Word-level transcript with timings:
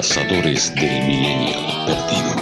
Cazadores 0.00 0.74
del 0.76 1.02
Milenio 1.02 1.56
Perdido. 1.84 2.34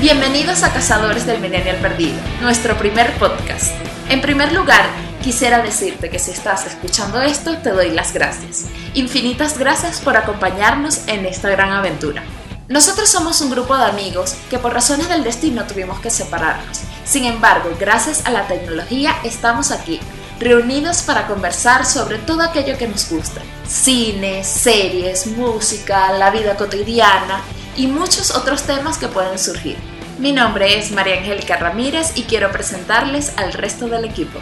Bienvenidos 0.00 0.64
a 0.64 0.72
Cazadores 0.72 1.24
del 1.24 1.40
Millennial 1.40 1.76
Perdido, 1.76 2.18
nuestro 2.40 2.76
primer 2.76 3.16
podcast. 3.20 3.70
En 4.08 4.20
primer 4.20 4.52
lugar, 4.52 4.86
quisiera 5.22 5.62
decirte 5.62 6.10
que 6.10 6.18
si 6.18 6.32
estás 6.32 6.66
escuchando 6.66 7.20
esto, 7.20 7.58
te 7.58 7.70
doy 7.70 7.90
las 7.90 8.12
gracias. 8.12 8.64
Infinitas 8.94 9.56
gracias 9.56 10.00
por 10.00 10.16
acompañarnos 10.16 11.06
en 11.06 11.26
esta 11.26 11.48
gran 11.48 11.70
aventura. 11.70 12.24
Nosotros 12.66 13.08
somos 13.08 13.40
un 13.42 13.52
grupo 13.52 13.76
de 13.76 13.84
amigos 13.84 14.34
que 14.50 14.58
por 14.58 14.74
razones 14.74 15.08
del 15.08 15.22
destino 15.22 15.64
tuvimos 15.64 16.00
que 16.00 16.10
separarnos. 16.10 16.80
Sin 17.04 17.24
embargo, 17.24 17.70
gracias 17.78 18.26
a 18.26 18.32
la 18.32 18.48
tecnología 18.48 19.14
estamos 19.22 19.70
aquí, 19.70 20.00
reunidos 20.40 21.02
para 21.02 21.28
conversar 21.28 21.86
sobre 21.86 22.18
todo 22.18 22.42
aquello 22.42 22.76
que 22.76 22.88
nos 22.88 23.08
gusta. 23.08 23.42
Cine, 23.70 24.42
series, 24.42 25.28
música, 25.28 26.12
la 26.18 26.32
vida 26.32 26.56
cotidiana 26.56 27.40
y 27.76 27.86
muchos 27.86 28.32
otros 28.32 28.64
temas 28.64 28.98
que 28.98 29.06
pueden 29.06 29.38
surgir. 29.38 29.76
Mi 30.18 30.32
nombre 30.32 30.76
es 30.76 30.90
María 30.90 31.18
Angélica 31.18 31.56
Ramírez 31.56 32.10
y 32.16 32.22
quiero 32.22 32.50
presentarles 32.50 33.32
al 33.38 33.52
resto 33.52 33.86
del 33.86 34.04
equipo. 34.06 34.40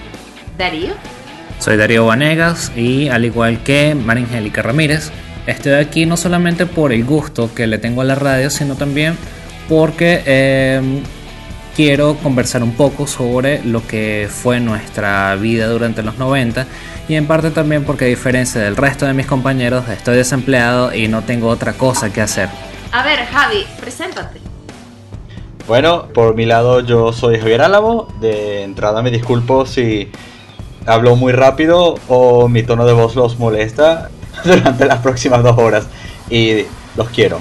Darío. 0.57 0.95
Soy 1.59 1.77
Darío 1.77 2.07
Vanegas 2.07 2.73
y 2.75 3.11
al 3.11 3.27
igual 3.27 3.63
que 3.63 3.95
María 3.95 4.25
Angélica 4.25 4.63
Ramírez, 4.63 5.11
estoy 5.47 5.75
aquí 5.75 6.07
no 6.07 6.17
solamente 6.17 6.65
por 6.65 6.95
el 6.95 7.05
gusto 7.05 7.55
que 7.55 7.67
le 7.67 7.77
tengo 7.77 8.01
a 8.01 8.07
la 8.07 8.15
radio, 8.15 8.49
sino 8.49 8.77
también 8.77 9.19
porque 9.69 10.23
eh, 10.25 11.03
quiero 11.79 12.17
conversar 12.17 12.65
un 12.65 12.73
poco 12.73 13.07
sobre 13.07 13.63
lo 13.63 13.87
que 13.87 14.29
fue 14.29 14.59
nuestra 14.59 15.37
vida 15.37 15.69
durante 15.69 16.03
los 16.03 16.19
90 16.19 16.67
y 17.09 17.15
en 17.15 17.29
parte 17.29 17.53
también 17.53 17.85
porque 17.85 18.07
a 18.07 18.09
diferencia 18.09 18.61
del 18.61 18.75
resto 18.75 19.07
de 19.07 19.15
mis 19.15 19.27
compañeros 19.27 19.89
estoy 19.89 20.17
desempleado 20.17 20.93
y 20.93 21.07
no 21.07 21.23
tengo 21.23 21.47
otra 21.47 21.75
cosa 21.75 22.13
que 22.13 22.21
hacer. 22.21 22.49
A 22.91 23.05
ver, 23.05 23.21
Javi, 23.27 23.65
preséntate. 23.81 24.41
Bueno, 25.69 26.09
por 26.09 26.35
mi 26.35 26.47
lado 26.47 26.81
yo 26.81 27.13
soy 27.13 27.39
Javier 27.39 27.63
Álamo. 27.63 28.09
De 28.21 28.65
entrada 28.65 29.01
me 29.01 29.13
disculpo 29.13 29.65
si 29.65 30.11
hablo 30.85 31.15
muy 31.15 31.33
rápido 31.33 31.95
o 32.09 32.49
mi 32.49 32.65
tono 32.65 32.87
de 32.87 32.93
voz 32.93 33.15
los 33.15 33.39
molesta 33.39 34.11
durante 34.45 34.85
las 34.85 34.99
próximas 34.99 35.45
dos 35.45 35.57
horas. 35.57 35.87
Y 36.29 36.65
los 36.97 37.09
quiero, 37.11 37.39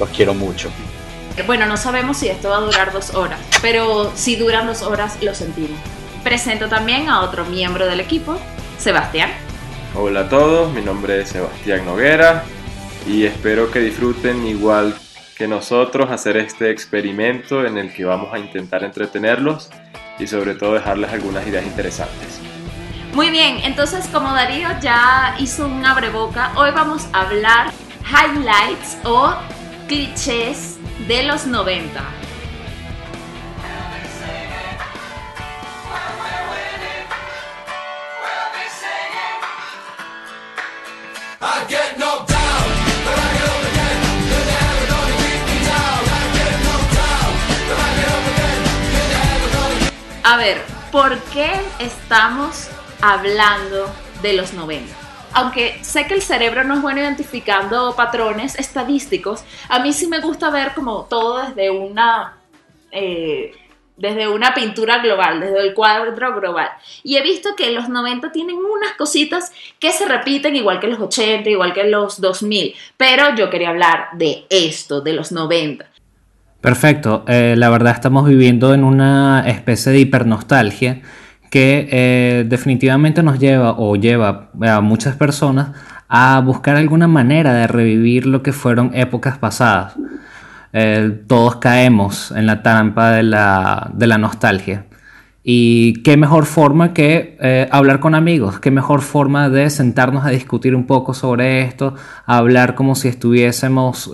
los 0.00 0.08
quiero 0.08 0.34
mucho. 0.34 0.70
Bueno, 1.44 1.66
no 1.66 1.76
sabemos 1.76 2.16
si 2.16 2.28
esto 2.28 2.48
va 2.48 2.56
a 2.56 2.60
durar 2.60 2.92
dos 2.92 3.14
horas, 3.14 3.38
pero 3.60 4.10
si 4.14 4.36
duran 4.36 4.66
dos 4.66 4.82
horas 4.82 5.18
lo 5.22 5.34
sentimos. 5.34 5.78
Presento 6.24 6.68
también 6.68 7.08
a 7.10 7.20
otro 7.20 7.44
miembro 7.44 7.86
del 7.86 8.00
equipo, 8.00 8.38
Sebastián. 8.78 9.30
Hola 9.94 10.20
a 10.20 10.28
todos, 10.28 10.72
mi 10.72 10.80
nombre 10.80 11.20
es 11.20 11.28
Sebastián 11.28 11.84
Noguera 11.84 12.42
y 13.06 13.24
espero 13.24 13.70
que 13.70 13.80
disfruten 13.80 14.46
igual 14.46 14.94
que 15.36 15.46
nosotros 15.46 16.10
hacer 16.10 16.38
este 16.38 16.70
experimento 16.70 17.64
en 17.66 17.76
el 17.76 17.92
que 17.92 18.06
vamos 18.06 18.32
a 18.32 18.38
intentar 18.38 18.82
entretenerlos 18.82 19.68
y 20.18 20.26
sobre 20.26 20.54
todo 20.54 20.74
dejarles 20.74 21.12
algunas 21.12 21.46
ideas 21.46 21.64
interesantes. 21.64 22.40
Muy 23.12 23.30
bien, 23.30 23.58
entonces 23.62 24.08
como 24.08 24.32
Darío 24.32 24.68
ya 24.80 25.36
hizo 25.38 25.66
un 25.66 25.84
abreboca, 25.84 26.52
hoy 26.56 26.70
vamos 26.70 27.06
a 27.12 27.22
hablar 27.22 27.72
highlights 28.10 28.96
o 29.04 29.34
clichés 29.86 30.75
de 30.98 31.22
los 31.22 31.46
90. 31.46 32.02
A 50.28 50.36
ver, 50.38 50.60
¿por 50.90 51.20
qué 51.32 51.52
estamos 51.78 52.68
hablando 53.00 53.94
de 54.22 54.32
los 54.32 54.54
90? 54.54 55.05
Aunque 55.36 55.76
sé 55.82 56.06
que 56.06 56.14
el 56.14 56.22
cerebro 56.22 56.64
no 56.64 56.76
es 56.76 56.80
bueno 56.80 56.98
identificando 56.98 57.94
patrones 57.94 58.58
estadísticos, 58.58 59.44
a 59.68 59.80
mí 59.80 59.92
sí 59.92 60.06
me 60.06 60.20
gusta 60.20 60.48
ver 60.48 60.72
como 60.72 61.04
todo 61.10 61.46
desde 61.46 61.68
una, 61.68 62.38
eh, 62.90 63.52
desde 63.98 64.28
una 64.28 64.54
pintura 64.54 65.02
global, 65.02 65.40
desde 65.40 65.60
el 65.60 65.74
cuadro 65.74 66.40
global. 66.40 66.70
Y 67.02 67.18
he 67.18 67.22
visto 67.22 67.50
que 67.54 67.70
los 67.70 67.90
90 67.90 68.32
tienen 68.32 68.56
unas 68.56 68.94
cositas 68.94 69.52
que 69.78 69.92
se 69.92 70.06
repiten 70.06 70.56
igual 70.56 70.80
que 70.80 70.88
los 70.88 71.00
80, 71.00 71.50
igual 71.50 71.74
que 71.74 71.84
los 71.84 72.18
2000, 72.18 72.74
pero 72.96 73.34
yo 73.34 73.50
quería 73.50 73.68
hablar 73.68 74.08
de 74.14 74.46
esto, 74.48 75.02
de 75.02 75.12
los 75.12 75.32
90. 75.32 75.84
Perfecto, 76.62 77.26
eh, 77.28 77.56
la 77.58 77.68
verdad 77.68 77.92
estamos 77.92 78.26
viviendo 78.26 78.72
en 78.72 78.84
una 78.84 79.44
especie 79.46 79.92
de 79.92 79.98
hipernostalgia 79.98 81.02
que 81.56 81.88
eh, 81.90 82.44
definitivamente 82.46 83.22
nos 83.22 83.38
lleva 83.38 83.76
o 83.78 83.96
lleva 83.96 84.50
a 84.60 84.82
muchas 84.82 85.16
personas 85.16 85.70
a 86.06 86.38
buscar 86.40 86.76
alguna 86.76 87.08
manera 87.08 87.54
de 87.54 87.66
revivir 87.66 88.26
lo 88.26 88.42
que 88.42 88.52
fueron 88.52 88.90
épocas 88.92 89.38
pasadas. 89.38 89.94
Eh, 90.74 91.22
todos 91.26 91.56
caemos 91.56 92.30
en 92.32 92.44
la 92.44 92.62
trampa 92.62 93.12
de 93.12 93.22
la, 93.22 93.90
de 93.94 94.06
la 94.06 94.18
nostalgia. 94.18 94.84
Y 95.42 96.02
qué 96.02 96.18
mejor 96.18 96.44
forma 96.44 96.92
que 96.92 97.38
hablar 97.70 98.00
con 98.00 98.14
amigos, 98.14 98.60
qué 98.60 98.70
mejor 98.70 99.00
forma 99.00 99.48
de 99.48 99.70
sentarnos 99.70 100.26
a 100.26 100.30
discutir 100.30 100.74
un 100.74 100.86
poco 100.86 101.14
sobre 101.14 101.62
esto, 101.62 101.94
hablar 102.26 102.74
como 102.74 102.96
si 102.96 103.08
estuviésemos 103.08 104.12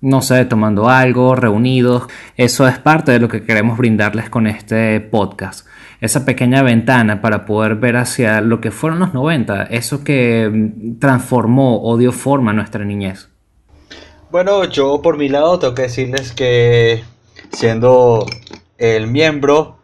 no 0.00 0.22
sé, 0.22 0.44
tomando 0.44 0.88
algo, 0.88 1.34
reunidos. 1.34 2.04
Eso 2.36 2.66
es 2.68 2.78
parte 2.78 3.12
de 3.12 3.18
lo 3.18 3.28
que 3.28 3.42
queremos 3.42 3.76
brindarles 3.78 4.30
con 4.30 4.46
este 4.46 5.00
podcast. 5.00 5.66
Esa 6.00 6.24
pequeña 6.24 6.62
ventana 6.62 7.20
para 7.20 7.44
poder 7.44 7.76
ver 7.76 7.96
hacia 7.96 8.40
lo 8.40 8.60
que 8.60 8.70
fueron 8.70 9.00
los 9.00 9.12
90, 9.12 9.64
eso 9.64 10.02
que 10.02 10.48
mm, 10.50 10.98
transformó 10.98 11.82
o 11.82 11.96
dio 11.96 12.12
forma 12.12 12.52
a 12.52 12.54
nuestra 12.54 12.84
niñez. 12.84 13.28
Bueno, 14.30 14.64
yo 14.64 15.02
por 15.02 15.18
mi 15.18 15.28
lado 15.28 15.58
tengo 15.58 15.74
que 15.74 15.82
decirles 15.82 16.32
que 16.32 17.02
siendo 17.52 18.24
el 18.78 19.08
miembro 19.08 19.78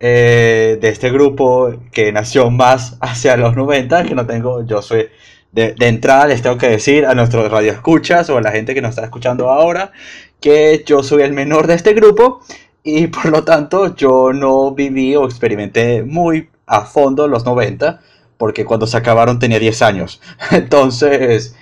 eh, 0.00 0.78
de 0.80 0.88
este 0.88 1.10
grupo 1.10 1.72
que 1.92 2.12
nació 2.12 2.50
más 2.50 2.98
hacia 3.00 3.36
los 3.36 3.56
90, 3.56 4.04
que 4.04 4.14
no 4.14 4.26
tengo, 4.26 4.66
yo 4.66 4.82
soy 4.82 5.08
de, 5.54 5.74
entrada 5.78 6.26
les 6.26 6.42
tengo 6.42 6.58
que 6.58 6.68
decir 6.68 7.06
a 7.06 7.14
nuestros 7.14 7.50
radioescuchas 7.50 8.28
o 8.28 8.36
a 8.36 8.42
la 8.42 8.50
gente 8.50 8.74
que 8.74 8.82
nos 8.82 8.90
está 8.90 9.04
escuchando 9.04 9.50
ahora 9.50 9.92
que 10.40 10.82
yo 10.84 11.02
soy 11.02 11.22
el 11.22 11.32
menor 11.32 11.68
de 11.68 11.74
este 11.74 11.94
grupo 11.94 12.40
y 12.84 13.06
por 13.06 13.26
lo 13.26 13.42
tanto 13.42 13.96
yo 13.96 14.32
no 14.32 14.72
viví 14.72 15.16
o 15.16 15.24
experimenté 15.24 16.04
muy 16.04 16.50
a 16.66 16.82
fondo 16.82 17.26
los 17.26 17.44
90 17.44 18.00
porque 18.36 18.64
cuando 18.64 18.86
se 18.86 18.98
acabaron 18.98 19.38
tenía 19.38 19.58
10 19.58 19.82
años. 19.82 20.20
Entonces, 20.50 21.56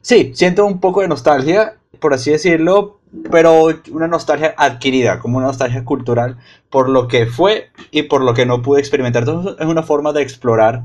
sí, 0.00 0.32
siento 0.34 0.64
un 0.64 0.80
poco 0.80 1.02
de 1.02 1.08
nostalgia, 1.08 1.74
por 2.00 2.14
así 2.14 2.30
decirlo, 2.30 3.00
pero 3.30 3.68
una 3.90 4.08
nostalgia 4.08 4.54
adquirida, 4.56 5.18
como 5.18 5.36
una 5.36 5.48
nostalgia 5.48 5.84
cultural 5.84 6.38
por 6.70 6.88
lo 6.88 7.06
que 7.06 7.26
fue 7.26 7.70
y 7.90 8.04
por 8.04 8.22
lo 8.22 8.32
que 8.32 8.46
no 8.46 8.62
pude 8.62 8.80
experimentar. 8.80 9.24
Entonces 9.24 9.56
es 9.60 9.66
una 9.66 9.82
forma 9.82 10.12
de 10.14 10.22
explorar 10.22 10.84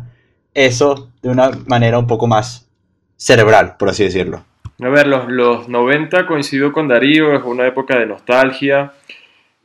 eso 0.53 1.09
de 1.22 1.30
una 1.30 1.52
manera 1.68 1.97
un 1.97 2.08
poco 2.08 2.28
más 2.28 2.68
cerebral, 3.16 3.78
por 3.78 3.90
así 3.90 4.03
decirlo. 4.03 4.44
A 4.81 4.90
ver, 4.90 5.08
los, 5.08 5.30
los 5.30 5.70
90 5.70 6.28
coincido 6.28 6.74
con 6.74 6.88
Darío, 6.88 7.34
es 7.34 7.44
una 7.44 7.66
época 7.66 7.97
de 7.97 8.06
nostalgia, 8.06 8.94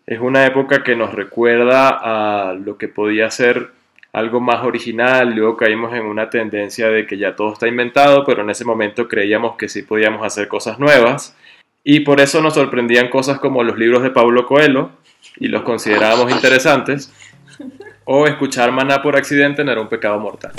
es 0.06 0.20
una 0.20 0.46
época 0.46 0.82
que 0.82 0.96
nos 0.96 1.12
recuerda 1.14 1.88
a 1.88 2.54
lo 2.54 2.76
que 2.76 2.88
podía 2.88 3.30
ser 3.30 3.70
algo 4.12 4.40
más 4.40 4.64
original, 4.64 5.34
luego 5.34 5.56
caímos 5.56 5.94
en 5.94 6.04
una 6.04 6.28
tendencia 6.28 6.88
de 6.88 7.06
que 7.06 7.16
ya 7.16 7.34
todo 7.34 7.54
está 7.54 7.66
inventado, 7.66 8.24
pero 8.26 8.42
en 8.42 8.50
ese 8.50 8.64
momento 8.64 9.08
creíamos 9.08 9.56
que 9.56 9.68
sí 9.68 9.82
podíamos 9.82 10.24
hacer 10.24 10.48
cosas 10.48 10.78
nuevas 10.78 11.34
y 11.82 12.00
por 12.00 12.20
eso 12.20 12.42
nos 12.42 12.54
sorprendían 12.54 13.08
cosas 13.08 13.38
como 13.38 13.62
los 13.62 13.78
libros 13.78 14.02
de 14.02 14.10
Pablo 14.10 14.46
Coelho 14.46 14.90
y 15.36 15.48
los 15.48 15.62
considerábamos 15.62 16.30
interesantes 16.30 17.12
o 18.04 18.26
escuchar 18.26 18.70
maná 18.70 19.02
por 19.02 19.16
accidente 19.16 19.64
no 19.64 19.72
era 19.72 19.80
un 19.80 19.88
pecado 19.88 20.18
mortal. 20.18 20.52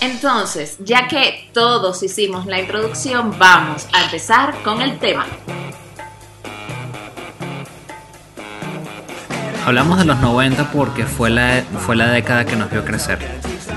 Entonces, 0.00 0.78
ya 0.78 1.08
que 1.08 1.50
todos 1.52 2.02
hicimos 2.02 2.46
la 2.46 2.60
introducción, 2.60 3.36
vamos 3.38 3.88
a 3.92 4.04
empezar 4.04 4.54
con 4.62 4.80
el 4.80 4.98
tema. 4.98 5.26
Hablamos 9.64 9.98
de 9.98 10.04
los 10.04 10.18
90 10.20 10.72
porque 10.72 11.04
fue 11.04 11.30
la, 11.30 11.62
fue 11.80 11.96
la 11.96 12.08
década 12.08 12.44
que 12.44 12.56
nos 12.56 12.70
vio 12.70 12.84
crecer. 12.84 13.18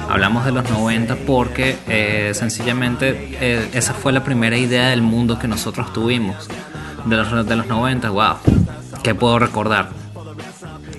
Hablamos 0.10 0.46
de 0.46 0.52
los 0.52 0.70
90 0.70 1.16
porque 1.28 1.78
eh, 1.88 2.32
sencillamente 2.34 3.38
eh, 3.42 3.70
esa 3.74 3.94
fue 3.94 4.12
la 4.12 4.24
primera 4.24 4.58
idea 4.58 4.90
del 4.90 5.02
mundo 5.02 5.40
que 5.40 5.48
nosotros 5.48 5.92
tuvimos. 5.94 6.48
De 7.06 7.18
los, 7.18 7.48
de 7.48 7.56
los 7.56 7.68
90, 7.68 8.10
wow. 8.10 8.36
¿Qué 9.04 9.16
puedo 9.16 9.40
recordar? 9.40 9.90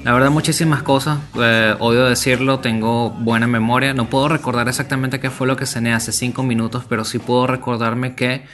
La 0.04 0.12
verdad, 0.12 0.30
muchísimas 0.30 0.82
cosas. 0.82 1.18
Eh, 1.40 1.76
odio 1.78 2.06
decirlo, 2.06 2.58
tengo 2.58 3.10
buena 3.10 3.46
memoria. 3.46 3.94
No 3.94 4.10
puedo 4.10 4.28
recordar 4.28 4.68
exactamente 4.68 5.20
qué 5.20 5.30
fue 5.30 5.46
lo 5.46 5.56
que 5.56 5.64
cené 5.64 5.94
hace 5.94 6.10
cinco 6.10 6.42
minutos, 6.42 6.84
pero 6.88 7.04
sí 7.04 7.20
puedo 7.20 7.46
recordarme 7.46 8.16
que 8.16 8.44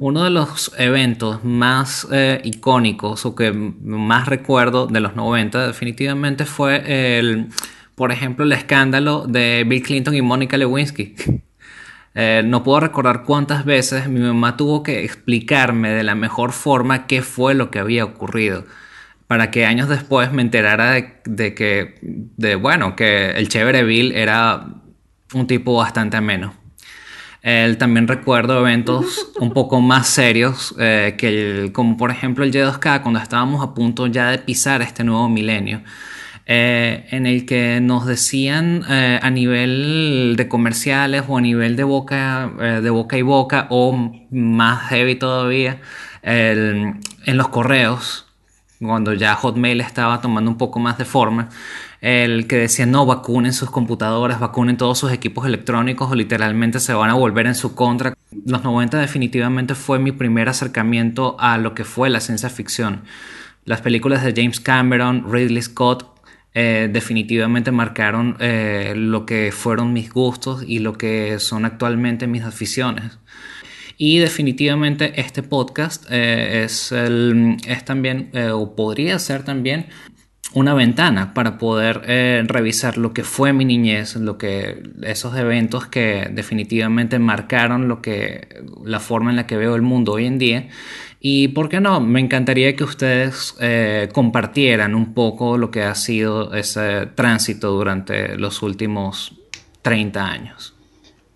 uno 0.00 0.24
de 0.24 0.30
los 0.30 0.72
eventos 0.78 1.44
más 1.44 2.08
eh, 2.10 2.40
icónicos 2.42 3.26
o 3.26 3.34
que 3.34 3.52
más 3.52 4.26
recuerdo 4.26 4.86
de 4.86 4.98
los 4.98 5.14
90 5.14 5.66
definitivamente 5.66 6.46
fue 6.46 7.18
el, 7.18 7.48
por 7.94 8.10
ejemplo, 8.10 8.46
el 8.46 8.52
escándalo 8.52 9.26
de 9.28 9.64
Bill 9.68 9.82
Clinton 9.82 10.14
y 10.14 10.22
Mónica 10.22 10.56
Lewinsky. 10.56 11.14
Eh, 12.12 12.42
no 12.44 12.64
puedo 12.64 12.80
recordar 12.80 13.22
cuántas 13.22 13.64
veces 13.64 14.08
mi 14.08 14.18
mamá 14.18 14.56
tuvo 14.56 14.82
que 14.82 15.04
explicarme 15.04 15.90
de 15.90 16.02
la 16.02 16.16
mejor 16.16 16.50
forma 16.50 17.06
qué 17.06 17.22
fue 17.22 17.54
lo 17.54 17.70
que 17.70 17.78
había 17.78 18.04
ocurrido 18.04 18.64
para 19.28 19.52
que 19.52 19.64
años 19.64 19.88
después 19.88 20.32
me 20.32 20.42
enterara 20.42 20.90
de, 21.24 21.54
que, 21.54 22.00
de, 22.02 22.56
bueno, 22.56 22.96
que 22.96 23.30
el 23.30 23.48
chévere 23.48 23.84
Bill 23.84 24.10
era 24.10 24.66
un 25.34 25.46
tipo 25.46 25.76
bastante 25.76 26.16
ameno. 26.16 26.59
Él 27.42 27.78
también 27.78 28.06
recuerdo 28.06 28.58
eventos 28.60 29.32
un 29.40 29.52
poco 29.52 29.80
más 29.80 30.08
serios, 30.08 30.74
eh, 30.78 31.14
que 31.16 31.70
como 31.72 31.96
por 31.96 32.10
ejemplo 32.10 32.44
el 32.44 32.52
Y2K, 32.52 33.02
cuando 33.02 33.18
estábamos 33.18 33.62
a 33.62 33.74
punto 33.74 34.06
ya 34.06 34.30
de 34.30 34.38
pisar 34.38 34.82
este 34.82 35.04
nuevo 35.04 35.28
milenio. 35.28 35.82
Eh, 36.52 37.06
en 37.12 37.26
el 37.26 37.46
que 37.46 37.80
nos 37.80 38.06
decían 38.06 38.82
eh, 38.90 39.20
a 39.22 39.30
nivel 39.30 40.34
de 40.36 40.48
comerciales 40.48 41.22
o 41.28 41.38
a 41.38 41.40
nivel 41.40 41.76
de 41.76 41.84
boca, 41.84 42.50
eh, 42.58 42.80
de 42.82 42.90
boca 42.90 43.16
y 43.16 43.22
boca 43.22 43.68
o 43.70 44.10
más 44.32 44.88
heavy 44.88 45.14
todavía 45.14 45.80
en 46.22 47.00
los 47.36 47.48
correos, 47.50 48.26
cuando 48.80 49.14
ya 49.14 49.36
Hotmail 49.36 49.80
estaba 49.80 50.20
tomando 50.20 50.50
un 50.50 50.58
poco 50.58 50.80
más 50.80 50.98
de 50.98 51.04
forma, 51.04 51.50
el 52.00 52.46
que 52.46 52.56
decía 52.56 52.86
no 52.86 53.04
vacunen 53.04 53.52
sus 53.52 53.70
computadoras, 53.70 54.40
vacunen 54.40 54.76
todos 54.76 54.98
sus 54.98 55.12
equipos 55.12 55.46
electrónicos 55.46 56.10
o 56.10 56.14
literalmente 56.14 56.80
se 56.80 56.94
van 56.94 57.10
a 57.10 57.14
volver 57.14 57.46
en 57.46 57.54
su 57.54 57.74
contra. 57.74 58.14
Los 58.46 58.64
90 58.64 58.98
definitivamente 58.98 59.74
fue 59.74 59.98
mi 59.98 60.12
primer 60.12 60.48
acercamiento 60.48 61.36
a 61.38 61.58
lo 61.58 61.74
que 61.74 61.84
fue 61.84 62.08
la 62.08 62.20
ciencia 62.20 62.48
ficción. 62.48 63.02
Las 63.64 63.82
películas 63.82 64.24
de 64.24 64.32
James 64.34 64.60
Cameron, 64.60 65.30
Ridley 65.30 65.62
Scott 65.62 66.10
eh, 66.52 66.88
definitivamente 66.92 67.70
marcaron 67.70 68.36
eh, 68.40 68.94
lo 68.96 69.24
que 69.24 69.52
fueron 69.52 69.92
mis 69.92 70.10
gustos 70.10 70.64
y 70.66 70.80
lo 70.80 70.94
que 70.94 71.38
son 71.38 71.64
actualmente 71.64 72.26
mis 72.26 72.42
aficiones. 72.42 73.18
Y 73.96 74.18
definitivamente 74.18 75.20
este 75.20 75.42
podcast 75.42 76.06
eh, 76.10 76.64
es, 76.64 76.90
es, 76.90 77.84
también, 77.84 78.30
o 78.52 78.74
podría 78.74 79.18
ser 79.18 79.44
también, 79.44 79.86
una 80.52 80.74
ventana 80.74 81.32
para 81.32 81.58
poder 81.58 82.02
revisar 82.48 82.98
lo 82.98 83.12
que 83.12 83.22
fue 83.22 83.52
mi 83.52 83.64
niñez, 83.64 84.16
lo 84.16 84.36
que, 84.36 84.82
esos 85.02 85.36
eventos 85.36 85.86
que 85.86 86.28
definitivamente 86.32 87.18
marcaron 87.18 87.86
lo 87.86 88.02
que, 88.02 88.48
la 88.84 88.98
forma 88.98 89.30
en 89.30 89.36
la 89.36 89.46
que 89.46 89.56
veo 89.56 89.76
el 89.76 89.82
mundo 89.82 90.12
hoy 90.12 90.26
en 90.26 90.38
día 90.38 90.68
y 91.22 91.48
por 91.48 91.68
qué 91.68 91.80
no, 91.80 92.00
me 92.00 92.18
encantaría 92.18 92.74
que 92.74 92.82
ustedes 92.82 93.54
eh, 93.60 94.08
compartieran 94.12 94.94
un 94.94 95.12
poco 95.12 95.58
lo 95.58 95.70
que 95.70 95.82
ha 95.82 95.94
sido 95.94 96.54
ese 96.54 97.06
tránsito 97.14 97.70
durante 97.72 98.36
los 98.38 98.62
últimos 98.62 99.36
30 99.82 100.24
años. 100.24 100.74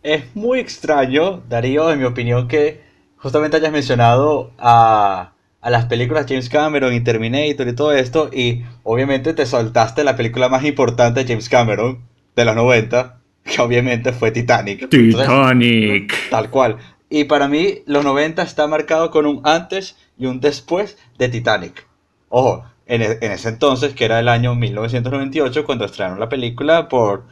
Es 0.02 0.34
muy 0.34 0.58
extraño, 0.58 1.42
Darío, 1.50 1.92
en 1.92 1.98
mi 1.98 2.06
opinión, 2.06 2.48
que 2.48 2.82
justamente 3.18 3.58
hayas 3.58 3.72
mencionado 3.72 4.52
a, 4.56 5.33
a 5.64 5.70
las 5.70 5.86
películas 5.86 6.26
James 6.28 6.50
Cameron 6.50 6.92
y 6.92 7.00
Terminator 7.00 7.66
y 7.66 7.74
todo 7.74 7.92
esto, 7.92 8.28
y 8.30 8.64
obviamente 8.82 9.32
te 9.32 9.46
soltaste 9.46 10.04
la 10.04 10.14
película 10.14 10.50
más 10.50 10.62
importante 10.62 11.20
de 11.20 11.26
James 11.26 11.48
Cameron 11.48 12.00
de 12.36 12.44
los 12.44 12.54
90, 12.54 13.18
que 13.44 13.62
obviamente 13.62 14.12
fue 14.12 14.30
Titanic. 14.30 14.90
Titanic. 14.90 16.12
tal 16.28 16.50
cual. 16.50 16.76
Y 17.08 17.24
para 17.24 17.48
mí, 17.48 17.78
los 17.86 18.04
90 18.04 18.42
está 18.42 18.66
marcado 18.66 19.10
con 19.10 19.24
un 19.24 19.40
antes 19.44 19.96
y 20.18 20.26
un 20.26 20.38
después 20.38 20.98
de 21.16 21.30
Titanic. 21.30 21.86
Ojo, 22.28 22.66
en, 22.84 23.00
e, 23.00 23.18
ese 23.22 23.48
entonces, 23.48 23.94
que 23.94 24.04
era 24.04 24.20
el 24.20 24.28
año 24.28 24.54
1998, 24.54 25.64
cuando 25.64 25.86
estrenaron 25.86 26.20
la 26.20 26.28
película 26.28 26.90
por, 26.90 27.24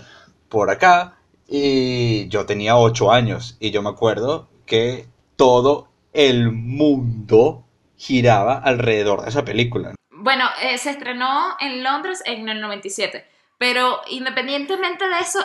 por 0.48 0.70
acá, 0.70 1.18
y 1.46 2.28
yo 2.28 2.46
tenía 2.46 2.78
8 2.78 3.12
años, 3.12 3.58
y 3.60 3.72
yo 3.72 3.82
me 3.82 3.90
acuerdo 3.90 4.48
que 4.64 5.04
todo 5.36 5.88
el 6.14 6.50
mundo 6.50 7.66
giraba 8.02 8.58
alrededor 8.58 9.22
de 9.22 9.30
esa 9.30 9.44
película. 9.44 9.94
Bueno, 10.10 10.44
eh, 10.60 10.76
se 10.78 10.90
estrenó 10.90 11.56
en 11.60 11.84
Londres 11.84 12.22
en 12.26 12.48
el 12.48 12.60
97. 12.60 13.24
Pero 13.58 14.00
independientemente 14.10 15.08
de 15.08 15.20
eso, 15.20 15.38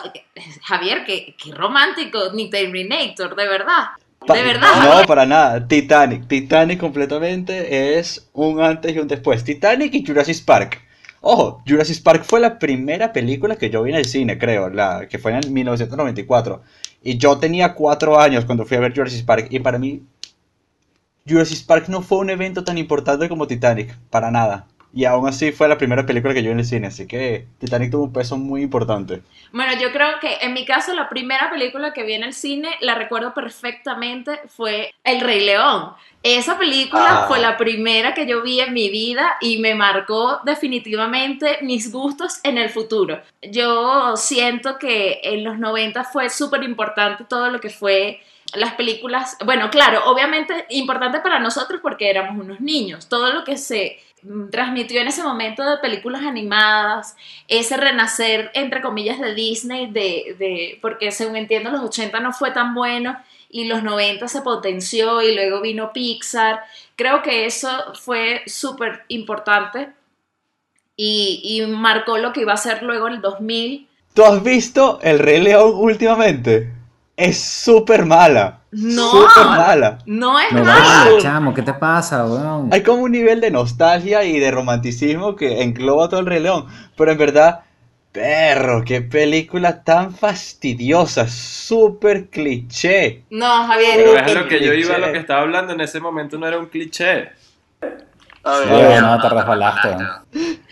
Javier, 0.64 1.04
qué, 1.04 1.36
qué 1.40 1.54
romántico, 1.54 2.32
ni 2.34 2.50
Terminator, 2.50 3.36
de 3.36 3.46
verdad. 3.46 3.90
¿De 4.26 4.42
verdad? 4.42 5.00
No, 5.00 5.06
para 5.06 5.24
nada. 5.24 5.68
Titanic. 5.68 6.26
Titanic 6.26 6.80
completamente 6.80 7.98
es 7.98 8.28
un 8.32 8.60
antes 8.60 8.94
y 8.94 8.98
un 8.98 9.06
después. 9.06 9.44
Titanic 9.44 9.94
y 9.94 10.04
Jurassic 10.04 10.44
Park. 10.44 10.82
Ojo, 11.20 11.62
Jurassic 11.66 12.02
Park 12.02 12.24
fue 12.24 12.40
la 12.40 12.58
primera 12.58 13.12
película 13.12 13.54
que 13.54 13.70
yo 13.70 13.84
vi 13.84 13.90
en 13.90 13.98
el 13.98 14.04
cine, 14.04 14.36
creo, 14.36 14.68
la 14.68 15.06
que 15.08 15.18
fue 15.18 15.32
en 15.32 15.52
1994. 15.52 16.62
Y 17.04 17.18
yo 17.18 17.38
tenía 17.38 17.74
cuatro 17.74 18.18
años 18.18 18.44
cuando 18.44 18.64
fui 18.64 18.76
a 18.76 18.80
ver 18.80 18.94
Jurassic 18.94 19.24
Park. 19.24 19.46
Y 19.50 19.60
para 19.60 19.78
mí, 19.78 20.02
Jurassic 21.26 21.66
Park 21.66 21.88
no 21.88 22.02
fue 22.02 22.18
un 22.18 22.30
evento 22.30 22.64
tan 22.64 22.78
importante 22.78 23.28
como 23.28 23.46
Titanic, 23.46 23.96
para 24.10 24.30
nada. 24.30 24.66
Y 24.92 25.04
aún 25.04 25.28
así 25.28 25.52
fue 25.52 25.68
la 25.68 25.76
primera 25.76 26.06
película 26.06 26.32
que 26.32 26.42
yo 26.42 26.50
en 26.50 26.60
el 26.60 26.64
cine, 26.64 26.86
así 26.86 27.06
que 27.06 27.46
Titanic 27.58 27.90
tuvo 27.90 28.04
un 28.04 28.12
peso 28.12 28.38
muy 28.38 28.62
importante. 28.62 29.22
Bueno, 29.52 29.72
yo 29.78 29.92
creo 29.92 30.18
que 30.20 30.38
en 30.40 30.54
mi 30.54 30.64
caso 30.64 30.94
la 30.94 31.10
primera 31.10 31.50
película 31.50 31.92
que 31.92 32.04
vi 32.04 32.14
en 32.14 32.24
el 32.24 32.32
cine, 32.32 32.70
la 32.80 32.94
recuerdo 32.94 33.34
perfectamente, 33.34 34.40
fue 34.48 34.94
El 35.04 35.20
Rey 35.20 35.44
León. 35.44 35.92
Esa 36.22 36.58
película 36.58 37.24
ah. 37.24 37.24
fue 37.28 37.38
la 37.38 37.56
primera 37.56 38.14
que 38.14 38.26
yo 38.26 38.42
vi 38.42 38.60
en 38.60 38.72
mi 38.72 38.88
vida 38.88 39.36
y 39.40 39.58
me 39.58 39.74
marcó 39.74 40.40
definitivamente 40.44 41.58
mis 41.62 41.92
gustos 41.92 42.40
en 42.42 42.56
el 42.56 42.70
futuro. 42.70 43.20
Yo 43.42 44.16
siento 44.16 44.78
que 44.78 45.20
en 45.22 45.44
los 45.44 45.58
90 45.58 46.04
fue 46.04 46.30
súper 46.30 46.62
importante 46.64 47.24
todo 47.24 47.50
lo 47.50 47.60
que 47.60 47.70
fue 47.70 48.20
las 48.54 48.74
películas, 48.74 49.36
bueno, 49.44 49.70
claro, 49.70 50.02
obviamente 50.06 50.66
importante 50.70 51.20
para 51.20 51.38
nosotros 51.38 51.80
porque 51.82 52.10
éramos 52.10 52.42
unos 52.42 52.60
niños, 52.60 53.08
todo 53.08 53.32
lo 53.32 53.44
que 53.44 53.56
se 53.58 53.98
transmitió 54.50 55.00
en 55.00 55.08
ese 55.08 55.22
momento 55.22 55.68
de 55.68 55.78
películas 55.78 56.22
animadas, 56.22 57.16
ese 57.46 57.76
renacer, 57.76 58.50
entre 58.54 58.80
comillas, 58.80 59.20
de 59.20 59.34
Disney, 59.34 59.90
de, 59.90 60.36
de, 60.38 60.78
porque 60.82 61.12
según 61.12 61.36
entiendo 61.36 61.70
los 61.70 61.82
80 61.82 62.18
no 62.20 62.32
fue 62.32 62.50
tan 62.50 62.74
bueno 62.74 63.16
y 63.48 63.64
los 63.64 63.82
90 63.82 64.28
se 64.28 64.42
potenció 64.42 65.22
y 65.22 65.34
luego 65.34 65.60
vino 65.60 65.92
Pixar. 65.92 66.62
Creo 66.96 67.22
que 67.22 67.46
eso 67.46 67.68
fue 67.94 68.42
súper 68.46 69.04
importante 69.08 69.90
y, 70.96 71.40
y, 71.44 71.66
marcó 71.66 72.18
lo 72.18 72.32
que 72.32 72.40
iba 72.40 72.52
a 72.52 72.56
ser 72.56 72.82
luego 72.82 73.06
el 73.06 73.20
2000. 73.20 73.88
¿Tú 74.14 74.24
has 74.24 74.42
visto 74.42 74.98
El 75.00 75.20
Rey 75.20 75.40
León 75.40 75.72
últimamente? 75.74 76.77
Es 77.18 77.40
súper 77.40 78.06
mala. 78.06 78.60
No, 78.70 79.26
mala. 79.34 79.98
no 80.06 80.38
es 80.38 80.52
mala. 80.52 81.18
chamo, 81.18 81.52
¿qué 81.52 81.62
te 81.62 81.74
pasa, 81.74 82.24
weón? 82.24 82.68
Hay 82.72 82.84
como 82.84 83.02
un 83.02 83.10
nivel 83.10 83.40
de 83.40 83.50
nostalgia 83.50 84.22
y 84.22 84.38
de 84.38 84.52
romanticismo 84.52 85.34
que 85.34 85.64
engloba 85.64 86.08
todo 86.08 86.20
el 86.20 86.26
Rey 86.26 86.40
León. 86.40 86.66
Pero 86.96 87.10
en 87.10 87.18
verdad, 87.18 87.62
perro, 88.12 88.84
qué 88.84 89.00
película 89.00 89.82
tan 89.82 90.14
fastidiosa, 90.14 91.26
súper 91.26 92.28
cliché. 92.28 93.24
No, 93.30 93.66
Javier. 93.66 93.96
Pero 93.96 94.18
es 94.20 94.34
lo 94.36 94.46
que 94.46 94.64
yo 94.64 94.72
iba 94.74 94.94
a 94.94 94.98
lo 94.98 95.10
que 95.10 95.18
estaba 95.18 95.40
hablando 95.40 95.72
en 95.72 95.80
ese 95.80 95.98
momento, 95.98 96.38
no 96.38 96.46
era 96.46 96.60
un 96.60 96.66
cliché. 96.66 97.30
No, 99.00 99.20
te 99.20 99.28
resbalaste. 99.28 99.88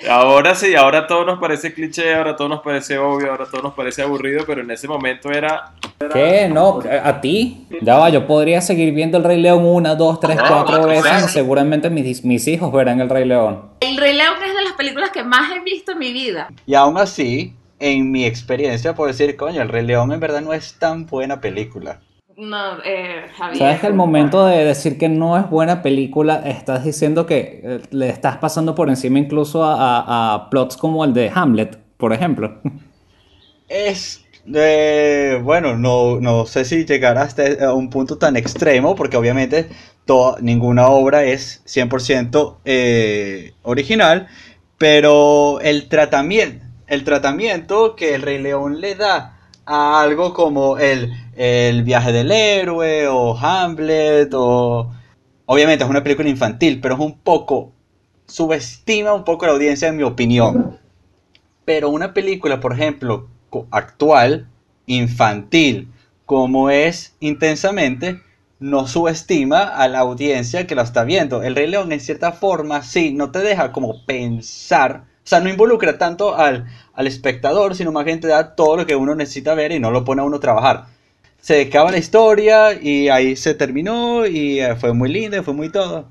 Ahora 0.08 0.54
sí, 0.54 0.74
ahora 0.74 1.06
todo 1.06 1.24
nos 1.24 1.38
parece 1.38 1.72
cliché, 1.72 2.14
ahora 2.14 2.36
todo 2.36 2.48
nos 2.48 2.60
parece 2.60 2.98
obvio, 2.98 3.30
ahora 3.30 3.46
todo 3.50 3.62
nos 3.62 3.74
parece 3.74 4.02
aburrido, 4.02 4.44
pero 4.46 4.60
en 4.60 4.70
ese 4.70 4.86
momento 4.86 5.30
era... 5.30 5.72
¿Qué? 6.12 6.48
No, 6.48 6.80
a 7.02 7.20
ti. 7.20 7.66
Ya 7.80 7.96
va, 7.96 8.10
yo 8.10 8.26
podría 8.26 8.60
seguir 8.60 8.92
viendo 8.92 9.18
el 9.18 9.24
Rey 9.24 9.40
León 9.40 9.64
una, 9.64 9.94
dos, 9.94 10.20
tres, 10.20 10.38
cuatro 10.46 10.86
veces. 10.86 11.30
Seguramente 11.30 11.90
mis, 11.90 12.24
mis 12.24 12.46
hijos 12.46 12.72
verán 12.72 13.00
el 13.00 13.08
Rey 13.08 13.24
León. 13.24 13.62
El 13.80 13.96
Rey 13.96 14.14
León 14.14 14.34
es 14.46 14.54
de 14.54 14.62
las 14.62 14.72
películas 14.74 15.10
que 15.10 15.24
más 15.24 15.50
he 15.52 15.60
visto 15.60 15.92
en 15.92 15.98
mi 15.98 16.12
vida. 16.12 16.48
Y 16.66 16.74
aún 16.74 16.98
así, 16.98 17.54
en 17.78 18.10
mi 18.10 18.24
experiencia 18.24 18.94
puedo 18.94 19.08
decir, 19.08 19.36
coño, 19.36 19.62
el 19.62 19.68
Rey 19.68 19.84
León 19.84 20.12
en 20.12 20.20
verdad 20.20 20.40
no 20.40 20.52
es 20.52 20.78
tan 20.78 21.06
buena 21.06 21.40
película. 21.40 22.00
No, 22.36 22.82
eh, 22.84 23.28
Javier. 23.34 23.58
Sabes 23.58 23.80
que 23.80 23.86
al 23.86 23.94
momento 23.94 24.44
de 24.44 24.62
decir 24.64 24.98
que 24.98 25.08
no 25.08 25.38
es 25.38 25.48
buena 25.48 25.80
película, 25.80 26.42
estás 26.44 26.84
diciendo 26.84 27.24
que 27.24 27.60
eh, 27.64 27.80
le 27.90 28.10
estás 28.10 28.36
pasando 28.36 28.74
por 28.74 28.90
encima 28.90 29.18
incluso 29.18 29.64
a, 29.64 30.48
plots 30.50 30.76
como 30.76 31.02
el 31.04 31.14
de 31.14 31.32
Hamlet, 31.34 31.78
por 31.96 32.12
ejemplo. 32.12 32.60
Es. 33.68 34.22
Eh, 34.54 35.40
bueno, 35.42 35.76
no, 35.76 36.20
no 36.20 36.46
sé 36.46 36.64
si 36.64 36.84
llegar 36.84 37.18
hasta 37.18 37.66
a 37.66 37.72
un 37.72 37.88
punto 37.90 38.18
tan 38.18 38.36
extremo, 38.36 38.94
porque 38.94 39.16
obviamente 39.16 39.68
toda, 40.04 40.38
ninguna 40.40 40.88
obra 40.88 41.24
es 41.24 41.62
100% 41.64 43.54
original. 43.62 44.28
Pero 44.78 45.58
el 45.62 45.88
tratamiento, 45.88 46.64
el 46.86 47.02
tratamiento 47.02 47.96
que 47.96 48.14
el 48.14 48.20
Rey 48.20 48.38
León 48.38 48.82
le 48.82 48.94
da 48.94 49.35
a 49.66 50.00
algo 50.00 50.32
como 50.32 50.78
el, 50.78 51.12
el 51.34 51.82
viaje 51.82 52.12
del 52.12 52.30
héroe 52.30 53.08
o 53.08 53.36
Hamlet 53.36 54.32
o... 54.34 54.90
Obviamente 55.46 55.84
es 55.84 55.90
una 55.90 56.02
película 56.02 56.28
infantil, 56.28 56.80
pero 56.80 56.94
es 56.94 57.00
un 57.00 57.18
poco... 57.18 57.72
subestima 58.26 59.12
un 59.14 59.24
poco 59.24 59.46
la 59.46 59.52
audiencia 59.52 59.88
en 59.88 59.96
mi 59.96 60.02
opinión. 60.02 60.78
Pero 61.64 61.90
una 61.90 62.14
película, 62.14 62.60
por 62.60 62.72
ejemplo, 62.72 63.28
actual, 63.70 64.48
infantil, 64.86 65.88
como 66.24 66.70
es 66.70 67.16
intensamente, 67.20 68.20
no 68.58 68.86
subestima 68.86 69.62
a 69.62 69.88
la 69.88 70.00
audiencia 70.00 70.66
que 70.66 70.74
lo 70.74 70.82
está 70.82 71.04
viendo. 71.04 71.42
El 71.42 71.54
Rey 71.54 71.68
León, 71.68 71.92
en 71.92 72.00
cierta 72.00 72.32
forma, 72.32 72.82
sí, 72.82 73.12
no 73.12 73.30
te 73.30 73.40
deja 73.40 73.72
como 73.72 74.04
pensar, 74.06 75.04
o 75.26 75.28
sea, 75.28 75.40
no 75.40 75.48
involucra 75.48 75.98
tanto 75.98 76.36
al, 76.36 76.66
al 76.94 77.06
espectador, 77.08 77.74
sino 77.74 77.90
más 77.90 78.04
bien 78.04 78.20
te 78.20 78.28
da 78.28 78.54
todo 78.54 78.76
lo 78.76 78.86
que 78.86 78.94
uno 78.94 79.12
necesita 79.16 79.54
ver 79.56 79.72
y 79.72 79.80
no 79.80 79.90
lo 79.90 80.04
pone 80.04 80.22
a 80.22 80.24
uno 80.24 80.36
a 80.36 80.40
trabajar. 80.40 80.84
Se 81.40 81.62
acaba 81.62 81.90
la 81.90 81.98
historia 81.98 82.72
y 82.80 83.08
ahí 83.08 83.34
se 83.34 83.54
terminó 83.54 84.24
y 84.24 84.60
eh, 84.60 84.76
fue 84.76 84.92
muy 84.92 85.08
linda, 85.12 85.38
y 85.38 85.42
fue 85.42 85.52
muy 85.52 85.68
todo. 85.68 86.04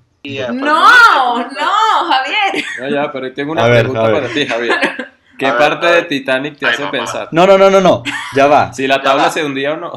No, 0.52 1.38
no, 1.38 2.12
Javier. 2.12 2.66
Ya, 2.82 2.90
ya, 2.90 3.12
pero 3.14 3.32
tengo 3.34 3.54
una 3.54 3.68
ver, 3.68 3.84
pregunta 3.84 4.08
ver. 4.10 4.22
para 4.22 4.34
ti, 4.34 4.46
Javier. 4.46 4.76
¿Qué 5.40 5.46
A 5.46 5.54
ver, 5.54 5.60
parte 5.60 5.88
a 5.88 5.90
de 5.92 5.96
ver. 5.96 6.08
Titanic 6.10 6.58
te 6.58 6.66
Ay, 6.66 6.74
hace 6.74 6.82
mamá. 6.82 6.92
pensar? 6.92 7.30
No, 7.32 7.48
no, 7.48 7.58
no, 7.58 7.70
no, 7.70 7.80
no, 7.80 8.04
ya 8.36 8.48
va. 8.48 8.74
Si 8.74 8.86
la 8.86 9.02
tabla 9.02 9.30
se 9.30 9.46
hundía 9.46 9.74
o 9.74 9.78
no. 9.78 9.94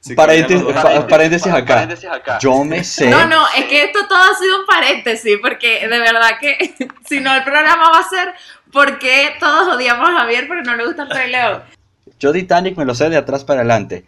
Si 0.00 0.14
Paréntesis- 0.14 0.46
caían 0.46 0.64
los 0.64 0.74
dos 0.74 0.82
pa- 0.82 0.90
juntos. 0.92 1.10
paréntesis 1.10 1.52
acá. 1.52 1.74
Paréntesis 1.74 2.08
acá. 2.10 2.38
Yo 2.40 2.64
me 2.64 2.82
sé. 2.84 3.10
No, 3.10 3.26
no, 3.26 3.44
es 3.56 3.64
que 3.66 3.84
esto 3.84 3.98
todo 4.08 4.18
ha 4.18 4.34
sido 4.38 4.60
un 4.60 4.66
paréntesis, 4.66 5.36
porque 5.42 5.80
de 5.86 5.98
verdad 5.98 6.30
que 6.40 6.74
si 7.08 7.20
no 7.20 7.34
el 7.34 7.44
programa 7.44 7.90
va 7.90 7.98
a 7.98 8.08
ser 8.08 8.32
porque 8.72 9.30
todos 9.38 9.74
odiamos 9.74 10.08
a 10.08 10.20
Javier 10.20 10.46
porque 10.48 10.62
no 10.62 10.76
le 10.76 10.86
gusta 10.86 11.02
el 11.02 11.10
Rey 11.10 11.30
León. 11.30 11.62
Yo 12.18 12.32
Titanic 12.32 12.76
me 12.76 12.84
lo 12.84 12.94
sé 12.94 13.08
de 13.10 13.16
atrás 13.16 13.44
para 13.44 13.60
adelante. 13.60 14.04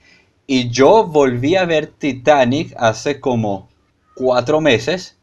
Y 0.47 0.71
yo 0.71 1.05
volví 1.07 1.57
a 1.57 1.65
ver 1.65 1.87
Titanic 1.89 2.75
hace 2.79 3.21
como 3.21 3.69
cuatro 4.15 4.61
meses. 4.61 5.17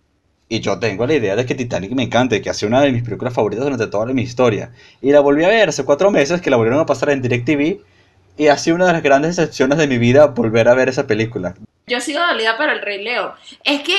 Y 0.51 0.61
yo 0.61 0.79
tengo 0.79 1.05
la 1.05 1.13
idea 1.13 1.35
de 1.35 1.45
que 1.45 1.53
Titanic 1.53 1.91
me 1.91 2.01
encanta, 2.03 2.41
que 2.41 2.49
ha 2.49 2.53
sido 2.55 2.69
una 2.69 2.81
de 2.81 2.91
mis 2.91 3.03
películas 3.03 3.33
favoritas 3.33 3.63
durante 3.63 3.85
toda 3.87 4.05
mi 4.07 4.23
historia. 4.23 4.71
Y 5.01 5.11
la 5.11 5.19
volví 5.19 5.43
a 5.43 5.47
ver 5.49 5.69
hace 5.69 5.83
cuatro 5.85 6.09
meses, 6.09 6.41
que 6.41 6.49
la 6.49 6.57
volvieron 6.57 6.79
a 6.79 6.85
pasar 6.87 7.11
en 7.11 7.21
DirecTV. 7.21 7.81
Y 8.39 8.47
ha 8.47 8.57
sido 8.57 8.77
una 8.77 8.87
de 8.87 8.93
las 8.93 9.03
grandes 9.03 9.35
decepciones 9.35 9.77
de 9.77 9.85
mi 9.85 9.97
vida 9.97 10.27
volver 10.27 10.69
a 10.69 10.73
ver 10.73 10.87
esa 10.87 11.05
película. 11.05 11.55
Yo 11.87 11.99
sigo 11.99 12.25
dolida 12.25 12.55
por 12.55 12.69
el 12.69 12.81
Rey 12.81 13.03
León. 13.03 13.33
Es 13.65 13.81
que, 13.81 13.97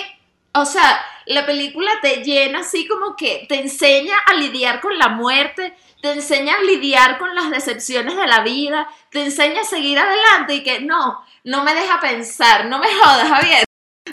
o 0.55 0.65
sea, 0.65 0.99
la 1.27 1.45
película 1.45 1.91
te 2.01 2.25
llena 2.25 2.61
así 2.61 2.89
como 2.89 3.17
que 3.17 3.45
te 3.51 3.61
enseña 3.61 4.17
a 4.27 4.33
lidiar 4.33 4.81
con 4.81 4.99
la 4.99 5.09
muerte, 5.09 5.77
te 6.01 6.13
enseña 6.13 6.55
a 6.55 6.63
lidiar 6.63 7.19
con 7.19 7.35
las 7.35 7.51
decepciones 7.51 8.17
de 8.17 8.27
la 8.27 8.41
vida, 8.41 8.89
te 9.11 9.23
enseña 9.25 9.61
a 9.61 9.65
seguir 9.65 9.99
adelante 9.99 10.55
y 10.55 10.63
que 10.63 10.81
no, 10.81 11.23
no 11.45 11.63
me 11.63 11.75
deja 11.75 12.01
pensar, 12.01 12.65
no 12.65 12.79
me 12.79 12.89
jodas, 12.89 13.29
Javier. 13.29 13.65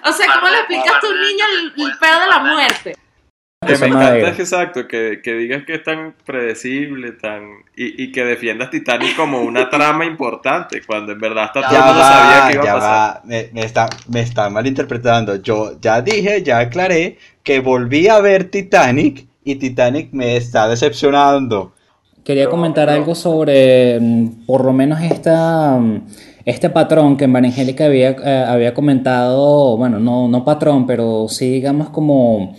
O 0.04 0.12
sea, 0.12 0.28
¿cómo 0.34 0.50
le 0.50 0.58
explicas 0.58 1.02
a 1.02 1.08
un 1.08 1.22
niño 1.22 1.46
el, 1.54 1.86
el 1.88 1.98
peor 2.00 2.20
de 2.20 2.28
la 2.28 2.40
muerte? 2.40 2.98
Que 3.66 3.78
me 3.78 3.88
encanta 3.88 4.30
es 4.30 4.40
exacto, 4.40 4.88
que, 4.88 5.20
que 5.24 5.34
digas 5.34 5.64
que 5.66 5.76
es 5.76 5.84
tan 5.84 6.14
predecible, 6.26 7.14
tan 7.14 7.44
y, 7.76 8.04
y 8.04 8.12
que 8.12 8.24
defiendas 8.24 8.70
Titanic 8.70 9.16
como 9.16 9.42
una 9.42 9.70
trama 9.72 10.06
importante, 10.06 10.86
cuando 10.86 11.12
en 11.14 11.20
verdad 11.20 11.46
hasta 11.46 11.68
todo 11.68 11.84
mundo 11.84 12.04
sabía 12.04 12.46
que 12.46 12.54
iba 12.54 12.64
ya 12.64 12.72
a 12.72 12.72
pasar. 12.72 13.02
va, 13.16 13.22
me, 13.26 13.50
me 13.54 13.64
está, 13.64 14.04
me 14.08 14.22
está 14.22 14.50
malinterpretando. 14.50 15.36
Yo 15.38 15.80
ya 15.82 16.02
dije, 16.02 16.44
ya 16.44 16.60
aclaré 16.60 17.18
que 17.44 17.60
volví 17.60 18.08
a 18.08 18.20
ver 18.20 18.50
Titanic 18.52 19.28
y 19.44 19.56
Titanic 19.56 20.12
me 20.14 20.38
está 20.38 20.68
decepcionando. 20.68 21.74
Quería 22.24 22.48
No, 22.48 22.50
comentar 22.50 22.90
no. 22.90 22.92
algo 22.92 23.16
sobre 23.16 24.00
mm, 24.00 24.46
por 24.46 24.66
lo 24.66 24.74
menos 24.74 25.02
esta, 25.02 25.78
mm, 25.80 26.08
este 26.46 26.70
patrón 26.70 27.16
que 27.16 27.28
María 27.28 27.52
había, 27.86 28.10
eh, 28.12 28.46
había 28.48 28.74
comentado, 28.74 29.78
bueno, 29.78 30.00
no, 30.00 30.28
no 30.28 30.44
patrón, 30.44 30.86
pero 30.86 31.28
sí 31.30 31.50
digamos 31.52 31.90
como 31.90 32.56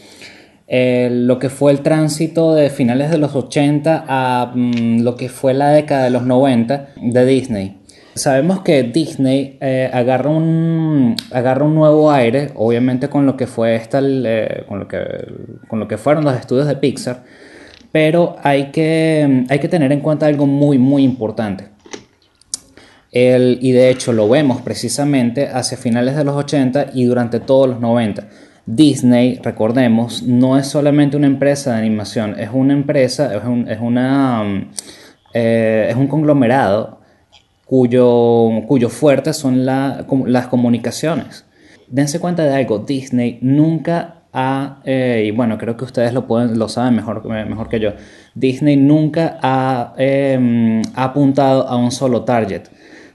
eh, 0.70 1.08
lo 1.10 1.38
que 1.38 1.48
fue 1.48 1.72
el 1.72 1.80
tránsito 1.80 2.54
de 2.54 2.68
finales 2.68 3.10
de 3.10 3.16
los 3.18 3.34
80 3.34 4.04
a 4.06 4.52
mm, 4.54 5.00
lo 5.00 5.16
que 5.16 5.28
fue 5.30 5.54
la 5.54 5.70
década 5.70 6.04
de 6.04 6.10
los 6.10 6.24
90 6.24 6.90
de 7.00 7.24
Disney. 7.24 7.78
Sabemos 8.14 8.60
que 8.62 8.82
Disney 8.82 9.56
eh, 9.60 9.88
agarra, 9.92 10.28
un, 10.30 11.14
agarra 11.30 11.64
un 11.64 11.74
nuevo 11.74 12.10
aire, 12.10 12.50
obviamente 12.56 13.08
con 13.08 13.24
lo 13.26 13.36
que 13.36 13.46
fue 13.46 13.76
esta, 13.76 14.00
eh, 14.02 14.64
con, 14.68 14.80
lo 14.80 14.88
que, 14.88 14.98
con 15.68 15.78
lo 15.78 15.88
que 15.88 15.96
fueron 15.96 16.24
los 16.24 16.34
estudios 16.34 16.66
de 16.66 16.76
Pixar, 16.76 17.22
pero 17.92 18.36
hay 18.42 18.70
que, 18.72 19.44
hay 19.48 19.58
que 19.60 19.68
tener 19.68 19.90
en 19.92 20.00
cuenta 20.00 20.26
algo 20.26 20.46
muy, 20.46 20.78
muy 20.78 21.02
importante. 21.04 21.68
El- 23.12 23.58
y 23.62 23.72
de 23.72 23.88
hecho 23.88 24.12
lo 24.12 24.28
vemos 24.28 24.60
precisamente 24.60 25.48
hacia 25.48 25.78
finales 25.78 26.14
de 26.16 26.24
los 26.24 26.36
80 26.36 26.86
y 26.92 27.04
durante 27.04 27.40
todos 27.40 27.68
los 27.68 27.80
90. 27.80 28.28
Disney, 28.70 29.40
recordemos, 29.42 30.22
no 30.22 30.58
es 30.58 30.66
solamente 30.66 31.16
una 31.16 31.26
empresa 31.26 31.72
de 31.72 31.78
animación, 31.78 32.38
es 32.38 32.50
una 32.52 32.74
empresa, 32.74 33.34
es 33.34 33.42
un, 33.42 33.66
es 33.66 33.80
una, 33.80 34.42
um, 34.42 34.64
eh, 35.32 35.86
es 35.88 35.96
un 35.96 36.06
conglomerado 36.06 37.00
cuyo, 37.64 38.88
fuerte 38.90 39.32
son 39.32 39.64
las 39.64 40.46
comunicaciones. 40.48 41.46
Dense 41.88 42.20
cuenta 42.20 42.44
de 42.44 42.54
algo, 42.54 42.80
Disney 42.80 43.38
nunca 43.40 44.24
ha, 44.34 44.82
eh, 44.84 45.24
y 45.26 45.30
bueno, 45.30 45.56
creo 45.56 45.74
que 45.74 45.86
ustedes 45.86 46.12
lo, 46.12 46.26
pueden, 46.26 46.58
lo 46.58 46.68
saben 46.68 46.94
mejor, 46.94 47.26
mejor 47.26 47.70
que 47.70 47.80
yo, 47.80 47.92
Disney 48.34 48.76
nunca 48.76 49.38
ha, 49.40 49.94
eh, 49.96 50.82
ha 50.94 51.04
apuntado 51.04 51.66
a 51.66 51.76
un 51.78 51.90
solo 51.90 52.24
target. 52.24 52.64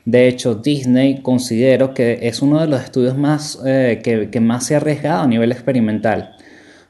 De 0.05 0.27
hecho, 0.27 0.55
Disney 0.55 1.22
considero 1.22 1.93
que 1.93 2.19
es 2.24 2.41
uno 2.41 2.60
de 2.60 2.67
los 2.67 2.83
estudios 2.83 3.17
más, 3.17 3.60
eh, 3.65 4.01
que, 4.03 4.39
más 4.39 4.65
se 4.65 4.74
ha 4.74 4.77
arriesgado 4.77 5.24
a 5.24 5.27
nivel 5.27 5.51
experimental 5.51 6.36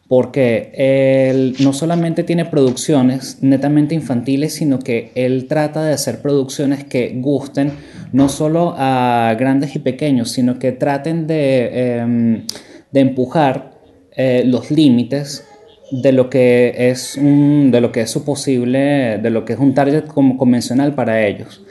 porque 0.08 0.72
él 0.76 1.56
no 1.60 1.74
solamente 1.74 2.24
tiene 2.24 2.46
producciones 2.46 3.40
netamente 3.42 3.96
infantiles, 3.96 4.54
sino 4.54 4.78
que 4.78 5.12
él 5.16 5.48
trata 5.48 5.84
de 5.84 5.94
hacer 5.94 6.22
producciones 6.22 6.84
que 6.84 7.14
gusten 7.16 7.72
no 8.12 8.30
solo 8.30 8.76
a 8.78 9.36
grandes 9.40 9.76
y 9.76 9.80
pequeños, 9.80 10.30
sino 10.30 10.60
que 10.60 10.72
traten 10.72 11.26
de, 11.26 11.98
em, 11.98 12.46
de 12.92 13.00
empujar 13.00 13.72
eh, 14.16 14.44
los 14.46 14.70
límites 14.70 15.48
de 15.90 16.12
lo 16.12 16.30
que 16.30 16.76
es 16.78 17.18
un, 17.18 17.72
de 17.72 17.82
lo 17.82 17.92
que 17.92 18.02
es 18.02 18.12
su 18.12 18.24
posible, 18.24 19.18
de 19.18 19.30
lo 19.32 19.46
que 19.46 19.54
es 19.54 19.60
un 19.60 19.74
target 19.74 20.06
como 20.06 20.38
convencional 20.38 20.94
para 20.94 21.26
ellos. 21.26 21.64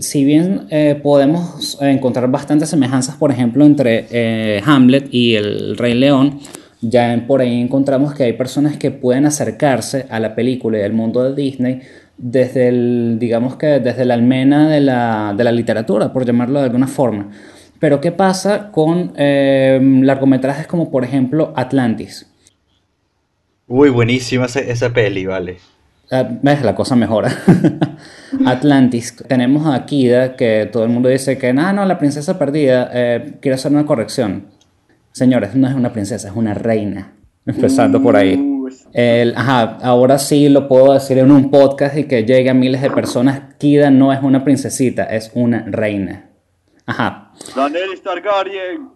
Si 0.00 0.24
bien 0.24 0.66
eh, 0.70 0.98
podemos 1.00 1.78
encontrar 1.80 2.28
bastantes 2.28 2.70
semejanzas, 2.70 3.16
por 3.16 3.30
ejemplo, 3.30 3.64
entre 3.64 4.06
eh, 4.10 4.60
Hamlet 4.64 5.08
y 5.12 5.36
el 5.36 5.76
Rey 5.76 5.94
León, 5.94 6.40
ya 6.80 7.12
en- 7.12 7.26
por 7.26 7.40
ahí 7.40 7.60
encontramos 7.60 8.14
que 8.14 8.24
hay 8.24 8.32
personas 8.32 8.76
que 8.76 8.90
pueden 8.90 9.26
acercarse 9.26 10.06
a 10.10 10.18
la 10.18 10.34
película 10.34 10.78
y 10.78 10.82
al 10.82 10.92
mundo 10.92 11.22
de 11.22 11.40
Disney 11.40 11.80
desde 12.16 12.66
el, 12.68 13.16
digamos 13.20 13.54
que 13.56 13.78
desde 13.78 14.04
la 14.04 14.14
almena 14.14 14.68
de 14.68 14.80
la, 14.80 15.34
de 15.36 15.44
la 15.44 15.52
literatura, 15.52 16.12
por 16.12 16.24
llamarlo 16.26 16.58
de 16.58 16.66
alguna 16.66 16.88
forma. 16.88 17.30
Pero 17.78 18.00
¿qué 18.00 18.10
pasa 18.10 18.72
con 18.72 19.12
eh, 19.16 19.78
largometrajes 20.02 20.66
como 20.66 20.90
por 20.90 21.04
ejemplo 21.04 21.52
Atlantis? 21.54 22.26
Uy, 23.68 23.90
buenísima 23.90 24.46
esa 24.46 24.90
peli, 24.92 25.26
vale. 25.26 25.58
Ah, 26.10 26.26
¿Ves? 26.42 26.62
La 26.62 26.74
cosa 26.74 26.96
mejora. 26.96 27.30
Atlantis. 28.46 29.16
Tenemos 29.28 29.66
a 29.66 29.84
Kida, 29.84 30.36
que 30.36 30.68
todo 30.72 30.84
el 30.84 30.90
mundo 30.90 31.08
dice 31.08 31.38
que, 31.38 31.52
no, 31.52 31.72
no, 31.72 31.84
la 31.84 31.98
princesa 31.98 32.38
perdida. 32.38 32.90
Eh, 32.92 33.34
quiero 33.40 33.56
hacer 33.56 33.72
una 33.72 33.84
corrección. 33.86 34.46
Señores, 35.12 35.54
no 35.54 35.68
es 35.68 35.74
una 35.74 35.92
princesa, 35.92 36.28
es 36.28 36.34
una 36.36 36.54
reina. 36.54 37.12
Empezando 37.46 38.02
por 38.02 38.16
ahí. 38.16 38.36
Uh, 38.36 38.68
El- 38.92 39.34
ajá, 39.36 39.78
ahora 39.82 40.18
sí 40.18 40.48
lo 40.48 40.68
puedo 40.68 40.92
decir 40.92 41.18
en 41.18 41.30
un 41.30 41.50
podcast 41.50 41.96
y 41.96 42.04
que 42.04 42.24
llegue 42.24 42.50
a 42.50 42.54
miles 42.54 42.82
de 42.82 42.90
personas. 42.90 43.54
Kida 43.58 43.90
no 43.90 44.12
es 44.12 44.22
una 44.22 44.44
princesita, 44.44 45.04
es 45.04 45.30
una 45.34 45.64
reina. 45.66 46.26
Ajá. 46.86 47.32
Daenerys 47.56 48.02
Targaryen. 48.02 48.88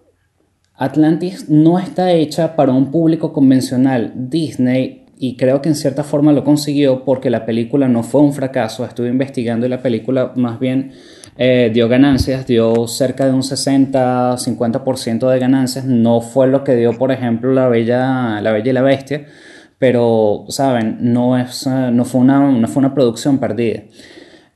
Atlantis 0.75 1.49
no 1.49 1.79
está 1.79 2.13
hecha 2.13 2.57
para 2.57 2.73
un 2.73 2.91
público 2.91 3.33
convencional. 3.33 4.13
Disney, 4.15 5.02
y 5.23 5.37
creo 5.37 5.63
que 5.63 5.69
en 5.69 5.77
cierta 5.77 6.03
forma 6.03 6.33
lo 6.33 6.43
consiguió 6.43 7.05
porque 7.05 7.31
la 7.31 7.47
película 7.47 7.87
no 7.87 8.03
fue 8.03 8.23
un 8.23 8.33
fracaso. 8.33 8.85
Estuve 8.85 9.07
investigando 9.07 9.65
y 9.65 9.69
la 9.69 9.81
película 9.81 10.33
más 10.35 10.59
bien 10.59 10.95
eh, 11.39 11.71
dio 11.73 11.89
ganancias, 11.89 12.45
dio 12.45 12.89
cerca 12.89 13.27
de 13.27 13.33
un 13.33 13.43
60-50% 13.43 15.31
de 15.31 15.39
ganancias. 15.39 15.85
No 15.85 16.23
fue 16.23 16.49
lo 16.49 16.65
que 16.65 16.75
dio, 16.75 16.99
por 16.99 17.13
ejemplo, 17.13 17.53
La 17.53 17.69
Bella, 17.69 18.41
la 18.41 18.51
Bella 18.51 18.71
y 18.71 18.75
la 18.75 18.83
Bestia, 18.83 19.27
pero, 19.79 20.45
¿saben? 20.49 20.97
No, 21.13 21.39
es, 21.39 21.69
eh, 21.69 21.91
no, 21.93 22.05
fue 22.05 22.21
una, 22.21 22.51
no 22.51 22.67
fue 22.67 22.81
una 22.81 22.93
producción 22.93 23.39
perdida. 23.39 23.83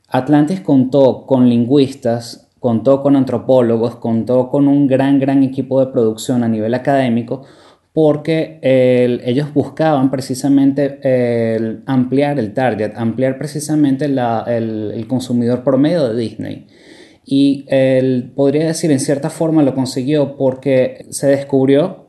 Atlantis 0.08 0.62
contó 0.62 1.26
con 1.26 1.48
lingüistas, 1.48 2.48
contó 2.58 3.02
con 3.02 3.14
antropólogos, 3.14 3.94
contó 3.94 4.48
con 4.48 4.66
un 4.66 4.88
gran, 4.88 5.20
gran 5.20 5.44
equipo 5.44 5.78
de 5.78 5.92
producción 5.92 6.42
a 6.42 6.48
nivel 6.48 6.74
académico, 6.74 7.42
porque 7.96 8.58
el- 8.60 9.22
ellos 9.24 9.54
buscaban 9.54 10.10
precisamente 10.10 11.00
ampliar 11.86 12.38
el 12.38 12.52
target, 12.52 12.92
ampliar 12.94 13.38
precisamente 13.38 14.04
el, 14.04 15.06
consumidor 15.08 15.64
promedio 15.64 16.06
de 16.06 16.20
Disney. 16.20 16.66
Y 17.24 17.64
él 17.68 18.32
podría 18.36 18.66
decir 18.66 18.90
en 18.90 19.00
cierta 19.00 19.30
forma 19.30 19.62
lo 19.62 19.74
consiguió 19.74 20.36
porque 20.36 21.06
se 21.08 21.28
descubrió, 21.28 22.08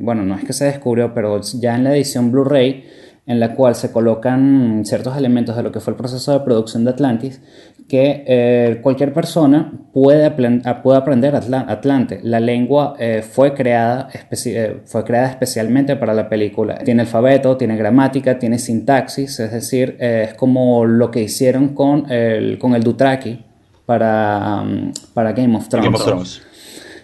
bueno, 0.00 0.22
no 0.22 0.34
es 0.36 0.44
que 0.44 0.52
se 0.52 0.66
descubrió, 0.66 1.14
pero 1.14 1.40
ya 1.40 1.76
en 1.76 1.84
la 1.84 1.96
edición 1.96 2.30
Blu-ray, 2.30 2.84
en 3.26 3.40
la 3.40 3.54
cual 3.54 3.74
se 3.74 3.92
colocan 3.92 4.82
ciertos 4.84 5.16
elementos 5.16 5.56
de 5.56 5.62
lo 5.62 5.72
que 5.72 5.80
fue 5.80 5.92
el 5.92 5.96
proceso 5.96 6.30
de 6.32 6.40
producción 6.40 6.84
de 6.84 6.90
Atlantis, 6.90 7.40
que 7.88 8.24
eh, 8.26 8.78
cualquier 8.82 9.12
persona 9.12 9.72
puede, 9.92 10.26
aplen- 10.26 10.62
a- 10.66 10.82
puede 10.82 10.98
aprender 10.98 11.34
Atla- 11.36 11.66
Atlante. 11.68 12.18
La 12.22 12.40
lengua 12.40 12.94
eh, 12.98 13.22
fue, 13.22 13.54
creada 13.54 14.08
eh, 14.30 14.80
fue 14.84 15.04
creada 15.04 15.28
especialmente 15.28 15.94
para 15.96 16.12
la 16.12 16.28
película. 16.28 16.78
Tiene 16.78 17.02
alfabeto, 17.02 17.56
tiene 17.56 17.76
gramática, 17.76 18.38
tiene 18.38 18.58
sintaxis, 18.58 19.38
es 19.38 19.52
decir, 19.52 19.96
es 20.00 20.34
como 20.34 20.84
lo 20.84 21.10
que 21.10 21.22
hicieron 21.22 21.68
con 21.74 22.10
el, 22.10 22.58
con 22.58 22.74
el 22.74 22.82
Dothraki 22.82 23.44
para, 23.86 24.62
um, 24.62 24.92
para 25.14 25.32
Game 25.32 25.56
of 25.56 25.68
Thrones. 25.68 25.84
Game 25.86 25.96
of 25.96 26.04
Thrones. 26.04 26.42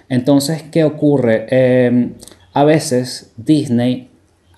Entonces, 0.08 0.64
¿qué 0.64 0.84
ocurre? 0.84 1.46
A 2.54 2.64
veces 2.64 3.32
Disney 3.36 4.10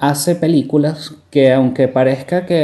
hace 0.09 0.35
películas 0.37 1.15
que 1.31 1.53
aunque 1.53 1.89
parezca 1.89 2.47
que 2.47 2.57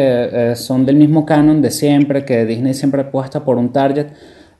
eh, 0.52 0.56
son 0.56 0.86
del 0.86 0.96
mismo 0.96 1.24
canon 1.26 1.62
de 1.62 1.70
siempre, 1.70 2.24
que 2.24 2.44
Disney 2.46 2.74
siempre 2.74 3.02
apuesta 3.02 3.44
por 3.44 3.56
un 3.58 3.72
target, 3.72 4.08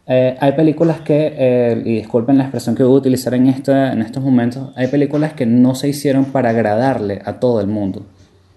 eh, 0.07 0.37
hay 0.41 0.53
películas 0.53 1.01
que, 1.03 1.33
eh, 1.37 1.83
y 1.85 1.97
disculpen 1.97 2.39
la 2.39 2.45
expresión 2.45 2.75
que 2.75 2.83
voy 2.83 2.95
a 2.95 2.99
utilizar 2.99 3.35
en, 3.35 3.47
esta- 3.47 3.93
en 3.93 4.03
estos 4.03 4.23
momentos, 4.23 4.73
hay 4.77 4.89
películas 4.89 5.35
que 5.35 5.47
no 5.47 5.75
se 5.75 5.89
hicieron 5.89 6.27
para 6.27 6.51
agradarle 6.51 7.21
a 7.25 7.39
todo 7.39 7.61
el 7.61 7.67
mundo. 7.69 8.07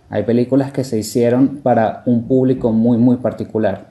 Hay 0.09 0.23
películas 0.23 0.71
que 0.71 0.83
se 0.83 0.97
hicieron 0.99 1.57
para 1.63 2.03
un 2.05 2.27
público 2.27 2.71
muy, 2.71 2.97
muy 2.97 3.17
particular. 3.17 3.87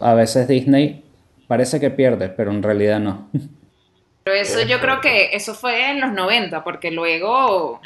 A 0.00 0.14
veces 0.14 0.46
Disney 0.48 1.04
parece 1.48 1.80
que 1.80 1.90
pierde, 1.90 2.28
pero 2.28 2.50
en 2.52 2.62
realidad 2.62 3.00
no. 3.00 3.28
Pero 4.24 4.36
eso 4.36 4.62
yo 4.62 4.80
creo 4.80 5.02
que 5.02 5.36
eso 5.36 5.54
fue 5.54 5.90
en 5.90 6.00
los 6.00 6.10
90, 6.10 6.64
porque 6.64 6.90
luego 6.90 7.82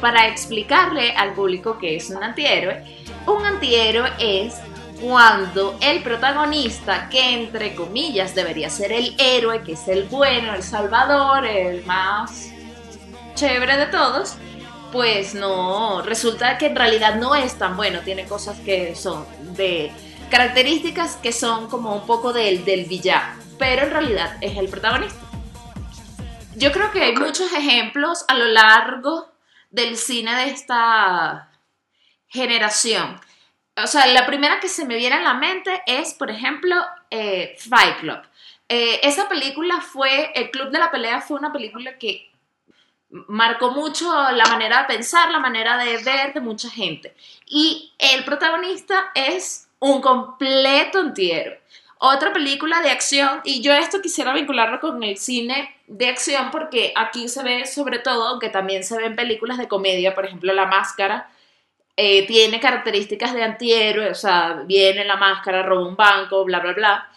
Para 0.00 0.26
explicarle 0.26 1.12
al 1.12 1.34
público 1.34 1.78
que 1.78 1.96
es 1.96 2.10
un 2.10 2.22
antihéroe, 2.22 3.05
un 3.26 3.44
antihéroe 3.44 4.12
es 4.18 4.54
cuando 5.00 5.76
el 5.80 6.02
protagonista, 6.02 7.08
que 7.08 7.34
entre 7.34 7.74
comillas 7.74 8.34
debería 8.34 8.70
ser 8.70 8.92
el 8.92 9.14
héroe, 9.18 9.62
que 9.62 9.72
es 9.72 9.88
el 9.88 10.04
bueno, 10.04 10.54
el 10.54 10.62
salvador, 10.62 11.44
el 11.44 11.84
más 11.84 12.50
chévere 13.34 13.76
de 13.76 13.86
todos, 13.86 14.36
pues 14.92 15.34
no, 15.34 16.02
resulta 16.02 16.56
que 16.56 16.66
en 16.66 16.76
realidad 16.76 17.16
no 17.16 17.34
es 17.34 17.58
tan 17.58 17.76
bueno, 17.76 18.00
tiene 18.00 18.24
cosas 18.24 18.58
que 18.60 18.94
son 18.94 19.26
de 19.54 19.92
características 20.30 21.16
que 21.16 21.32
son 21.32 21.68
como 21.68 21.94
un 21.94 22.06
poco 22.06 22.32
del, 22.32 22.64
del 22.64 22.86
villano, 22.86 23.42
pero 23.58 23.82
en 23.82 23.90
realidad 23.90 24.36
es 24.40 24.56
el 24.56 24.68
protagonista. 24.68 25.20
Yo 26.56 26.72
creo 26.72 26.90
que 26.90 27.02
hay 27.02 27.14
muchos 27.14 27.52
ejemplos 27.52 28.24
a 28.28 28.34
lo 28.34 28.46
largo 28.46 29.28
del 29.70 29.98
cine 29.98 30.34
de 30.34 30.50
esta 30.50 31.50
generación. 32.28 33.20
O 33.82 33.86
sea, 33.86 34.06
la 34.06 34.26
primera 34.26 34.60
que 34.60 34.68
se 34.68 34.86
me 34.86 34.96
viene 34.96 35.16
a 35.16 35.22
la 35.22 35.34
mente 35.34 35.82
es, 35.86 36.14
por 36.14 36.30
ejemplo, 36.30 36.76
eh, 37.10 37.56
Fight 37.58 37.98
Club. 37.98 38.18
Eh, 38.68 39.00
esa 39.02 39.28
película 39.28 39.80
fue, 39.80 40.32
El 40.34 40.50
Club 40.50 40.70
de 40.70 40.78
la 40.78 40.90
Pelea 40.90 41.20
fue 41.20 41.38
una 41.38 41.52
película 41.52 41.98
que 41.98 42.30
marcó 43.28 43.70
mucho 43.70 44.10
la 44.32 44.46
manera 44.46 44.80
de 44.80 44.94
pensar, 44.94 45.30
la 45.30 45.38
manera 45.38 45.76
de 45.76 45.98
ver 45.98 46.32
de 46.32 46.40
mucha 46.40 46.70
gente. 46.70 47.14
Y 47.46 47.92
el 47.98 48.24
protagonista 48.24 49.12
es 49.14 49.68
un 49.78 50.00
completo 50.00 50.98
antihéroe. 50.98 51.60
Otra 51.98 52.32
película 52.32 52.82
de 52.82 52.90
acción, 52.90 53.40
y 53.44 53.62
yo 53.62 53.72
esto 53.72 54.02
quisiera 54.02 54.34
vincularlo 54.34 54.80
con 54.80 55.02
el 55.02 55.16
cine 55.16 55.74
de 55.86 56.08
acción 56.08 56.50
porque 56.50 56.92
aquí 56.94 57.28
se 57.28 57.42
ve 57.42 57.66
sobre 57.66 57.98
todo, 58.00 58.28
aunque 58.28 58.50
también 58.50 58.84
se 58.84 58.98
ven 58.98 59.16
películas 59.16 59.56
de 59.56 59.68
comedia, 59.68 60.14
por 60.14 60.26
ejemplo 60.26 60.52
La 60.52 60.66
Máscara, 60.66 61.30
eh, 61.96 62.26
tiene 62.26 62.60
características 62.60 63.32
de 63.34 63.42
antihéroe, 63.42 64.10
o 64.10 64.14
sea, 64.14 64.62
viene 64.66 65.04
la 65.04 65.16
máscara, 65.16 65.62
roba 65.62 65.88
un 65.88 65.96
banco, 65.96 66.44
bla, 66.44 66.60
bla, 66.60 66.72
bla. 66.74 67.08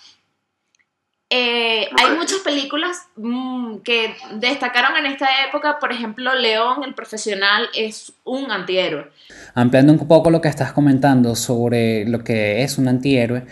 Eh, 1.32 1.88
hay 1.96 2.18
muchas 2.18 2.40
películas 2.40 3.08
mm, 3.16 3.78
que 3.84 4.16
destacaron 4.36 4.98
en 4.98 5.06
esta 5.06 5.28
época, 5.48 5.78
por 5.80 5.92
ejemplo, 5.92 6.34
León, 6.34 6.84
el 6.84 6.96
profesional, 6.96 7.68
es 7.76 8.14
un 8.24 8.50
antihéroe. 8.52 9.12
Ampliando 9.54 9.94
un 9.94 10.08
poco 10.08 10.32
lo 10.32 10.42
que 10.42 10.48
estás 10.48 10.74
comentando 10.74 11.36
sobre 11.36 12.06
lo 12.06 12.24
que 12.24 12.64
es 12.64 12.80
un 12.80 12.88
antihéroe, 12.88 13.46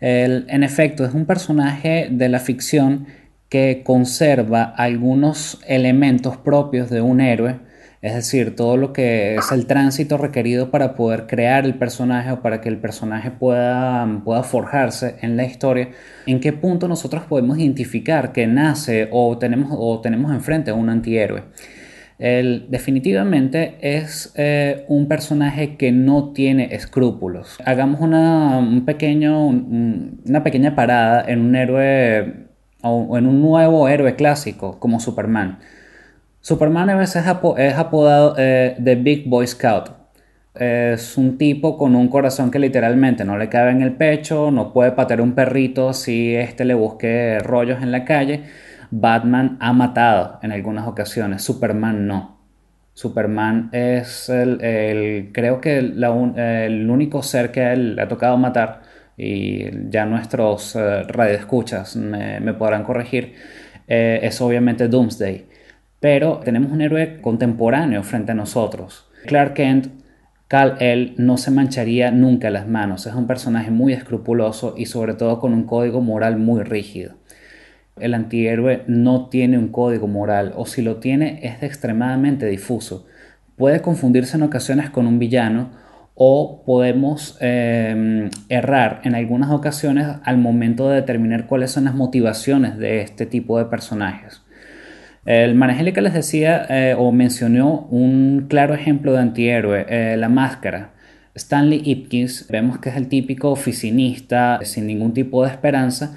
el- 0.00 0.46
en 0.48 0.62
efecto 0.62 1.04
es 1.04 1.12
un 1.12 1.26
personaje 1.26 2.06
de 2.10 2.28
la 2.28 2.38
ficción 2.38 3.08
que 3.48 3.82
conserva 3.84 4.72
algunos 4.76 5.58
elementos 5.66 6.36
propios 6.36 6.88
de 6.88 7.00
un 7.00 7.20
héroe, 7.20 7.58
es 8.04 8.14
decir, 8.14 8.54
todo 8.54 8.76
lo 8.76 8.92
que 8.92 9.36
es 9.36 9.50
el 9.50 9.64
tránsito 9.66 10.18
requerido 10.18 10.70
para 10.70 10.94
poder 10.94 11.26
crear 11.26 11.64
el 11.64 11.74
personaje 11.74 12.30
o 12.32 12.42
para 12.42 12.60
que 12.60 12.68
el 12.68 12.76
personaje 12.76 13.30
pueda, 13.30 14.20
pueda 14.24 14.42
forjarse 14.42 15.16
en 15.22 15.36
la 15.38 15.44
historia, 15.44 15.88
en 16.26 16.38
qué 16.40 16.52
punto 16.52 16.86
nosotros 16.86 17.22
podemos 17.24 17.58
identificar 17.58 18.32
que 18.32 18.46
nace 18.46 19.08
o 19.10 19.38
tenemos, 19.38 19.70
o 19.72 20.00
tenemos 20.02 20.32
enfrente 20.32 20.70
a 20.70 20.74
un 20.74 20.90
antihéroe. 20.90 21.44
Él 22.18 22.66
definitivamente 22.68 23.76
es 23.80 24.32
eh, 24.36 24.84
un 24.88 25.08
personaje 25.08 25.76
que 25.76 25.90
no 25.90 26.32
tiene 26.32 26.74
escrúpulos. 26.74 27.56
Hagamos 27.64 28.00
una, 28.02 28.58
un 28.58 28.84
pequeño, 28.84 29.46
un- 29.46 30.20
una 30.28 30.44
pequeña 30.44 30.76
parada 30.76 31.24
en 31.26 31.40
un 31.40 31.56
héroe 31.56 32.44
o 32.82 33.16
en 33.18 33.26
un 33.26 33.40
nuevo 33.40 33.88
héroe 33.88 34.14
clásico 34.14 34.78
como 34.78 35.00
Superman. 35.00 35.58
Superman 36.44 36.90
a 36.90 36.96
veces 36.96 37.22
es, 37.24 37.26
apo- 37.26 37.56
es 37.56 37.72
apodado 37.74 38.34
eh, 38.36 38.76
The 38.84 38.96
Big 38.96 39.26
Boy 39.26 39.46
Scout. 39.46 39.88
Es 40.54 41.16
un 41.16 41.38
tipo 41.38 41.78
con 41.78 41.96
un 41.96 42.08
corazón 42.08 42.50
que 42.50 42.58
literalmente 42.58 43.24
no 43.24 43.38
le 43.38 43.48
cabe 43.48 43.70
en 43.70 43.80
el 43.80 43.94
pecho, 43.94 44.50
no 44.50 44.70
puede 44.70 44.92
patear 44.92 45.22
un 45.22 45.32
perrito 45.34 45.94
si 45.94 46.36
éste 46.36 46.66
le 46.66 46.74
busque 46.74 47.38
rollos 47.38 47.82
en 47.82 47.90
la 47.90 48.04
calle. 48.04 48.42
Batman 48.90 49.56
ha 49.58 49.72
matado 49.72 50.38
en 50.42 50.52
algunas 50.52 50.86
ocasiones, 50.86 51.40
Superman 51.42 52.06
no. 52.06 52.36
Superman 52.92 53.70
es 53.72 54.28
el, 54.28 55.30
creo 55.32 55.62
que 55.62 55.78
el 55.78 56.90
único 56.90 57.22
ser 57.22 57.52
que 57.52 57.72
él 57.72 57.98
ha 57.98 58.06
tocado 58.06 58.36
matar, 58.36 58.82
y 59.16 59.88
ya 59.88 60.04
nuestros 60.04 60.76
eh, 60.76 61.04
radioescuchas 61.04 61.96
me, 61.96 62.38
me 62.40 62.52
podrán 62.52 62.84
corregir, 62.84 63.32
eh, 63.88 64.20
es 64.22 64.38
obviamente 64.42 64.88
Doomsday. 64.88 65.53
Pero 66.04 66.42
tenemos 66.44 66.70
un 66.70 66.82
héroe 66.82 67.22
contemporáneo 67.22 68.02
frente 68.02 68.32
a 68.32 68.34
nosotros. 68.34 69.06
Clark 69.24 69.54
Kent, 69.54 69.86
Kal-El 70.48 71.14
no 71.16 71.38
se 71.38 71.50
mancharía 71.50 72.10
nunca 72.10 72.50
las 72.50 72.68
manos, 72.68 73.06
es 73.06 73.14
un 73.14 73.26
personaje 73.26 73.70
muy 73.70 73.94
escrupuloso 73.94 74.74
y 74.76 74.84
sobre 74.84 75.14
todo 75.14 75.40
con 75.40 75.54
un 75.54 75.64
código 75.64 76.02
moral 76.02 76.36
muy 76.36 76.62
rígido. 76.62 77.14
El 77.98 78.12
antihéroe 78.12 78.82
no 78.86 79.30
tiene 79.30 79.56
un 79.56 79.68
código 79.68 80.06
moral 80.06 80.52
o 80.56 80.66
si 80.66 80.82
lo 80.82 80.96
tiene 80.96 81.40
es 81.42 81.62
extremadamente 81.62 82.44
difuso. 82.44 83.06
Puede 83.56 83.80
confundirse 83.80 84.36
en 84.36 84.42
ocasiones 84.42 84.90
con 84.90 85.06
un 85.06 85.18
villano 85.18 85.70
o 86.14 86.64
podemos 86.66 87.38
eh, 87.40 88.28
errar 88.50 89.00
en 89.04 89.14
algunas 89.14 89.50
ocasiones 89.50 90.06
al 90.22 90.36
momento 90.36 90.90
de 90.90 90.96
determinar 90.96 91.46
cuáles 91.46 91.70
son 91.70 91.84
las 91.84 91.94
motivaciones 91.94 92.76
de 92.76 93.00
este 93.00 93.24
tipo 93.24 93.56
de 93.56 93.64
personajes. 93.64 94.43
El 95.26 95.92
que 95.92 96.02
les 96.02 96.12
decía 96.12 96.66
eh, 96.68 96.94
o 96.98 97.10
mencionó 97.10 97.86
un 97.90 98.46
claro 98.48 98.74
ejemplo 98.74 99.12
de 99.12 99.20
antihéroe, 99.20 99.86
eh, 99.88 100.16
la 100.18 100.28
máscara. 100.28 100.90
Stanley 101.34 101.82
Ipkiss, 101.84 102.46
vemos 102.48 102.78
que 102.78 102.90
es 102.90 102.96
el 102.96 103.08
típico 103.08 103.50
oficinista 103.50 104.60
sin 104.62 104.86
ningún 104.86 105.14
tipo 105.14 105.42
de 105.42 105.50
esperanza, 105.50 106.14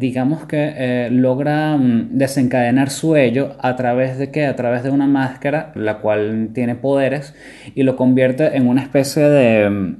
digamos 0.00 0.44
que 0.46 0.74
eh, 0.76 1.08
logra 1.10 1.76
mm, 1.76 2.10
desencadenar 2.18 2.90
su 2.90 3.16
ello 3.16 3.56
a 3.60 3.76
través 3.76 4.18
de 4.18 4.30
que 4.30 4.46
a 4.46 4.56
través 4.56 4.82
de 4.82 4.90
una 4.90 5.06
máscara 5.06 5.72
la 5.74 5.98
cual 5.98 6.50
tiene 6.52 6.74
poderes 6.74 7.34
y 7.74 7.82
lo 7.82 7.96
convierte 7.96 8.56
en 8.56 8.68
una 8.68 8.82
especie 8.82 9.22
de 9.22 9.68
mm, 9.68 9.96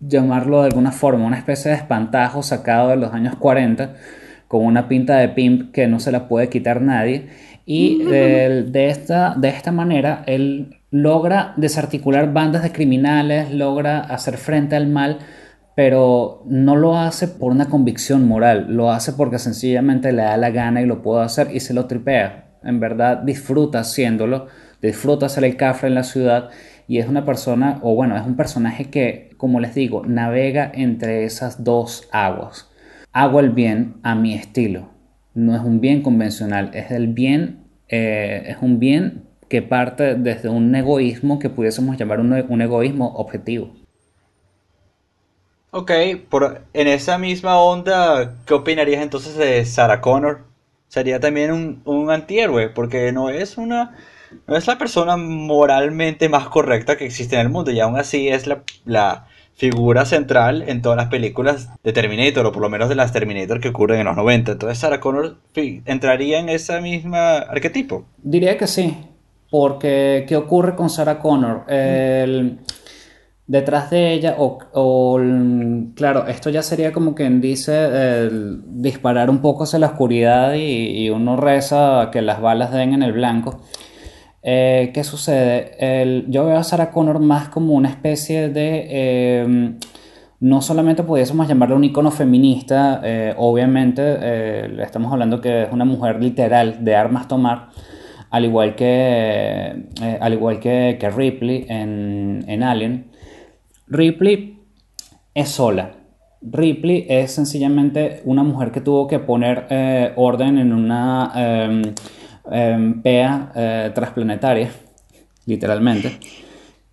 llamarlo 0.00 0.62
de 0.62 0.68
alguna 0.68 0.92
forma 0.92 1.26
una 1.26 1.38
especie 1.38 1.70
de 1.70 1.76
espantajo 1.76 2.42
sacado 2.42 2.88
de 2.90 2.96
los 2.96 3.12
años 3.12 3.36
40 3.36 3.94
con 4.48 4.64
una 4.64 4.88
pinta 4.88 5.16
de 5.16 5.28
pimp 5.28 5.72
que 5.72 5.86
no 5.86 6.00
se 6.00 6.12
la 6.12 6.28
puede 6.28 6.48
quitar 6.48 6.80
nadie 6.80 7.28
y 7.68 8.04
de, 8.04 8.88
esta, 8.88 9.34
de 9.36 9.48
esta 9.48 9.72
manera 9.72 10.22
él 10.26 10.76
logra 10.92 11.52
desarticular 11.56 12.32
bandas 12.32 12.62
de 12.62 12.70
criminales, 12.70 13.52
logra 13.52 13.98
hacer 13.98 14.38
frente 14.38 14.76
al 14.76 14.86
mal, 14.86 15.18
pero 15.74 16.44
no 16.46 16.76
lo 16.76 16.96
hace 16.96 17.26
por 17.26 17.50
una 17.50 17.68
convicción 17.68 18.26
moral, 18.26 18.66
lo 18.68 18.92
hace 18.92 19.12
porque 19.12 19.40
sencillamente 19.40 20.12
le 20.12 20.22
da 20.22 20.36
la 20.36 20.50
gana 20.50 20.80
y 20.80 20.86
lo 20.86 21.02
puede 21.02 21.24
hacer 21.24 21.48
y 21.52 21.58
se 21.58 21.74
lo 21.74 21.86
tripea. 21.86 22.44
En 22.62 22.78
verdad 22.78 23.18
disfruta 23.18 23.80
haciéndolo, 23.80 24.46
disfruta 24.80 25.26
hacer 25.26 25.44
el 25.44 25.56
cafre 25.56 25.88
en 25.88 25.96
la 25.96 26.04
ciudad 26.04 26.50
y 26.86 26.98
es 26.98 27.08
una 27.08 27.26
persona, 27.26 27.80
o 27.82 27.96
bueno, 27.96 28.16
es 28.16 28.24
un 28.24 28.36
personaje 28.36 28.90
que, 28.90 29.30
como 29.38 29.58
les 29.58 29.74
digo, 29.74 30.04
navega 30.06 30.70
entre 30.72 31.24
esas 31.24 31.64
dos 31.64 32.08
aguas. 32.12 32.70
Hago 33.12 33.40
el 33.40 33.50
bien 33.50 33.96
a 34.04 34.14
mi 34.14 34.34
estilo. 34.34 34.95
No 35.36 35.54
es 35.54 35.60
un 35.60 35.82
bien 35.82 36.00
convencional, 36.00 36.70
es 36.72 36.90
el 36.90 37.08
bien, 37.08 37.66
eh, 37.88 38.44
es 38.46 38.56
un 38.62 38.78
bien 38.78 39.24
que 39.50 39.60
parte 39.60 40.14
desde 40.14 40.48
un 40.48 40.74
egoísmo 40.74 41.38
que 41.38 41.50
pudiésemos 41.50 41.98
llamar 41.98 42.20
un, 42.20 42.32
un 42.32 42.62
egoísmo 42.62 43.14
objetivo. 43.16 43.76
Ok, 45.72 45.92
por, 46.30 46.62
en 46.72 46.88
esa 46.88 47.18
misma 47.18 47.60
onda, 47.60 48.34
¿qué 48.46 48.54
opinarías 48.54 49.02
entonces 49.02 49.36
de 49.36 49.62
Sarah 49.66 50.00
Connor? 50.00 50.46
Sería 50.88 51.20
también 51.20 51.52
un, 51.52 51.82
un 51.84 52.10
antihéroe, 52.10 52.70
porque 52.70 53.12
no 53.12 53.28
es 53.28 53.58
una, 53.58 53.94
no 54.46 54.56
es 54.56 54.66
la 54.66 54.78
persona 54.78 55.18
moralmente 55.18 56.30
más 56.30 56.48
correcta 56.48 56.96
que 56.96 57.04
existe 57.04 57.34
en 57.34 57.42
el 57.42 57.50
mundo, 57.50 57.72
y 57.72 57.80
aún 57.80 57.98
así 57.98 58.28
es 58.28 58.46
la, 58.46 58.62
la 58.86 59.28
figura 59.56 60.04
central 60.04 60.62
en 60.68 60.82
todas 60.82 60.96
las 60.96 61.08
películas 61.08 61.70
de 61.82 61.92
Terminator, 61.92 62.44
o 62.46 62.52
por 62.52 62.62
lo 62.62 62.68
menos 62.68 62.88
de 62.88 62.94
las 62.94 63.12
Terminator 63.12 63.60
que 63.60 63.70
ocurren 63.70 64.00
en 64.00 64.06
los 64.06 64.16
90. 64.16 64.52
Entonces 64.52 64.78
Sarah 64.78 65.00
Connor 65.00 65.38
entraría 65.54 66.38
en 66.38 66.50
ese 66.50 66.80
mismo 66.80 67.16
arquetipo. 67.16 68.04
Diría 68.22 68.58
que 68.58 68.66
sí, 68.66 68.94
porque 69.50 70.26
¿qué 70.28 70.36
ocurre 70.36 70.76
con 70.76 70.90
Sarah 70.90 71.18
Connor? 71.18 71.64
Detrás 73.48 73.90
de 73.90 74.12
ella, 74.12 74.34
o, 74.38 75.20
claro, 75.94 76.26
esto 76.26 76.50
ya 76.50 76.62
sería 76.62 76.92
como 76.92 77.14
quien 77.14 77.40
dice 77.40 78.28
disparar 78.66 79.30
un 79.30 79.40
poco 79.40 79.62
hacia 79.62 79.78
la 79.78 79.86
oscuridad 79.86 80.54
y, 80.54 81.04
y 81.04 81.10
uno 81.10 81.36
reza 81.36 82.10
que 82.10 82.22
las 82.22 82.40
balas 82.40 82.72
den 82.72 82.92
en 82.92 83.04
el 83.04 83.12
blanco. 83.12 83.60
Eh, 84.48 84.92
¿qué 84.94 85.02
sucede? 85.02 85.72
El- 85.80 86.26
yo 86.28 86.46
veo 86.46 86.56
a 86.56 86.62
Sarah 86.62 86.92
Connor 86.92 87.18
más 87.18 87.48
como 87.48 87.74
una 87.74 87.88
especie 87.88 88.48
de... 88.48 88.86
eh, 88.88 89.74
no 90.38 90.62
solamente 90.62 91.02
pudiésemos 91.02 91.48
llamarla 91.48 91.74
un 91.74 91.82
icono 91.82 92.10
feminista, 92.12 93.00
eh, 93.02 93.34
obviamente 93.36 94.02
eh, 94.04 94.76
estamos 94.82 95.10
hablando 95.12 95.40
que 95.40 95.64
es 95.64 95.72
una 95.72 95.84
mujer 95.84 96.22
literal 96.22 96.84
de 96.84 96.94
armas 96.94 97.26
tomar, 97.26 97.70
al 98.30 98.44
igual 98.44 98.76
que, 98.76 99.86
al 100.20 100.32
igual 100.34 100.60
que, 100.60 100.96
que 101.00 101.10
Ripley 101.10 101.66
en, 101.68 102.44
en 102.46 102.62
Alien. 102.62 103.06
Ripley 103.88 104.60
es 105.34 105.48
sola. 105.48 105.92
Ripley 106.42 107.06
es 107.08 107.32
sencillamente 107.32 108.20
una 108.24 108.44
mujer 108.44 108.70
que 108.70 108.82
tuvo 108.82 109.06
que 109.08 109.18
poner 109.18 110.12
orden 110.16 110.58
en 110.58 110.72
una 110.72 111.32
em, 111.34 111.82
em, 112.50 113.02
pea 113.02 113.52
eh, 113.54 113.90
transplanetaria, 113.94 114.70
literalmente. 115.46 116.18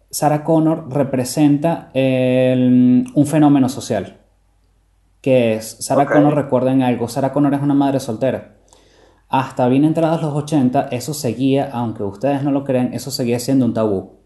Sarah 0.10 0.44
Connor 0.44 0.94
representa 0.94 1.90
el- 1.94 3.06
un 3.14 3.26
fenómeno 3.26 3.68
social, 3.70 4.18
que 5.22 5.54
es, 5.56 5.78
Sarah. 5.80 6.06
Connor, 6.06 6.36
recuerden 6.36 6.82
algo, 6.84 7.08
Sarah 7.08 7.34
Connor 7.34 7.54
es 7.56 7.62
una 7.62 7.74
madre 7.74 8.00
soltera. 8.00 8.58
Hasta 9.30 9.68
bien 9.68 9.84
entrados 9.86 10.22
los 10.22 10.34
80, 10.36 10.90
eso 10.92 11.14
seguía, 11.16 11.70
aunque 11.72 12.04
ustedes 12.04 12.44
no 12.44 12.52
lo 12.52 12.64
crean, 12.64 12.94
eso 12.94 13.10
seguía 13.10 13.40
siendo 13.40 13.66
un 13.66 13.74
tabú. 13.74 14.20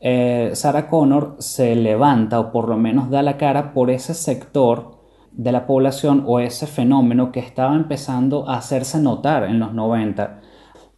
Eh, 0.00 0.50
Sarah 0.54 0.88
Connor 0.88 1.36
se 1.38 1.76
levanta 1.76 2.40
o 2.40 2.50
por 2.52 2.68
lo 2.68 2.76
menos 2.76 3.08
da 3.10 3.22
la 3.22 3.36
cara 3.36 3.72
por 3.72 3.90
ese 3.90 4.12
sector 4.14 4.98
de 5.32 5.52
la 5.52 5.66
población 5.66 6.24
o 6.26 6.40
ese 6.40 6.66
fenómeno 6.66 7.32
que 7.32 7.40
estaba 7.40 7.74
empezando 7.74 8.48
a 8.48 8.56
hacerse 8.58 8.98
notar 9.00 9.44
en 9.44 9.60
los 9.60 9.72
90. 9.72 10.40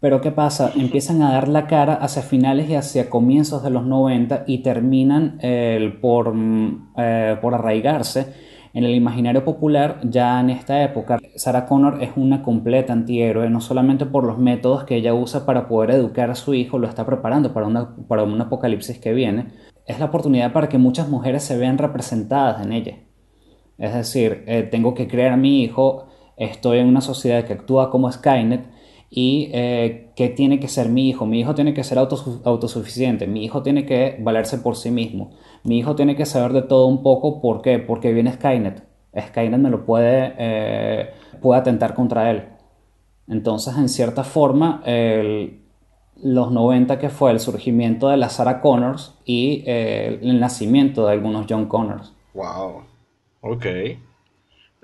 Pero 0.00 0.20
¿qué 0.20 0.30
pasa? 0.30 0.72
Empiezan 0.76 1.22
a 1.22 1.32
dar 1.32 1.48
la 1.48 1.66
cara 1.66 1.94
hacia 1.94 2.22
finales 2.22 2.68
y 2.68 2.74
hacia 2.74 3.08
comienzos 3.08 3.62
de 3.62 3.70
los 3.70 3.84
90 3.84 4.44
y 4.46 4.58
terminan 4.58 5.38
eh, 5.40 5.96
por, 6.00 6.34
mm, 6.34 6.92
eh, 6.98 7.38
por 7.40 7.54
arraigarse 7.54 8.34
en 8.74 8.84
el 8.84 8.94
imaginario 8.94 9.42
popular 9.42 10.00
ya 10.02 10.38
en 10.38 10.50
esta 10.50 10.82
época. 10.82 11.18
Sarah 11.36 11.64
Connor 11.64 12.02
es 12.02 12.10
una 12.14 12.42
completa 12.42 12.92
antihéroe, 12.92 13.48
no 13.48 13.62
solamente 13.62 14.04
por 14.04 14.24
los 14.24 14.36
métodos 14.36 14.84
que 14.84 14.96
ella 14.96 15.14
usa 15.14 15.46
para 15.46 15.66
poder 15.66 15.92
educar 15.92 16.30
a 16.30 16.34
su 16.34 16.52
hijo, 16.52 16.78
lo 16.78 16.86
está 16.86 17.06
preparando 17.06 17.54
para, 17.54 17.66
una, 17.66 17.96
para 18.06 18.22
un 18.24 18.38
apocalipsis 18.38 18.98
que 18.98 19.14
viene. 19.14 19.46
Es 19.86 19.98
la 19.98 20.04
oportunidad 20.04 20.52
para 20.52 20.68
que 20.68 20.76
muchas 20.76 21.08
mujeres 21.08 21.42
se 21.42 21.56
vean 21.56 21.78
representadas 21.78 22.62
en 22.62 22.72
ella. 22.72 22.98
Es 23.78 23.94
decir, 23.94 24.44
eh, 24.46 24.62
tengo 24.62 24.92
que 24.92 25.08
crear 25.08 25.32
a 25.32 25.38
mi 25.38 25.62
hijo, 25.62 26.08
estoy 26.36 26.78
en 26.78 26.88
una 26.88 27.00
sociedad 27.00 27.44
que 27.44 27.54
actúa 27.54 27.90
como 27.90 28.12
Skynet 28.12 28.75
y 29.10 29.50
eh, 29.52 30.10
¿qué 30.16 30.28
tiene 30.28 30.58
que 30.60 30.68
ser 30.68 30.88
mi 30.88 31.08
hijo? 31.08 31.26
Mi 31.26 31.40
hijo 31.40 31.54
tiene 31.54 31.74
que 31.74 31.84
ser 31.84 31.98
autosu- 31.98 32.40
autosuficiente, 32.44 33.26
mi 33.26 33.44
hijo 33.44 33.62
tiene 33.62 33.86
que 33.86 34.16
valerse 34.20 34.58
por 34.58 34.76
sí 34.76 34.90
mismo, 34.90 35.30
mi 35.64 35.78
hijo 35.78 35.94
tiene 35.96 36.16
que 36.16 36.26
saber 36.26 36.52
de 36.52 36.62
todo 36.62 36.86
un 36.86 37.02
poco, 37.02 37.40
¿por 37.40 37.62
qué? 37.62 37.78
Porque 37.78 38.12
viene 38.12 38.32
Skynet. 38.32 38.82
Skynet 39.18 39.60
me 39.60 39.70
lo 39.70 39.86
puede, 39.86 40.34
eh, 40.38 41.10
puede 41.40 41.60
atentar 41.60 41.94
contra 41.94 42.30
él. 42.30 42.44
Entonces, 43.28 43.76
en 43.76 43.88
cierta 43.88 44.24
forma, 44.24 44.82
los 46.22 46.50
90 46.50 46.98
que 46.98 47.08
fue 47.08 47.30
el 47.30 47.40
surgimiento 47.40 48.08
de 48.08 48.16
las 48.16 48.34
Sarah 48.34 48.60
Connors 48.60 49.14
y 49.24 49.62
eh, 49.66 50.18
el 50.22 50.40
nacimiento 50.40 51.06
de 51.06 51.12
algunos 51.12 51.46
John 51.48 51.66
Connors. 51.66 52.12
Wow. 52.34 52.82
Ok. 53.40 53.66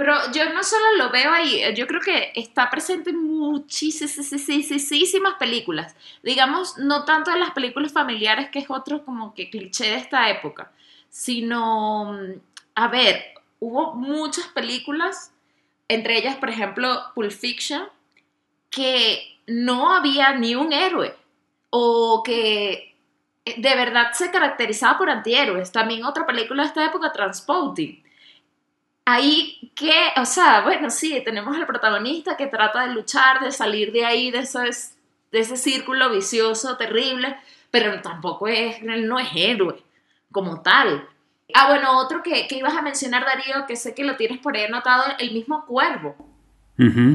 Pero 0.03 0.17
yo 0.33 0.53
no 0.53 0.65
solo 0.65 0.97
lo 0.99 1.11
veo 1.11 1.31
ahí, 1.31 1.62
eh, 1.62 1.73
yo 1.77 1.87
creo 1.87 2.01
que 2.01 2.33
está 2.35 2.69
presente 2.69 3.11
en 3.11 3.23
muchísimas 3.23 5.35
películas. 5.38 5.95
Digamos, 6.25 6.77
no 6.77 7.05
tanto 7.05 7.31
en 7.31 7.38
las 7.38 7.53
películas 7.53 7.93
familiares, 7.93 8.51
que 8.51 8.59
es 8.59 8.65
otro 8.69 9.05
como 9.05 9.33
que 9.33 9.49
cliché 9.49 9.85
de 9.85 9.99
esta 9.99 10.29
época, 10.29 10.73
sino, 11.09 12.15
mm, 12.15 12.33
a 12.75 12.88
ver, 12.88 13.27
hubo 13.61 13.95
muchas 13.95 14.49
películas, 14.49 15.33
entre 15.87 16.19
ellas, 16.19 16.35
por 16.35 16.51
ejemplo, 16.51 17.01
Pulp 17.15 17.31
Fiction, 17.31 17.85
que 18.71 19.38
no 19.47 19.95
había 19.95 20.33
ni 20.33 20.57
un 20.57 20.73
héroe 20.73 21.15
o 21.71 22.25
que 22.25 22.97
eh, 23.45 23.55
de 23.57 23.75
verdad 23.77 24.11
se 24.15 24.33
caracterizaba 24.33 24.99
por 24.99 25.11
antihéroes. 25.11 25.71
También 25.71 26.05
otra 26.05 26.27
película 26.27 26.65
de 26.65 26.69
esta 26.71 26.85
época, 26.85 27.12
Transporting 27.12 28.03
ahí 29.05 29.73
que, 29.75 29.93
o 30.17 30.25
sea, 30.25 30.62
bueno, 30.62 30.91
sí, 30.91 31.21
tenemos 31.25 31.57
al 31.57 31.67
protagonista 31.67 32.37
que 32.37 32.47
trata 32.47 32.87
de 32.87 32.95
luchar, 32.95 33.41
de 33.41 33.51
salir 33.51 33.93
de 33.93 34.05
ahí, 34.05 34.31
de 34.31 34.41
ese, 34.41 34.59
de 35.31 35.41
ese 35.41 35.57
círculo 35.57 36.11
vicioso 36.11 36.77
terrible, 36.77 37.37
pero 37.71 38.01
tampoco 38.03 38.49
es, 38.49 38.83
él 38.83 39.09
no 39.09 39.19
es 39.19 39.29
héroe 39.35 39.83
como 40.31 40.62
tal. 40.62 41.09
Ah, 41.55 41.69
bueno, 41.69 41.99
otro 41.99 42.23
que, 42.23 42.47
que 42.47 42.57
ibas 42.57 42.77
a 42.77 42.83
mencionar, 42.83 43.25
Darío, 43.25 43.67
que 43.67 43.77
sé 43.77 43.95
que 43.95 44.05
lo 44.05 44.17
tienes 44.17 44.38
por 44.38 44.57
ahí 44.57 44.65
anotado, 44.65 45.05
el 45.19 45.33
mismo 45.33 45.67
cuervo. 45.67 46.17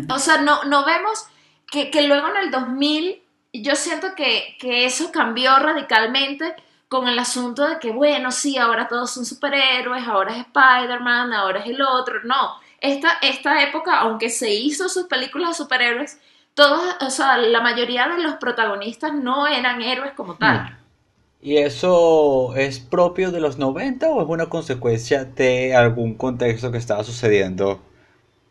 O 0.09 0.19
sea, 0.19 0.37
no, 0.37 0.63
no 0.63 0.85
vemos 0.85 1.27
que, 1.69 1.91
que 1.91 2.07
luego 2.07 2.29
en 2.29 2.37
el 2.37 2.51
2000 2.51 3.21
yo 3.53 3.75
siento 3.75 4.15
que, 4.15 4.55
que 4.59 4.85
eso 4.85 5.11
cambió 5.11 5.57
radicalmente 5.59 6.55
con 6.87 7.07
el 7.07 7.19
asunto 7.19 7.67
de 7.67 7.79
que, 7.79 7.91
bueno, 7.91 8.31
sí, 8.31 8.57
ahora 8.57 8.87
todos 8.87 9.11
son 9.11 9.25
superhéroes, 9.25 10.07
ahora 10.07 10.31
es 10.31 10.45
Spider-Man, 10.47 11.33
ahora 11.33 11.59
es 11.59 11.67
el 11.67 11.81
otro. 11.81 12.23
No, 12.23 12.55
esta, 12.79 13.17
esta 13.21 13.63
época, 13.63 13.99
aunque 13.99 14.29
se 14.29 14.53
hizo 14.53 14.87
sus 14.89 15.07
películas 15.07 15.49
de 15.49 15.55
superhéroes, 15.55 16.19
todos, 16.53 16.81
o 17.01 17.09
sea, 17.09 17.37
la 17.37 17.61
mayoría 17.61 18.07
de 18.07 18.21
los 18.21 18.35
protagonistas 18.35 19.13
no 19.13 19.47
eran 19.47 19.81
héroes 19.81 20.13
como 20.13 20.35
tal. 20.35 20.77
¿Y 21.41 21.57
eso 21.57 22.55
es 22.55 22.79
propio 22.79 23.31
de 23.31 23.39
los 23.39 23.59
90 23.59 24.09
o 24.09 24.21
es 24.21 24.27
una 24.27 24.47
consecuencia 24.47 25.23
de 25.25 25.75
algún 25.75 26.15
contexto 26.15 26.71
que 26.71 26.79
estaba 26.79 27.03
sucediendo 27.03 27.79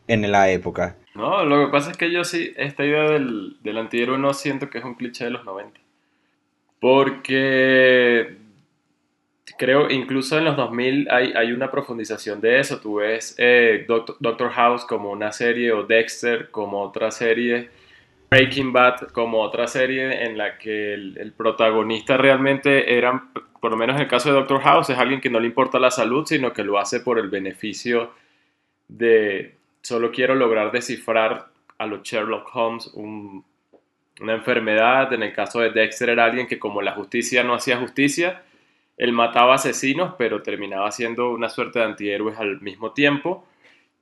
en 0.06 0.30
la 0.30 0.50
época? 0.50 0.96
No, 1.14 1.44
lo 1.44 1.64
que 1.64 1.72
pasa 1.72 1.90
es 1.90 1.96
que 1.96 2.12
yo 2.12 2.22
sí, 2.22 2.52
esta 2.56 2.84
idea 2.84 3.10
del, 3.10 3.56
del 3.62 3.78
antihéroe 3.78 4.18
no 4.18 4.34
siento 4.34 4.70
que 4.70 4.78
es 4.78 4.84
un 4.84 4.94
cliché 4.94 5.24
de 5.24 5.30
los 5.30 5.44
90. 5.44 5.80
Porque 6.86 8.36
creo, 9.58 9.90
incluso 9.90 10.38
en 10.38 10.44
los 10.44 10.56
2000 10.56 11.08
hay, 11.10 11.32
hay 11.32 11.50
una 11.50 11.68
profundización 11.68 12.40
de 12.40 12.60
eso. 12.60 12.78
Tú 12.78 12.96
ves 12.96 13.34
eh, 13.38 13.84
Doctor, 13.88 14.52
House 14.52 14.84
como 14.84 15.10
una 15.10 15.32
serie 15.32 15.72
o 15.72 15.82
Dexter 15.82 16.48
como 16.52 16.80
otra 16.80 17.10
serie, 17.10 17.70
Breaking 18.30 18.72
Bad 18.72 19.08
como 19.08 19.40
otra 19.40 19.66
serie 19.66 20.26
en 20.26 20.38
la 20.38 20.58
que 20.58 20.94
el, 20.94 21.32
protagonista 21.36 22.18
realmente 22.18 22.96
eran, 22.96 23.32
por 23.60 23.72
lo 23.72 23.76
menos 23.76 23.96
en 23.96 24.02
el 24.02 24.08
caso 24.08 24.28
de 24.28 24.36
Doctor 24.36 24.60
House, 24.60 24.88
es 24.88 24.96
alguien 24.96 25.20
que 25.20 25.28
no 25.28 25.40
le 25.40 25.48
importa 25.48 25.80
la 25.80 25.90
salud, 25.90 26.24
sino 26.24 26.52
que 26.52 26.62
lo 26.62 26.78
hace 26.78 27.00
por 27.00 27.18
el 27.18 27.28
beneficio 27.30 28.12
de 28.86 29.56
solo 29.82 30.12
quiero 30.12 30.36
lograr 30.36 30.70
descifrar 30.70 31.48
a 31.78 31.86
los 31.86 32.04
Sherlock 32.04 32.48
Holmes 32.54 32.86
un- 32.94 33.44
una 34.20 34.34
enfermedad. 34.34 35.12
En 35.12 35.22
el 35.22 35.32
caso 35.32 35.60
de 35.60 35.70
Dexter 35.70 36.08
era 36.10 36.24
alguien 36.24 36.46
que 36.46 36.58
como 36.58 36.82
la 36.82 36.92
justicia 36.92 37.42
no 37.44 37.54
hacía 37.54 37.76
justicia, 37.78 38.42
él 38.96 39.12
mataba 39.12 39.54
asesinos, 39.54 40.14
pero 40.18 40.42
terminaba 40.42 40.90
siendo 40.90 41.30
una 41.30 41.48
suerte 41.48 41.78
de 41.80 41.84
antihéroes 41.84 42.38
al 42.38 42.60
mismo 42.60 42.92
tiempo. 42.92 43.46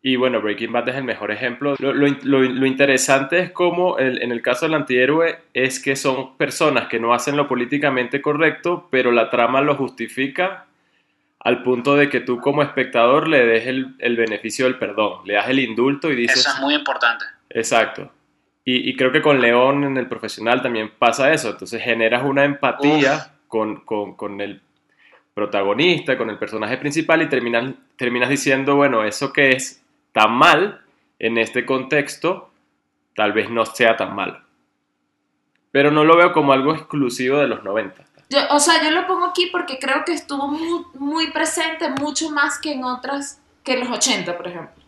Y 0.02 0.16
bueno, 0.16 0.40
Breaking 0.42 0.70
Bad 0.70 0.90
es 0.90 0.96
el 0.96 1.04
mejor 1.04 1.30
ejemplo. 1.30 1.74
Lo, 1.78 1.92
lo- 1.94 2.06
lo- 2.24 2.42
lo 2.42 2.66
interesante 2.66 3.38
es 3.38 3.50
cómo 3.52 3.96
el- 3.98 4.20
en 4.22 4.32
el 4.32 4.42
caso 4.42 4.66
del 4.66 4.74
antihéroe 4.74 5.38
es 5.54 5.80
que 5.82 5.96
son 5.96 6.36
personas 6.36 6.88
que 6.88 7.00
no 7.00 7.14
hacen 7.14 7.36
lo 7.38 7.48
políticamente 7.48 8.20
correcto, 8.20 8.86
pero 8.90 9.10
la 9.12 9.30
trama 9.30 9.62
lo 9.62 9.74
justifica 9.76 10.66
al 11.40 11.62
punto 11.62 11.96
de 11.96 12.08
que 12.10 12.20
tú 12.20 12.38
como 12.38 12.62
espectador 12.62 13.28
le 13.28 13.44
des 13.46 13.66
el, 13.66 13.94
el 13.98 14.16
beneficio 14.16 14.66
del 14.66 14.78
perdón, 14.78 15.20
le 15.24 15.34
das 15.34 15.48
el 15.48 15.58
indulto 15.58 16.10
y 16.10 16.16
dices... 16.16 16.38
Eso 16.38 16.50
es 16.54 16.60
muy 16.60 16.74
importante. 16.74 17.24
Exacto. 17.50 18.10
Y, 18.64 18.88
y 18.90 18.96
creo 18.96 19.12
que 19.12 19.20
con 19.22 19.40
León 19.40 19.84
en 19.84 19.96
el 19.96 20.06
profesional 20.08 20.62
también 20.62 20.90
pasa 20.98 21.32
eso. 21.32 21.50
Entonces 21.50 21.82
generas 21.82 22.22
una 22.24 22.44
empatía 22.44 23.32
con, 23.48 23.76
con- 23.84 24.14
con 24.14 24.40
el 24.40 24.60
protagonista, 25.34 26.16
con 26.16 26.30
el 26.30 26.38
personaje 26.38 26.76
principal 26.78 27.22
y 27.22 27.28
terminas, 27.28 27.74
terminas 27.96 28.28
diciendo, 28.28 28.76
bueno, 28.76 29.04
eso 29.04 29.32
que 29.32 29.50
es 29.50 29.82
tan 30.12 30.32
mal 30.32 30.80
en 31.18 31.38
este 31.38 31.66
contexto, 31.66 32.50
tal 33.16 33.32
vez 33.32 33.50
no 33.50 33.66
sea 33.66 33.96
tan 33.96 34.14
malo. 34.14 34.40
Pero 35.72 35.90
no 35.90 36.04
lo 36.04 36.16
veo 36.16 36.32
como 36.32 36.52
algo 36.52 36.72
exclusivo 36.72 37.38
de 37.38 37.48
los 37.48 37.64
90. 37.64 38.04
Yo, 38.30 38.38
o 38.50 38.58
sea, 38.60 38.82
yo 38.82 38.90
lo 38.92 39.06
pongo 39.06 39.26
aquí 39.26 39.48
porque 39.50 39.78
creo 39.78 40.04
que 40.06 40.12
estuvo 40.12 40.46
muy, 40.48 40.84
muy 40.94 41.30
presente, 41.32 41.90
mucho 41.90 42.30
más 42.30 42.58
que 42.60 42.72
en 42.72 42.84
otras, 42.84 43.40
que 43.64 43.74
en 43.74 43.80
los 43.80 43.90
80, 43.90 44.36
por 44.36 44.46
ejemplo. 44.46 44.83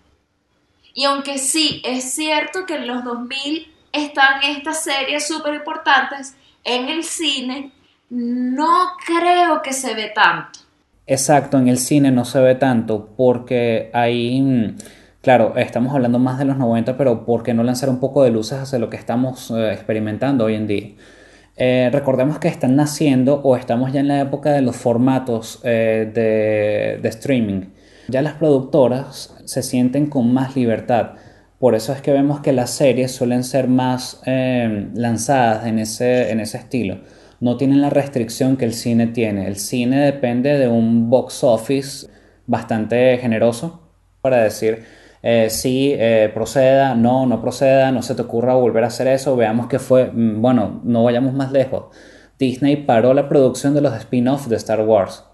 Y 0.96 1.04
aunque 1.04 1.36
sí, 1.36 1.82
es 1.84 2.04
cierto 2.04 2.64
que 2.66 2.76
en 2.76 2.86
los 2.86 3.04
2000 3.04 3.70
están 3.92 4.42
estas 4.42 4.82
series 4.82 5.28
súper 5.28 5.54
importantes 5.54 6.34
en 6.64 6.88
el 6.88 7.04
cine, 7.04 7.70
no 8.08 8.96
creo 9.06 9.60
que 9.60 9.74
se 9.74 9.94
ve 9.94 10.10
tanto. 10.14 10.60
Exacto, 11.06 11.58
en 11.58 11.68
el 11.68 11.76
cine 11.76 12.10
no 12.10 12.24
se 12.24 12.40
ve 12.40 12.54
tanto 12.54 13.10
porque 13.14 13.90
ahí, 13.92 14.40
mm, 14.40 14.76
claro, 15.20 15.52
estamos 15.56 15.94
hablando 15.94 16.18
más 16.18 16.38
de 16.38 16.46
los 16.46 16.56
90, 16.56 16.96
pero 16.96 17.26
¿por 17.26 17.42
qué 17.42 17.52
no 17.52 17.62
lanzar 17.62 17.90
un 17.90 18.00
poco 18.00 18.24
de 18.24 18.30
luces 18.30 18.58
hacia 18.58 18.78
lo 18.78 18.88
que 18.88 18.96
estamos 18.96 19.50
eh, 19.50 19.74
experimentando 19.74 20.46
hoy 20.46 20.54
en 20.54 20.66
día? 20.66 20.88
Eh, 21.58 21.90
recordemos 21.92 22.38
que 22.38 22.48
están 22.48 22.74
naciendo 22.74 23.42
o 23.42 23.54
estamos 23.56 23.92
ya 23.92 24.00
en 24.00 24.08
la 24.08 24.20
época 24.20 24.50
de 24.50 24.62
los 24.62 24.76
formatos 24.76 25.60
eh, 25.62 26.10
de, 26.12 27.02
de 27.02 27.08
streaming. 27.10 27.66
Ya 28.08 28.22
las 28.22 28.34
productoras 28.34 29.35
se 29.46 29.62
sienten 29.62 30.06
con 30.06 30.32
más 30.32 30.54
libertad. 30.56 31.12
Por 31.58 31.74
eso 31.74 31.92
es 31.92 32.02
que 32.02 32.12
vemos 32.12 32.40
que 32.40 32.52
las 32.52 32.70
series 32.70 33.12
suelen 33.12 33.42
ser 33.42 33.68
más 33.68 34.20
eh, 34.26 34.88
lanzadas 34.94 35.66
en 35.66 35.78
ese, 35.78 36.30
en 36.30 36.40
ese 36.40 36.58
estilo. 36.58 36.98
No 37.40 37.56
tienen 37.56 37.80
la 37.80 37.90
restricción 37.90 38.56
que 38.56 38.66
el 38.66 38.74
cine 38.74 39.06
tiene. 39.06 39.46
El 39.46 39.56
cine 39.56 40.00
depende 40.04 40.58
de 40.58 40.68
un 40.68 41.08
box 41.08 41.44
office 41.44 42.08
bastante 42.46 43.16
generoso 43.18 43.80
para 44.20 44.42
decir 44.42 44.84
eh, 45.22 45.48
sí, 45.50 45.92
eh, 45.98 46.30
proceda, 46.32 46.94
no, 46.94 47.26
no 47.26 47.40
proceda, 47.40 47.90
no 47.90 48.02
se 48.02 48.14
te 48.14 48.22
ocurra 48.22 48.54
volver 48.54 48.84
a 48.84 48.88
hacer 48.88 49.08
eso, 49.08 49.34
veamos 49.34 49.66
qué 49.66 49.78
fue. 49.78 50.10
Mm, 50.12 50.40
Bueno, 50.40 50.80
no 50.84 51.02
vayamos 51.04 51.32
más 51.32 51.52
lejos. 51.52 51.86
Disney 52.38 52.76
paró 52.76 53.14
la 53.14 53.28
producción 53.28 53.74
de 53.74 53.80
los 53.80 53.94
spin-offs 53.94 54.48
de 54.48 54.56
Star 54.56 54.82
Wars. 54.82 55.24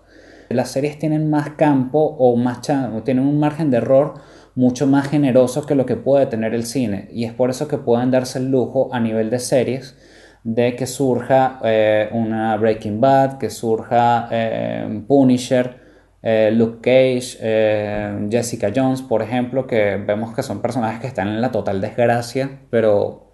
Las 0.53 0.71
series 0.71 0.99
tienen 0.99 1.31
más 1.31 1.51
campo 1.51 2.17
o 2.19 2.37
más 2.37 2.61
tienen 2.63 3.27
un 3.27 3.39
margen 3.39 3.71
de 3.71 3.79
error 3.79 4.15
mucho 4.55 4.87
más 4.87 5.09
generoso 5.09 5.65
que 5.67 5.75
lo 5.75 5.87
que 5.87 5.97
puede 5.97 6.27
tener 6.27 6.55
el 6.55 6.65
cine. 6.65 7.09
Y 7.13 7.25
es 7.25 7.33
por 7.33 7.51
eso 7.51 7.69
que 7.69 7.79
pueden 7.79 8.11
darse 8.11 8.39
el 8.39 8.51
lujo 8.51 8.91
a 8.93 9.01
nivel 9.01 9.31
de 9.31 9.39
series 9.39 9.97
de 10.45 10.75
que 10.75 10.87
surja 10.87 11.61
eh, 11.65 12.09
una 12.13 12.57
Breaking 12.57 13.01
Bad, 13.01 13.39
que 13.39 13.51
surja 13.51 14.29
eh, 14.31 15.03
Punisher, 15.07 15.81
eh, 16.23 16.51
Luke 16.53 16.79
Cage, 16.81 18.29
Jessica 18.31 18.73
Jones, 18.75 19.03
por 19.03 19.23
ejemplo, 19.23 19.67
que 19.67 19.97
vemos 19.97 20.35
que 20.35 20.43
son 20.43 20.61
personajes 20.61 21.01
que 21.01 21.07
están 21.07 21.29
en 21.29 21.41
la 21.41 21.51
total 21.51 21.81
desgracia, 21.81 22.61
pero 22.71 23.33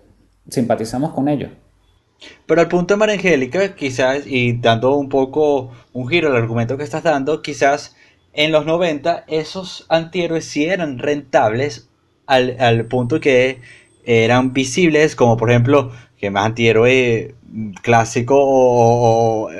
simpatizamos 0.48 1.12
con 1.12 1.28
ellos. 1.28 1.50
Pero 2.46 2.60
al 2.60 2.68
punto 2.68 2.94
de 2.94 2.98
María 2.98 3.14
Angélica, 3.16 3.74
quizás, 3.74 4.26
y 4.26 4.52
dando 4.54 4.94
un 4.96 5.08
poco 5.08 5.72
un 5.92 6.08
giro 6.08 6.28
al 6.28 6.36
argumento 6.36 6.76
que 6.76 6.84
estás 6.84 7.02
dando, 7.02 7.42
quizás 7.42 7.96
en 8.32 8.52
los 8.52 8.66
90 8.66 9.24
esos 9.28 9.86
antihéroes 9.88 10.44
sí 10.44 10.64
eran 10.66 10.98
rentables 10.98 11.88
al, 12.26 12.56
al 12.60 12.84
punto 12.86 13.20
que 13.20 13.60
eran 14.04 14.52
visibles, 14.52 15.14
como 15.16 15.36
por 15.36 15.50
ejemplo, 15.50 15.92
que 16.18 16.30
más 16.30 16.46
antihéroe 16.46 17.34
clásico 17.82 18.34
o, 18.38 19.50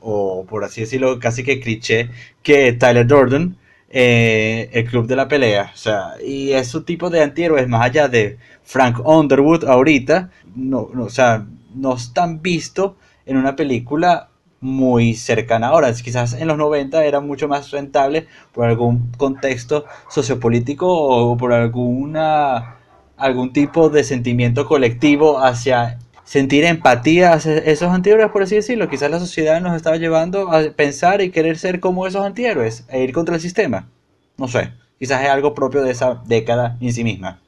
o- 0.00 0.44
por 0.48 0.64
así 0.64 0.82
decirlo, 0.82 1.18
casi 1.18 1.44
que 1.44 1.60
cliché, 1.60 2.10
que 2.42 2.72
Tyler 2.74 3.06
Durden, 3.06 3.56
eh, 3.90 4.68
el 4.72 4.84
club 4.86 5.06
de 5.06 5.16
la 5.16 5.28
pelea. 5.28 5.70
O 5.72 5.76
sea, 5.76 6.14
y 6.24 6.52
ese 6.52 6.80
tipo 6.82 7.10
de 7.10 7.22
antihéroes, 7.22 7.68
más 7.68 7.82
allá 7.86 8.08
de 8.08 8.38
Frank 8.64 9.00
Underwood 9.06 9.64
ahorita, 9.64 10.30
no, 10.54 10.90
no, 10.94 11.04
o 11.04 11.10
sea, 11.10 11.46
no 11.74 11.94
están 11.94 12.42
vistos 12.42 12.92
en 13.26 13.36
una 13.36 13.56
película 13.56 14.28
muy 14.60 15.14
cercana 15.14 15.68
ahora. 15.68 15.92
Quizás 15.92 16.32
en 16.32 16.48
los 16.48 16.56
90 16.56 17.04
era 17.04 17.20
mucho 17.20 17.48
más 17.48 17.70
rentable 17.70 18.26
por 18.52 18.66
algún 18.66 19.12
contexto 19.16 19.84
sociopolítico 20.08 20.86
o 20.88 21.36
por 21.36 21.52
alguna 21.52 22.76
algún 23.16 23.52
tipo 23.52 23.90
de 23.90 24.02
sentimiento 24.02 24.66
colectivo 24.66 25.38
hacia 25.38 25.98
sentir 26.24 26.64
empatía 26.64 27.34
hacia 27.34 27.58
esos 27.58 27.90
antihéroes, 27.90 28.30
por 28.30 28.42
así 28.42 28.56
decirlo. 28.56 28.88
Quizás 28.88 29.10
la 29.10 29.20
sociedad 29.20 29.60
nos 29.60 29.76
estaba 29.76 29.96
llevando 29.96 30.50
a 30.50 30.62
pensar 30.70 31.20
y 31.20 31.30
querer 31.30 31.58
ser 31.58 31.78
como 31.78 32.06
esos 32.06 32.24
antihéroes 32.24 32.86
e 32.88 33.02
ir 33.02 33.12
contra 33.12 33.36
el 33.36 33.40
sistema. 33.40 33.88
No 34.36 34.48
sé, 34.48 34.72
quizás 34.98 35.22
es 35.22 35.28
algo 35.28 35.54
propio 35.54 35.82
de 35.82 35.92
esa 35.92 36.22
década 36.26 36.76
en 36.80 36.92
sí 36.92 37.04
misma. 37.04 37.40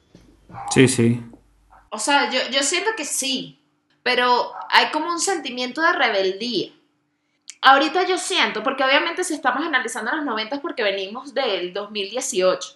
Sí, 0.71 0.87
sí. 0.87 1.21
O 1.89 1.99
sea, 1.99 2.29
yo, 2.31 2.39
yo 2.51 2.63
siento 2.63 2.91
que 2.95 3.05
sí, 3.05 3.59
pero 4.07 4.53
hay 4.69 4.85
como 4.91 5.09
un 5.09 5.19
sentimiento 5.19 5.81
de 5.81 5.91
rebeldía. 5.91 6.71
Ahorita 7.61 8.07
yo 8.07 8.17
siento, 8.17 8.63
porque 8.63 8.85
obviamente 8.85 9.25
si 9.25 9.33
estamos 9.33 9.65
analizando 9.65 10.15
los 10.15 10.23
90 10.23 10.61
porque 10.61 10.81
venimos 10.81 11.33
del 11.33 11.73
2018. 11.73 12.69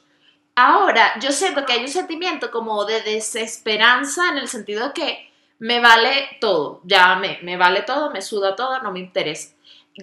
Ahora 0.56 1.18
yo 1.22 1.32
siento 1.32 1.66
que 1.66 1.72
hay 1.72 1.84
un 1.84 1.88
sentimiento 1.88 2.52
como 2.52 2.84
de 2.84 3.02
desesperanza 3.04 4.28
en 4.28 4.40
el 4.40 4.50
sentido 4.50 4.94
que 4.94 5.32
me 5.58 5.80
vale 5.80 6.38
todo, 6.42 6.82
ya 6.84 7.16
me, 7.16 7.40
me 7.44 7.56
vale 7.56 7.84
todo, 7.84 8.12
me 8.12 8.22
suda 8.22 8.54
todo, 8.54 8.82
no 8.82 8.92
me 8.92 9.00
interesa. 9.00 9.56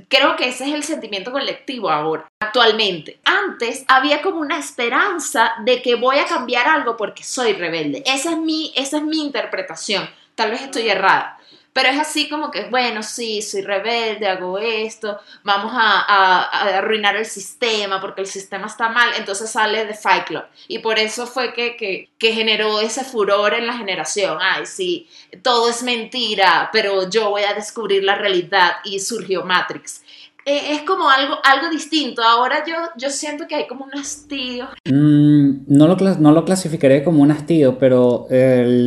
Creo 0.09 0.35
que 0.35 0.49
ese 0.49 0.67
es 0.67 0.73
el 0.73 0.83
sentimiento 0.83 1.31
colectivo 1.31 1.91
ahora, 1.91 2.27
actualmente. 2.41 3.21
Antes 3.27 3.85
había 3.87 4.23
como 4.23 4.41
una 4.41 4.59
esperanza 4.59 5.53
de 5.63 5.83
que 5.83 5.95
voy 5.95 6.21
a 6.21 6.25
cambiar 6.25 6.67
algo 6.69 6.97
porque 6.97 7.23
soy 7.23 7.53
rebelde. 7.53 8.03
Esa 8.07 8.31
es 8.31 8.39
mi, 8.39 8.73
esa 8.75 8.97
es 8.97 9.03
mi 9.03 9.23
interpretación. 9.23 10.09
Tal 10.39 10.53
vez 10.53 10.63
estoy 10.63 10.89
errada. 10.89 11.37
Pero 11.73 11.89
es 11.89 11.99
así 11.99 12.29
como 12.29 12.53
que, 12.53 12.67
bueno, 12.67 13.03
sí, 13.03 13.43
soy 13.43 13.63
rebelde, 13.63 14.29
hago 14.29 14.57
esto, 14.59 15.19
vamos 15.43 15.73
a, 15.75 16.43
arruinar 16.79 17.17
el 17.17 17.27
sistema 17.27 18.01
porque 18.01 18.21
el 18.21 18.29
sistema 18.29 18.69
está 18.69 18.89
mal. 18.89 19.11
Entonces 19.17 19.51
sale 19.51 19.85
de 19.85 19.95
Fight 19.95 20.27
Club. 20.29 20.45
Y 20.69 20.79
por 20.79 21.01
eso 21.01 21.27
fue 21.27 21.53
que, 21.53 21.77
que, 21.77 22.11
que 22.19 22.33
generó 22.33 22.81
ese 22.81 23.03
furor 23.03 23.53
en 23.55 23.67
la 23.67 23.77
generación. 23.77 24.39
Ay, 24.41 24.65
sí, 24.65 25.09
todo 25.43 25.71
es 25.71 25.83
mentira, 25.83 26.71
pero 26.73 27.11
yo 27.11 27.31
voy 27.31 27.43
a 27.43 27.55
descubrir 27.55 28.05
la 28.05 28.15
realidad. 28.15 28.77
Y 28.85 29.01
surgió 29.01 29.43
Matrix. 29.45 30.03
Eh, 30.49 30.73
es 30.73 30.83
como 30.83 31.11
algo, 31.11 31.35
algo 31.45 31.69
distinto. 31.71 32.23
Ahora 32.23 32.65
yo, 32.67 32.75
yo 32.97 33.11
siento 33.11 33.47
que 33.47 33.55
hay 33.55 33.67
como 33.67 33.85
un 33.85 33.93
hastío. 33.93 34.69
Mm, 34.87 35.65
no, 35.67 35.87
lo, 35.87 35.97
no 35.97 36.33
lo 36.33 36.45
clasificaré 36.47 37.05
como 37.05 37.23
un 37.23 37.31
hastío, 37.31 37.77
pero 37.79 38.27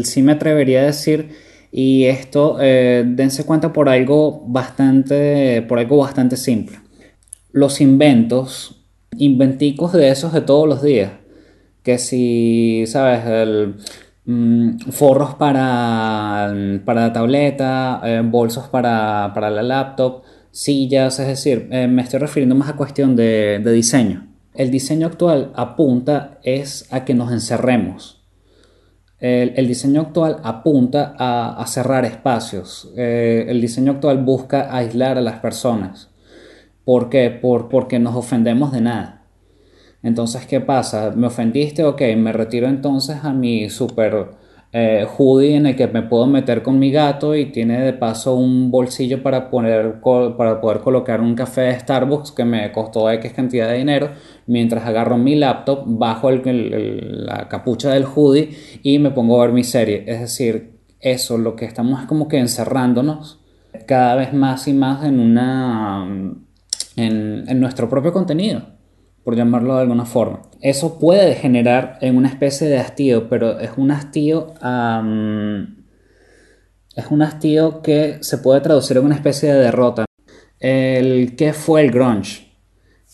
sí 0.04 0.24
me 0.24 0.32
atrevería 0.32 0.80
a 0.80 0.86
decir, 0.86 1.30
y 1.71 2.06
esto, 2.06 2.58
eh, 2.60 3.04
dense 3.06 3.45
cuenta 3.45 3.71
por 3.71 3.89
algo 3.89 4.43
bastante, 4.47 5.62
por 5.62 5.78
algo 5.78 5.97
bastante 5.97 6.36
simple. 6.36 6.80
Los 7.52 7.80
inventos, 7.80 8.84
inventicos 9.17 9.93
de 9.93 10.10
esos 10.10 10.34
de 10.34 10.41
todos 10.41 10.67
los 10.67 10.82
días, 10.82 11.12
que 11.84 12.00
si, 12.00 12.86
sabes, 12.88 13.24
el, 13.28 13.76
mm, 14.26 14.80
forros 14.91 15.36
para, 15.36 16.52
para 16.86 17.02
la 17.02 17.13
tableta, 17.13 18.02
eh, 18.04 18.21
bolsos 18.24 18.67
para, 18.67 19.32
para 19.36 19.52
la 19.52 19.62
laptop, 19.62 20.24
sillas, 20.52 21.20
es 21.20 21.28
decir, 21.28 21.68
eh, 21.72 21.88
me 21.88 22.02
estoy 22.02 22.20
refiriendo 22.20 22.56
más 22.56 22.70
a 22.70 22.76
cuestión 22.76 23.16
de, 23.16 23.60
de 23.64 23.72
diseño. 23.72 24.28
El 24.54 24.70
diseño 24.70 25.08
actual 25.08 25.52
apunta 25.56 26.40
es 26.44 26.88
a 26.92 27.06
que 27.06 27.14
nos 27.14 27.32
encerremos. 27.32 28.22
El, 29.22 29.68
diseño 29.68 30.02
actual 30.02 30.38
apunta 30.44 31.14
a, 31.16 31.62
a 31.62 31.68
cerrar 31.68 32.06
espacios. 32.06 32.92
Eh, 32.98 33.46
el 33.48 33.62
diseño 33.62 33.92
actual 33.92 34.24
busca 34.24 34.76
aislar 34.76 35.20
a 35.20 35.22
las 35.22 35.40
personas. 35.40 36.10
¿Por 36.84 37.10
qué? 37.10 37.30
Por, 37.30 37.70
porque 37.70 38.00
nos 38.00 38.16
ofendemos 38.16 38.72
de 38.72 38.82
nada. 38.82 39.28
Entonces, 40.02 40.48
¿qué 40.48 40.60
pasa? 40.60 41.12
¿Me 41.16 41.28
ofendiste? 41.28 41.84
Ok, 41.84 42.02
me 42.18 42.34
retiro 42.34 42.68
entonces 42.68 43.24
a 43.24 43.32
mi 43.32 43.70
super 43.70 44.32
eh, 44.74 45.06
en 45.56 45.66
el 45.66 45.76
que 45.76 45.88
me 45.88 46.02
puedo 46.02 46.28
meter 46.28 46.64
con 46.64 46.80
mi 46.80 46.92
gato 46.92 47.36
y 47.36 47.48
tiene 47.52 47.82
de 47.82 47.94
paso 47.94 48.36
un 48.36 48.72
bolsillo 48.72 49.22
para, 49.22 49.50
poner, 49.50 50.02
para 50.38 50.62
poder 50.62 50.80
colocar 50.80 51.22
un 51.22 51.36
café 51.36 51.62
de 51.62 51.80
Starbucks 51.80 52.32
que 52.32 52.46
me 52.46 52.72
costó 52.72 53.10
X 53.12 53.34
cantidad 53.34 53.68
de 53.68 53.78
dinero, 53.78 54.12
mientras 54.48 54.86
agarro 54.86 55.18
mi 55.18 55.36
laptop, 55.36 55.84
bajo 55.86 56.30
el- 56.30 57.26
la 57.26 57.48
capucha 57.50 57.92
del 57.92 58.06
hoodie 58.06 58.50
y 58.84 59.00
me 59.00 59.12
pongo 59.12 59.42
a 59.42 59.46
ver 59.46 59.54
mi 59.54 59.64
serie. 59.64 60.04
Es 60.08 60.20
decir, 60.22 60.80
eso, 61.00 61.38
lo 61.38 61.56
que 61.56 61.66
estamos 61.66 62.02
es 62.02 62.08
como 62.08 62.28
que 62.28 62.38
encerrándonos 62.38 63.40
cada 63.88 64.16
vez 64.16 64.34
más 64.34 64.68
y 64.68 64.74
más 64.74 65.04
en 65.06 65.20
una 65.20 66.08
en 66.98 67.60
nuestro 67.60 67.90
propio 67.90 68.12
contenido, 68.12 68.64
por 69.24 69.36
llamarlo 69.36 69.76
de 69.76 69.82
alguna 69.82 70.06
forma. 70.06 70.42
Eso 70.62 71.00
puede 71.00 71.36
generar 71.36 71.98
en 72.02 72.18
una 72.18 72.30
especie 72.30 72.68
de 72.68 72.78
hastío, 72.78 73.30
pero 73.30 73.60
es 73.60 73.72
un 73.78 73.92
hastío, 73.92 74.54
es 76.96 77.08
un 77.10 77.22
hastío 77.22 77.82
que 77.82 78.18
se 78.22 78.38
puede 78.38 78.62
traducir 78.62 78.98
en 78.98 79.06
una 79.06 79.16
especie 79.16 79.54
de 79.54 79.60
derrota. 79.60 80.06
El, 80.60 81.36
¿Qué 81.36 81.54
fue 81.54 81.82
el 81.82 81.92
grunge? 81.92 82.52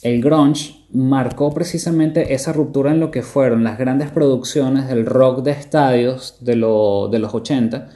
El 0.02 0.22
grunge 0.22 0.86
marcó 0.92 1.54
precisamente 1.54 2.34
esa 2.34 2.54
ruptura 2.54 2.92
en 2.92 3.00
lo 3.00 3.12
que 3.12 3.24
fueron 3.24 3.64
las 3.64 3.78
grandes 3.78 4.10
producciones 4.12 4.88
del 4.88 5.06
rock 5.06 5.44
de 5.44 5.52
estadios 5.52 6.38
de, 6.42 6.54
de 6.54 7.20
los 7.20 7.34
80. 7.34 7.90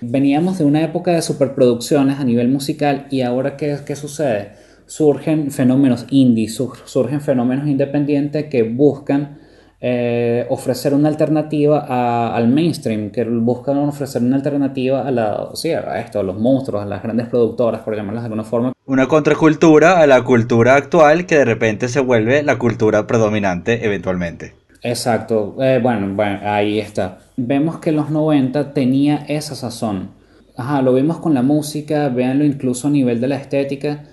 Veníamos 0.00 0.58
de 0.58 0.64
una 0.64 0.82
época 0.82 1.12
de 1.12 1.22
superproducciones 1.22 2.18
a 2.18 2.24
nivel 2.24 2.48
musical 2.48 3.06
y 3.10 3.22
ahora 3.22 3.56
¿qué, 3.56 3.78
qué 3.86 3.96
sucede? 3.96 4.52
Surgen 4.86 5.50
fenómenos 5.50 6.06
indie, 6.10 6.48
sur- 6.48 6.76
surgen 6.84 7.20
fenómenos 7.20 7.66
independientes 7.66 8.46
que 8.46 8.62
buscan 8.62 9.38
eh, 9.80 10.46
ofrecer 10.48 10.94
una 10.94 11.08
alternativa 11.08 11.84
a- 11.86 12.34
al 12.34 12.48
mainstream, 12.48 13.10
que 13.10 13.24
buscan 13.24 13.76
ofrecer 13.78 14.22
una 14.22 14.36
alternativa 14.36 15.06
a, 15.06 15.10
la, 15.10 15.48
sí, 15.54 15.70
a 15.70 16.00
esto, 16.00 16.18
a 16.20 16.22
los 16.22 16.38
monstruos, 16.38 16.82
a 16.82 16.86
las 16.86 17.02
grandes 17.02 17.26
productoras, 17.28 17.82
por 17.82 17.94
llamarlas 17.94 18.22
de 18.22 18.26
alguna 18.26 18.44
forma, 18.44 18.72
Una 18.86 19.06
contracultura 19.06 20.00
a 20.00 20.06
la 20.06 20.22
cultura 20.22 20.76
actual 20.76 21.26
que 21.26 21.36
de 21.38 21.44
repente 21.44 21.88
se 21.88 22.00
vuelve 22.00 22.42
la 22.42 22.56
cultura 22.58 23.06
predominante 23.06 23.84
eventualmente. 23.84 24.54
Exacto, 24.82 25.56
Eh, 25.60 25.80
bueno, 25.82 26.14
bueno, 26.14 26.38
ahí 26.44 26.78
está. 26.78 27.18
Vemos 27.36 27.78
que 27.80 27.92
los 27.92 28.10
90 28.10 28.72
tenía 28.72 29.16
esa 29.28 29.54
sazón. 29.56 30.10
Ajá, 30.56 30.80
lo 30.82 30.94
vimos 30.94 31.18
con 31.18 31.34
la 31.34 31.42
música, 31.42 32.08
véanlo 32.08 32.44
incluso 32.44 32.86
a 32.88 32.90
nivel 32.90 33.20
de 33.20 33.28
la 33.28 33.36
estética. 33.36 34.04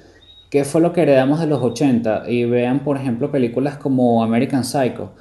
¿Qué 0.53 0.65
fue 0.65 0.81
lo 0.81 0.93
que 0.93 1.01
heredamos 1.01 1.39
de 1.39 1.47
los 1.47 1.63
80? 1.63 2.29
Y 2.29 2.45
vean, 2.45 2.81
por 2.81 2.95
ejemplo, 2.97 3.31
películas 3.31 3.77
como 3.77 4.23
American 4.23 4.63
Psycho. 4.63 5.13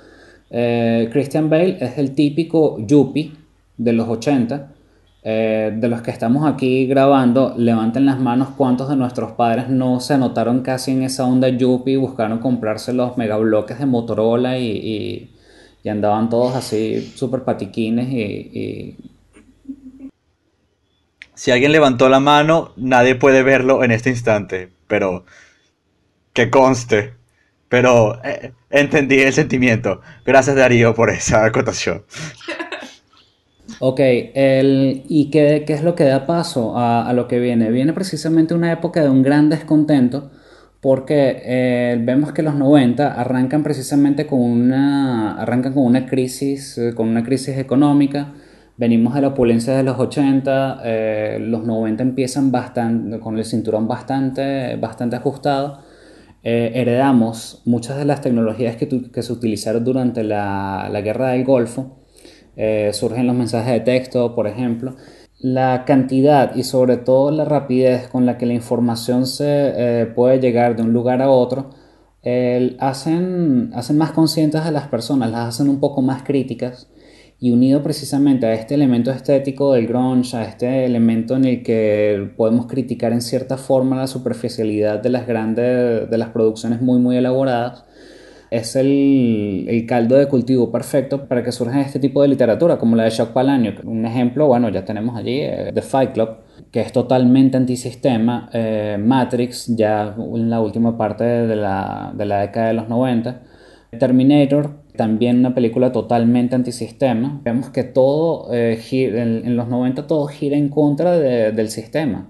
Eh, 0.51 1.09
Christian 1.11 1.49
Bale 1.49 1.79
es 1.81 1.97
el 1.97 2.15
típico 2.15 2.77
yuppie 2.87 3.33
de 3.79 3.93
los 3.95 4.11
80. 4.11 4.75
Eh, 5.23 5.73
de 5.75 5.89
los 5.89 6.03
que 6.03 6.11
estamos 6.11 6.45
aquí 6.47 6.87
grabando, 6.87 7.55
levanten 7.57 8.05
las 8.05 8.21
manos 8.21 8.49
cuántos 8.59 8.91
de 8.91 8.97
nuestros 8.97 9.33
padres 9.33 9.71
no 9.71 10.01
se 10.01 10.13
anotaron 10.13 10.61
casi 10.61 10.91
en 10.91 11.03
esa 11.03 11.25
onda 11.25 11.49
yuppie 11.49 11.95
y 11.95 11.97
buscaron 11.97 12.39
comprarse 12.39 12.93
los 12.93 13.17
megabloques 13.17 13.79
de 13.79 13.87
Motorola 13.87 14.59
y, 14.59 15.31
andaban 15.89 16.29
todos 16.29 16.55
así 16.55 17.11
súper 17.17 17.43
patiquines 17.43 18.99
Si 21.35 21.51
alguien 21.51 21.73
levantó 21.73 22.11
la 22.11 22.21
mano, 22.21 22.73
nadie 22.77 23.15
puede 23.15 23.43
verlo 23.43 23.83
en 23.83 23.93
este 23.93 24.11
instante, 24.11 24.69
pero 24.93 25.25
que 26.35 26.51
conste. 26.51 27.15
Pero 27.71 28.23
eh, 28.23 28.53
entendí 28.69 29.21
el 29.21 29.33
sentimiento. 29.33 30.03
Gracias 30.27 30.55
Darío 30.55 30.95
por 30.95 31.09
esa 31.09 31.47
acotación. 31.47 32.05
Ok, 33.79 33.99
el, 34.01 35.03
¿y 35.09 35.31
qué, 35.31 35.65
qué 35.67 35.73
es 35.73 35.83
lo 35.83 35.97
que 35.97 36.05
da 36.05 36.25
paso 36.25 36.77
a, 36.79 37.09
a 37.09 37.13
lo 37.15 37.27
que 37.27 37.41
viene? 37.41 37.71
Viene 37.71 37.93
precisamente 37.93 38.55
una 38.55 38.71
época 38.71 39.03
de 39.03 39.09
un 39.09 39.23
gran 39.23 39.49
descontento 39.49 40.31
porque 40.81 41.43
eh, 41.45 41.99
vemos 42.01 42.33
que 42.33 42.43
los 42.43 42.55
90 42.55 43.13
arrancan 43.13 43.65
precisamente 43.65 44.27
con 44.27 44.41
una, 44.41 45.41
arrancan 45.41 45.73
con 45.73 45.85
una 45.85 46.07
crisis, 46.07 46.79
eh, 46.79 46.95
con 46.95 47.09
una 47.09 47.25
crisis 47.25 47.57
económica. 47.57 48.35
Venimos 48.77 49.15
de 49.15 49.21
la 49.21 49.29
opulencia 49.29 49.77
de 49.77 49.83
los 49.83 49.99
80, 49.99 50.81
eh, 50.85 51.39
los 51.41 51.65
90 51.65 52.03
empiezan 52.03 52.51
bastante, 52.51 53.21
con 53.21 53.39
el 53.39 53.45
cinturón 53.45 53.87
bastante, 53.87 54.77
bastante 54.77 55.17
ajustado. 55.17 55.81
Eh, 56.43 56.73
heredamos 56.75 57.63
muchas 57.67 57.99
de 57.99 58.05
las 58.05 58.21
tecnologías 58.23 58.77
que, 58.77 58.87
tu- 58.87 59.11
que 59.13 59.23
se 59.23 59.33
utilizaron 59.33 59.85
durante 59.85 60.25
la, 60.25 60.89
la 60.91 61.01
guerra 61.03 61.29
del 61.31 61.45
Golfo. 61.45 61.99
Eh, 62.57 62.91
surgen 62.93 63.27
los 63.27 63.37
mensajes 63.37 63.73
de 63.73 63.81
texto, 63.81 64.35
por 64.35 64.47
ejemplo. 64.47 64.97
La 65.41 65.85
cantidad 65.85 66.55
y 66.55 66.63
sobre 66.65 66.97
todo 66.97 67.31
la 67.31 67.45
rapidez 67.45 68.09
con 68.09 68.27
la 68.27 68.39
que 68.39 68.47
la 68.47 68.55
información 68.55 69.27
se 69.27 69.73
eh, 70.03 70.07
puede 70.07 70.41
llegar 70.41 70.77
de 70.77 70.83
un 70.83 70.93
lugar 70.93 71.21
a 71.23 71.31
otro 71.31 71.71
hacen, 72.79 73.71
hacen 73.75 73.99
más 73.99 74.13
conscientes 74.13 74.61
a 74.63 74.71
las 74.71 74.89
personas, 74.89 75.31
las 75.31 75.49
hacen 75.49 75.69
un 75.69 75.81
poco 75.81 76.03
más 76.03 76.23
críticas 76.23 76.89
y 77.43 77.51
unido 77.51 77.83
precisamente 77.83 78.47
a 78.47 78.55
este 78.55 78.77
elemento 78.77 79.11
estético 79.11 79.73
del 79.73 79.89
grunge, 79.89 80.37
a 80.37 80.45
este 80.45 80.85
elemento 80.85 81.35
en 81.35 81.45
el 81.45 81.63
que 81.65 82.31
podemos 82.37 82.67
criticar 82.67 83.13
en 83.13 83.21
cierta 83.21 83.57
forma 83.57 83.97
la 83.97 84.07
superficialidad 84.07 85.01
de 85.03 85.09
las 85.11 85.27
grandes, 85.27 86.09
de 86.09 86.19
las 86.19 86.29
producciones 86.29 86.81
muy 86.81 87.01
muy 87.01 87.17
elaboradas, 87.17 87.85
es 88.49 88.77
el, 88.77 89.67
el 89.69 89.87
caldo 89.87 90.15
de 90.17 90.29
cultivo 90.29 90.71
perfecto 90.71 91.27
para 91.27 91.43
que 91.43 91.51
surja 91.51 91.81
este 91.81 91.99
tipo 91.99 92.23
de 92.23 92.29
literatura, 92.29 92.79
como 92.79 92.95
la 92.95 93.05
de 93.05 93.11
Jacques 93.11 93.35
Palahniuk. 93.35 93.85
Un 93.85 94.07
ejemplo, 94.07 94.47
bueno, 94.47 94.69
ya 94.69 94.85
tenemos 94.85 95.17
allí 95.17 95.41
eh, 95.41 95.73
The 95.75 95.83
Fight 95.83 96.13
Club, 96.13 96.37
que 96.71 96.81
es 96.81 96.93
totalmente 96.93 97.57
antisistema, 97.57 98.51
eh, 98.53 98.99
Matrix, 99.01 99.67
ya 99.75 100.15
en 100.17 100.49
la 100.49 100.61
última 100.61 100.97
parte 100.97 101.25
de 101.25 101.57
la, 101.57 102.13
de 102.15 102.25
la 102.25 102.43
década 102.43 102.69
de 102.69 102.75
los 102.75 102.89
90, 102.89 103.43
Terminator, 103.99 104.82
también 104.97 105.39
una 105.39 105.55
película 105.55 105.93
totalmente 105.93 106.55
antisistema. 106.55 107.41
Vemos 107.45 107.71
que 107.71 107.83
todo, 107.85 108.53
eh, 108.53 108.77
gi- 108.81 109.07
en, 109.07 109.43
en 109.47 109.57
los 109.57 109.69
90 109.69 110.07
todo 110.07 110.27
gira 110.27 110.57
en 110.57 110.69
contra 110.69 111.19
de- 111.19 111.53
del 111.53 111.69
sistema. 111.69 112.29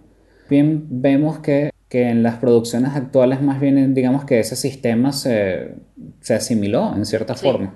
Bien, 0.48 0.84
vemos 0.88 1.38
que, 1.40 1.70
que 1.88 2.08
en 2.08 2.22
las 2.22 2.36
producciones 2.36 2.94
actuales 2.94 3.40
más 3.42 3.60
bien 3.60 3.94
digamos 3.94 4.24
que 4.24 4.40
ese 4.40 4.56
sistema 4.56 5.12
se, 5.12 5.74
se 6.20 6.34
asimiló 6.34 6.94
en 6.96 7.04
cierta 7.04 7.34
Sí. 7.34 7.46
forma. 7.46 7.74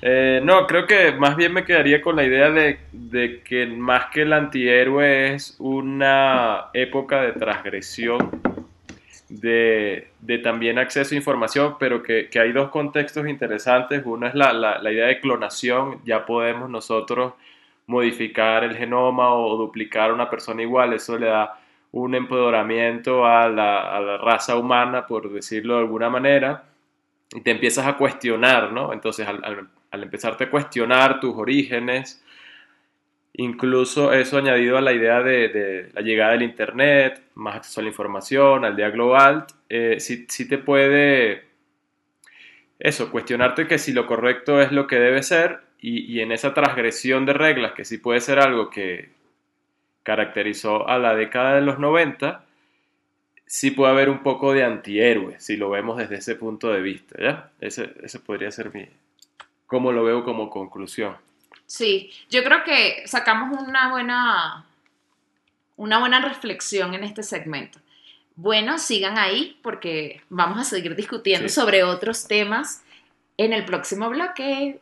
Eh, 0.00 0.40
no, 0.44 0.64
creo 0.68 0.86
que 0.86 1.10
más 1.18 1.36
bien 1.36 1.52
me 1.52 1.64
quedaría 1.64 2.00
con 2.00 2.14
la 2.14 2.22
idea 2.24 2.50
de, 2.50 2.78
de 2.92 3.42
que 3.42 3.66
más 3.66 4.04
que 4.12 4.22
el 4.22 4.32
antihéroe 4.32 5.34
es 5.34 5.56
una 5.58 6.66
época 6.72 7.22
de 7.22 7.32
transgresión, 7.32 8.30
de, 9.28 10.08
de 10.20 10.38
también 10.38 10.78
acceso 10.78 11.14
a 11.14 11.18
información, 11.18 11.76
pero 11.78 12.02
que, 12.02 12.28
que 12.30 12.40
hay 12.40 12.52
dos 12.52 12.70
contextos 12.70 13.28
interesantes. 13.28 14.02
Uno 14.04 14.26
es 14.26 14.34
la, 14.34 14.52
la- 14.52 14.78
la 14.78 14.92
idea 14.92 15.06
de 15.06 15.20
clonación, 15.20 16.00
ya 16.04 16.24
podemos 16.26 16.70
nosotros 16.70 17.34
modificar 17.86 18.64
el 18.64 18.76
genoma 18.76 19.34
o 19.34 19.56
duplicar 19.56 20.10
a 20.10 20.14
una 20.14 20.28
persona 20.30 20.62
igual, 20.62 20.92
eso 20.92 21.18
le 21.18 21.26
da 21.26 21.58
un 21.92 22.14
empoderamiento 22.14 23.24
a 23.26 23.48
la, 23.48 23.96
a 23.96 24.00
la 24.00 24.18
raza 24.18 24.56
humana, 24.56 25.06
por 25.06 25.30
decirlo 25.32 25.74
de 25.74 25.80
alguna 25.80 26.10
manera, 26.10 26.64
y 27.34 27.40
te 27.42 27.50
empiezas 27.50 27.86
a 27.86 27.96
cuestionar, 27.96 28.72
¿no? 28.72 28.92
Entonces, 28.92 29.26
al, 29.26 29.42
al, 29.44 29.68
al 29.90 30.02
empezarte 30.02 30.44
a 30.44 30.50
cuestionar 30.50 31.20
tus 31.20 31.34
orígenes, 31.36 32.22
incluso 33.38 34.12
eso 34.12 34.36
añadido 34.36 34.76
a 34.76 34.80
la 34.80 34.92
idea 34.92 35.22
de, 35.22 35.90
la 35.94 36.02
llegada 36.02 36.32
del 36.32 36.42
Internet, 36.42 37.22
más 37.34 37.56
acceso 37.56 37.80
a 37.80 37.84
la 37.84 37.88
información, 37.88 38.64
al 38.64 38.76
día 38.76 38.90
global, 38.90 39.46
eh, 39.68 39.96
sí, 40.00 40.26
sí 40.28 40.48
te 40.48 40.58
puede, 40.58 41.44
eso, 42.80 43.10
cuestionarte 43.10 43.68
que 43.68 43.78
si 43.78 43.92
lo 43.92 44.06
correcto 44.06 44.60
es 44.60 44.72
lo 44.72 44.88
que 44.88 44.96
debe 44.98 45.22
ser 45.22 45.60
y, 45.80 46.12
y 46.12 46.20
en 46.20 46.32
esa 46.32 46.52
transgresión 46.52 47.26
de 47.26 47.32
reglas, 47.32 47.72
que 47.72 47.84
sí 47.84 47.98
puede 47.98 48.20
ser 48.20 48.40
algo 48.40 48.70
que 48.70 49.10
caracterizó 50.02 50.88
a 50.88 50.98
la 50.98 51.14
década 51.14 51.54
de 51.54 51.60
los 51.60 51.78
90, 51.78 52.44
sí 53.46 53.70
puede 53.70 53.92
haber 53.92 54.10
un 54.10 54.24
poco 54.24 54.52
de 54.52 54.64
antihéroe, 54.64 55.38
si 55.38 55.56
lo 55.56 55.70
vemos 55.70 55.96
desde 55.96 56.16
ese 56.16 56.34
punto 56.34 56.72
de 56.72 56.82
vista, 56.82 57.16
¿ya? 57.22 57.52
Ese, 57.60 57.92
ese 58.02 58.18
podría 58.18 58.50
ser 58.50 58.74
mi... 58.74 58.88
cómo 59.66 59.92
lo 59.92 60.02
veo 60.02 60.24
como 60.24 60.50
conclusión. 60.50 61.27
Sí, 61.68 62.10
yo 62.30 62.42
creo 62.42 62.64
que 62.64 63.02
sacamos 63.06 63.60
una 63.60 63.90
buena, 63.90 64.64
una 65.76 65.98
buena 65.98 66.20
reflexión 66.20 66.94
en 66.94 67.04
este 67.04 67.22
segmento. 67.22 67.78
Bueno, 68.36 68.78
sigan 68.78 69.18
ahí 69.18 69.58
porque 69.62 70.22
vamos 70.30 70.58
a 70.58 70.64
seguir 70.64 70.96
discutiendo 70.96 71.46
Sí. 71.48 71.54
sobre 71.54 71.84
otros 71.84 72.26
temas 72.26 72.82
en 73.36 73.52
el 73.52 73.66
próximo 73.66 74.08
bloque. 74.08 74.80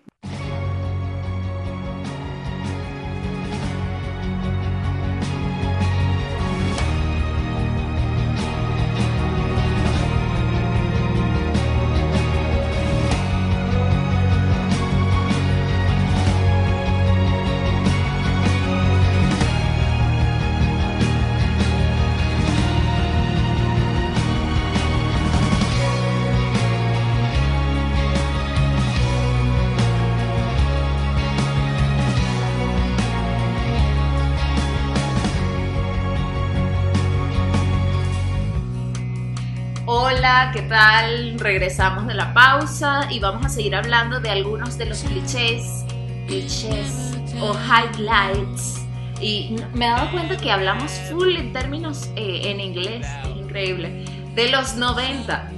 Tal? 40.68 41.38
Regresamos 41.38 42.06
de 42.06 42.14
la 42.14 42.32
pausa 42.34 43.08
y 43.10 43.18
vamos 43.18 43.44
a 43.46 43.48
seguir 43.48 43.74
hablando 43.74 44.20
de 44.20 44.30
algunos 44.30 44.78
de 44.78 44.86
los 44.86 45.00
clichés, 45.00 45.84
clichés 46.26 47.16
o 47.40 47.54
highlights. 47.54 48.86
Y 49.20 49.56
me 49.72 49.86
he 49.86 49.90
dado 49.90 50.10
cuenta 50.10 50.36
que 50.36 50.50
hablamos 50.50 50.92
full 51.10 51.36
en 51.36 51.52
términos 51.52 52.10
eh, 52.16 52.50
en 52.50 52.60
inglés, 52.60 53.06
es 53.24 53.36
increíble, 53.36 54.04
de 54.34 54.50
los 54.50 54.74
90. 54.74 55.50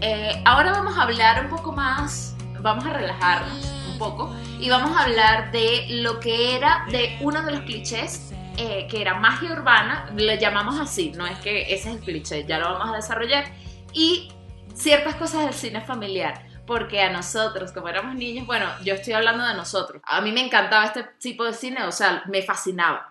Eh, 0.00 0.42
ahora 0.44 0.72
vamos 0.72 0.98
a 0.98 1.02
hablar 1.02 1.44
un 1.44 1.50
poco 1.50 1.72
más, 1.72 2.36
vamos 2.60 2.84
a 2.86 2.92
relajarnos 2.92 3.72
un 3.90 3.98
poco 3.98 4.34
y 4.60 4.68
vamos 4.68 4.96
a 4.96 5.04
hablar 5.04 5.52
de 5.52 5.86
lo 6.02 6.20
que 6.20 6.56
era 6.56 6.86
de 6.90 7.16
uno 7.20 7.42
de 7.42 7.52
los 7.52 7.60
clichés 7.60 8.28
eh, 8.60 8.88
que 8.90 9.00
era 9.00 9.14
magia 9.14 9.52
urbana, 9.52 10.10
le 10.16 10.36
llamamos 10.36 10.80
así, 10.80 11.12
no 11.16 11.24
es 11.24 11.38
que 11.38 11.72
ese 11.72 11.90
es 11.90 11.94
el 11.94 12.00
cliché, 12.00 12.44
ya 12.44 12.58
lo 12.58 12.72
vamos 12.72 12.92
a 12.92 12.96
desarrollar, 12.96 13.44
y 13.92 14.32
ciertas 14.78 15.16
cosas 15.16 15.44
del 15.44 15.54
cine 15.54 15.80
familiar, 15.80 16.46
porque 16.66 17.00
a 17.00 17.10
nosotros, 17.10 17.72
como 17.72 17.88
éramos 17.88 18.14
niños, 18.14 18.46
bueno, 18.46 18.66
yo 18.84 18.94
estoy 18.94 19.14
hablando 19.14 19.46
de 19.46 19.54
nosotros, 19.54 20.00
a 20.04 20.20
mí 20.20 20.32
me 20.32 20.44
encantaba 20.44 20.86
este 20.86 21.04
tipo 21.18 21.44
de 21.44 21.52
cine, 21.52 21.84
o 21.84 21.92
sea, 21.92 22.22
me 22.26 22.42
fascinaba. 22.42 23.10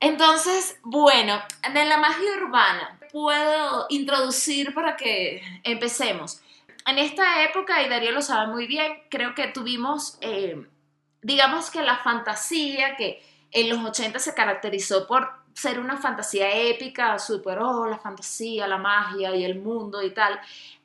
Entonces, 0.00 0.78
bueno, 0.82 1.40
de 1.72 1.84
la 1.84 1.98
magia 1.98 2.36
urbana 2.42 2.98
puedo 3.12 3.86
introducir 3.88 4.74
para 4.74 4.96
que 4.96 5.40
empecemos. 5.62 6.42
En 6.86 6.98
esta 6.98 7.42
época, 7.44 7.82
y 7.82 7.88
Darío 7.88 8.12
lo 8.12 8.20
sabe 8.20 8.52
muy 8.52 8.66
bien, 8.66 9.04
creo 9.08 9.34
que 9.34 9.46
tuvimos, 9.48 10.18
eh, 10.20 10.66
digamos 11.22 11.70
que 11.70 11.82
la 11.82 11.98
fantasía 11.98 12.96
que 12.96 13.22
en 13.52 13.70
los 13.70 13.78
80 13.78 14.18
se 14.18 14.34
caracterizó 14.34 15.06
por 15.06 15.43
ser 15.54 15.78
una 15.78 15.96
fantasía 15.96 16.50
épica, 16.68 17.18
súper, 17.18 17.58
oh, 17.60 17.86
la 17.88 17.98
fantasía, 17.98 18.66
la 18.66 18.78
magia 18.78 19.34
y 19.34 19.44
el 19.44 19.60
mundo 19.60 20.02
y 20.02 20.10
tal. 20.10 20.38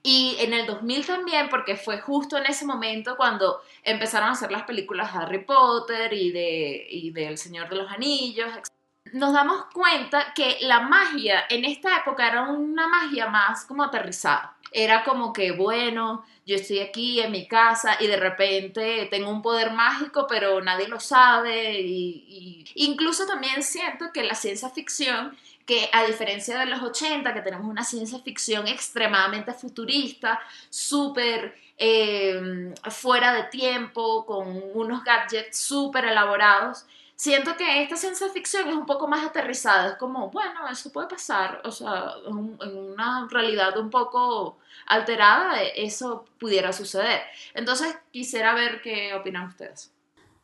Y 0.04 0.38
en 0.40 0.54
el 0.54 0.66
2000 0.66 1.06
también, 1.06 1.50
porque 1.50 1.76
fue 1.76 2.00
justo 2.00 2.38
en 2.38 2.46
ese 2.46 2.66
momento 2.66 3.18
cuando 3.18 3.62
empezaron 3.84 4.30
a 4.30 4.32
hacer 4.34 4.52
las 4.52 4.64
películas 4.64 5.12
de 5.14 5.20
Harry 5.20 5.44
Potter 5.46 6.14
y 6.14 6.32
de, 6.32 6.88
y 6.90 7.12
de 7.12 7.28
El 7.28 7.38
Señor 7.38 7.70
de 7.70 7.76
los 7.78 7.92
Anillos, 7.92 8.50
etc. 8.56 8.79
Nos 9.14 9.34
damos 9.34 9.66
cuenta 9.74 10.34
que 10.34 10.58
la 10.62 10.82
magia 10.82 11.46
en 11.50 11.66
esta 11.66 11.98
época 11.98 12.28
era 12.28 12.44
una 12.44 12.88
magia 12.88 13.28
más 13.28 13.66
como 13.66 13.84
aterrizada. 13.84 14.56
Era 14.72 15.04
como 15.04 15.34
que, 15.34 15.52
bueno, 15.52 16.24
yo 16.46 16.56
estoy 16.56 16.80
aquí 16.80 17.20
en 17.22 17.32
mi 17.32 17.48
casa 17.48 17.98
y 18.00 18.08
de 18.08 18.18
repente 18.18 19.08
tengo 19.10 19.30
un 19.30 19.42
poder 19.42 19.72
mágico, 19.72 20.28
pero 20.28 20.62
nadie 20.62 20.88
lo 20.88 21.00
sabe. 21.00 21.80
Y, 21.82 22.66
Incluso 22.76 23.26
también 23.26 23.64
siento 23.64 24.12
que 24.14 24.24
la 24.24 24.36
ciencia 24.36 24.70
ficción, 24.70 25.36
que 25.66 25.90
a 25.92 26.04
diferencia 26.06 26.58
de 26.60 26.66
los 26.68 26.82
80, 26.82 27.34
que 27.34 27.42
tenemos 27.42 27.68
una 27.68 27.84
ciencia 27.84 28.20
ficción 28.20 28.68
extremadamente 28.68 29.54
futurista, 29.54 30.40
súper 30.70 31.56
eh, 31.78 32.74
fuera 32.90 33.34
de 33.34 33.44
tiempo, 33.44 34.26
con 34.26 34.62
unos 34.74 35.04
gadgets 35.04 35.58
súper 35.58 36.06
elaborados, 36.06 36.86
siento 37.20 37.58
que 37.58 37.84
esta 37.84 37.98
ciencia 37.98 38.30
ficción 38.30 38.70
es 38.70 38.76
un 38.76 38.86
poco 38.86 39.06
más 39.06 39.26
aterrizada, 39.26 39.90
es 39.90 39.96
como, 39.98 40.30
bueno, 40.30 40.66
eso 40.72 40.90
puede 40.94 41.10
pasar, 41.10 41.62
o 41.66 41.72
sea, 41.72 42.14
en 42.26 42.34
un- 42.34 42.58
en 42.62 42.78
una 42.94 43.28
realidad 43.30 43.78
un 43.78 43.90
poco 43.90 44.58
alterada, 44.88 45.62
eso 45.76 46.24
pudiera 46.40 46.72
suceder. 46.72 47.20
Entonces, 47.54 47.90
quisiera 48.12 48.54
ver 48.54 48.82
qué 48.82 49.14
opinan 49.14 49.48
ustedes. 49.50 49.92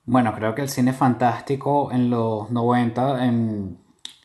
Bueno, 0.03 0.33
creo 0.35 0.53
que 0.53 0.63
el 0.63 0.69
cine 0.69 0.91
fantástico 0.91 1.91
en 1.93 2.09
los 2.09 2.51
90 2.51 3.23
em, 3.25 3.77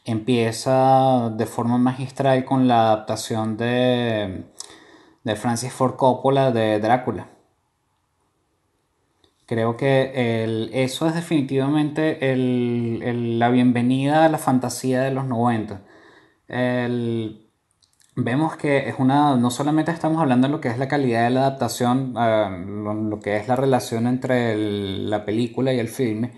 empieza 0.04 1.30
de 1.30 1.46
forma 1.46 1.78
magistral 1.78 2.44
con 2.44 2.66
la 2.66 2.80
adaptación 2.88 3.56
de, 3.56 4.44
de 5.22 5.36
Francis 5.36 5.72
Ford 5.72 5.94
Coppola 5.94 6.50
de 6.50 6.80
Drácula. 6.80 7.28
Creo 9.50 9.76
que 9.76 10.12
el- 10.44 10.70
eso 10.74 11.08
es 11.08 11.14
definitivamente 11.16 12.32
el- 12.32 13.00
el- 13.04 13.38
la 13.40 13.48
bienvenida 13.50 14.24
a 14.24 14.28
la 14.28 14.38
fantasía 14.38 15.02
de 15.02 15.10
los 15.10 15.24
90. 15.26 15.82
El- 16.48 17.50
vemos 18.16 18.56
que 18.56 18.88
es 18.88 18.96
una, 18.98 19.36
no 19.36 19.50
solamente 19.50 19.92
estamos 19.92 20.20
hablando 20.22 20.46
de 20.48 20.52
lo 20.52 20.60
que 20.60 20.68
es 20.68 20.78
la 20.78 20.88
calidad 20.88 21.24
de 21.24 21.30
la 21.30 21.40
adaptación, 21.42 22.14
ah, 22.16 22.50
lo, 22.66 22.94
lo 22.94 23.20
que 23.20 23.36
es 23.38 23.48
la 23.48 23.56
relación 23.56 24.06
entre 24.06 24.56
la 24.56 25.24
película 25.24 25.72
y 25.72 25.80
el 25.80 25.88
filme, 25.88 26.32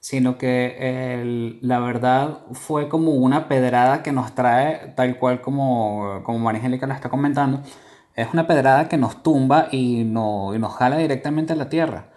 sino 0.00 0.38
que 0.38 1.58
la 1.62 1.80
verdad 1.80 2.40
fue 2.52 2.88
como 2.88 3.12
una 3.12 3.48
pedrada 3.48 4.02
que 4.04 4.12
nos 4.12 4.34
trae, 4.36 4.92
tal 4.96 5.18
cual 5.18 5.40
como, 5.42 6.22
como 6.24 6.38
María 6.38 6.68
lo 6.68 6.76
está 6.94 7.08
comentando, 7.10 7.62
es 8.16 8.28
una 8.32 8.46
pedrada 8.46 8.88
que 8.88 8.98
nos 8.98 9.22
tumba 9.24 9.68
y, 9.72 10.04
no- 10.04 10.54
y 10.54 10.58
nos 10.60 10.74
jala 10.74 10.98
directamente 10.98 11.52
a 11.54 11.56
la 11.56 11.68
tierra. 11.68 12.11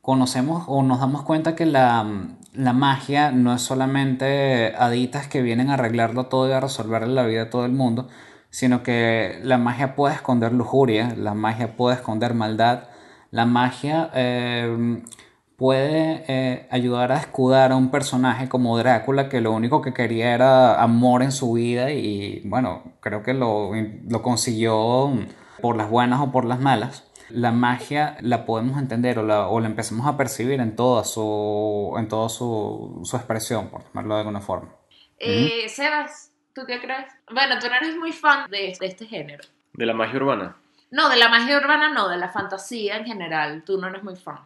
Conocemos 0.00 0.64
o 0.68 0.82
nos 0.82 1.00
damos 1.00 1.22
cuenta 1.22 1.54
que 1.54 1.66
la, 1.66 2.06
la 2.54 2.72
magia 2.72 3.30
no 3.30 3.54
es 3.54 3.60
solamente 3.60 4.74
haditas 4.78 5.28
que 5.28 5.42
vienen 5.42 5.68
a 5.70 5.74
arreglarlo 5.74 6.26
todo 6.26 6.48
y 6.48 6.52
a 6.52 6.60
resolverle 6.60 7.12
la 7.14 7.24
vida 7.24 7.42
a 7.42 7.50
todo 7.50 7.66
el 7.66 7.72
mundo, 7.72 8.08
sino 8.50 8.82
que 8.82 9.38
la 9.42 9.58
magia 9.58 9.94
puede 9.94 10.14
esconder 10.14 10.52
lujuria, 10.52 11.14
la 11.16 11.34
magia 11.34 11.76
puede 11.76 11.96
esconder 11.96 12.32
maldad, 12.32 12.84
la 13.30 13.44
magia 13.44 14.10
eh, 14.14 15.02
puede 15.56 16.24
eh, 16.28 16.68
ayudar 16.70 17.12
a 17.12 17.18
escudar 17.18 17.72
a 17.72 17.76
un 17.76 17.90
personaje 17.90 18.48
como 18.48 18.78
Drácula 18.78 19.28
que 19.28 19.40
lo 19.40 19.52
único 19.52 19.82
que 19.82 19.92
quería 19.92 20.32
era 20.34 20.82
amor 20.82 21.22
en 21.22 21.32
su 21.32 21.52
vida 21.52 21.90
y 21.90 22.42
bueno, 22.46 22.82
creo 23.00 23.22
que 23.22 23.34
lo, 23.34 23.72
lo 24.08 24.22
consiguió 24.22 25.12
por 25.60 25.76
las 25.76 25.90
buenas 25.90 26.20
o 26.20 26.32
por 26.32 26.44
las 26.44 26.60
malas. 26.60 27.05
La 27.30 27.50
magia 27.52 28.16
la 28.20 28.44
podemos 28.44 28.78
entender 28.78 29.18
o 29.18 29.22
la, 29.22 29.48
o 29.48 29.60
la 29.60 29.66
empezamos 29.66 30.06
a 30.06 30.16
percibir 30.16 30.60
en 30.60 30.76
toda 30.76 31.04
su, 31.04 31.94
en 31.98 32.08
toda 32.08 32.28
su, 32.28 33.00
su 33.04 33.16
expresión, 33.16 33.68
por 33.68 33.84
llamarlo 33.84 34.14
de 34.14 34.20
alguna 34.20 34.40
forma. 34.40 34.68
Eh, 35.18 35.68
Sebas, 35.68 36.32
¿tú 36.54 36.62
qué 36.66 36.80
crees? 36.80 37.06
Bueno, 37.32 37.58
tú 37.60 37.68
no 37.68 37.74
eres 37.74 37.96
muy 37.96 38.12
fan 38.12 38.50
de, 38.50 38.76
de 38.78 38.86
este 38.86 39.06
género. 39.06 39.44
De 39.72 39.86
la 39.86 39.94
magia 39.94 40.16
urbana. 40.16 40.56
No, 40.90 41.08
de 41.08 41.16
la 41.16 41.28
magia 41.28 41.56
urbana 41.58 41.90
no, 41.92 42.08
de 42.08 42.16
la 42.16 42.28
fantasía 42.28 42.96
en 42.98 43.04
general. 43.06 43.62
Tú 43.64 43.78
no 43.78 43.88
eres 43.88 44.02
muy 44.04 44.16
fan. 44.16 44.38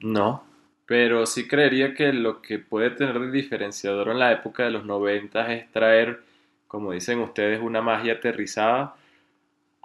No. 0.00 0.44
pero 0.86 1.26
sí 1.26 1.48
creería 1.48 1.92
que 1.94 2.12
lo 2.12 2.40
que 2.40 2.58
puede 2.58 2.90
tener 2.90 3.18
de 3.18 3.30
diferenciador 3.30 4.08
en 4.08 4.18
la 4.20 4.32
época 4.32 4.62
de 4.64 4.70
los 4.70 4.84
90 4.86 5.52
es 5.52 5.70
traer, 5.72 6.22
como 6.66 6.92
dicen 6.92 7.18
ustedes, 7.20 7.60
una 7.60 7.82
magia 7.82 8.14
aterrizada 8.14 8.94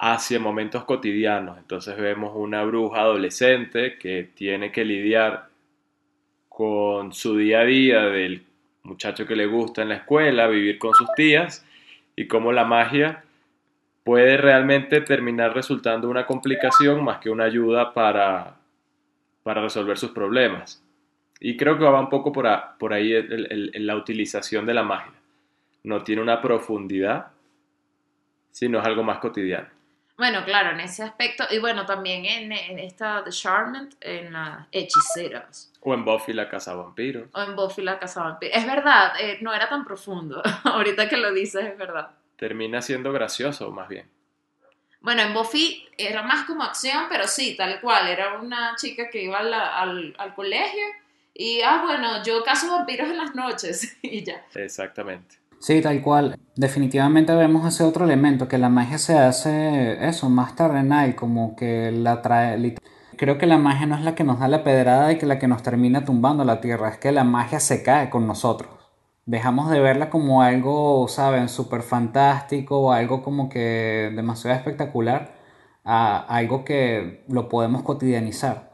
hacia 0.05 0.37
momentos 0.37 0.83
cotidianos. 0.83 1.57
Entonces 1.57 1.95
vemos 1.95 2.33
una 2.35 2.61
bruja 2.65 2.99
adolescente 2.99 3.97
que 3.97 4.31
tiene 4.35 4.69
que 4.69 4.83
lidiar 4.83 5.47
con 6.49 7.13
su 7.13 7.37
día 7.37 7.61
a 7.61 7.63
día 7.63 8.01
del 8.07 8.43
muchacho 8.83 9.25
que 9.25 9.37
le 9.37 9.45
gusta 9.45 9.81
en 9.81 9.89
la 9.89 9.95
escuela, 9.95 10.47
vivir 10.47 10.77
con 10.77 10.93
sus 10.93 11.07
tías 11.15 11.65
y 12.17 12.27
cómo 12.27 12.51
la 12.51 12.65
magia 12.65 13.23
puede 14.03 14.35
realmente 14.35 14.99
terminar 14.99 15.55
resultando 15.55 16.09
una 16.09 16.25
complicación 16.25 17.01
más 17.01 17.19
que 17.19 17.29
una 17.29 17.45
ayuda 17.45 17.93
para, 17.93 18.57
para 19.41 19.61
resolver 19.61 19.97
sus 19.97 20.11
problemas. 20.11 20.83
Y 21.39 21.55
creo 21.55 21.77
que 21.77 21.85
va 21.85 22.01
un 22.01 22.09
poco 22.09 22.33
por, 22.33 22.45
por 22.77 22.91
ahí 22.91 23.13
la 23.75 23.95
utilización 23.95 24.65
de 24.65 24.73
la 24.73 24.83
magia. 24.83 25.13
No 25.83 26.03
tiene 26.03 26.21
una 26.21 26.41
profundidad, 26.41 27.27
sino 28.51 28.79
es 28.79 28.85
algo 28.85 29.03
más 29.03 29.19
cotidiano. 29.19 29.72
Bueno, 30.17 30.45
claro, 30.45 30.71
en 30.71 30.79
ese 30.79 31.03
aspecto. 31.03 31.45
Y 31.49 31.59
bueno, 31.59 31.85
también 31.85 32.25
en, 32.25 32.79
esta 32.79 33.23
The 33.23 33.31
Charmant, 33.31 33.95
en 33.99 34.33
las 34.33 34.67
hechiceras. 34.71 35.73
O 35.81 35.93
en 35.93 36.05
Buffy 36.05 36.33
la 36.33 36.49
Casa 36.49 36.75
Vampiro. 36.75 37.27
O 37.33 37.41
en 37.41 37.55
Buffy 37.55 37.81
la 37.81 37.99
Casa 37.99 38.23
Vampiro. 38.23 38.53
Es 38.53 38.65
verdad, 38.65 39.13
eh, 39.19 39.39
no 39.41 39.53
era 39.53 39.67
tan 39.67 39.83
profundo. 39.83 40.41
Ahorita 40.63 41.09
que 41.09 41.17
lo 41.17 41.33
dices, 41.33 41.65
es 41.65 41.77
verdad. 41.77 42.11
Termina 42.35 42.81
siendo 42.81 43.11
gracioso, 43.11 43.71
más 43.71 43.89
bien. 43.89 44.09
Bueno, 45.01 45.23
en 45.23 45.33
Buffy 45.33 45.85
era 45.97 46.21
más 46.21 46.45
como 46.45 46.63
acción, 46.63 47.05
pero 47.09 47.27
sí, 47.27 47.55
tal 47.57 47.81
cual. 47.81 48.07
Era 48.07 48.39
una 48.39 48.75
chica 48.75 49.09
que 49.09 49.23
iba 49.23 49.39
al, 49.39 50.15
al 50.17 50.33
colegio 50.35 50.85
y, 51.33 51.61
ah, 51.61 51.81
bueno, 51.83 52.23
yo 52.23 52.43
caso 52.43 52.69
vampiros 52.69 53.09
en 53.09 53.17
las 53.17 53.33
noches 53.33 53.97
y 54.01 54.23
ya. 54.23 54.45
Exactamente. 54.53 55.37
Sí, 55.63 55.81
tal 55.81 56.01
cual. 56.01 56.37
Definitivamente 56.57 57.33
vemos 57.33 57.65
ese 57.65 57.85
otro 57.85 58.03
elemento, 58.03 58.49
que 58.49 58.57
la 58.57 58.67
magia 58.67 58.97
se 58.97 59.17
hace 59.17 60.05
eso, 60.09 60.29
más 60.29 60.57
terrenal, 60.57 61.15
como 61.15 61.55
que 61.55 61.89
la 61.89 62.21
trae... 62.21 62.75
Creo 63.15 63.37
que 63.37 63.45
la 63.45 63.57
magia 63.57 63.85
no 63.85 63.95
es 63.95 64.01
la 64.01 64.13
que 64.13 64.25
nos 64.25 64.41
da 64.41 64.49
la 64.49 64.65
pedrada 64.65 65.13
y 65.13 65.17
que 65.17 65.25
la 65.25 65.39
que 65.39 65.47
nos 65.47 65.63
termina 65.63 66.03
tumbando 66.03 66.43
la 66.43 66.59
tierra, 66.59 66.89
es 66.89 66.97
que 66.97 67.13
la 67.13 67.23
magia 67.23 67.61
se 67.61 67.81
cae 67.81 68.09
con 68.09 68.27
nosotros. 68.27 68.71
Dejamos 69.25 69.69
de 69.69 69.79
verla 69.79 70.09
como 70.09 70.41
algo, 70.41 71.07
¿saben?, 71.07 71.47
súper 71.47 71.81
fantástico 71.81 72.79
o 72.81 72.91
algo 72.91 73.23
como 73.23 73.47
que 73.47 74.11
demasiado 74.13 74.57
espectacular 74.57 75.33
a 75.85 76.17
algo 76.27 76.65
que 76.65 77.23
lo 77.29 77.47
podemos 77.47 77.83
cotidianizar. 77.83 78.72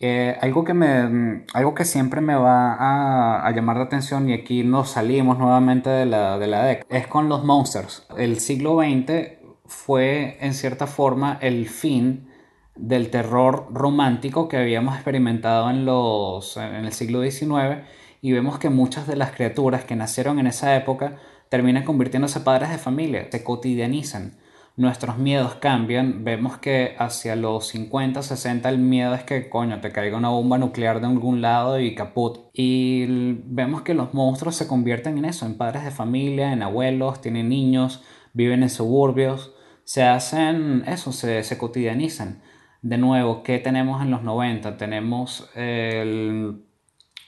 Eh, 0.00 0.36
algo, 0.40 0.64
que 0.64 0.74
me, 0.74 1.06
mm, 1.08 1.46
algo 1.54 1.74
que 1.74 1.84
siempre 1.84 2.20
me 2.20 2.34
va 2.34 3.46
a, 3.46 3.50
llamar 3.52 3.76
la 3.76 3.84
atención, 3.84 4.28
y 4.28 4.34
aquí 4.34 4.64
nos 4.64 4.90
salimos 4.90 5.38
nuevamente 5.38 5.88
de 5.90 6.06
la, 6.06 6.38
de 6.38 6.46
la 6.46 6.64
DEC, 6.64 6.86
es 6.90 7.06
con 7.06 7.28
los 7.28 7.44
monsters. 7.44 8.06
El 8.16 8.40
siglo 8.40 8.80
XX 8.80 9.38
fue 9.66 10.36
en 10.40 10.54
cierta 10.54 10.86
forma 10.86 11.38
el 11.40 11.68
fin 11.68 12.28
del 12.76 13.10
terror 13.10 13.68
romántico 13.72 14.48
que 14.48 14.56
habíamos 14.56 14.94
experimentado 14.96 15.70
en, 15.70 15.84
los, 15.84 16.56
en 16.56 16.84
el 16.84 16.92
siglo 16.92 17.22
XIX 17.22 17.84
y 18.20 18.32
vemos 18.32 18.58
que 18.58 18.68
muchas 18.70 19.06
de 19.06 19.16
las 19.16 19.32
criaturas 19.32 19.84
que 19.84 19.96
nacieron 19.96 20.38
en 20.38 20.46
esa 20.46 20.76
época 20.76 21.16
terminan 21.48 21.84
convirtiéndose 21.84 22.40
padres 22.40 22.70
de 22.70 22.78
familia, 22.78 23.28
se 23.30 23.44
cotidianizan 23.44 24.38
nuestros 24.76 25.18
miedos 25.18 25.54
cambian, 25.54 26.24
vemos 26.24 26.58
que 26.58 26.96
hacia 26.98 27.36
los 27.36 27.68
50, 27.68 28.22
60 28.22 28.68
el 28.68 28.78
miedo 28.78 29.14
es 29.14 29.22
que, 29.22 29.48
coño, 29.48 29.80
te 29.80 29.92
caiga 29.92 30.16
una 30.16 30.30
bomba 30.30 30.58
nuclear 30.58 31.00
de 31.00 31.06
algún 31.06 31.40
lado 31.40 31.78
y 31.78 31.94
caput. 31.94 32.48
Y 32.52 33.06
vemos 33.44 33.82
que 33.82 33.94
los 33.94 34.14
monstruos 34.14 34.56
se 34.56 34.66
convierten 34.66 35.18
en 35.18 35.26
eso, 35.26 35.46
en 35.46 35.56
padres 35.56 35.84
de 35.84 35.92
familia, 35.92 36.52
en 36.52 36.62
abuelos, 36.62 37.20
tienen 37.20 37.48
niños, 37.48 38.02
viven 38.32 38.62
en 38.64 38.70
suburbios, 38.70 39.54
se 39.84 40.02
hacen 40.02 40.82
eso, 40.86 41.12
se, 41.12 41.56
cotidianizan. 41.56 42.42
De 42.82 42.98
nuevo, 42.98 43.42
¿qué 43.44 43.58
tenemos 43.60 44.02
en 44.02 44.10
los 44.10 44.22
90? 44.22 44.76
Tenemos 44.76 45.50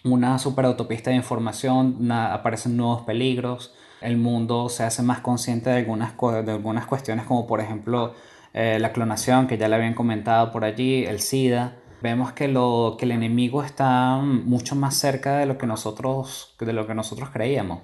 una 0.05 0.39
superautopista 0.39 1.11
de 1.11 1.17
información, 1.17 2.11
aparecen 2.11 2.77
nuevos 2.77 3.03
peligros, 3.03 3.73
el 4.01 4.17
mundo 4.17 4.69
se 4.69 4.85
hace 4.85 5.03
más 5.03 5.21
consciente 5.21 5.71
de 5.71 5.77
algunas, 5.77 6.13
de 6.45 6.53
algunas 6.53 6.87
cuestiones 6.87 7.27
como 7.27 7.47
por 7.47 7.61
ejemplo 7.61 8.15
eh, 8.55 8.79
la 8.79 8.93
clonación 8.93 9.47
que 9.47 9.59
ya 9.59 9.69
le 9.69 9.77
habían 9.77 9.95
comentado 9.95 10.51
por 10.51 10.65
allí, 10.65 11.05
el 11.05 11.21
SIDA. 11.21 11.77
Vemos 12.01 12.33
que, 12.33 12.49
lo, 12.49 12.97
que 12.99 13.05
el 13.05 13.11
enemigo 13.11 13.63
está 13.63 14.17
mucho 14.19 14.77
más 14.77 14.95
cerca 14.97 15.39
de 15.39 15.47
lo, 15.47 15.59
que 15.59 15.67
nosotros, 15.67 16.55
de 16.59 16.73
lo 16.73 16.87
que 16.87 16.95
nosotros 16.95 17.31
creíamos. 17.31 17.81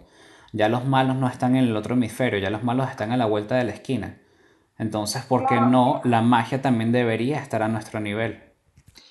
Ya 0.53 0.69
los 0.69 0.87
malos 0.87 1.17
no 1.17 1.29
están 1.29 1.57
en 1.57 1.65
el 1.65 1.77
otro 1.77 1.95
hemisferio, 1.95 2.39
ya 2.39 2.51
los 2.51 2.63
malos 2.63 2.91
están 2.91 3.13
a 3.13 3.17
la 3.17 3.27
vuelta 3.27 3.57
de 3.57 3.65
la 3.65 3.73
esquina. 3.73 4.19
Entonces, 4.79 5.25
¿por 5.25 5.47
qué 5.47 5.61
no 5.61 6.01
la 6.05 6.23
magia 6.23 6.63
también 6.63 6.93
debería 6.93 7.39
estar 7.39 7.63
a 7.63 7.69
nuestro 7.69 8.01
nivel? 8.01 8.51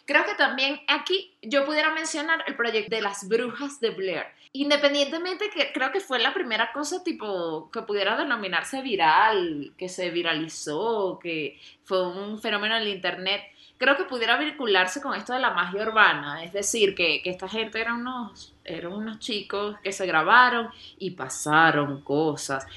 Creo 0.05 0.25
que 0.25 0.35
también 0.35 0.79
aquí 0.87 1.33
yo 1.41 1.65
pudiera 1.65 1.93
mencionar 1.93 2.43
el 2.47 2.55
proyecto 2.55 2.95
de 2.95 3.01
las 3.01 3.27
brujas 3.27 3.79
de 3.79 3.91
Blair. 3.91 4.25
Independientemente 4.53 5.49
que 5.49 5.71
creo 5.71 5.91
que 5.91 6.01
fue 6.01 6.19
la 6.19 6.33
primera 6.33 6.71
cosa 6.73 7.03
tipo 7.03 7.69
que 7.71 7.83
pudiera 7.83 8.17
denominarse 8.17 8.81
viral, 8.81 9.71
que 9.77 9.87
se 9.87 10.09
viralizó, 10.09 11.19
que 11.21 11.57
fue 11.83 12.05
un 12.07 12.39
fenómeno 12.39 12.75
en 12.75 12.81
el 12.81 12.89
internet, 12.89 13.43
creo 13.77 13.95
que 13.95 14.03
pudiera 14.03 14.37
vincularse 14.37 15.01
con 15.01 15.15
esto 15.15 15.33
de 15.33 15.39
la 15.39 15.51
magia 15.51 15.83
urbana. 15.83 16.43
Es 16.43 16.51
decir, 16.51 16.93
que, 16.95 17.21
que 17.23 17.29
esta 17.29 17.47
gente 17.47 17.79
eran 17.79 18.01
unos, 18.01 18.53
eran 18.65 18.91
unos 18.91 19.19
chicos 19.19 19.77
que 19.81 19.93
se 19.93 20.05
grabaron 20.05 20.69
y 20.99 21.11
pasaron 21.11 22.01
cosas. 22.01 22.67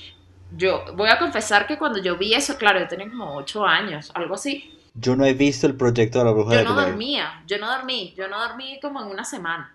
Yo 0.57 0.85
voy 0.95 1.09
a 1.11 1.19
confesar 1.19 1.67
que 1.67 1.77
cuando 1.79 2.01
yo 2.01 2.17
vi 2.17 2.35
eso, 2.35 2.57
claro, 2.57 2.79
yo 2.79 2.87
tenía 2.87 3.09
como 3.09 3.35
8 3.35 3.67
años, 3.67 4.13
algo 4.15 4.35
así 4.35 4.71
yo 4.95 5.17
no 5.17 5.25
he 5.25 5.35
visto 5.35 5.67
el 5.67 5.77
proyecto 5.77 6.19
de 6.19 6.25
la 6.25 6.31
bruja 6.31 6.53
yo 6.53 6.59
de 6.59 6.65
Yo 6.65 6.71
no 6.71 6.81
dormía, 6.81 7.43
yo 7.47 7.59
no 7.59 7.69
dormí, 7.69 8.15
yo 8.17 8.29
no 8.29 8.39
dormí 8.39 8.79
como 8.81 9.03
en 9.03 9.09
una 9.09 9.25
semana. 9.25 9.75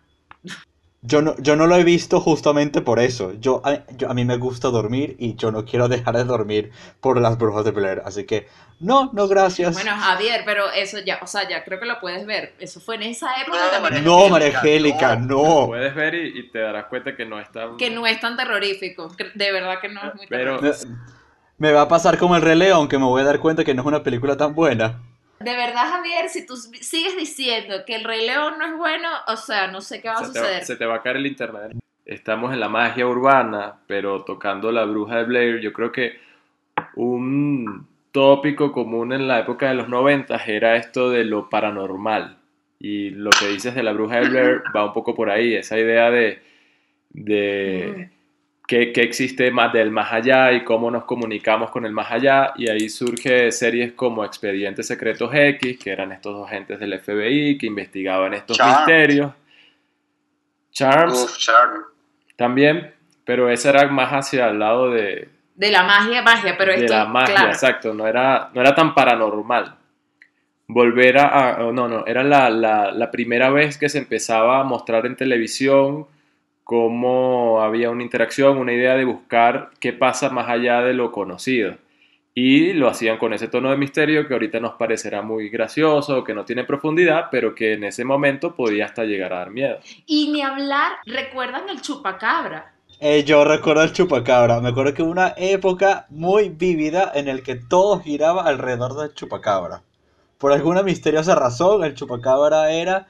Yo 1.01 1.21
no, 1.21 1.33
yo 1.37 1.55
no 1.55 1.65
lo 1.65 1.75
he 1.77 1.85
visto 1.85 2.19
justamente 2.19 2.81
por 2.81 2.99
eso. 2.99 3.33
Yo 3.39 3.61
a, 3.63 3.83
a, 4.05 4.13
mí 4.13 4.25
me 4.25 4.35
gusta 4.35 4.67
dormir 4.67 5.15
y 5.17 5.35
yo 5.35 5.49
no 5.49 5.63
quiero 5.63 5.87
dejar 5.87 6.17
de 6.17 6.25
dormir 6.25 6.71
por 6.99 7.21
las 7.21 7.37
brujas 7.37 7.63
de 7.63 7.71
Blair. 7.71 8.01
Así 8.03 8.25
que, 8.25 8.49
no, 8.81 9.09
no, 9.13 9.29
gracias. 9.29 9.75
Bueno, 9.75 9.91
Javier, 9.95 10.41
pero 10.45 10.69
eso 10.71 10.99
ya, 10.99 11.19
o 11.21 11.27
sea, 11.27 11.47
ya 11.47 11.63
creo 11.63 11.79
que 11.79 11.85
lo 11.85 12.01
puedes 12.01 12.25
ver. 12.25 12.53
Eso 12.59 12.81
fue 12.81 12.95
en 12.95 13.03
esa 13.03 13.33
época 13.41 13.59
no, 13.65 13.81
también. 13.81 14.03
No, 14.03 14.27
María 14.27 14.57
Angélica, 14.57 15.15
no. 15.15 15.61
Lo 15.61 15.67
puedes 15.67 15.95
ver 15.95 16.15
y, 16.15 16.49
te 16.49 16.59
darás 16.59 16.87
cuenta 16.87 17.15
que 17.15 17.25
no 17.25 17.39
es 17.39 17.49
tan... 17.49 17.77
Que 17.77 17.89
no 17.89 18.05
es 18.05 18.19
tan 18.19 18.35
terrorífico. 18.35 19.09
De 19.35 19.51
verdad 19.53 19.79
que 19.79 19.87
no 19.87 20.01
es 20.05 20.15
muy 20.15 20.27
pero... 20.27 20.59
terrorífico. 20.59 20.91
Me 21.57 21.71
va 21.73 21.81
a 21.81 21.87
pasar 21.87 22.17
como 22.17 22.35
el 22.35 22.41
Rey 22.41 22.57
León, 22.57 22.87
que 22.87 22.97
me 22.97 23.05
voy 23.05 23.21
a 23.21 23.25
dar 23.25 23.39
cuenta 23.39 23.63
que 23.63 23.73
no 23.73 23.81
es 23.81 23.87
una 23.87 24.03
película 24.03 24.35
tan 24.35 24.53
buena. 24.53 25.01
De 25.39 25.55
verdad, 25.55 25.89
Javier, 25.89 26.27
si 26.27 26.45
tú 26.45 26.55
sigues 26.57 27.15
diciendo 27.15 27.85
que 27.85 27.95
el 27.95 28.03
Rey 28.03 28.25
León 28.25 28.55
no 28.59 28.65
es 28.65 28.77
bueno, 28.77 29.07
o 29.27 29.37
sea, 29.37 29.67
no 29.67 29.79
sé 29.79 30.01
qué 30.01 30.09
va 30.09 30.15
a 30.15 30.25
suceder. 30.25 30.65
se 30.65 30.75
te 30.75 30.85
va 30.85 30.95
a 30.95 31.01
caer 31.01 31.17
el 31.17 31.27
internet. 31.27 31.71
Estamos 32.05 32.51
en 32.51 32.59
la 32.59 32.67
magia 32.69 33.07
urbana, 33.07 33.75
pero 33.87 34.23
tocando 34.23 34.71
la 34.71 34.83
bruja 34.83 35.17
de 35.17 35.23
Blair, 35.23 35.59
yo 35.61 35.71
creo 35.71 35.91
que 35.91 36.19
un 36.95 37.87
tópico 38.11 38.71
común 38.71 39.13
en 39.13 39.27
la 39.27 39.39
época 39.39 39.69
de 39.69 39.75
los 39.75 39.87
90 39.87 40.35
era 40.45 40.75
esto 40.75 41.09
de 41.09 41.23
lo 41.23 41.49
paranormal. 41.49 42.37
Y 42.79 43.11
lo 43.11 43.29
que 43.29 43.47
dices 43.47 43.75
de 43.75 43.83
la 43.83 43.93
bruja 43.93 44.19
de 44.19 44.29
Blair 44.29 44.63
va 44.75 44.85
un 44.85 44.93
poco 44.93 45.15
por 45.15 45.29
ahí, 45.29 45.55
esa 45.55 45.77
idea 45.77 46.09
de, 46.09 46.41
de 47.11 48.09
qué, 48.69 48.91
existe 48.95 49.49
más 49.49 49.73
del 49.73 49.89
más 49.89 50.13
allá 50.13 50.51
y 50.51 50.63
cómo 50.63 50.91
nos 50.91 51.05
comunicamos 51.05 51.71
con 51.71 51.87
el 51.87 51.91
más 51.91 52.11
allá. 52.11 52.53
Y 52.55 52.69
ahí 52.69 52.87
surge 52.87 53.51
series 53.51 53.93
como 53.93 54.23
Expedientes 54.23 54.85
Secretos 54.85 55.33
X, 55.33 55.79
que 55.79 55.89
eran 55.89 56.11
estos 56.11 56.47
agentes 56.47 56.79
del 56.79 56.99
FBI 56.99 57.57
que 57.57 57.65
investigaban 57.65 58.35
estos 58.35 58.59
misterios. 58.59 59.31
Charms. 60.71 61.49
También, 62.35 62.93
pero 63.25 63.49
ese 63.49 63.69
era 63.69 63.87
más 63.87 64.11
hacia 64.11 64.49
el 64.49 64.59
lado 64.59 64.91
de... 64.91 65.29
De 65.55 65.71
la 65.71 65.83
magia, 65.83 66.21
magia, 66.21 66.55
pero 66.55 66.71
De 66.71 66.87
la 66.87 67.05
magia, 67.05 67.47
exacto, 67.47 67.93
no 67.93 68.07
era, 68.07 68.51
no 68.53 68.61
era 68.61 68.75
tan 68.75 68.93
paranormal. 68.93 69.75
Volver 70.67 71.17
a... 71.17 71.57
no, 71.73 71.87
no, 71.87 72.05
era 72.05 72.23
la, 72.23 72.51
la, 72.51 72.91
la 72.91 73.11
primera 73.11 73.49
vez 73.49 73.79
que 73.79 73.89
se 73.89 73.97
empezaba 73.97 74.59
a 74.59 74.63
mostrar 74.63 75.07
en 75.07 75.15
televisión 75.15 76.07
cómo 76.69 77.63
había 77.63 77.89
una 77.89 78.03
interacción, 78.03 78.59
una 78.59 78.71
idea 78.71 78.93
de 78.93 79.03
buscar 79.03 79.71
qué 79.79 79.91
pasa 79.91 80.29
más 80.29 80.47
allá 80.47 80.81
de 80.81 80.93
lo 80.93 81.11
conocido. 81.11 81.77
Y 82.35 82.73
lo 82.73 82.87
hacían 82.87 83.17
con 83.17 83.33
ese 83.33 83.47
tono 83.47 83.71
de 83.71 83.75
misterio 83.75 84.27
que 84.27 84.35
ahorita 84.35 84.59
nos 84.59 84.75
parecerá 84.75 85.23
muy 85.23 85.49
gracioso, 85.49 86.23
que 86.23 86.35
no 86.35 86.45
tiene 86.45 86.65
profundidad, 86.65 87.29
pero 87.31 87.55
que 87.55 87.73
en 87.73 87.85
ese 87.85 88.05
momento 88.05 88.55
podía 88.55 88.85
hasta 88.85 89.03
llegar 89.03 89.33
a 89.33 89.39
dar 89.39 89.49
miedo. 89.49 89.79
Y 90.05 90.31
ni 90.31 90.43
hablar, 90.43 90.91
¿recuerdan 91.07 91.67
el 91.69 91.81
chupacabra? 91.81 92.71
Eh, 92.99 93.23
yo 93.23 93.43
recuerdo 93.45 93.81
el 93.81 93.91
chupacabra. 93.91 94.61
Me 94.61 94.69
acuerdo 94.69 94.93
que 94.93 95.01
hubo 95.01 95.09
una 95.09 95.33
época 95.37 96.05
muy 96.09 96.49
vívida 96.49 97.11
en 97.15 97.29
el 97.29 97.41
que 97.41 97.55
todo 97.55 97.99
giraba 97.99 98.43
alrededor 98.43 98.95
del 98.95 99.15
chupacabra. 99.15 99.81
Por 100.37 100.51
alguna 100.51 100.83
misteriosa 100.83 101.33
razón, 101.33 101.83
el 101.83 101.95
chupacabra 101.95 102.69
era 102.71 103.07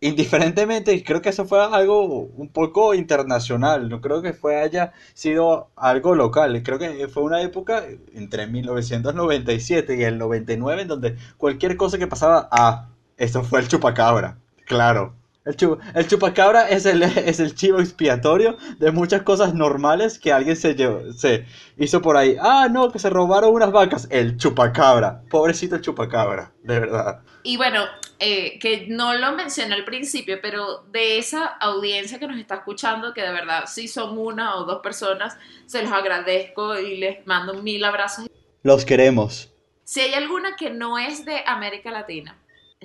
indiferentemente, 0.00 1.02
creo 1.04 1.22
que 1.22 1.30
eso 1.30 1.46
fue 1.46 1.62
algo 1.64 2.04
un 2.04 2.48
poco 2.48 2.94
internacional, 2.94 3.88
no 3.88 4.00
creo 4.00 4.22
que 4.22 4.32
fue 4.32 4.56
haya 4.60 4.92
sido 5.14 5.70
algo 5.76 6.14
local, 6.14 6.62
creo 6.62 6.78
que 6.78 7.08
fue 7.08 7.22
una 7.22 7.42
época 7.42 7.84
entre 8.14 8.46
1997 8.46 9.96
y 9.96 10.04
el 10.04 10.18
99 10.18 10.82
en 10.82 10.88
donde 10.88 11.16
cualquier 11.38 11.76
cosa 11.76 11.98
que 11.98 12.06
pasaba, 12.06 12.48
ah, 12.52 12.88
esto 13.16 13.42
fue 13.42 13.60
el 13.60 13.68
chupacabra, 13.68 14.38
claro. 14.66 15.14
El, 15.46 15.78
el 15.94 16.08
chupacabra 16.08 16.68
es 16.68 16.84
el, 16.86 17.02
es 17.02 17.40
el 17.40 17.54
chivo 17.54 17.78
expiatorio 17.80 18.58
de 18.78 18.90
muchas 18.90 19.22
cosas 19.22 19.54
normales 19.54 20.18
que 20.18 20.32
alguien 20.32 20.56
se, 20.56 20.76
se 21.16 21.46
hizo 21.78 22.02
por 22.02 22.16
ahí. 22.16 22.36
Ah, 22.40 22.68
no, 22.70 22.90
que 22.90 22.98
se 22.98 23.08
robaron 23.08 23.54
unas 23.54 23.70
vacas. 23.70 24.08
El 24.10 24.36
chupacabra. 24.36 25.22
Pobrecito 25.30 25.76
el 25.76 25.80
chupacabra, 25.80 26.52
de 26.62 26.80
verdad. 26.80 27.20
Y 27.44 27.56
bueno, 27.56 27.84
eh, 28.18 28.58
que 28.58 28.86
no 28.88 29.14
lo 29.14 29.32
mencioné 29.32 29.74
al 29.76 29.84
principio, 29.84 30.40
pero 30.42 30.82
de 30.90 31.18
esa 31.18 31.44
audiencia 31.46 32.18
que 32.18 32.26
nos 32.26 32.38
está 32.38 32.56
escuchando, 32.56 33.14
que 33.14 33.22
de 33.22 33.30
verdad 33.30 33.66
si 33.66 33.86
son 33.86 34.18
una 34.18 34.56
o 34.56 34.64
dos 34.64 34.82
personas, 34.82 35.38
se 35.66 35.82
los 35.82 35.92
agradezco 35.92 36.76
y 36.76 36.96
les 36.96 37.24
mando 37.24 37.54
mil 37.62 37.84
abrazos. 37.84 38.26
Los 38.64 38.84
queremos. 38.84 39.52
Si 39.84 40.00
hay 40.00 40.14
alguna 40.14 40.56
que 40.56 40.70
no 40.70 40.98
es 40.98 41.24
de 41.24 41.44
América 41.46 41.92
Latina, 41.92 42.36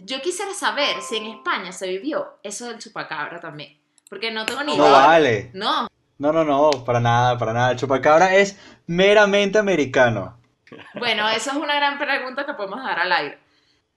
yo 0.04 0.22
quisiera 0.22 0.54
saber 0.54 1.02
si 1.02 1.18
en 1.18 1.26
España 1.26 1.72
se 1.72 1.88
vivió 1.88 2.40
eso 2.44 2.68
del 2.68 2.80
chupacabra 2.80 3.40
también, 3.40 3.80
porque 4.10 4.32
no 4.32 4.46
tengo 4.46 4.64
ni 4.64 4.74
idea. 4.74 4.84
No 4.84 4.92
vale. 4.92 5.52
No. 5.54 5.88
No, 6.18 6.32
no, 6.32 6.44
no, 6.44 6.70
para 6.86 7.00
nada, 7.00 7.38
para 7.38 7.54
nada. 7.54 7.72
El 7.72 7.78
chupacabra 7.78 8.36
es 8.36 8.58
meramente 8.86 9.58
americano. 9.58 10.38
Bueno, 11.00 11.28
esa 11.30 11.52
es 11.52 11.58
una 11.58 11.76
gran 11.76 11.98
pregunta 11.98 12.46
que 12.46 12.54
podemos 12.54 12.84
dar 12.84 13.00
al 13.00 13.12
aire. 13.12 13.40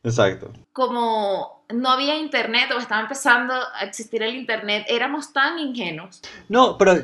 Exacto. 0.03 0.53
Como 0.73 1.65
no 1.73 1.91
había 1.91 2.17
internet 2.17 2.71
o 2.75 2.79
estaba 2.79 3.03
empezando 3.03 3.55
a 3.55 3.85
existir 3.85 4.23
el 4.23 4.35
internet, 4.35 4.85
éramos 4.89 5.33
tan 5.33 5.59
ingenuos. 5.59 6.23
No, 6.49 6.77
pero 6.77 6.97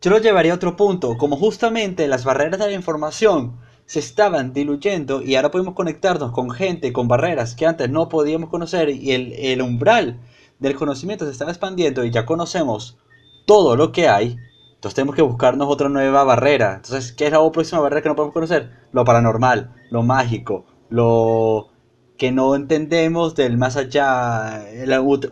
yo 0.00 0.10
lo 0.10 0.18
llevaría 0.18 0.52
a 0.52 0.56
otro 0.56 0.76
punto. 0.76 1.16
Como 1.18 1.36
justamente 1.36 2.06
las 2.08 2.24
barreras 2.24 2.60
de 2.60 2.66
la 2.66 2.72
información 2.72 3.58
se 3.90 3.98
estaban 3.98 4.52
diluyendo 4.52 5.20
y 5.20 5.34
ahora 5.34 5.50
podemos 5.50 5.74
conectarnos 5.74 6.30
con 6.30 6.48
gente, 6.52 6.92
con 6.92 7.08
barreras 7.08 7.56
que 7.56 7.66
antes 7.66 7.90
no 7.90 8.08
podíamos 8.08 8.48
conocer 8.48 8.88
y 8.88 9.10
el, 9.10 9.32
el 9.32 9.60
umbral 9.60 10.20
del 10.60 10.76
conocimiento 10.76 11.24
se 11.24 11.32
estaba 11.32 11.50
expandiendo 11.50 12.04
y 12.04 12.12
ya 12.12 12.24
conocemos 12.24 12.98
todo 13.46 13.74
lo 13.74 13.90
que 13.90 14.06
hay. 14.06 14.36
Entonces 14.74 14.94
tenemos 14.94 15.16
que 15.16 15.22
buscarnos 15.22 15.66
otra 15.68 15.88
nueva 15.88 16.22
barrera. 16.22 16.74
Entonces, 16.76 17.10
¿qué 17.10 17.26
es 17.26 17.32
la 17.32 17.50
próxima 17.50 17.80
barrera 17.80 18.00
que 18.00 18.08
no 18.10 18.14
podemos 18.14 18.32
conocer? 18.32 18.70
Lo 18.92 19.04
paranormal, 19.04 19.74
lo 19.90 20.04
mágico, 20.04 20.66
lo 20.88 21.70
que 22.16 22.30
no 22.30 22.54
entendemos 22.54 23.34
del 23.34 23.58
más 23.58 23.76
allá, 23.76 24.66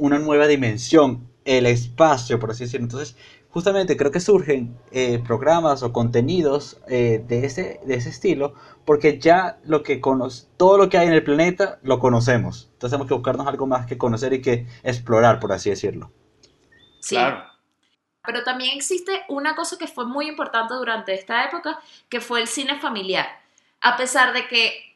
una 0.01 0.19
nueva 0.19 0.49
dimensión, 0.49 1.29
el 1.45 1.65
espacio, 1.67 2.41
por 2.41 2.51
así 2.51 2.65
decirlo. 2.65 2.87
Entonces, 2.87 3.15
justamente 3.51 3.96
creo 3.96 4.11
que 4.11 4.20
surgen 4.20 4.76
eh, 4.92 5.22
programas 5.26 5.82
o 5.82 5.92
contenidos 5.92 6.80
eh, 6.88 7.24
de, 7.26 7.46
ese, 7.46 7.80
de 7.84 7.94
ese 7.94 8.11
estilo 8.11 8.55
porque 8.84 9.18
ya 9.18 9.59
lo 9.64 9.82
que 9.82 10.01
todo 10.57 10.78
lo 10.78 10.88
que 10.88 10.99
hay 10.99 11.09
en 11.09 11.12
el 11.12 11.24
planeta 11.24 11.78
lo 11.82 11.99
conocemos. 11.99 12.68
Entonces 12.72 12.90
tenemos 12.90 13.09
que 13.09 13.14
buscarnos 13.14 13.46
algo 13.46 13.66
más 13.66 13.86
que 13.86 13.99
conocer 13.99 14.32
y 14.32 14.42
que 14.42 14.66
explorar, 14.82 15.40
por 15.40 15.53
así 15.53 15.70
decirlo. 15.70 16.11
Sí. 17.01 17.16
Claro. 17.16 17.44
Pero 18.24 18.44
también 18.44 18.76
existe 18.76 19.22
una 19.28 19.55
cosa 19.55 19.78
que 19.78 19.86
fue 19.86 20.07
muy 20.07 20.28
importante 20.28 20.74
durante 20.74 21.14
esta 21.14 21.44
época, 21.44 21.78
que 22.09 22.20
fue 22.20 22.40
el 22.40 22.46
cine 22.46 22.78
familiar. 22.78 23.26
A 23.80 23.96
pesar 23.96 24.32
de 24.32 24.49
que 24.49 24.88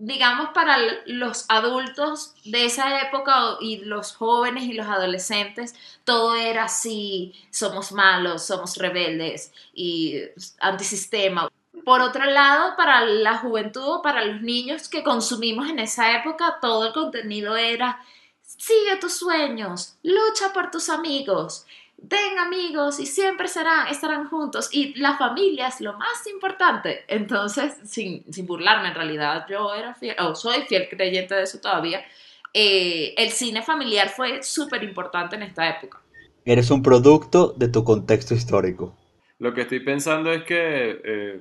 digamos, 0.00 0.48
para 0.54 0.78
los 1.04 1.44
adultos 1.48 2.34
de 2.44 2.64
esa 2.64 3.02
época 3.02 3.58
y 3.60 3.84
los 3.84 4.16
jóvenes 4.16 4.64
y 4.64 4.72
los 4.72 4.86
adolescentes, 4.86 5.74
todo 6.04 6.34
era 6.34 6.64
así, 6.64 7.34
somos 7.50 7.92
malos, 7.92 8.46
somos 8.46 8.76
rebeldes 8.78 9.52
y 9.74 10.22
antisistema. 10.58 11.50
Por 11.84 12.00
otro 12.00 12.24
lado, 12.24 12.76
para 12.76 13.04
la 13.04 13.38
juventud, 13.38 14.00
para 14.02 14.24
los 14.24 14.40
niños 14.40 14.88
que 14.88 15.04
consumimos 15.04 15.68
en 15.68 15.78
esa 15.78 16.16
época, 16.18 16.58
todo 16.62 16.86
el 16.86 16.92
contenido 16.94 17.56
era, 17.56 18.02
sigue 18.40 18.96
tus 18.96 19.12
sueños, 19.12 19.96
lucha 20.02 20.54
por 20.54 20.70
tus 20.70 20.88
amigos, 20.88 21.66
ten 22.08 22.38
amigos 22.38 22.98
y 23.00 23.06
siempre 23.06 23.48
serán, 23.48 23.88
estarán 23.88 24.28
juntos 24.28 24.68
y 24.72 24.98
la 24.98 25.16
familia 25.16 25.68
es 25.68 25.80
lo 25.80 25.94
más 25.94 26.26
importante. 26.26 27.04
Entonces, 27.08 27.76
sin, 27.84 28.24
burlarme, 28.46 28.88
en 28.88 28.94
realidad 28.94 29.46
yo 29.48 29.74
era 29.74 29.94
fiel, 29.94 30.16
o 30.20 30.34
soy 30.34 30.62
fiel 30.62 30.88
creyente 30.88 31.34
de 31.34 31.42
eso 31.42 31.60
todavía, 31.60 32.04
eh, 32.52 33.14
el 33.16 33.30
cine 33.30 33.62
familiar 33.62 34.08
fue 34.08 34.42
súper 34.42 34.82
importante 34.82 35.36
en 35.36 35.42
esta 35.42 35.68
época. 35.68 36.00
Eres 36.44 36.70
un 36.70 36.82
producto 36.82 37.52
de 37.56 37.68
tu 37.68 37.84
contexto 37.84 38.34
histórico. 38.34 38.96
Lo 39.38 39.54
que 39.54 39.62
estoy 39.62 39.80
pensando 39.80 40.32
es 40.32 40.42
que 40.44 41.00
eh, 41.04 41.40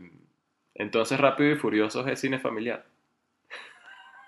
entonces 0.76 1.20
Rápido 1.20 1.52
y 1.52 1.56
Furioso 1.56 2.08
es 2.08 2.20
cine 2.20 2.40
familiar. 2.40 2.86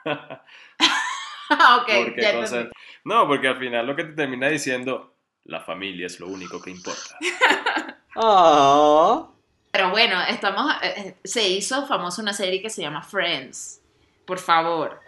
ok, 0.05 1.89
No, 3.03 3.27
porque 3.27 3.47
al 3.47 3.57
final 3.57 3.88
lo 3.88 3.95
que 3.95 4.03
te 4.03 4.13
termina 4.13 4.47
diciendo, 4.47 5.11
la 5.45 5.61
familia 5.61 6.07
es 6.07 6.19
lo 6.19 6.27
único 6.27 6.61
que 6.61 6.71
importa. 6.71 7.17
Ah. 8.13 9.29
Pero 9.71 9.89
bueno, 9.89 10.21
estamos, 10.27 10.69
eh, 10.83 10.93
eh, 10.97 11.15
se 11.23 11.47
hizo 11.47 11.87
famosa 11.87 12.21
una 12.21 12.33
serie 12.33 12.61
que 12.61 12.69
se 12.69 12.81
llama 12.81 13.01
Friends. 13.01 13.79
Por 14.25 14.37
favor. 14.37 14.99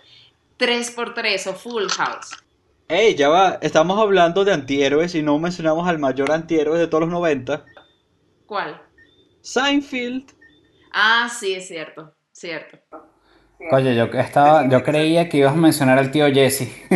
3x3 0.58 1.48
o 1.48 1.54
Full 1.54 1.88
House. 1.98 2.32
Ey, 2.88 3.16
ya 3.16 3.28
va, 3.28 3.60
estamos 3.62 4.00
hablando 4.00 4.46
de 4.46 4.54
antihéroes 4.54 5.16
y 5.16 5.22
no 5.22 5.38
mencionamos 5.38 5.86
al 5.86 6.00
mayor 6.00 6.32
antihéroe 6.32 6.80
de 6.80 6.88
todos 6.88 7.02
los 7.02 7.10
90. 7.10 7.66
¿Cuál? 8.46 8.82
Seinfeld. 9.42 10.32
Ah, 10.94 11.30
sí, 11.30 11.56
es 11.56 11.68
cierto, 11.68 12.14
cierto. 12.32 12.78
Oye, 13.72 13.96
yo 13.96 14.06
estaba, 14.06 14.70
yo 14.70 14.84
creía 14.84 15.28
que 15.28 15.38
ibas 15.38 15.54
a 15.54 15.58
mencionar 15.58 15.98
al 15.98 16.12
tío 16.12 16.32
Jesse. 16.32 16.70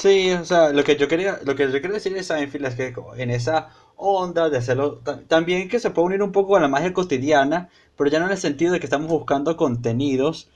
Sí, 0.00 0.30
o 0.32 0.44
sea, 0.44 0.70
lo 0.72 0.84
que 0.84 0.96
yo 0.96 1.08
quería, 1.08 1.40
lo 1.44 1.54
que 1.56 1.64
yo 1.66 1.72
quería 1.72 1.92
decir 1.94 2.14
de 2.14 2.22
Seinfeld 2.22 2.66
es 2.66 2.74
que 2.76 2.94
en 3.16 3.30
esa 3.30 3.70
onda 3.96 4.48
de 4.48 4.58
hacerlo, 4.58 5.00
también 5.26 5.68
que 5.68 5.80
se 5.80 5.90
puede 5.90 6.06
unir 6.06 6.22
un 6.22 6.30
poco 6.32 6.56
a 6.56 6.60
la 6.60 6.68
magia 6.68 6.92
cotidiana, 6.92 7.68
pero 7.96 8.08
ya 8.10 8.20
no 8.20 8.26
en 8.26 8.32
el 8.32 8.38
sentido 8.38 8.72
de 8.72 8.78
que 8.80 8.86
estamos 8.86 9.08
buscando 9.08 9.56
contenidos 9.56 10.50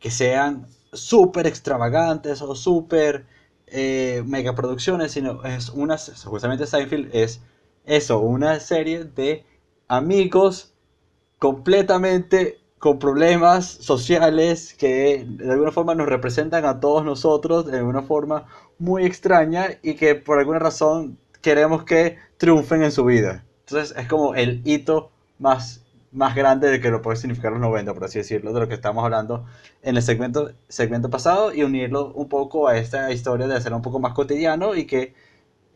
que 0.00 0.10
sean 0.10 0.68
súper 0.92 1.46
extravagantes 1.46 2.42
o 2.42 2.54
súper 2.56 3.26
eh, 3.68 4.22
megaproducciones, 4.26 5.12
sino 5.12 5.44
es 5.44 5.70
una, 5.70 5.96
justamente 5.98 6.66
Seinfeld 6.66 7.10
es 7.14 7.40
eso, 7.86 8.20
una 8.20 8.60
serie 8.60 9.04
de 9.04 9.44
amigos 9.88 10.74
completamente 11.38 12.60
con 12.78 12.98
problemas 12.98 13.66
sociales 13.66 14.74
que 14.74 15.24
de 15.28 15.50
alguna 15.52 15.72
forma 15.72 15.94
nos 15.94 16.08
representan 16.08 16.64
a 16.64 16.78
todos 16.80 17.04
nosotros 17.04 17.66
de 17.66 17.82
una 17.82 18.02
forma 18.02 18.46
muy 18.78 19.04
extraña 19.04 19.68
y 19.82 19.94
que 19.94 20.14
por 20.14 20.38
alguna 20.38 20.58
razón 20.58 21.18
queremos 21.40 21.84
que 21.84 22.18
triunfen 22.36 22.82
en 22.82 22.92
su 22.92 23.04
vida. 23.04 23.44
Entonces 23.60 23.96
es 23.96 24.06
como 24.06 24.34
el 24.34 24.60
hito 24.64 25.10
más, 25.38 25.84
más 26.12 26.34
grande 26.34 26.70
de 26.70 26.80
que 26.80 26.90
lo 26.90 27.02
puede 27.02 27.16
significar 27.16 27.52
los 27.52 27.60
90, 27.60 27.94
por 27.94 28.04
así 28.04 28.18
decirlo, 28.18 28.52
de 28.52 28.60
lo 28.60 28.68
que 28.68 28.74
estamos 28.74 29.04
hablando 29.04 29.46
en 29.82 29.96
el 29.96 30.02
segmento, 30.02 30.52
segmento 30.68 31.10
pasado 31.10 31.52
y 31.52 31.62
unirlo 31.62 32.12
un 32.12 32.28
poco 32.28 32.68
a 32.68 32.76
esta 32.76 33.10
historia 33.12 33.46
de 33.46 33.56
hacerlo 33.56 33.76
un 33.76 33.82
poco 33.82 33.98
más 33.98 34.12
cotidiano 34.12 34.74
y 34.74 34.86
que 34.86 35.14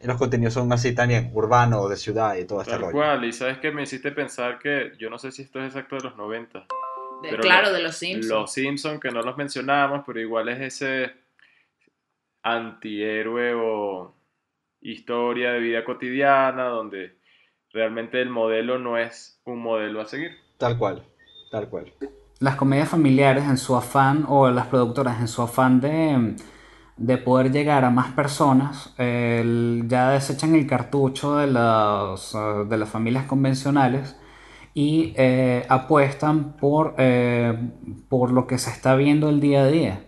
los 0.02 0.16
contenidos 0.16 0.54
son 0.54 0.72
así 0.72 0.94
también, 0.94 1.30
urbano, 1.34 1.88
de 1.88 1.96
ciudad 1.96 2.36
y 2.36 2.46
todo 2.46 2.62
este 2.62 2.78
Tal 2.78 2.90
cual, 2.90 3.24
y 3.24 3.32
sabes 3.32 3.58
que 3.58 3.70
me 3.70 3.82
hiciste 3.82 4.12
pensar 4.12 4.58
que 4.58 4.92
yo 4.98 5.10
no 5.10 5.18
sé 5.18 5.30
si 5.30 5.42
esto 5.42 5.60
es 5.60 5.66
exacto 5.66 5.96
de 5.96 6.04
los 6.04 6.16
90 6.16 6.66
claro, 7.40 7.72
de 7.72 7.82
los 7.82 7.96
Simpsons. 7.96 8.28
Los 8.28 8.52
Simpsons, 8.52 9.00
que 9.00 9.10
no 9.10 9.22
los 9.22 9.36
mencionamos, 9.36 10.02
pero 10.06 10.20
igual 10.20 10.48
es 10.48 10.60
ese 10.60 11.12
antihéroe 12.42 13.54
o 13.54 14.14
historia 14.80 15.52
de 15.52 15.60
vida 15.60 15.84
cotidiana 15.84 16.64
donde 16.64 17.18
realmente 17.72 18.20
el 18.20 18.30
modelo 18.30 18.78
no 18.78 18.96
es 18.98 19.40
un 19.44 19.60
modelo 19.60 20.00
a 20.00 20.06
seguir. 20.06 20.32
Tal 20.58 20.78
cual, 20.78 21.02
tal 21.50 21.68
cual. 21.68 21.92
Las 22.38 22.56
comedias 22.56 22.88
familiares 22.88 23.44
en 23.44 23.58
su 23.58 23.76
afán, 23.76 24.24
o 24.28 24.50
las 24.50 24.66
productoras 24.66 25.20
en 25.20 25.28
su 25.28 25.42
afán 25.42 25.80
de, 25.80 26.36
de 26.96 27.18
poder 27.18 27.52
llegar 27.52 27.84
a 27.84 27.90
más 27.90 28.12
personas, 28.12 28.94
ya 28.96 30.10
desechan 30.10 30.54
el 30.54 30.66
cartucho 30.66 31.36
de 31.36 31.46
las, 31.46 32.34
de 32.68 32.76
las 32.76 32.88
familias 32.88 33.24
convencionales 33.24 34.16
y 34.74 35.14
eh, 35.16 35.66
apuestan 35.68 36.56
por, 36.56 36.94
eh, 36.98 37.58
por 38.08 38.32
lo 38.32 38.46
que 38.46 38.58
se 38.58 38.70
está 38.70 38.94
viendo 38.96 39.28
el 39.28 39.40
día 39.40 39.62
a 39.62 39.66
día. 39.66 40.04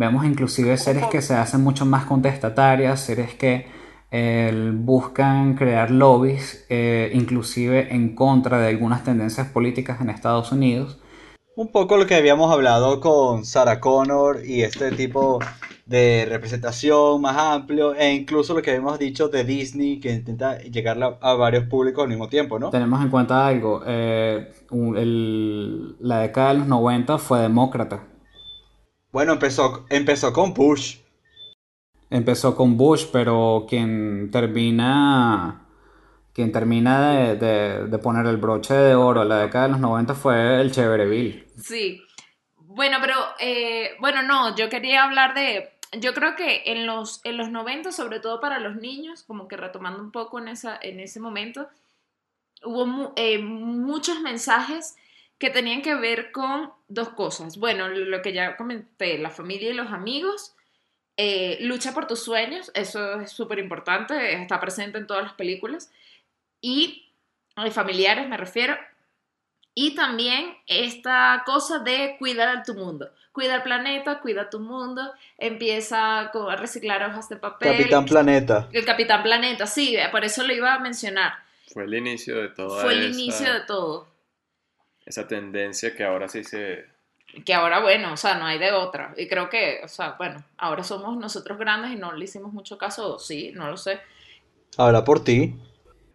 Vemos 0.00 0.24
inclusive 0.24 0.76
series 0.78 1.06
que 1.12 1.20
se 1.20 1.34
hacen 1.34 1.60
mucho 1.62 1.84
más 1.84 2.04
contestatarias, 2.06 3.00
series 3.00 3.34
que 3.34 3.66
eh, 4.10 4.72
buscan 4.74 5.54
crear 5.56 5.90
lobbies, 5.90 6.66
inclusive 7.12 7.94
en 7.94 8.14
contra 8.14 8.58
de 8.60 8.68
algunas 8.68 9.04
tendencias 9.04 9.48
políticas 9.48 10.00
en 10.00 10.08
Estados 10.08 10.52
Unidos. 10.52 10.98
un 11.56 11.68
poco 11.70 11.98
lo 11.98 12.06
que 12.06 12.14
habíamos 12.14 12.50
hablado 12.50 13.00
con 13.00 13.44
Sarah 13.44 13.78
Connor 13.80 14.38
y 14.46 14.62
este 14.62 14.90
tipo 14.92 15.38
de 15.84 16.24
representación 16.26 17.20
más 17.20 17.36
amplio 17.36 17.94
e 17.94 18.14
incluso 18.14 18.54
lo 18.54 18.62
que 18.62 18.70
habíamos 18.70 18.98
dicho 18.98 19.28
de 19.28 19.44
Disney 19.44 20.00
que 20.00 20.12
intenta 20.14 20.58
llegar 20.60 20.96
a, 21.02 21.18
a 21.20 21.34
varios 21.34 21.64
públicos 21.64 22.02
al 22.04 22.08
mismo 22.08 22.28
tiempo, 22.28 22.58
¿no? 22.58 22.70
Tenemos 22.70 23.02
en 23.02 23.10
cuenta 23.10 23.46
algo, 23.46 23.82
eh, 23.86 24.50
un- 24.70 24.96
el- 24.96 25.96
la 26.00 26.20
década 26.20 26.52
de 26.54 26.58
los 26.60 26.66
90 26.68 27.18
fue 27.18 27.40
demócrata. 27.40 28.04
Bueno, 29.12 29.32
empezó, 29.32 29.86
empezó 29.90 30.32
con 30.32 30.54
Bush. 30.54 30.98
Empezó 32.08 32.56
con 32.56 32.76
Bush, 32.76 33.06
pero 33.12 33.66
quien 33.68 34.30
termina, 34.32 35.66
quien 36.32 36.50
termina 36.52 37.10
de, 37.12 37.36
de- 37.36 37.86
de 37.86 37.98
poner 37.98 38.26
el 38.26 38.36
broche 38.36 38.74
de 38.74 38.94
oro 38.94 39.20
a 39.20 39.24
la 39.24 39.38
década 39.38 39.66
de 39.66 39.72
los 39.72 39.80
90 39.80 40.14
fue 40.14 40.60
el 40.60 40.72
Chévereville. 40.72 41.46
Sí. 41.56 42.02
Bueno, 42.56 42.98
pero, 43.00 43.14
eh, 43.40 43.92
bueno, 44.00 44.22
no, 44.22 44.56
yo 44.56 44.68
quería 44.68 45.04
hablar 45.04 45.34
de, 45.34 45.70
yo 46.00 46.14
creo 46.14 46.36
que 46.36 46.62
en 46.66 46.86
los, 46.86 47.20
en 47.24 47.36
los 47.36 47.50
90, 47.50 47.92
sobre 47.92 48.20
todo 48.20 48.40
para 48.40 48.58
los 48.60 48.76
niños, 48.76 49.22
como 49.24 49.46
que 49.48 49.56
retomando 49.56 50.00
un 50.02 50.12
poco 50.12 50.38
en, 50.38 50.48
esa, 50.48 50.78
en 50.80 51.00
ese 51.00 51.18
momento, 51.20 51.68
hubo 52.64 52.86
mu- 52.86 53.12
eh, 53.16 53.38
muchos 53.38 54.20
mensajes 54.20 54.96
que 55.40 55.50
tenían 55.50 55.82
que 55.82 55.94
ver 55.96 56.30
con 56.30 56.70
dos 56.86 57.08
cosas. 57.08 57.56
Bueno, 57.56 57.88
lo 57.88 58.22
que 58.22 58.32
ya 58.32 58.56
comenté, 58.56 59.18
la 59.18 59.30
familia 59.30 59.70
y 59.70 59.74
los 59.74 59.90
amigos. 59.90 60.54
eh, 61.16 61.58
lucha 61.60 61.92
por 61.92 62.06
tus 62.06 62.22
sueños, 62.22 62.70
eso 62.74 63.20
es 63.20 63.30
súper 63.32 63.58
importante, 63.58 64.34
está 64.40 64.58
presente 64.60 64.96
en 64.98 65.06
todas 65.06 65.22
las 65.24 65.32
películas. 65.34 65.90
Y 66.62 67.06
familiares 67.72 68.28
me 68.28 68.36
refiero. 68.38 68.74
Y 69.74 69.94
también 69.94 70.56
esta 70.66 71.42
cosa 71.44 71.78
de 71.80 72.16
cuidar 72.18 72.48
a 72.56 72.62
tu 72.62 72.74
mundo. 72.74 73.10
Cuida 73.32 73.56
el 73.56 73.62
planeta, 73.62 74.20
cuida 74.20 74.50
tu 74.50 74.60
mundo, 74.60 75.12
empieza 75.38 76.20
a 76.20 76.56
reciclar 76.56 77.02
hojas 77.02 77.28
de 77.28 77.36
papel. 77.36 77.72
Capitán 77.76 78.04
Planeta. 78.04 78.68
El 78.72 78.84
Capitán 78.84 79.22
Planeta, 79.22 79.66
sí, 79.66 79.96
por 80.10 80.24
eso 80.24 80.42
lo 80.42 80.52
iba 80.52 80.74
a 80.74 80.78
mencionar. 80.80 81.34
Fue 81.72 81.84
el 81.84 81.94
inicio 81.94 82.36
de 82.40 82.48
toda 82.48 82.82
Fue 82.82 82.92
el 82.94 83.10
esa, 83.10 83.20
inicio 83.20 83.52
de 83.52 83.60
todo. 83.60 84.08
Esa 85.10 85.28
tendencia 85.28 85.94
que 85.94 86.04
ahora 86.04 86.28
sí 86.28 86.42
se... 86.42 86.86
Que 87.44 87.54
ahora, 87.54 87.80
bueno, 87.80 88.12
o 88.12 88.16
sea, 88.16 88.38
no 88.38 88.46
hay 88.46 88.58
de 88.58 88.72
otra. 88.72 89.14
Y 89.16 89.28
creo 89.28 89.48
que, 89.48 89.80
o 89.84 89.88
sea, 89.88 90.16
bueno, 90.18 90.42
ahora 90.56 90.82
somos 90.82 91.16
nosotros 91.16 91.58
grandes 91.58 91.92
y 91.92 91.96
no 91.96 92.12
le 92.12 92.24
hicimos 92.24 92.52
mucho 92.52 92.76
caso, 92.76 93.18
sí, 93.18 93.52
no 93.54 93.68
lo 93.70 93.76
sé. 93.76 94.00
Habla 94.76 95.04
por 95.04 95.22
ti. 95.22 95.54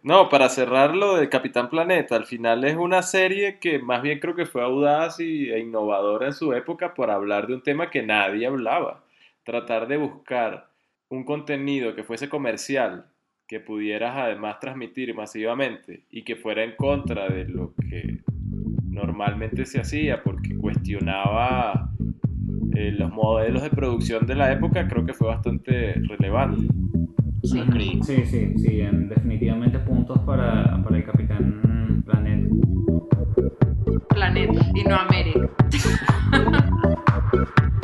No, 0.02 0.28
para 0.28 0.48
cerrar 0.48 0.94
lo 0.94 1.16
del 1.16 1.28
Capitán 1.28 1.68
Planeta, 1.68 2.16
al 2.16 2.26
final 2.26 2.64
es 2.64 2.76
una 2.76 3.02
serie 3.02 3.58
que 3.58 3.78
más 3.78 4.02
bien 4.02 4.20
creo 4.20 4.34
que 4.34 4.46
fue 4.46 4.62
audaz 4.62 5.18
y, 5.20 5.50
e 5.50 5.58
innovadora 5.58 6.26
en 6.26 6.32
su 6.32 6.52
época 6.52 6.94
por 6.94 7.10
hablar 7.10 7.46
de 7.46 7.54
un 7.54 7.62
tema 7.62 7.90
que 7.90 8.02
nadie 8.02 8.46
hablaba. 8.46 9.04
Tratar 9.42 9.88
de 9.88 9.96
buscar 9.96 10.68
un 11.08 11.24
contenido 11.24 11.94
que 11.94 12.04
fuese 12.04 12.28
comercial, 12.28 13.06
que 13.48 13.58
pudieras 13.60 14.16
además 14.16 14.60
transmitir 14.60 15.14
masivamente 15.14 16.04
y 16.10 16.22
que 16.22 16.36
fuera 16.36 16.62
en 16.62 16.76
contra 16.76 17.28
de 17.28 17.46
lo 17.46 17.72
que 17.74 18.18
normalmente 18.96 19.64
se 19.66 19.80
hacía 19.80 20.22
porque 20.24 20.56
cuestionaba 20.56 21.92
eh, 22.74 22.90
los 22.92 23.12
modelos 23.12 23.62
de 23.62 23.70
producción 23.70 24.26
de 24.26 24.34
la 24.34 24.50
época, 24.52 24.88
creo 24.88 25.04
que 25.04 25.14
fue 25.14 25.28
bastante 25.28 25.94
relevante. 26.08 26.66
Sí. 27.44 27.62
Sí, 28.02 28.24
sí, 28.24 28.54
sí, 28.58 28.80
en- 28.80 29.08
definitivamente 29.08 29.78
puntos 29.78 30.18
para, 30.20 30.82
para 30.82 30.96
el 30.96 31.04
Capitán 31.04 32.02
Planeta. 32.04 32.48
Planeta 34.08 34.60
y 34.74 34.84
no 34.84 34.96
América. 34.96 35.48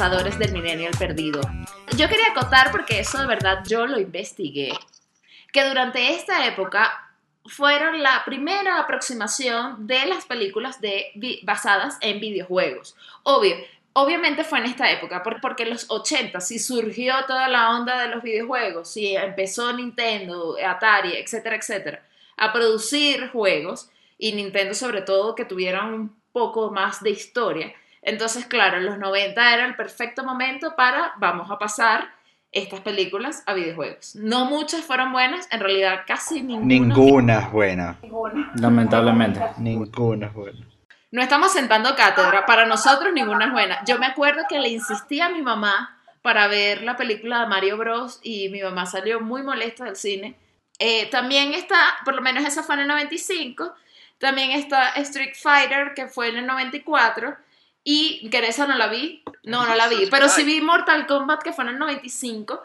Del 0.00 0.52
Millennial 0.54 0.94
Perdido. 0.98 1.42
Yo 1.94 2.08
quería 2.08 2.28
acotar, 2.30 2.70
porque 2.70 3.00
eso 3.00 3.18
de 3.20 3.26
verdad 3.26 3.62
yo 3.68 3.86
lo 3.86 4.00
investigué, 4.00 4.72
que 5.52 5.62
durante 5.68 6.14
esta 6.14 6.46
época 6.46 7.12
fueron 7.44 8.02
la 8.02 8.22
primera 8.24 8.78
aproximación 8.78 9.86
de 9.86 10.06
las 10.06 10.24
películas 10.24 10.80
de, 10.80 11.10
basadas 11.42 11.98
en 12.00 12.18
videojuegos. 12.18 12.96
Obvio, 13.24 13.56
obviamente 13.92 14.42
fue 14.42 14.60
en 14.60 14.64
esta 14.66 14.90
época, 14.90 15.22
por- 15.22 15.42
porque 15.42 15.64
en 15.64 15.70
los 15.70 15.84
80 15.90 16.40
sí 16.40 16.58
surgió 16.58 17.12
toda 17.26 17.48
la 17.48 17.68
onda 17.76 18.00
de 18.00 18.08
los 18.08 18.22
videojuegos, 18.22 18.90
sí 18.90 19.14
empezó 19.14 19.70
Nintendo, 19.74 20.56
Atari, 20.66 21.14
etcétera, 21.14 21.56
etcétera, 21.56 22.02
a 22.38 22.54
producir 22.54 23.28
juegos 23.32 23.90
y 24.16 24.32
Nintendo 24.32 24.72
sobre 24.72 25.02
todo 25.02 25.34
que 25.34 25.44
tuvieran 25.44 25.92
un 25.92 26.16
poco 26.32 26.70
más 26.70 27.02
de 27.02 27.10
historia. 27.10 27.74
Entonces, 28.02 28.46
claro, 28.46 28.78
en 28.78 28.86
los 28.86 28.98
90 28.98 29.54
era 29.54 29.66
el 29.66 29.76
perfecto 29.76 30.24
momento 30.24 30.74
para 30.76 31.12
vamos 31.18 31.50
a 31.50 31.58
pasar 31.58 32.10
estas 32.52 32.80
películas 32.80 33.42
a 33.46 33.54
videojuegos. 33.54 34.16
No 34.16 34.44
muchas 34.44 34.82
fueron 34.82 35.12
buenas, 35.12 35.46
en 35.52 35.60
realidad 35.60 36.02
casi 36.06 36.42
ninguna. 36.42 36.66
Ninguna 36.66 37.40
es 37.40 37.52
buena. 37.52 37.98
Lamentablemente. 38.54 39.40
Ninguna 39.58 40.26
es 40.26 40.34
buena. 40.34 40.66
No 41.12 41.22
estamos 41.22 41.52
sentando 41.52 41.94
cátedra, 41.96 42.46
para 42.46 42.66
nosotros 42.66 43.12
ninguna 43.12 43.46
es 43.46 43.52
buena. 43.52 43.84
Yo 43.84 43.98
me 43.98 44.06
acuerdo 44.06 44.42
que 44.48 44.60
le 44.60 44.68
insistí 44.68 45.20
a 45.20 45.28
mi 45.28 45.42
mamá 45.42 45.98
para 46.22 46.46
ver 46.46 46.82
la 46.82 46.96
película 46.96 47.40
de 47.40 47.46
Mario 47.46 47.76
Bros. 47.76 48.20
y 48.22 48.48
mi 48.50 48.62
mamá 48.62 48.86
salió 48.86 49.20
muy 49.20 49.42
molesta 49.42 49.84
del 49.84 49.96
cine. 49.96 50.36
Eh, 50.78 51.10
también 51.10 51.52
está, 51.52 51.76
por 52.04 52.14
lo 52.14 52.22
menos 52.22 52.44
esa 52.44 52.62
fue 52.62 52.76
en 52.76 52.82
el 52.82 52.88
95, 52.88 53.74
también 54.18 54.52
está 54.52 54.90
Street 54.90 55.34
Fighter, 55.34 55.94
que 55.94 56.06
fue 56.06 56.28
en 56.28 56.38
el 56.38 56.46
94, 56.46 57.36
y 57.84 58.28
que 58.30 58.38
esa 58.46 58.66
no 58.66 58.76
la 58.76 58.88
vi, 58.88 59.22
no, 59.44 59.66
no 59.66 59.74
la 59.74 59.88
vi, 59.88 60.06
pero 60.10 60.28
sí 60.28 60.44
vi 60.44 60.60
Mortal 60.60 61.06
Kombat, 61.06 61.42
que 61.42 61.52
fue 61.52 61.64
en 61.64 61.70
el 61.70 61.78
95. 61.78 62.60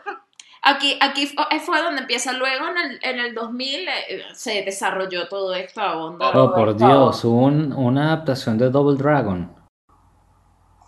Aquí, 0.68 0.98
aquí 1.00 1.32
eh, 1.52 1.60
fue 1.60 1.82
donde 1.82 2.02
empieza, 2.02 2.34
luego 2.34 2.68
en 2.68 2.78
el, 2.78 3.00
en 3.04 3.20
el 3.20 3.36
2000 3.36 3.88
eh, 3.88 4.24
se 4.34 4.64
desarrolló 4.64 5.28
toda 5.28 5.60
esta 5.60 5.96
onda. 5.98 6.32
Oh, 6.34 6.54
por 6.54 6.76
Dios, 6.76 7.24
hubo 7.24 7.46
un- 7.46 7.72
una 7.72 8.08
adaptación 8.14 8.58
de 8.58 8.70
Double 8.72 8.98
Dragon. 8.98 9.54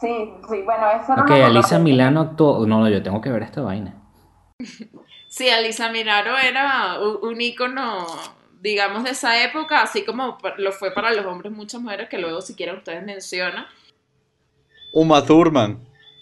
Sí, 0.01 0.31
sí, 0.49 0.61
bueno, 0.63 0.89
eso 0.91 1.15
no 1.15 1.23
Ok, 1.23 1.29
lo 1.29 1.45
Alisa. 1.45 1.79
Milano 1.79 2.21
actuó. 2.21 2.65
No, 2.67 2.79
no, 2.79 2.89
yo 2.89 3.01
tengo 3.01 3.19
que 3.21 3.29
ver 3.31 3.43
esta 3.43 3.61
vaina. 3.61 3.93
Sí, 5.29 5.49
Alisa 5.49 5.89
Milano 5.89 6.37
era 6.37 6.99
un 7.21 7.39
ícono, 7.41 8.07
digamos, 8.61 9.03
de 9.03 9.09
esa 9.11 9.43
época, 9.43 9.81
así 9.81 10.05
como 10.05 10.37
lo 10.57 10.71
fue 10.71 10.91
para 10.91 11.11
los 11.11 11.25
hombres 11.25 11.51
muchas 11.51 11.81
mujeres, 11.81 12.07
que 12.09 12.17
luego 12.17 12.41
si 12.41 12.55
quieren 12.55 12.77
ustedes 12.77 13.03
mencionan. 13.03 13.67
Uma 14.93 15.21
Thurman. 15.25 15.79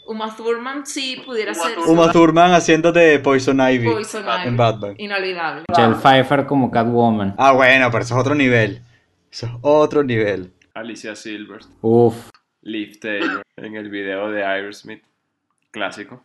Uma 0.08 0.36
Thurman 0.36 0.86
sí 0.86 1.22
pudiera 1.26 1.54
ser 1.54 1.80
Uma 1.88 2.12
Thurman 2.12 2.54
haciendo 2.54 2.92
de 2.92 3.18
Poison 3.20 3.58
Ivy 3.60 3.90
Poison 3.90 4.24
Ivy. 4.24 4.48
en 4.48 4.58
Batman. 4.58 4.96
inolvidable. 5.00 5.64
Michelle 5.68 5.96
Pfeiffer 5.96 6.46
como 6.46 6.70
Catwoman. 6.70 7.34
Ah, 7.38 7.54
bueno, 7.54 7.90
pero 7.90 8.04
eso 8.04 8.14
es 8.16 8.20
otro 8.22 8.36
nivel. 8.36 8.82
Eso 9.32 9.48
es 9.48 9.52
otro 9.62 10.04
nivel. 10.04 10.54
Alicia 10.76 11.16
Silver, 11.16 11.62
Uf. 11.82 12.30
Liv 12.62 13.00
Taylor 13.00 13.42
en 13.58 13.76
el 13.76 13.90
video 13.90 14.30
de 14.30 14.44
Aerosmith, 14.44 15.04
clásico. 15.72 16.24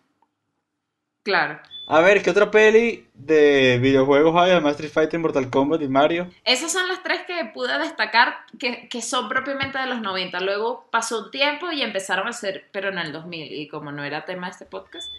Claro. 1.22 1.61
A 1.93 2.01
ver, 2.03 2.22
¿qué 2.22 2.30
otra 2.30 2.53
peli 2.53 3.09
de 3.14 3.80
videojuegos 3.82 4.41
hay? 4.41 4.53
Además 4.53 4.74
Street 4.74 4.93
Fighter, 4.93 5.18
Mortal 5.18 5.51
Kombat 5.51 5.82
y 5.82 5.88
Mario. 5.88 6.30
Esas 6.45 6.70
son 6.70 6.86
las 6.86 7.03
tres 7.03 7.22
que 7.26 7.51
pude 7.53 7.76
destacar 7.80 8.47
que, 8.61 8.88
que 8.88 9.03
son 9.03 9.28
propiamente 9.28 9.76
de 9.76 9.86
los 9.86 10.01
90. 10.01 10.38
Luego 10.38 10.86
pasó 10.93 11.24
un 11.24 11.30
tiempo 11.32 11.72
y 11.72 11.82
empezaron 11.82 12.28
a 12.28 12.32
ser, 12.32 12.68
pero 12.70 12.91
en 12.91 12.99
el 12.99 13.11
2000. 13.12 13.53
Y 13.53 13.66
como 13.66 13.91
no 13.91 14.05
era 14.05 14.24
tema 14.24 14.47
de 14.47 14.53
este 14.53 14.66
podcast, 14.66 15.11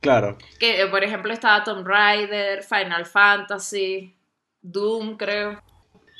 Claro. 0.00 0.36
que 0.60 0.82
eh, 0.82 0.86
por 0.88 1.02
ejemplo 1.02 1.32
estaba 1.32 1.64
Tomb 1.64 1.86
Raider, 1.86 2.62
Final 2.62 3.06
Fantasy, 3.06 4.14
Doom, 4.60 5.16
creo. 5.16 5.62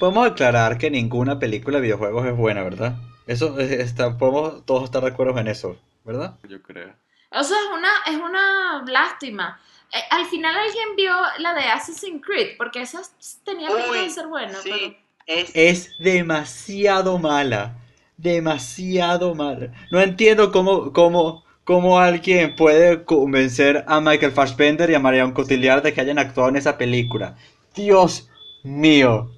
Podemos 0.01 0.27
aclarar 0.27 0.79
que 0.79 0.91
ninguna 0.91 1.39
película 1.39 1.77
de 1.77 1.83
videojuegos 1.83 2.25
es 2.27 2.35
buena, 2.35 2.63
¿verdad? 2.63 2.95
Eso 3.27 3.61
eh, 3.61 3.83
está, 3.83 4.17
podemos 4.17 4.65
todos 4.65 4.85
estar 4.85 5.03
de 5.03 5.09
acuerdo 5.11 5.39
en 5.39 5.49
eso, 5.49 5.77
¿verdad? 6.05 6.39
Yo 6.49 6.63
creo. 6.63 6.95
O 7.31 7.45
sea, 7.45 7.59
es 7.59 7.79
una, 7.79 7.91
es 8.07 8.17
una 8.17 8.85
lástima. 8.87 9.61
Eh, 9.93 9.99
al 10.11 10.27
final 10.27 10.55
alguien 10.55 10.97
vio 10.97 11.13
la 11.39 11.55
de 11.55 11.63
Assassin's 11.63 12.23
Creed, 12.25 12.57
porque 12.59 12.83
esa 12.83 13.01
tenía 13.45 13.69
pinta 13.69 14.03
de 14.03 14.11
ser 14.11 14.27
buena, 14.27 14.55
sí, 14.55 14.71
pero... 14.71 14.95
es, 15.27 15.51
Es 15.55 15.99
demasiado 15.99 17.19
mala. 17.19 17.77
Demasiado 18.17 19.35
mala. 19.35 19.73
No 19.91 20.01
entiendo 20.01 20.53
cómo, 20.53 20.93
cómo, 20.93 21.45
cómo 21.65 21.99
alguien 21.99 22.57
puede 22.57 23.05
convencer 23.05 23.85
a 23.87 24.01
Michael 24.01 24.33
Fassbender 24.33 24.91
y 24.91 24.95
a 24.95 25.01
Marion 25.01 25.33
Cotillard 25.33 25.83
de 25.83 25.95
que 25.95 26.01
hayan 26.01 26.19
actuado 26.19 26.49
en 26.49 26.57
esa 26.57 26.77
película. 26.77 27.37
Dios 27.75 28.29
mío. 28.65 29.31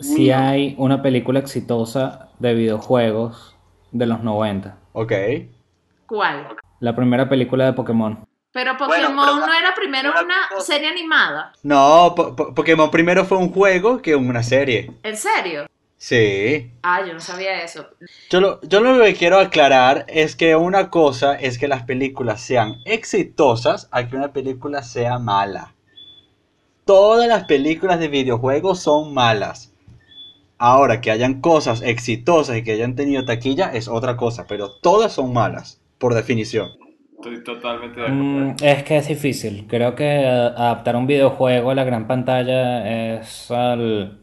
Si 0.00 0.30
hay 0.30 0.74
una 0.78 1.02
película 1.02 1.38
exitosa 1.38 2.28
de 2.38 2.54
videojuegos 2.54 3.56
de 3.92 4.06
los 4.06 4.22
90. 4.22 4.78
Ok. 4.92 5.12
¿Cuál? 6.06 6.48
La 6.80 6.94
primera 6.94 7.28
película 7.28 7.66
de 7.66 7.72
Pokémon. 7.72 8.26
Pero 8.56 8.74
Bueno, 8.78 9.08
Pokémon 9.08 9.26
pero 9.26 9.46
no 9.46 9.52
era 9.52 9.74
primero 9.74 10.10
una 10.12 10.22
una 10.22 10.34
cosa- 10.48 10.72
serie 10.72 10.88
animada. 10.88 11.52
No, 11.62 12.14
Po- 12.16 12.34
Po- 12.34 12.54
Pokémon 12.54 12.90
primero 12.90 13.26
fue 13.26 13.36
un 13.36 13.52
juego 13.52 14.00
que 14.00 14.16
una 14.16 14.42
serie. 14.42 14.90
¿En 15.02 15.14
serio? 15.14 15.66
Sí. 15.98 16.70
Ah, 16.82 17.04
yo 17.06 17.12
no 17.12 17.20
sabía 17.20 17.62
eso. 17.62 17.86
Yo 18.30 18.40
lo, 18.40 18.60
yo 18.62 18.80
lo 18.80 19.04
que 19.04 19.14
quiero 19.14 19.38
aclarar 19.38 20.06
es 20.08 20.36
que 20.36 20.56
una 20.56 20.88
cosa 20.88 21.34
es 21.34 21.58
que 21.58 21.68
las 21.68 21.82
películas 21.82 22.40
sean 22.40 22.76
exitosas 22.86 23.88
a 23.90 24.08
que 24.08 24.16
una 24.16 24.32
película 24.32 24.82
sea 24.82 25.18
mala. 25.18 25.74
Todas 26.86 27.28
las 27.28 27.44
películas 27.44 27.98
de 28.00 28.08
videojuegos 28.08 28.80
son 28.80 29.12
malas. 29.12 29.70
Ahora, 30.56 31.02
que 31.02 31.10
hayan 31.10 31.42
cosas 31.42 31.82
exitosas 31.82 32.56
y 32.56 32.64
que 32.64 32.72
hayan 32.72 32.96
tenido 32.96 33.26
taquilla 33.26 33.70
es 33.74 33.86
otra 33.86 34.16
cosa, 34.16 34.46
pero 34.48 34.70
todas 34.80 35.12
son 35.12 35.34
malas, 35.34 35.78
por 35.98 36.14
definición. 36.14 36.70
Estoy 37.26 37.42
totalmente 37.42 38.00
de 38.00 38.06
acuerdo. 38.06 38.24
Mm, 38.24 38.56
es 38.62 38.82
que 38.84 38.96
es 38.98 39.08
difícil. 39.08 39.66
Creo 39.68 39.94
que 39.96 40.04
eh, 40.04 40.26
adaptar 40.28 40.94
un 40.96 41.06
videojuego 41.06 41.70
a 41.70 41.74
la 41.74 41.84
gran 41.84 42.06
pantalla 42.06 43.16
es 43.18 43.50
al... 43.50 44.20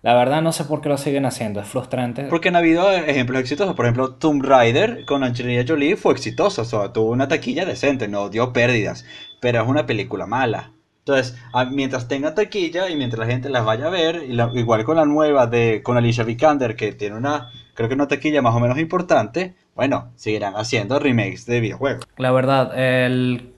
La 0.00 0.14
verdad 0.14 0.40
no 0.42 0.52
sé 0.52 0.64
por 0.64 0.80
qué 0.80 0.88
lo 0.88 0.96
siguen 0.96 1.26
haciendo, 1.26 1.60
es 1.60 1.66
frustrante. 1.66 2.24
Porque 2.24 2.48
han 2.48 2.56
habido 2.56 2.90
ejemplos 2.92 3.40
exitosos. 3.40 3.74
Por 3.74 3.84
ejemplo, 3.84 4.14
Tomb 4.14 4.42
Raider 4.44 5.04
con 5.04 5.24
Angelina 5.24 5.64
Jolie 5.66 5.96
fue 5.96 6.12
exitosa. 6.12 6.62
O 6.62 6.64
sea, 6.64 6.92
tuvo 6.92 7.10
una 7.10 7.28
taquilla 7.28 7.66
decente, 7.66 8.08
no 8.08 8.28
dio 8.30 8.52
pérdidas. 8.52 9.04
Pero 9.40 9.60
es 9.62 9.68
una 9.68 9.86
película 9.86 10.24
mala. 10.26 10.70
Entonces, 11.00 11.36
a- 11.52 11.64
mientras 11.64 12.06
tenga 12.06 12.34
taquilla 12.34 12.88
y 12.88 12.96
mientras 12.96 13.18
la 13.26 13.32
gente 13.32 13.50
las 13.50 13.64
vaya 13.64 13.86
a 13.86 13.90
ver, 13.90 14.22
y 14.28 14.32
la- 14.34 14.50
igual 14.54 14.84
con 14.84 14.96
la 14.96 15.04
nueva 15.04 15.46
de 15.46 15.82
con 15.82 15.96
Alicia 15.96 16.22
Vikander, 16.24 16.76
que 16.76 16.92
tiene 16.92 17.16
una, 17.16 17.50
creo 17.74 17.88
que 17.88 17.94
una 17.94 18.08
taquilla 18.08 18.40
más 18.40 18.54
o 18.54 18.60
menos 18.60 18.78
importante, 18.78 19.54
bueno, 19.78 20.10
seguirán 20.16 20.54
haciendo 20.56 20.98
remakes 20.98 21.46
de 21.46 21.60
videojuegos. 21.60 22.04
La 22.16 22.32
verdad, 22.32 22.76
el- 22.76 23.54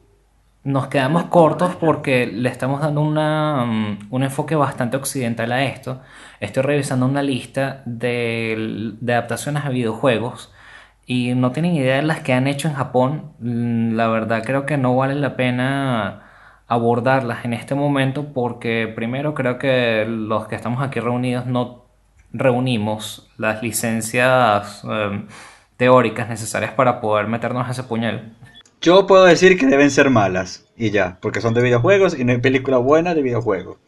nos 0.64 0.88
quedamos 0.88 1.24
cortos 1.24 1.76
porque 1.76 2.26
le 2.26 2.50
estamos 2.50 2.82
dando 2.82 3.00
una, 3.00 3.64
mm, 3.64 4.08
un 4.10 4.22
enfoque 4.22 4.54
bastante 4.54 4.98
occidental 4.98 5.50
a 5.50 5.64
esto. 5.64 6.02
Estoy 6.38 6.62
revisando 6.62 7.06
una 7.06 7.22
lista 7.22 7.82
de, 7.86 8.92
adaptaciones 9.02 9.64
a 9.64 9.70
videojuegos 9.70 10.52
y 11.06 11.32
no 11.34 11.52
tienen 11.52 11.74
idea 11.74 11.96
de 11.96 12.02
las 12.02 12.20
que 12.20 12.34
han 12.34 12.46
hecho 12.46 12.68
en 12.68 12.74
Japón. 12.74 13.32
Mm, 13.38 13.94
La 13.94 14.08
verdad 14.08 14.42
creo 14.44 14.66
que 14.66 14.76
no 14.76 14.94
vale 14.94 15.14
la 15.14 15.36
pena 15.36 16.24
abordarlas 16.68 17.46
en 17.46 17.54
este 17.54 17.74
momento 17.74 18.34
porque 18.34 18.92
primero 18.94 19.32
creo 19.32 19.58
que 19.58 20.04
los 20.06 20.46
que 20.48 20.54
estamos 20.56 20.82
aquí 20.82 21.00
reunidos 21.00 21.46
no 21.46 21.86
reunimos 22.34 23.30
las 23.38 23.62
licencias 23.62 24.84
em, 24.84 25.26
teóricas 25.80 26.28
necesarias 26.28 26.72
para 26.74 27.00
poder 27.00 27.26
meternos 27.26 27.66
a 27.66 27.70
ese 27.70 27.84
puñal. 27.84 28.34
Yo 28.82 29.06
puedo 29.06 29.24
decir 29.24 29.58
que 29.58 29.64
deben 29.64 29.90
ser 29.90 30.10
malas, 30.10 30.66
y 30.76 30.90
ya, 30.90 31.16
porque 31.22 31.40
son 31.40 31.54
de 31.54 31.62
videojuegos 31.62 32.18
y 32.18 32.22
no 32.22 32.32
hay 32.32 32.38
película 32.38 32.76
buena 32.76 33.14
de 33.14 33.22
videojuegos. 33.22 33.78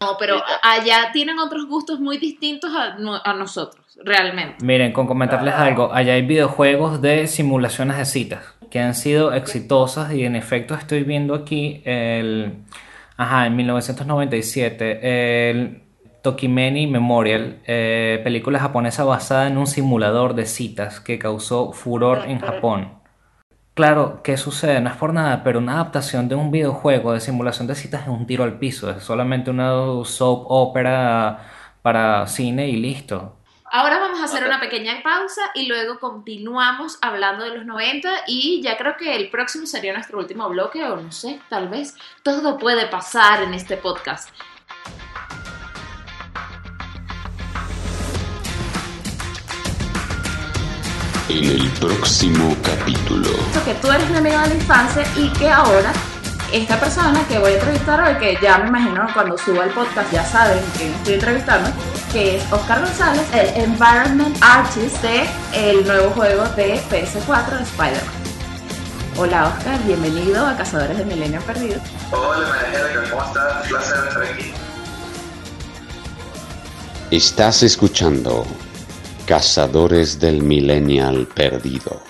No, 0.00 0.16
pero 0.20 0.40
allá 0.62 1.10
tienen 1.12 1.40
otros 1.40 1.66
gustos 1.66 1.98
muy 1.98 2.18
distintos 2.18 2.70
a, 2.72 2.94
a 3.24 3.34
nosotros, 3.34 3.84
realmente. 4.04 4.64
Miren, 4.64 4.92
con 4.92 5.08
comentarles 5.08 5.54
algo, 5.54 5.92
allá 5.92 6.12
hay 6.12 6.22
videojuegos 6.22 7.02
de 7.02 7.26
simulaciones 7.26 7.96
de 7.96 8.04
citas 8.04 8.44
que 8.70 8.78
han 8.78 8.94
sido 8.94 9.32
exitosas 9.32 10.12
y 10.12 10.24
en 10.24 10.36
efecto 10.36 10.74
estoy 10.74 11.02
viendo 11.02 11.34
aquí 11.34 11.82
el, 11.84 12.54
ajá, 13.16 13.46
en 13.46 13.56
1997 13.56 15.50
el 15.50 15.81
Tokimeni 16.22 16.86
Memorial, 16.86 17.60
eh, 17.66 18.20
película 18.22 18.58
japonesa 18.58 19.04
basada 19.04 19.48
en 19.48 19.58
un 19.58 19.66
simulador 19.66 20.34
de 20.34 20.46
citas 20.46 21.00
que 21.00 21.18
causó 21.18 21.72
furor 21.72 22.24
en 22.26 22.40
Japón. 22.40 23.02
Claro, 23.74 24.20
¿qué 24.22 24.36
sucede? 24.36 24.80
No 24.80 24.90
es 24.90 24.96
por 24.96 25.14
nada, 25.14 25.42
pero 25.42 25.58
una 25.58 25.74
adaptación 25.74 26.28
de 26.28 26.34
un 26.34 26.50
videojuego 26.50 27.12
de 27.12 27.20
simulación 27.20 27.66
de 27.66 27.74
citas 27.74 28.02
es 28.02 28.08
un 28.08 28.26
tiro 28.26 28.44
al 28.44 28.58
piso, 28.58 28.90
es 28.90 29.02
solamente 29.02 29.50
una 29.50 29.72
soap 30.04 30.44
opera 30.48 31.46
para 31.80 32.26
cine 32.26 32.68
y 32.68 32.76
listo. 32.76 33.38
Ahora 33.74 33.98
vamos 33.98 34.20
a 34.20 34.24
hacer 34.24 34.44
una 34.44 34.60
pequeña 34.60 35.02
pausa 35.02 35.40
y 35.54 35.66
luego 35.66 35.98
continuamos 35.98 36.98
hablando 37.00 37.44
de 37.44 37.56
los 37.56 37.64
90 37.64 38.10
y 38.26 38.60
ya 38.62 38.76
creo 38.76 38.98
que 38.98 39.16
el 39.16 39.30
próximo 39.30 39.64
sería 39.64 39.94
nuestro 39.94 40.18
último 40.18 40.46
bloque 40.50 40.84
o 40.84 40.96
no 40.96 41.10
sé, 41.10 41.40
tal 41.48 41.68
vez 41.68 41.96
todo 42.22 42.58
puede 42.58 42.86
pasar 42.88 43.42
en 43.42 43.54
este 43.54 43.78
podcast. 43.78 44.28
En 51.32 51.46
el 51.46 51.66
próximo 51.80 52.54
capítulo. 52.62 53.30
que 53.64 53.72
tú 53.80 53.90
eres 53.90 54.10
mi 54.10 54.18
amigo 54.18 54.38
de 54.40 54.48
la 54.48 54.54
infancia 54.54 55.02
y 55.16 55.30
que 55.30 55.48
ahora 55.48 55.90
esta 56.52 56.78
persona 56.78 57.26
que 57.26 57.38
voy 57.38 57.52
a 57.52 57.54
entrevistar 57.54 58.02
hoy, 58.02 58.18
que 58.20 58.38
ya 58.42 58.58
me 58.58 58.68
imagino 58.68 59.06
cuando 59.14 59.38
suba 59.38 59.64
el 59.64 59.70
podcast 59.70 60.12
ya 60.12 60.26
saben 60.26 60.62
que 60.76 60.90
estoy 60.90 61.14
entrevistando, 61.14 61.70
que 62.12 62.36
es 62.36 62.52
Oscar 62.52 62.84
González, 62.84 63.22
el 63.32 63.62
Environment 63.62 64.36
Artist 64.42 65.00
de 65.00 65.26
el 65.54 65.86
nuevo 65.86 66.10
juego 66.10 66.44
de 66.54 66.78
PS4 66.90 67.56
de 67.56 67.62
Spider-Man. 67.62 68.14
Hola 69.16 69.54
Oscar, 69.56 69.82
bienvenido 69.86 70.46
a 70.46 70.54
Cazadores 70.54 70.98
de 70.98 71.04
Milenio 71.06 71.40
Perdido. 71.40 71.80
Hola 72.10 72.46
María 72.46 73.10
¿cómo 73.10 73.24
estás? 73.24 73.62
Un 73.62 73.68
placer 73.70 74.08
estar 74.08 74.22
aquí. 74.22 74.52
Estás 77.10 77.62
escuchando 77.62 78.46
Cazadores 79.32 80.20
del 80.20 80.42
Millennial 80.42 81.26
Perdido. 81.26 82.02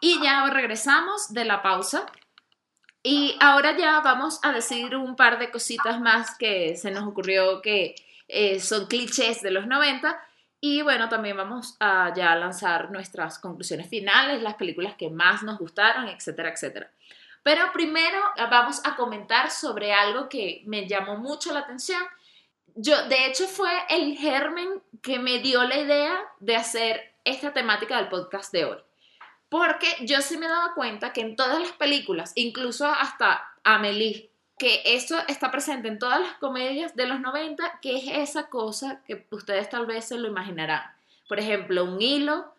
Y 0.00 0.20
ya 0.20 0.44
regresamos 0.50 1.32
de 1.32 1.44
la 1.44 1.62
pausa. 1.62 2.06
Y 3.00 3.36
ahora 3.38 3.76
ya 3.78 4.00
vamos 4.00 4.40
a 4.42 4.50
decir 4.50 4.96
un 4.96 5.14
par 5.14 5.38
de 5.38 5.52
cositas 5.52 6.00
más 6.00 6.36
que 6.36 6.76
se 6.76 6.90
nos 6.90 7.06
ocurrió 7.06 7.62
que 7.62 7.94
eh, 8.26 8.58
son 8.58 8.86
clichés 8.86 9.40
de 9.40 9.52
los 9.52 9.68
90. 9.68 10.20
Y 10.60 10.82
bueno, 10.82 11.08
también 11.08 11.36
vamos 11.36 11.76
a 11.78 12.12
ya 12.16 12.34
lanzar 12.34 12.90
nuestras 12.90 13.38
conclusiones 13.38 13.88
finales, 13.88 14.42
las 14.42 14.54
películas 14.54 14.96
que 14.96 15.10
más 15.10 15.44
nos 15.44 15.60
gustaron, 15.60 16.08
etcétera, 16.08 16.50
etcétera. 16.50 16.90
Pero 17.44 17.70
primero 17.72 18.18
vamos 18.50 18.80
a 18.84 18.96
comentar 18.96 19.52
sobre 19.52 19.92
algo 19.92 20.28
que 20.28 20.64
me 20.66 20.88
llamó 20.88 21.18
mucho 21.18 21.52
la 21.52 21.60
atención. 21.60 22.02
Yo, 22.80 23.08
de 23.08 23.26
hecho, 23.26 23.48
fue 23.48 23.72
el 23.88 24.16
germen 24.16 24.80
que 25.02 25.18
me 25.18 25.40
dio 25.40 25.64
la 25.64 25.78
idea 25.78 26.16
de 26.38 26.54
hacer 26.54 27.12
esta 27.24 27.52
temática 27.52 27.96
del 27.96 28.06
podcast 28.06 28.52
de 28.52 28.66
hoy. 28.66 28.78
Porque 29.48 29.88
yo 30.02 30.20
sí 30.20 30.36
me 30.38 30.46
daba 30.46 30.74
cuenta 30.74 31.12
que 31.12 31.22
en 31.22 31.34
todas 31.34 31.60
las 31.60 31.72
películas, 31.72 32.30
incluso 32.36 32.86
hasta 32.86 33.52
Amelie, 33.64 34.30
que 34.60 34.82
eso 34.84 35.18
está 35.26 35.50
presente 35.50 35.88
en 35.88 35.98
todas 35.98 36.20
las 36.20 36.34
comedias 36.34 36.94
de 36.94 37.06
los 37.06 37.18
90, 37.18 37.80
que 37.82 37.96
es 37.96 38.04
esa 38.28 38.48
cosa 38.48 39.02
que 39.04 39.26
ustedes 39.32 39.68
tal 39.68 39.86
vez 39.86 40.04
se 40.04 40.16
lo 40.16 40.28
imaginarán. 40.28 40.84
Por 41.28 41.40
ejemplo, 41.40 41.84
un 41.84 42.00
hilo, 42.00 42.54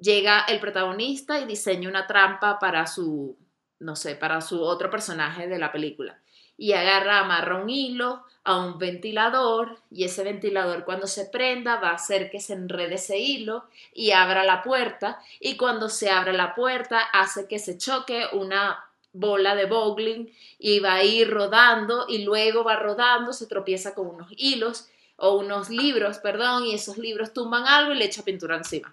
llega 0.00 0.44
el 0.46 0.60
protagonista 0.60 1.40
y 1.40 1.46
diseña 1.46 1.88
una 1.88 2.06
trampa 2.06 2.60
para 2.60 2.86
su, 2.86 3.36
no 3.80 3.96
sé, 3.96 4.14
para 4.14 4.40
su 4.40 4.62
otro 4.62 4.88
personaje 4.88 5.48
de 5.48 5.58
la 5.58 5.72
película. 5.72 6.20
Y 6.56 6.72
agarra, 6.72 7.20
amarra 7.20 7.62
un 7.62 7.70
hilo 7.70 8.24
a 8.44 8.58
un 8.58 8.78
ventilador 8.78 9.78
y 9.90 10.04
ese 10.04 10.22
ventilador 10.22 10.84
cuando 10.84 11.06
se 11.06 11.24
prenda 11.24 11.76
va 11.76 11.90
a 11.90 11.94
hacer 11.94 12.30
que 12.30 12.40
se 12.40 12.52
enrede 12.52 12.96
ese 12.96 13.18
hilo 13.18 13.64
y 13.94 14.10
abra 14.10 14.44
la 14.44 14.62
puerta 14.62 15.20
y 15.40 15.56
cuando 15.56 15.88
se 15.88 16.10
abre 16.10 16.34
la 16.34 16.54
puerta 16.54 16.98
hace 17.00 17.48
que 17.48 17.58
se 17.58 17.78
choque 17.78 18.26
una 18.32 18.84
bola 19.14 19.54
de 19.54 19.66
bowling 19.66 20.26
y 20.58 20.80
va 20.80 20.94
a 20.94 21.04
ir 21.04 21.30
rodando 21.30 22.04
y 22.08 22.24
luego 22.24 22.64
va 22.64 22.76
rodando, 22.76 23.32
se 23.32 23.46
tropieza 23.46 23.94
con 23.94 24.08
unos 24.08 24.28
hilos 24.36 24.90
o 25.16 25.36
unos 25.36 25.70
libros, 25.70 26.18
perdón, 26.18 26.66
y 26.66 26.74
esos 26.74 26.98
libros 26.98 27.32
tumban 27.32 27.66
algo 27.66 27.92
y 27.92 27.96
le 27.96 28.04
echa 28.04 28.24
pintura 28.24 28.56
encima. 28.56 28.92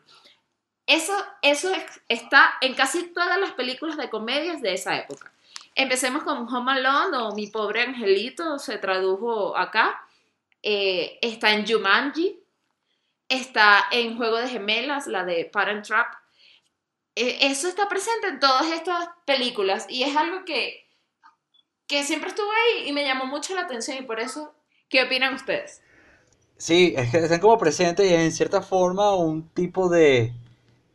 Eso, 0.86 1.14
eso 1.42 1.72
está 2.08 2.54
en 2.62 2.76
casi 2.76 3.08
todas 3.08 3.40
las 3.40 3.52
películas 3.54 3.98
de 3.98 4.10
comedias 4.10 4.62
de 4.62 4.74
esa 4.74 4.98
época. 4.98 5.32
Empecemos 5.76 6.24
con 6.24 6.54
Home 6.54 6.74
Alone 6.74 7.18
o 7.18 7.34
Mi 7.34 7.48
pobre 7.48 7.82
angelito, 7.82 8.60
se 8.60 8.78
tradujo 8.78 9.58
acá. 9.58 10.02
Eh, 10.62 11.18
está 11.22 11.52
en 11.52 11.66
Jumanji, 11.66 12.40
está 13.30 13.86
en 13.92 14.18
Juego 14.18 14.38
de 14.38 14.50
Gemelas, 14.50 15.08
la 15.08 15.24
de 15.24 15.46
Parent 15.46 15.86
Trap. 15.86 16.14
Eh, 17.16 17.40
eso 17.42 17.68
está 17.68 17.90
presente 17.90 18.28
en 18.28 18.40
todas 18.40 18.68
estas 18.72 19.10
películas 19.26 19.86
y 19.90 20.04
es 20.04 20.16
algo 20.16 20.46
que, 20.46 20.88
que 21.88 22.04
siempre 22.04 22.30
estuvo 22.30 22.50
ahí 22.52 22.90
y 22.90 22.94
me 22.94 23.06
llamó 23.06 23.26
mucho 23.26 23.56
la 23.56 23.62
atención 23.62 23.98
y 23.98 24.04
por 24.04 24.20
eso, 24.20 24.54
¿qué 24.90 25.04
opinan 25.04 25.34
ustedes? 25.34 25.82
Sí, 26.58 26.94
es 26.96 27.10
que 27.12 27.18
están 27.18 27.40
como 27.40 27.58
presentes 27.58 28.10
y 28.10 28.14
en 28.14 28.32
cierta 28.32 28.62
forma 28.62 29.16
un 29.16 29.50
tipo 29.50 29.90
de, 29.90 30.34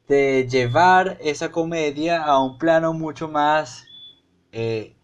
de 0.08 0.46
llevar 0.48 1.18
esa 1.20 1.50
comedia 1.50 2.22
a 2.22 2.40
un 2.42 2.58
plano 2.58 2.92
mucho 2.92 3.28
más 3.28 3.85
eh, 4.58 4.96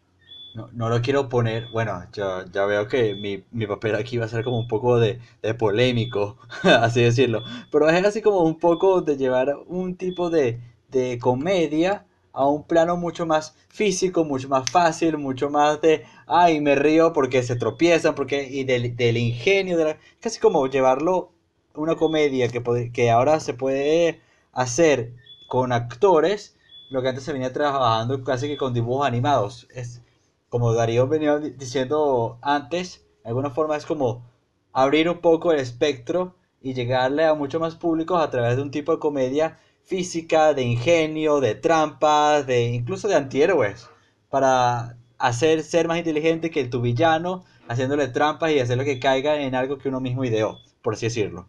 no, 0.55 0.71
no, 0.73 0.89
lo 0.89 1.03
quiero 1.03 1.29
poner, 1.29 1.69
bueno, 1.73 2.03
ya, 2.13 2.47
ya 2.51 2.65
veo 2.65 2.89
que 2.89 3.15
mi, 3.15 3.45
mi, 3.51 3.67
papel 3.67 3.95
aquí 3.97 4.17
va 4.17 4.25
a 4.25 4.29
ser 4.29 4.45
como 4.45 4.59
un 4.59 4.67
poco 4.67 4.99
de, 4.99 5.21
de, 5.43 5.55
polémico, 5.55 6.39
así 6.63 7.03
decirlo, 7.03 7.43
pero 7.71 7.89
es 7.91 8.05
así 8.05 8.23
como 8.23 8.41
un 8.41 8.59
poco 8.59 9.03
de 9.03 9.19
llevar 9.19 9.55
un 9.67 9.97
tipo 9.97 10.31
de, 10.31 10.59
de 10.89 11.19
comedia 11.19 12.07
a 12.33 12.47
un 12.49 12.65
plano 12.65 12.97
mucho 12.97 13.27
más 13.27 13.55
físico, 13.69 14.25
mucho 14.25 14.49
más 14.49 14.71
fácil, 14.71 15.19
mucho 15.19 15.51
más 15.51 15.83
de, 15.83 16.05
ay, 16.27 16.61
me 16.63 16.75
río 16.75 17.13
porque 17.13 17.43
se 17.43 17.57
tropiezan, 17.57 18.15
porque, 18.15 18.49
y 18.49 18.65
del, 18.65 18.97
del 18.97 19.19
ingenio, 19.19 19.77
de 19.77 19.99
casi 20.21 20.41
como 20.41 20.67
llevarlo 20.67 21.33
una 21.75 21.97
comedia 21.97 22.49
que, 22.49 22.91
que 22.93 23.11
ahora 23.11 23.39
se 23.41 23.53
puede 23.55 24.21
hacer 24.53 25.13
con 25.47 25.73
actores 25.73 26.57
lo 26.93 27.03
que 27.03 27.09
antes 27.09 27.25
se 27.25 27.33
venía 27.33 27.53
trabajando 27.53 28.23
casi 28.23 28.47
que 28.47 28.57
con 28.57 28.75
dibujos 28.75 29.07
animados. 29.07 29.67
Es 29.75 30.03
como 30.49 30.75
Darío 30.75 31.09
venía 31.09 31.39
diciendo 31.39 32.39
antes, 32.43 33.05
de 33.25 33.31
alguna 33.31 33.51
forma 33.51 33.77
es 33.77 33.87
como 33.87 34.31
abrir 34.73 35.09
un 35.09 35.19
poco 35.19 35.53
el 35.53 35.59
espectro 35.59 36.37
y 36.61 36.75
llegarle 36.75 37.25
a 37.25 37.35
muchos 37.35 37.61
más 37.61 37.75
públicos 37.77 38.23
a 38.23 38.31
través 38.31 38.57
de 38.57 38.63
un 38.63 38.71
tipo 38.71 38.93
de 38.93 38.99
comedia 38.99 39.59
física, 39.85 40.53
de 40.55 40.63
ingenio, 40.63 41.41
de 41.41 41.55
trampas, 41.55 42.47
de 42.47 42.65
incluso 42.65 43.09
de 43.09 43.17
antihéroes, 43.17 43.89
para 44.29 44.97
hacer 45.19 45.63
ser 45.63 45.89
más 45.89 45.99
inteligente 45.99 46.51
que 46.51 46.65
tu 46.67 46.83
villano, 46.83 47.45
haciéndole 47.69 48.09
trampas 48.09 48.53
y 48.53 48.61
hacerlo 48.61 48.85
que 48.85 49.01
caiga 49.01 49.41
en 49.41 49.55
algo 49.55 49.79
que 49.79 49.89
uno 49.89 50.01
mismo 50.01 50.25
ideó, 50.25 50.59
por 50.83 50.95
así 50.95 51.07
decirlo. 51.07 51.49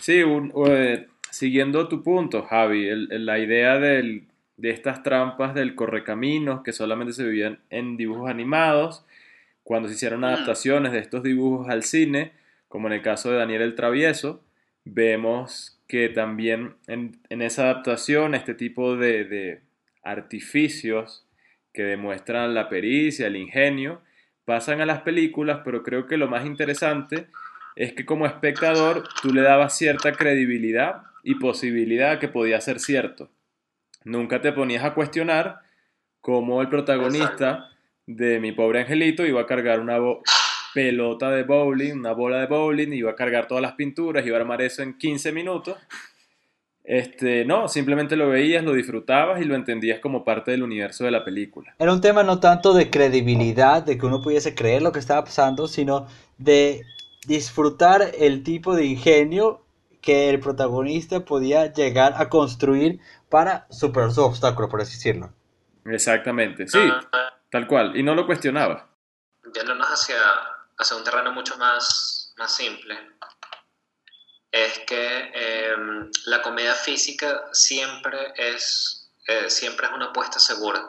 Sí, 0.00 0.22
eh, 0.68 1.06
siguiendo 1.30 1.88
tu 1.88 2.02
punto, 2.02 2.44
Javi, 2.44 2.88
la 3.10 3.38
idea 3.38 3.78
del, 3.78 4.28
de 4.58 4.70
estas 4.70 5.02
trampas 5.02 5.54
del 5.54 5.74
correcaminos 5.74 6.62
que 6.62 6.72
solamente 6.72 7.14
se 7.14 7.24
vivían 7.24 7.60
en 7.70 7.96
dibujos 7.96 8.28
animados, 8.28 9.06
cuando 9.62 9.88
se 9.88 9.94
hicieron 9.94 10.24
adaptaciones 10.24 10.92
de 10.92 10.98
estos 10.98 11.22
dibujos 11.22 11.68
al 11.68 11.84
cine, 11.84 12.32
como 12.66 12.88
en 12.88 12.94
el 12.94 13.02
caso 13.02 13.30
de 13.30 13.38
Daniel 13.38 13.62
el 13.62 13.76
Travieso, 13.76 14.42
vemos 14.84 15.78
que 15.86 16.08
también 16.08 16.74
en, 16.86 17.20
esa 17.30 17.64
adaptación 17.64 18.34
este 18.34 18.54
tipo 18.54 18.96
de, 18.96 19.24
de, 19.24 19.60
artificios 20.02 21.26
que 21.72 21.82
demuestran 21.82 22.54
la 22.54 22.68
pericia, 22.68 23.26
el 23.26 23.36
ingenio, 23.36 24.00
pasan 24.44 24.80
a 24.80 24.86
las 24.86 25.02
películas, 25.02 25.60
pero 25.64 25.82
creo 25.82 26.06
que 26.06 26.16
lo 26.16 26.28
más 26.28 26.46
interesante 26.46 27.26
es 27.76 27.92
que 27.92 28.04
como 28.04 28.26
espectador 28.26 29.06
tú 29.22 29.32
le 29.32 29.42
dabas 29.42 29.76
cierta 29.76 30.12
credibilidad 30.12 31.02
y 31.22 31.36
posibilidad 31.36 32.18
que 32.18 32.28
podía 32.28 32.60
ser 32.60 32.80
cierto. 32.80 33.30
Nunca 34.08 34.40
te 34.40 34.52
ponías 34.52 34.84
a 34.84 34.94
cuestionar 34.94 35.60
cómo 36.22 36.62
el 36.62 36.70
protagonista 36.70 37.68
de 38.06 38.40
mi 38.40 38.52
pobre 38.52 38.80
angelito 38.80 39.26
iba 39.26 39.42
a 39.42 39.46
cargar 39.46 39.80
una 39.80 39.98
pelota 40.72 41.30
de 41.30 41.42
bowling, 41.42 41.92
una 41.92 42.12
bola 42.12 42.40
de 42.40 42.46
bowling, 42.46 42.92
iba 42.92 43.10
a 43.10 43.14
cargar 43.14 43.46
todas 43.46 43.60
las 43.60 43.72
pinturas, 43.72 44.24
iba 44.26 44.38
a 44.38 44.40
armar 44.40 44.62
eso 44.62 44.82
en 44.82 44.96
15 44.96 45.32
minutos. 45.32 45.76
Este, 46.84 47.44
no, 47.44 47.68
simplemente 47.68 48.16
lo 48.16 48.30
veías, 48.30 48.64
lo 48.64 48.72
disfrutabas 48.72 49.42
y 49.42 49.44
lo 49.44 49.54
entendías 49.54 50.00
como 50.00 50.24
parte 50.24 50.52
del 50.52 50.62
universo 50.62 51.04
de 51.04 51.10
la 51.10 51.22
película. 51.22 51.74
Era 51.78 51.92
un 51.92 52.00
tema 52.00 52.22
no 52.22 52.40
tanto 52.40 52.72
de 52.72 52.88
credibilidad, 52.88 53.82
de 53.82 53.98
que 53.98 54.06
uno 54.06 54.22
pudiese 54.22 54.54
creer 54.54 54.80
lo 54.80 54.90
que 54.90 55.00
estaba 55.00 55.24
pasando, 55.24 55.68
sino 55.68 56.06
de 56.38 56.86
disfrutar 57.26 58.10
el 58.18 58.42
tipo 58.42 58.74
de 58.74 58.86
ingenio 58.86 59.66
que 60.00 60.30
el 60.30 60.40
protagonista 60.40 61.24
podía 61.24 61.72
llegar 61.72 62.14
a 62.16 62.28
construir 62.28 63.00
para 63.28 63.66
superar 63.70 64.12
su 64.12 64.22
obstáculo, 64.22 64.68
por 64.68 64.80
así 64.80 64.94
decirlo. 64.94 65.32
Exactamente, 65.84 66.68
sí, 66.68 66.90
tal 67.50 67.66
cual, 67.66 67.96
y 67.96 68.02
no 68.02 68.14
lo 68.14 68.26
cuestionaba. 68.26 68.88
Yéndonos 69.54 69.88
hacia, 69.88 70.18
hacia 70.78 70.96
un 70.96 71.04
terreno 71.04 71.32
mucho 71.32 71.56
más, 71.56 72.34
más 72.36 72.54
simple, 72.54 72.98
es 74.50 74.78
que 74.80 75.30
em, 75.34 76.10
la 76.26 76.42
comedia 76.42 76.74
física 76.74 77.44
siempre 77.52 78.32
es, 78.36 79.10
eh, 79.26 79.48
siempre 79.50 79.86
es 79.86 79.92
una 79.92 80.06
apuesta 80.06 80.38
segura, 80.38 80.82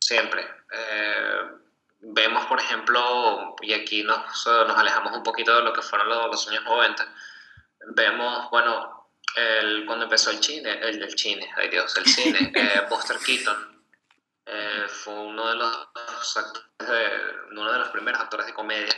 siempre. 0.00 0.46
Eh, 0.72 1.40
vemos, 2.00 2.44
por 2.46 2.60
ejemplo, 2.60 3.56
y 3.62 3.72
aquí 3.72 4.02
nos, 4.02 4.46
nos 4.46 4.78
alejamos 4.78 5.16
un 5.16 5.22
poquito 5.22 5.54
de 5.56 5.62
lo 5.62 5.72
que 5.72 5.82
fueron 5.82 6.08
los, 6.08 6.26
los 6.26 6.48
años 6.48 6.64
90, 6.64 7.06
vemos, 7.94 8.50
bueno, 8.50 9.08
el, 9.36 9.84
cuando 9.86 10.04
empezó 10.04 10.30
el 10.30 10.42
cine, 10.42 10.72
el 10.80 10.98
del 10.98 11.16
cine, 11.18 11.48
ay 11.56 11.68
Dios, 11.68 11.96
el 11.96 12.06
cine, 12.06 12.52
eh, 12.54 12.86
Buster 12.88 13.18
Keaton 13.18 13.84
eh, 14.46 14.86
fue 14.88 15.14
uno 15.14 15.48
de 15.48 15.56
los 15.56 16.36
actores, 16.36 17.22
uno 17.50 17.72
de 17.72 17.78
los 17.78 17.88
primeros 17.88 18.20
actores 18.20 18.46
de 18.46 18.54
comedia. 18.54 18.94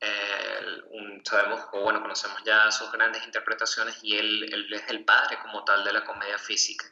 Eh, 0.00 0.82
sabemos, 1.24 1.60
o 1.72 1.80
bueno, 1.82 2.02
conocemos 2.02 2.42
ya 2.44 2.70
sus 2.72 2.90
grandes 2.90 3.24
interpretaciones 3.24 3.98
y 4.02 4.16
él, 4.16 4.52
él 4.52 4.72
es 4.72 4.82
el 4.88 5.04
padre 5.04 5.38
como 5.40 5.64
tal 5.64 5.84
de 5.84 5.92
la 5.92 6.04
comedia 6.04 6.38
física. 6.38 6.86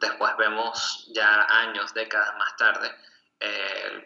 después 0.00 0.36
vemos 0.36 1.06
ya 1.14 1.46
años, 1.48 1.94
décadas 1.94 2.36
más 2.36 2.56
tarde, 2.56 2.92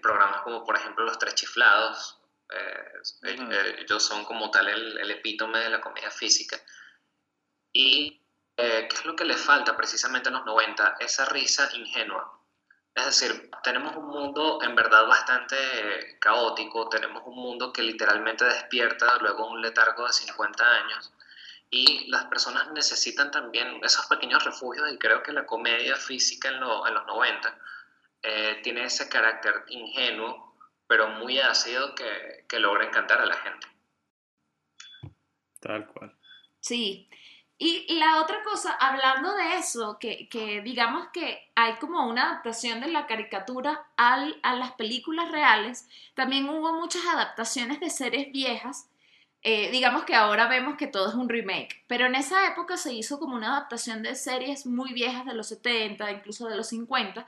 programas 0.03 0.43
como 0.43 0.65
por 0.65 0.77
ejemplo 0.77 1.05
Los 1.05 1.19
Tres 1.19 1.35
Chiflados, 1.35 2.20
eh, 2.53 3.77
ellos 3.79 4.03
son 4.03 4.25
como 4.25 4.51
tal 4.51 4.69
el, 4.69 5.11
epítome 5.11 5.59
de 5.59 5.71
la 5.71 5.81
comedia 5.81 6.11
física. 6.11 6.57
Y 7.73 8.23
eh, 8.57 8.87
¿qué 8.89 8.97
es 8.97 9.05
lo 9.05 9.15
que 9.17 9.25
le 9.25 9.37
falta 9.37 9.77
precisamente 9.77 10.29
en 10.29 10.35
los 10.35 10.45
90? 10.45 10.97
Esa 11.01 11.25
risa 11.27 11.69
ingenua. 11.75 12.41
Es 12.95 13.07
decir, 13.07 13.51
tenemos 13.63 13.97
un 13.97 14.09
mundo 14.09 14.59
en 14.63 14.75
verdad 14.75 15.07
bastante 15.07 16.19
caótico, 16.21 16.89
tenemos 16.89 17.23
un 17.25 17.37
mundo 17.37 17.73
que 17.73 17.83
literalmente 17.83 18.45
despierta 18.45 19.17
luego 19.21 19.49
un 19.49 19.63
letargo 19.63 20.07
de 20.07 20.13
50 20.13 20.65
años 20.65 21.13
y 21.71 22.09
las 22.11 22.25
personas 22.25 22.71
necesitan 22.73 23.31
también 23.31 23.81
esos 23.85 24.07
pequeños 24.07 24.45
refugios 24.45 24.93
y 24.93 24.99
creo 24.99 25.23
que 25.23 25.33
la 25.33 25.47
comedia 25.47 25.95
física 25.95 26.49
en, 26.49 26.57
en 26.57 26.61
los 26.95 27.07
90 27.07 27.59
eh, 28.23 28.61
tiene 28.63 28.85
ese 28.85 29.09
carácter 29.09 29.65
ingenuo 29.69 30.50
pero 30.91 31.07
muy 31.07 31.39
ácido 31.39 31.95
que, 31.95 32.45
que 32.49 32.59
logra 32.59 32.85
encantar 32.85 33.21
a 33.21 33.25
la 33.25 33.37
gente. 33.37 33.69
Tal 35.61 35.87
cual. 35.87 36.17
Sí. 36.59 37.09
Y 37.59 37.95
la 37.95 38.21
otra 38.21 38.43
cosa, 38.43 38.73
hablando 38.73 39.33
de 39.37 39.59
eso, 39.59 40.01
que, 40.01 40.29
que, 40.29 40.63
digamos 40.63 41.07
que 41.13 41.49
hay 41.55 41.75
como 41.75 42.09
una 42.09 42.25
adaptación 42.25 42.81
de 42.81 42.89
la 42.89 43.07
caricatura 43.07 43.87
al, 43.97 44.41
a 44.43 44.57
las 44.57 44.73
películas 44.73 45.31
reales, 45.31 45.89
también 46.15 46.49
hubo 46.49 46.73
muchas 46.73 47.07
adaptaciones 47.07 47.79
de 47.79 47.89
series 47.89 48.33
viejas. 48.33 48.91
Eh, 49.43 49.71
digamos 49.71 50.03
que 50.03 50.17
ahora 50.17 50.49
vemos 50.49 50.77
que 50.77 50.89
todo 50.89 51.09
es 51.09 51.15
un 51.15 51.29
remake, 51.29 51.85
pero 51.87 52.07
en 52.07 52.17
esa 52.17 52.49
época 52.49 52.77
se 52.77 52.93
hizo 52.93 53.21
como 53.21 53.37
una 53.37 53.53
adaptación 53.53 54.03
de 54.03 54.17
series 54.17 54.67
muy 54.67 54.93
viejas 54.93 55.25
de 55.25 55.35
los 55.35 55.47
70, 55.47 56.11
incluso 56.11 56.49
de 56.49 56.57
los 56.57 56.67
50, 56.67 57.25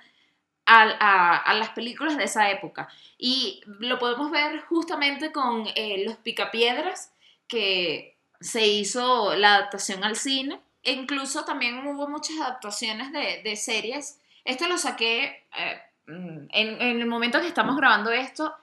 a, 0.67 1.55
las 1.55 1.71
películas 1.71 2.17
de 2.17 2.25
esa 2.25 2.51
época. 2.51 2.89
Y 3.19 3.63
lo 3.67 3.99
podemos 3.99 4.31
ver 4.31 4.61
justamente 4.63 5.33
con 5.33 5.67
eh, 5.75 6.05
Los 6.05 6.17
Picapiedras, 6.19 7.13
que 7.49 8.17
se 8.41 8.67
hizo 8.67 9.35
la 9.37 9.57
adaptación 9.57 10.05
al 10.05 10.17
cine. 10.17 10.61
E 10.83 10.93
incluso 10.93 11.45
también 11.45 11.87
hubo 11.87 12.09
muchas 12.09 12.39
adaptaciones 12.41 13.13
de, 13.13 13.57
series. 13.57 14.21
Esto 14.45 14.67
lo 14.67 14.79
saqué 14.79 15.45
eh, 15.57 15.81
mm, 16.07 16.49
en, 16.51 17.01
el 17.01 17.07
momento 17.07 17.41
que 17.41 17.47
estamos 17.47 17.77
grabando 17.77 18.11
esto, 18.11 18.55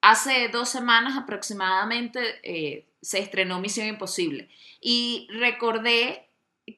hace 0.00 0.48
dos 0.48 0.68
semanas 0.68 1.16
aproximadamente 1.16 2.20
eh, 2.42 2.86
se 3.02 3.18
estrenó 3.18 3.60
Misión 3.60 3.86
Imposible. 3.88 4.48
Y 4.80 5.28
recordé 5.32 6.28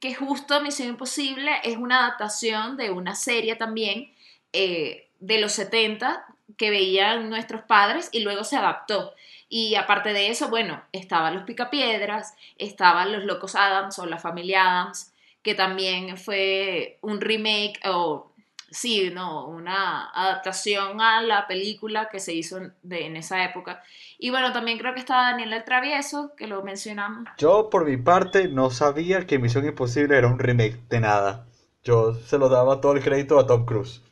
que 0.01 0.15
justo 0.15 0.61
Misión 0.61 0.89
Imposible 0.89 1.53
es 1.63 1.77
una 1.77 2.01
adaptación 2.01 2.77
de 2.77 2.91
una 2.91 3.15
serie 3.15 3.55
también 3.55 4.13
eh, 4.53 5.09
de 5.21 5.41
los 5.41 5.53
70 5.53 6.25
que 6.57 6.71
veían 6.71 7.29
nuestros 7.31 7.63
padres 7.63 8.09
y 8.13 8.21
luego 8.21 8.45
se 8.45 8.57
adaptó. 8.57 9.15
Y 9.49 9.75
aparte 9.77 10.13
de 10.13 10.29
eso, 10.29 10.49
bueno, 10.49 10.83
estaban 10.93 11.35
los 11.35 11.45
Picapiedras, 11.45 12.35
estaban 12.59 13.13
los 13.13 13.25
Locos 13.25 13.55
Adams 13.55 13.99
o 13.99 14.07
la 14.07 14.19
familia 14.19 14.63
Adams, 14.63 15.13
que 15.43 15.55
también 15.55 16.19
fue 16.19 16.99
un 17.01 17.21
remake 17.21 17.81
o 17.87 18.31
sí, 18.71 19.11
no, 19.13 19.47
una 19.47 20.11
adaptación 20.11 21.01
a 21.01 21.23
la 21.23 21.47
película 21.47 22.09
que 22.11 22.21
se 22.21 22.35
hizo 22.35 22.61
de, 22.83 23.07
en 23.07 23.17
esa 23.17 23.45
época. 23.45 23.83
Y 24.19 24.31
bueno, 24.31 24.53
también 24.53 24.79
creo 24.79 24.95
que 24.95 25.01
está 25.01 25.17
Daniel 25.17 25.53
el 25.53 25.65
Travieso, 25.65 26.35
que 26.37 26.47
lo 26.47 26.63
mencionamos. 26.63 27.29
Yo, 27.39 27.71
por 27.71 27.87
mi 27.87 27.97
parte, 27.97 28.49
no 28.49 28.71
sabía 28.71 29.27
que 29.27 29.39
Misión 29.39 29.67
Imposible 29.67 30.19
era 30.19 30.29
un 30.29 30.39
remake 30.39 30.79
de 30.89 31.01
nada. 31.01 31.47
Yo 31.83 32.15
se 32.15 32.39
lo 32.39 32.49
daba 32.49 32.81
todo 32.81 32.93
el 32.93 33.03
crédito 33.03 33.39
a 33.39 33.47
Tom 33.47 33.65
Cruise. 33.65 34.03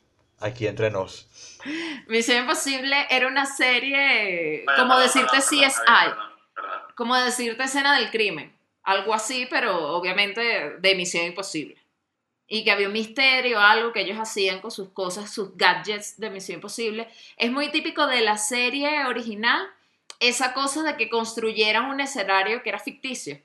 Aquí 0.47 0.67
entre 0.67 0.91
nos. 0.91 1.29
Misión 2.07 2.43
Imposible 2.45 3.07
era 3.11 3.27
una 3.27 3.47
serie, 3.47 4.63
Bueno, 4.65 4.83
como 4.83 4.95
perdón, 4.95 5.03
decirte 5.03 5.31
perdón, 5.31 5.49
CSI, 5.49 5.59
perdón, 5.59 5.87
Javier, 5.87 6.15
perdón, 6.15 6.31
perdón. 6.55 6.81
como 6.95 7.17
decirte 7.17 7.63
escena 7.65 7.99
del 7.99 8.11
crimen, 8.11 8.57
algo 8.85 9.13
así, 9.13 9.47
pero 9.51 9.89
obviamente 9.97 10.77
de 10.79 10.95
Misión 10.95 11.27
Imposible. 11.27 11.77
Y 12.49 12.63
que 12.63 12.71
había 12.71 12.87
un 12.87 12.93
misterio, 12.93 13.59
algo 13.59 13.93
que 13.93 14.03
ellos 14.03 14.19
hacían 14.21 14.61
con 14.61 14.71
sus 14.71 14.91
cosas, 14.91 15.33
sus 15.35 15.57
gadgets 15.57 16.19
de 16.21 16.31
Misión 16.31 16.57
Imposible. 16.57 17.09
Es 17.37 17.51
muy 17.51 17.71
típico 17.73 18.07
de 18.07 18.21
la 18.21 18.39
serie 18.39 19.05
original, 19.07 19.67
esa 20.21 20.55
cosa 20.55 20.83
de 20.85 20.97
que 20.97 21.11
construyeran 21.11 21.87
un 21.87 22.01
escenario 22.01 22.63
que 22.63 22.69
era 22.69 22.79
ficticio. 22.79 23.41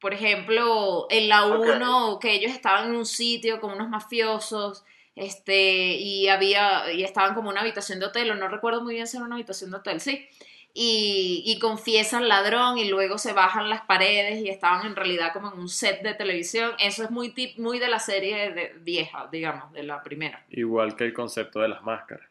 Por 0.00 0.14
ejemplo, 0.14 1.06
en 1.10 1.28
la 1.28 1.44
Ok. 1.46 1.66
1, 1.66 2.18
que 2.20 2.32
ellos 2.32 2.52
estaban 2.52 2.88
en 2.88 2.96
un 2.96 3.04
sitio 3.06 3.60
con 3.60 3.72
unos 3.72 3.88
mafiosos, 3.90 4.84
este, 5.18 5.96
y 5.96 6.28
había, 6.28 6.92
y 6.92 7.02
estaban 7.04 7.34
como 7.34 7.50
en 7.50 7.54
una 7.54 7.60
habitación 7.62 8.00
de 8.00 8.06
hotel, 8.06 8.30
o 8.30 8.34
no 8.34 8.48
recuerdo 8.48 8.82
muy 8.82 8.94
bien 8.94 9.06
si 9.06 9.16
era 9.16 9.26
una 9.26 9.34
habitación 9.36 9.70
de 9.70 9.76
hotel, 9.78 10.00
sí. 10.00 10.26
Y, 10.74 11.42
y 11.46 11.58
confiesa 11.58 12.18
al 12.18 12.28
ladrón 12.28 12.78
y 12.78 12.88
luego 12.88 13.18
se 13.18 13.32
bajan 13.32 13.68
las 13.68 13.80
paredes 13.82 14.38
y 14.44 14.48
estaban 14.48 14.86
en 14.86 14.94
realidad 14.94 15.32
como 15.32 15.52
en 15.52 15.58
un 15.58 15.68
set 15.68 16.02
de 16.02 16.14
televisión. 16.14 16.72
Eso 16.78 17.02
es 17.02 17.10
muy, 17.10 17.30
tip, 17.30 17.58
muy 17.58 17.78
de 17.80 17.88
la 17.88 17.98
serie 17.98 18.52
de- 18.52 18.74
vieja, 18.78 19.28
digamos, 19.32 19.72
de 19.72 19.82
la 19.82 20.02
primera. 20.02 20.44
Igual 20.50 20.94
que 20.94 21.04
el 21.04 21.14
concepto 21.14 21.60
de 21.60 21.68
las 21.68 21.82
máscaras. 21.82 22.28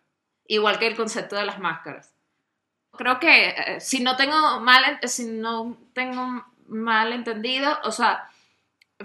Igual 0.48 0.80
que 0.80 0.88
el 0.88 0.96
concepto 0.96 1.36
de 1.36 1.46
las 1.46 1.60
máscaras. 1.60 2.14
Creo 2.92 3.20
que 3.20 3.50
eh, 3.50 3.80
si 3.82 4.02
no 4.02 4.16
tengo 4.16 4.60
mal, 4.62 5.00
si 5.04 5.26
no 5.26 5.78
tengo 5.94 6.46
mal 6.68 7.12
entendido, 7.14 7.78
o 7.84 7.92
sea, 7.92 8.30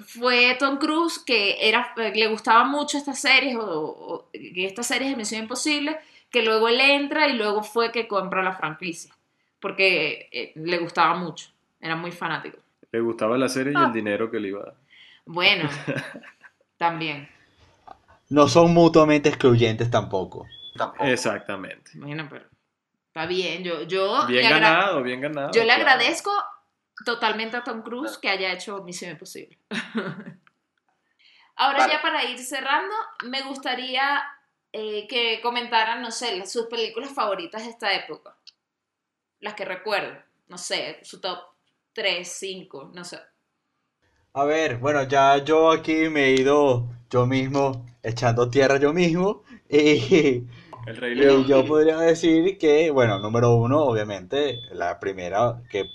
fue 0.00 0.56
Tom 0.58 0.78
Cruise 0.78 1.18
que 1.18 1.68
era, 1.68 1.92
eh, 1.96 2.12
le 2.14 2.26
gustaba 2.28 2.64
mucho 2.64 2.96
estas 2.98 3.20
series, 3.20 3.56
o, 3.58 4.28
estas 4.32 4.86
series 4.86 5.10
de 5.10 5.16
Misión 5.16 5.42
Imposible, 5.42 5.98
que 6.30 6.42
luego 6.42 6.68
él 6.68 6.80
entra 6.80 7.28
y 7.28 7.34
luego 7.34 7.62
fue 7.62 7.92
que 7.92 8.08
compra 8.08 8.42
la 8.42 8.54
franquicia, 8.54 9.14
porque 9.60 10.28
eh, 10.32 10.52
le 10.54 10.78
gustaba 10.78 11.14
mucho, 11.14 11.50
era 11.80 11.94
muy 11.96 12.10
fanático. 12.10 12.58
Le 12.90 13.00
gustaba 13.00 13.36
la 13.38 13.48
serie 13.48 13.72
y 13.72 13.76
Ah. 13.76 13.84
el 13.86 13.92
dinero 13.92 14.30
que 14.30 14.40
le 14.40 14.48
iba 14.48 14.60
a 14.60 14.64
dar. 14.64 14.74
Bueno, 15.24 15.68
también. 16.76 17.28
No 18.28 18.48
son 18.48 18.72
mutuamente 18.72 19.28
excluyentes 19.28 19.90
tampoco. 19.90 20.46
Tampoco. 20.74 21.04
Exactamente. 21.04 21.90
Bueno, 21.94 22.26
pero 22.30 22.46
está 23.08 23.26
bien, 23.26 23.62
yo, 23.62 23.82
yo 23.82 24.26
Bien 24.26 24.48
ganado, 24.48 25.02
bien 25.02 25.20
ganado. 25.20 25.50
Yo 25.52 25.60
le 25.60 25.66
claro. 25.66 25.82
agradezco 25.82 26.30
totalmente 27.04 27.56
a 27.56 27.64
Tom 27.64 27.82
Cruise 27.82 28.18
que 28.18 28.28
haya 28.30 28.52
hecho 28.52 28.82
Misión 28.84 29.12
Imposible. 29.12 29.58
Ahora 31.56 31.78
Vale. 31.78 31.90
ya 31.90 32.02
para 32.02 32.24
ir 32.24 32.38
cerrando, 32.38 32.94
me 33.24 33.42
gustaría 33.42 34.22
eh, 34.72 35.06
que 35.08 35.40
comentaran, 35.42 36.02
no 36.02 36.10
sé, 36.10 36.36
las- 36.36 36.52
sus 36.52 36.66
películas 36.66 37.10
favoritas 37.12 37.64
de 37.64 37.70
esta 37.70 37.92
época. 37.94 38.36
Las 39.40 39.52
que 39.52 39.66
recuerden, 39.66 40.24
no 40.48 40.56
sé, 40.56 41.00
su 41.04 41.20
top 41.20 41.38
3, 41.92 42.32
5, 42.32 42.90
no 42.94 43.04
sé. 43.04 43.20
A 44.34 44.44
ver, 44.44 44.78
bueno, 44.78 45.02
ya 45.04 45.38
yo 45.44 45.70
aquí 45.70 46.08
me 46.08 46.24
he 46.26 46.34
ido 46.40 46.86
yo 47.10 47.26
mismo 47.26 47.84
echando 48.02 48.48
tierra 48.50 48.78
yo 48.78 48.92
mismo. 48.92 49.42
Y, 49.68 50.46
El 50.86 50.96
Rey 50.96 51.16
y 51.16 51.44
León. 51.46 51.46
yo 51.46 51.64
podría 51.66 51.98
decir 51.98 52.58
que, 52.58 52.90
bueno, 52.90 53.18
número 53.18 53.54
uno, 53.56 53.82
obviamente, 53.84 54.60
la 54.72 54.98
primera 55.00 55.62
que 55.70 55.90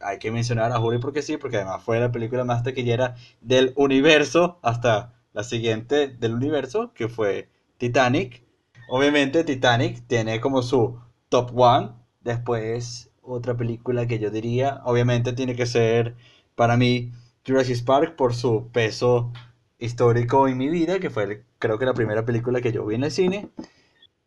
hay 0.00 0.18
que 0.18 0.30
mencionar 0.30 0.72
a 0.72 0.78
Juri 0.78 0.98
porque 0.98 1.22
sí, 1.22 1.36
porque 1.36 1.56
además 1.56 1.82
fue 1.82 2.00
la 2.00 2.10
película 2.10 2.44
más 2.44 2.62
taquillera 2.62 3.16
del 3.40 3.72
universo 3.76 4.58
hasta 4.62 5.14
la 5.32 5.44
siguiente 5.44 6.08
del 6.08 6.34
universo, 6.34 6.92
que 6.94 7.08
fue 7.08 7.48
Titanic. 7.78 8.42
Obviamente 8.88 9.44
Titanic 9.44 10.06
tiene 10.06 10.40
como 10.40 10.62
su 10.62 10.98
top 11.28 11.52
one. 11.54 11.90
Después 12.20 13.10
otra 13.22 13.56
película 13.56 14.06
que 14.06 14.18
yo 14.18 14.30
diría, 14.30 14.80
obviamente 14.84 15.32
tiene 15.32 15.54
que 15.54 15.66
ser 15.66 16.16
para 16.54 16.76
mí 16.76 17.12
Jurassic 17.46 17.84
Park 17.84 18.16
por 18.16 18.34
su 18.34 18.68
peso 18.72 19.32
histórico 19.78 20.48
en 20.48 20.58
mi 20.58 20.68
vida, 20.68 20.98
que 20.98 21.10
fue 21.10 21.44
creo 21.58 21.78
que 21.78 21.86
la 21.86 21.94
primera 21.94 22.24
película 22.24 22.60
que 22.60 22.72
yo 22.72 22.84
vi 22.84 22.96
en 22.96 23.04
el 23.04 23.10
cine. 23.10 23.50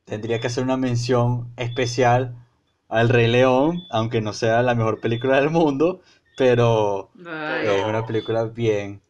Tendría 0.05 0.39
que 0.39 0.47
hacer 0.47 0.63
una 0.63 0.77
mención 0.77 1.53
especial 1.57 2.42
al 2.93 3.09
Rey 3.09 3.27
León, 3.27 3.85
aunque 3.89 4.21
no 4.21 4.33
sea 4.33 4.61
la 4.61 4.75
mejor 4.75 4.99
película 4.99 5.41
del 5.41 5.49
mundo, 5.49 6.01
pero 6.37 7.09
Ay, 7.25 7.67
es 7.67 7.85
una 7.85 8.05
película 8.05 8.43
bien, 8.45 9.01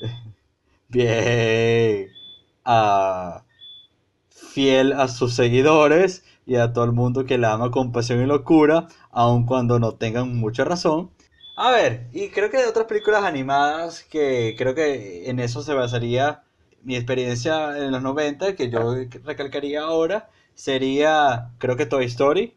bien 0.88 2.08
ah, 2.64 3.42
fiel 4.28 4.92
a 4.92 5.08
sus 5.08 5.34
seguidores 5.34 6.24
y 6.46 6.56
a 6.56 6.72
todo 6.74 6.84
el 6.84 6.92
mundo 6.92 7.24
que 7.24 7.38
la 7.38 7.52
ama 7.54 7.70
con 7.70 7.90
pasión 7.90 8.22
y 8.22 8.26
locura, 8.26 8.88
aun 9.10 9.46
cuando 9.46 9.78
no 9.78 9.92
tengan 9.92 10.36
mucha 10.36 10.64
razón. 10.64 11.10
A 11.56 11.70
ver, 11.70 12.08
y 12.12 12.28
creo 12.28 12.50
que 12.50 12.58
de 12.58 12.66
otras 12.66 12.86
películas 12.86 13.24
animadas 13.24 14.04
que 14.04 14.54
creo 14.58 14.74
que 14.74 15.30
en 15.30 15.40
eso 15.40 15.62
se 15.62 15.72
basaría 15.72 16.42
mi 16.82 16.96
experiencia 16.96 17.78
en 17.78 17.92
los 17.92 18.02
90, 18.02 18.54
que 18.54 18.70
yo 18.70 18.94
recalcaría 19.24 19.82
ahora, 19.82 20.28
sería 20.54 21.50
creo 21.58 21.76
que 21.76 21.86
Toy 21.86 22.04
Story, 22.04 22.54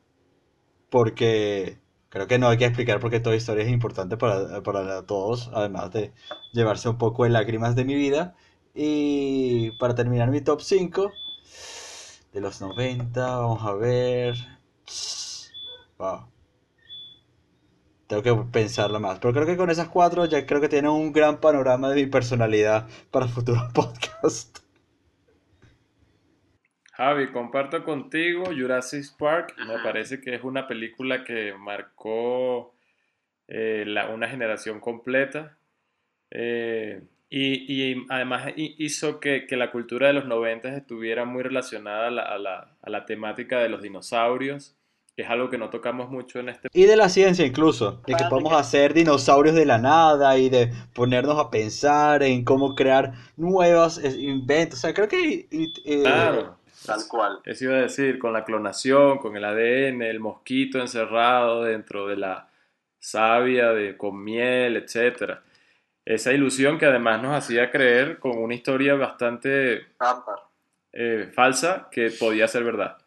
porque 0.90 1.80
creo 2.10 2.28
que 2.28 2.40
no 2.40 2.48
hay 2.50 2.58
que 2.58 2.66
explicar 2.66 3.00
por 3.00 3.12
qué 3.12 3.20
Toy 3.20 3.38
Story 3.38 3.62
es 3.62 3.70
importante 3.70 4.18
para, 4.18 4.62
para 4.64 5.04
todos, 5.06 5.50
además 5.54 5.92
de 5.92 6.14
llevarse 6.54 6.90
un 6.90 6.98
poco 6.98 7.24
de 7.24 7.30
lágrimas 7.30 7.76
de 7.76 7.86
mi 7.86 7.96
vida. 7.96 8.36
Y 8.74 9.72
para 9.80 9.96
terminar 9.96 10.30
mi 10.32 10.42
top 10.42 10.62
5 10.62 11.12
de 12.34 12.42
los 12.42 12.62
90, 12.62 13.38
vamos 13.38 13.64
a 13.64 13.74
ver. 13.74 14.36
Wow. 15.98 16.28
Tengo 18.08 18.24
que 18.24 18.36
pensarlo 18.52 19.00
más. 19.00 19.20
Pero 19.20 19.34
creo 19.34 19.46
que 19.46 19.56
con 19.56 19.70
esas 19.70 19.88
cuatro 19.88 20.26
ya 20.26 20.46
creo 20.46 20.60
que 20.60 20.68
tienen 20.70 20.92
un 20.92 21.12
gran 21.14 21.40
panorama 21.40 21.90
de 21.90 21.96
mi 21.96 22.08
personalidad 22.08 22.88
para 23.12 23.28
futuros 23.28 23.72
podcasts. 23.74 24.59
Javi, 27.00 27.32
comparto 27.32 27.84
contigo 27.86 28.44
Jurassic 28.48 29.16
Park. 29.18 29.56
Me 29.66 29.80
parece 29.82 30.20
que 30.20 30.36
es 30.36 30.44
una 30.44 30.68
película 30.68 31.24
que 31.24 31.54
marcó 31.58 32.74
eh, 33.48 33.86
la- 33.88 34.10
una 34.10 34.28
generación 34.30 34.80
completa. 34.82 35.58
Eh, 36.32 37.02
y, 37.30 37.92
y 37.94 38.06
además 38.10 38.54
hi- 38.58 38.76
hizo 38.80 39.20
que, 39.22 39.48
que 39.48 39.58
la 39.58 39.72
cultura 39.72 40.08
de 40.08 40.14
los 40.14 40.26
90 40.26 40.76
estuviera 40.76 41.26
muy 41.26 41.44
relacionada 41.44 42.08
a 42.08 42.12
la, 42.12 42.24
a 42.24 42.38
la- 42.40 42.78
a 42.82 42.90
la 42.92 43.06
temática 43.06 43.60
de 43.60 43.70
los 43.70 43.82
dinosaurios, 43.82 44.76
que 45.16 45.24
es 45.24 45.30
algo 45.30 45.50
que 45.50 45.58
no 45.58 45.70
tocamos 45.70 46.10
mucho 46.12 46.40
en 46.40 46.50
este 46.50 46.70
Y 46.74 46.86
de 46.86 46.98
la 46.98 47.10
ciencia 47.10 47.46
incluso, 47.46 48.02
de 48.08 48.16
que 48.16 48.26
podemos 48.26 48.54
hacer 48.54 48.94
dinosaurios 48.94 49.56
de 49.56 49.66
la 49.66 49.78
nada 49.80 50.38
y 50.38 50.50
de 50.50 50.72
ponernos 50.94 51.40
a 51.40 51.50
pensar 51.52 52.24
en 52.24 52.46
cómo 52.46 52.76
crear 52.76 53.14
nuevos 53.38 53.98
eh, 54.00 54.16
inventos. 54.20 54.80
O 54.80 54.82
sea, 54.82 54.94
creo 54.94 55.08
que... 55.08 55.48
y- 55.52 55.74
eh, 55.86 56.04
Claro. 56.04 56.59
Tal 56.86 57.02
cual. 57.08 57.40
Eso 57.46 57.66
iba 57.66 57.76
a 57.76 57.82
decir, 57.82 58.20
con 58.20 58.34
la 58.34 58.46
clonación, 58.46 59.18
con 59.18 59.36
el 59.36 59.44
ADN, 59.44 60.02
el 60.02 60.20
mosquito 60.20 60.80
encerrado 60.80 61.64
dentro 61.64 62.08
de 62.08 62.18
la 62.18 62.50
savia 63.00 63.72
de, 63.72 63.98
con 63.98 64.24
miel, 64.24 64.78
etcétera. 64.78 65.42
Esa 66.06 66.34
ilusión 66.34 66.78
que 66.78 66.86
además 66.86 67.22
nos 67.22 67.36
hacía 67.36 67.70
creer 67.70 68.20
con 68.20 68.38
una 68.38 68.56
historia 68.56 68.96
bastante 68.96 69.88
eh, 70.92 71.30
falsa 71.34 71.88
que 71.92 72.12
podía 72.12 72.48
ser 72.48 72.64
verdad. 72.64 72.98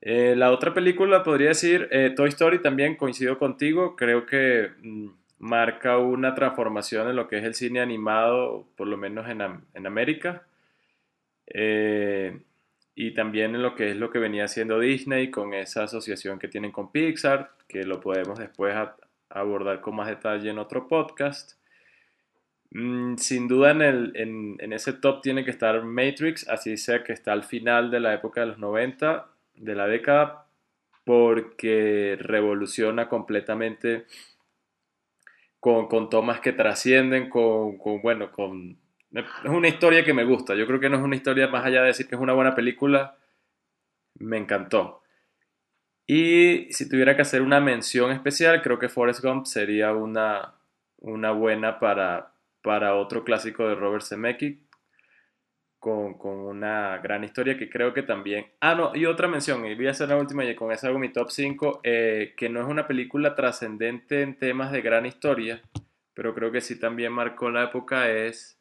Eh, 0.00 0.34
la 0.36 0.50
otra 0.50 0.74
película 0.74 1.22
podría 1.22 1.48
decir 1.48 1.88
eh, 1.90 2.12
Toy 2.14 2.28
Story 2.28 2.60
también 2.60 2.96
coincido 2.96 3.38
contigo, 3.38 3.96
creo 3.96 4.26
que 4.26 4.70
mm, 4.82 5.08
marca 5.38 5.96
una 5.96 6.34
transformación 6.34 7.08
en 7.08 7.16
lo 7.16 7.26
que 7.26 7.38
es 7.38 7.44
el 7.44 7.54
cine 7.54 7.80
animado, 7.80 8.66
por 8.76 8.86
lo 8.86 8.98
menos 8.98 9.26
en, 9.30 9.40
en 9.40 9.86
América. 9.86 10.42
Eh, 11.46 12.40
y 12.94 13.12
también 13.12 13.54
en 13.54 13.62
lo 13.62 13.74
que 13.74 13.90
es 13.90 13.96
lo 13.96 14.10
que 14.10 14.18
venía 14.18 14.44
haciendo 14.44 14.78
Disney 14.78 15.30
con 15.30 15.52
esa 15.52 15.84
asociación 15.84 16.38
que 16.38 16.48
tienen 16.48 16.70
con 16.70 16.92
Pixar, 16.92 17.50
que 17.68 17.84
lo 17.84 18.00
podemos 18.00 18.38
después 18.38 18.74
abordar 19.30 19.80
con 19.80 19.96
más 19.96 20.08
detalle 20.08 20.50
en 20.50 20.58
otro 20.58 20.86
podcast. 20.86 21.58
Mm, 22.70 23.16
sin 23.18 23.46
duda 23.46 23.70
en, 23.70 23.82
el, 23.82 24.12
en, 24.16 24.72
ese 24.72 24.92
top 24.94 25.22
tiene 25.22 25.44
que 25.44 25.50
estar 25.52 25.82
Matrix, 25.84 26.48
así 26.48 26.76
sea 26.76 27.04
que 27.04 27.12
está 27.12 27.32
al 27.32 27.44
final 27.44 27.90
de 27.90 28.00
la 28.00 28.14
época 28.14 28.40
de 28.40 28.48
los 28.48 28.58
90, 28.58 29.26
de 29.54 29.74
la 29.76 29.86
década, 29.86 30.46
porque 31.04 32.16
revoluciona 32.20 33.08
completamente 33.08 34.06
con, 35.60 35.86
con 35.88 36.10
tomas 36.10 36.40
que 36.40 36.52
trascienden, 36.52 37.30
con, 37.30 37.78
bueno, 38.02 38.32
con... 38.32 38.78
Es 39.14 39.50
una 39.50 39.68
historia 39.68 40.04
que 40.04 40.12
me 40.12 40.24
gusta, 40.24 40.56
yo 40.56 40.66
creo 40.66 40.80
que 40.80 40.88
no 40.88 40.96
es 40.96 41.02
una 41.02 41.14
historia 41.14 41.46
más 41.46 41.64
allá 41.64 41.82
de 41.82 41.88
decir 41.88 42.08
que 42.08 42.16
es 42.16 42.20
una 42.20 42.32
buena 42.32 42.54
película, 42.54 43.16
me 44.18 44.38
encantó. 44.38 45.02
Y 46.06 46.66
si 46.70 46.88
tuviera 46.88 47.14
que 47.14 47.22
hacer 47.22 47.40
una 47.40 47.60
mención 47.60 48.10
especial, 48.10 48.60
creo 48.60 48.78
que 48.78 48.88
Forrest 48.88 49.22
Gump 49.22 49.46
sería 49.46 49.92
una, 49.92 50.54
una 50.98 51.30
buena 51.30 51.78
para, 51.78 52.32
para 52.60 52.96
otro 52.96 53.24
clásico 53.24 53.68
de 53.68 53.76
Robert 53.76 54.04
Zemeckis, 54.04 54.58
con, 55.78 56.14
con, 56.18 56.32
una 56.32 56.98
gran 56.98 57.24
historia 57.24 57.56
que 57.56 57.70
creo 57.70 57.94
que 57.94 58.02
también... 58.02 58.46
Ah, 58.60 58.74
no, 58.74 58.96
y 58.96 59.06
otra 59.06 59.28
mención, 59.28 59.64
y 59.64 59.74
voy 59.76 59.86
a 59.86 59.92
hacer 59.92 60.08
la 60.08 60.16
última 60.16 60.44
y 60.44 60.56
con 60.56 60.72
esa 60.72 60.88
hago 60.88 60.98
mi 60.98 61.12
top 61.12 61.30
5, 61.30 61.80
eh, 61.84 62.34
que 62.36 62.48
no 62.48 62.60
es 62.60 62.66
una 62.66 62.88
película 62.88 63.34
trascendente 63.34 64.22
en 64.22 64.38
temas 64.38 64.72
de 64.72 64.82
gran 64.82 65.06
historia, 65.06 65.62
pero 66.14 66.34
creo 66.34 66.50
que 66.50 66.60
sí 66.60 66.80
también 66.80 67.12
marcó 67.12 67.50
la 67.50 67.64
época, 67.64 68.10
es 68.10 68.58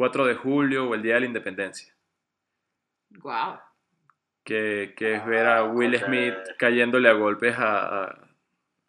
4 0.00 0.24
de 0.24 0.34
julio 0.34 0.88
o 0.88 0.94
el 0.94 1.02
Día 1.02 1.16
de 1.16 1.20
la 1.20 1.26
Independencia. 1.26 1.94
Wow. 3.18 3.58
Que, 4.42 4.94
que 4.96 5.16
es 5.16 5.26
ver 5.26 5.46
a 5.46 5.64
Will 5.64 5.94
Smith 5.98 6.34
cayéndole 6.56 7.10
a 7.10 7.12
golpes 7.12 7.54
a 7.58 8.30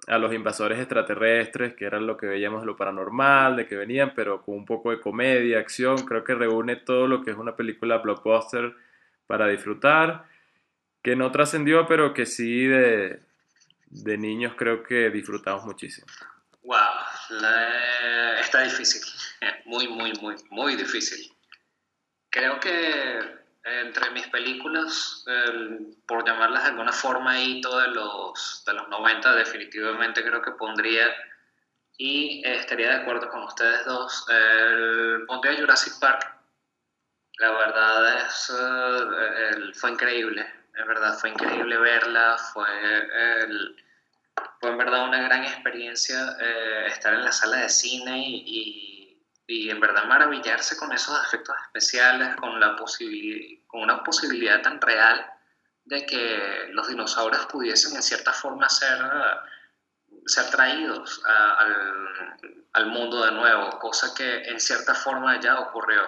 a 0.08 0.18
los 0.18 0.34
invasores 0.34 0.80
extraterrestres, 0.80 1.76
que 1.76 1.86
era 1.86 2.00
lo 2.00 2.18
que 2.18 2.26
veíamos 2.26 2.62
de 2.62 2.66
lo 2.66 2.76
paranormal, 2.76 3.56
de 3.56 3.68
que 3.68 3.76
venían, 3.76 4.14
pero 4.16 4.42
con 4.42 4.56
un 4.56 4.66
poco 4.66 4.92
de 4.92 5.00
comedia, 5.00 5.60
acción, 5.60 5.98
creo 6.06 6.24
que 6.24 6.34
reúne 6.34 6.76
todo 6.78 7.08
lo 7.08 7.22
que 7.22 7.32
es 7.32 7.38
una 7.38 7.56
película 7.56 8.00
blockbuster 8.00 8.74
para 9.28 9.48
disfrutar, 9.48 10.26
que 11.04 11.16
no 11.16 11.32
trascendió, 11.32 11.86
pero 11.88 12.14
que 12.14 12.26
sí 12.26 12.66
de, 12.66 13.22
de 13.90 14.18
niños 14.18 14.54
creo 14.58 14.82
que 14.82 15.10
disfrutamos 15.12 15.66
muchísimo. 15.66 16.08
Wow, 16.64 16.78
está 18.40 18.62
difícil, 18.64 19.02
muy, 19.66 19.88
muy, 19.88 20.14
muy, 20.22 20.36
muy 20.50 20.76
difícil. 20.76 21.32
Creo 22.30 22.60
que 22.60 23.42
entre 23.64 24.10
mis 24.12 24.28
películas, 24.28 25.24
por 26.08 26.26
llamarlas 26.26 26.64
de 26.64 26.70
alguna 26.70 26.92
forma, 26.92 27.40
hito 27.40 27.78
de 27.80 27.90
los, 27.90 28.64
de 28.66 28.74
los 28.74 28.88
90, 28.90 29.36
definitivamente 29.36 30.24
creo 30.24 30.42
que 30.42 30.52
pondría, 30.52 31.08
y 31.98 32.42
estaría 32.46 32.90
de 32.90 33.02
acuerdo 33.02 33.30
con 33.30 33.44
ustedes 33.44 33.86
dos, 33.86 34.26
pondría 35.28 35.60
Jurassic 35.60 36.00
Park. 36.00 36.38
La 37.38 37.52
verdad 37.52 38.26
es, 38.26 38.52
eh, 38.52 39.72
fue 39.74 39.92
increíble, 39.92 40.46
es 40.76 40.86
verdad, 40.86 41.18
fue 41.18 41.30
increíble 41.30 41.78
verla, 41.78 42.38
fue, 42.38 42.68
fue 44.62 44.70
en 44.70 44.78
verdad 44.78 45.10
una 45.10 45.22
gran 45.22 45.44
experiencia 45.44 46.38
eh, 46.40 46.86
estar 46.88 47.14
en 47.14 47.26
la 47.26 47.34
sala 47.34 47.58
de 47.58 47.70
cine 47.70 48.18
y 48.26 48.92
y 49.52 49.70
en 49.70 49.80
verdad 49.82 50.06
maravillarse 50.06 50.78
con 50.78 50.92
esos 50.94 51.22
efectos 51.26 51.56
especiales, 51.66 52.36
con, 52.38 52.60
la 52.60 52.76
con 53.68 53.82
una 53.82 54.02
posibilidad 54.04 54.62
tan 54.62 54.80
real 54.80 55.26
de 55.84 56.06
que 56.06 56.68
los 56.70 56.88
dinosaurios 56.88 57.46
pudiesen 57.48 57.96
en 57.96 58.02
cierta 58.02 58.32
forma 58.32 58.70
ser, 58.70 58.98
ser 60.26 60.50
traídos 60.52 61.22
al, 61.26 62.38
al, 62.72 62.86
mundo 62.86 63.26
de 63.26 63.32
nuevo, 63.32 63.78
cosa 63.80 64.14
que 64.16 64.44
en 64.44 64.60
cierta 64.60 64.96
forma 64.96 65.40
ya 65.42 65.60
ocurrió. 65.60 66.02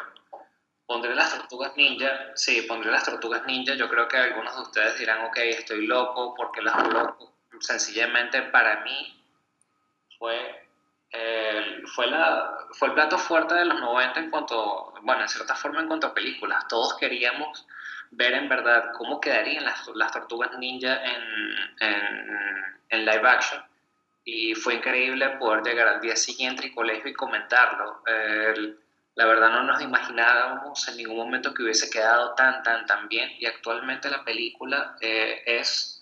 Pondré 0.86 1.14
las 1.14 1.36
tortugas 1.36 1.76
ninja, 1.76 2.32
sí, 2.36 2.62
pondré 2.62 2.92
las 2.92 3.04
tortugas 3.04 3.46
ninja, 3.46 3.74
yo 3.74 3.90
creo 3.90 4.08
que 4.08 4.18
algunos 4.18 4.56
de 4.56 4.62
ustedes 4.62 5.00
dirán, 5.00 5.26
ok, 5.26 5.38
estoy 5.38 5.86
loco, 5.86 6.34
porque 6.36 6.62
las 6.62 6.88
loco? 6.88 7.33
Sencillamente 7.64 8.42
para 8.44 8.82
mí 8.84 9.20
fue 10.20 10.64
fue, 11.94 12.08
la, 12.08 12.58
fue 12.72 12.90
el 12.90 12.94
plato 12.96 13.18
fuerte 13.18 13.54
de 13.54 13.66
los 13.66 13.80
90 13.80 14.20
en 14.20 14.30
cuanto, 14.32 14.94
bueno, 15.02 15.22
en 15.22 15.30
cierta 15.30 15.56
forma 15.56 15.82
en 15.82 15.88
cuanto 15.88 16.08
a 16.08 16.14
películas. 16.14 16.68
Todos 16.68 16.96
queríamos 16.98 17.66
ver 18.12 18.34
en 18.34 18.50
verdad 18.50 18.92
cómo 18.98 19.20
quedarían 19.20 19.64
las, 19.64 19.88
las 19.96 20.12
tortugas 20.12 20.58
ninja 20.58 21.04
en, 21.04 21.24
en, 21.80 22.80
en, 22.90 23.06
live 23.06 23.28
action. 23.28 23.62
Y 24.26 24.56
fue 24.56 24.76
increíble 24.76 25.30
poder 25.38 25.64
llegar 25.64 25.88
al 25.88 26.02
día 26.02 26.16
siguiente 26.16 26.64
al 26.68 26.74
colegio 26.74 27.10
y 27.10 27.14
comentarlo. 27.14 28.02
la 29.16 29.26
verdad 29.26 29.50
no 29.50 29.64
nos 29.64 29.82
imaginábamos 29.82 30.88
en 30.88 30.98
ningún 30.98 31.18
momento 31.18 31.54
que 31.54 31.64
hubiese 31.64 31.90
quedado 31.90 32.34
tan, 32.34 32.64
tan, 32.64 32.86
tan 32.86 33.08
bien. 33.08 33.32
Y 33.38 33.46
actualmente 33.46 34.10
la 34.10 34.24
película 34.24 34.96
eh, 35.02 35.44
es 35.46 35.93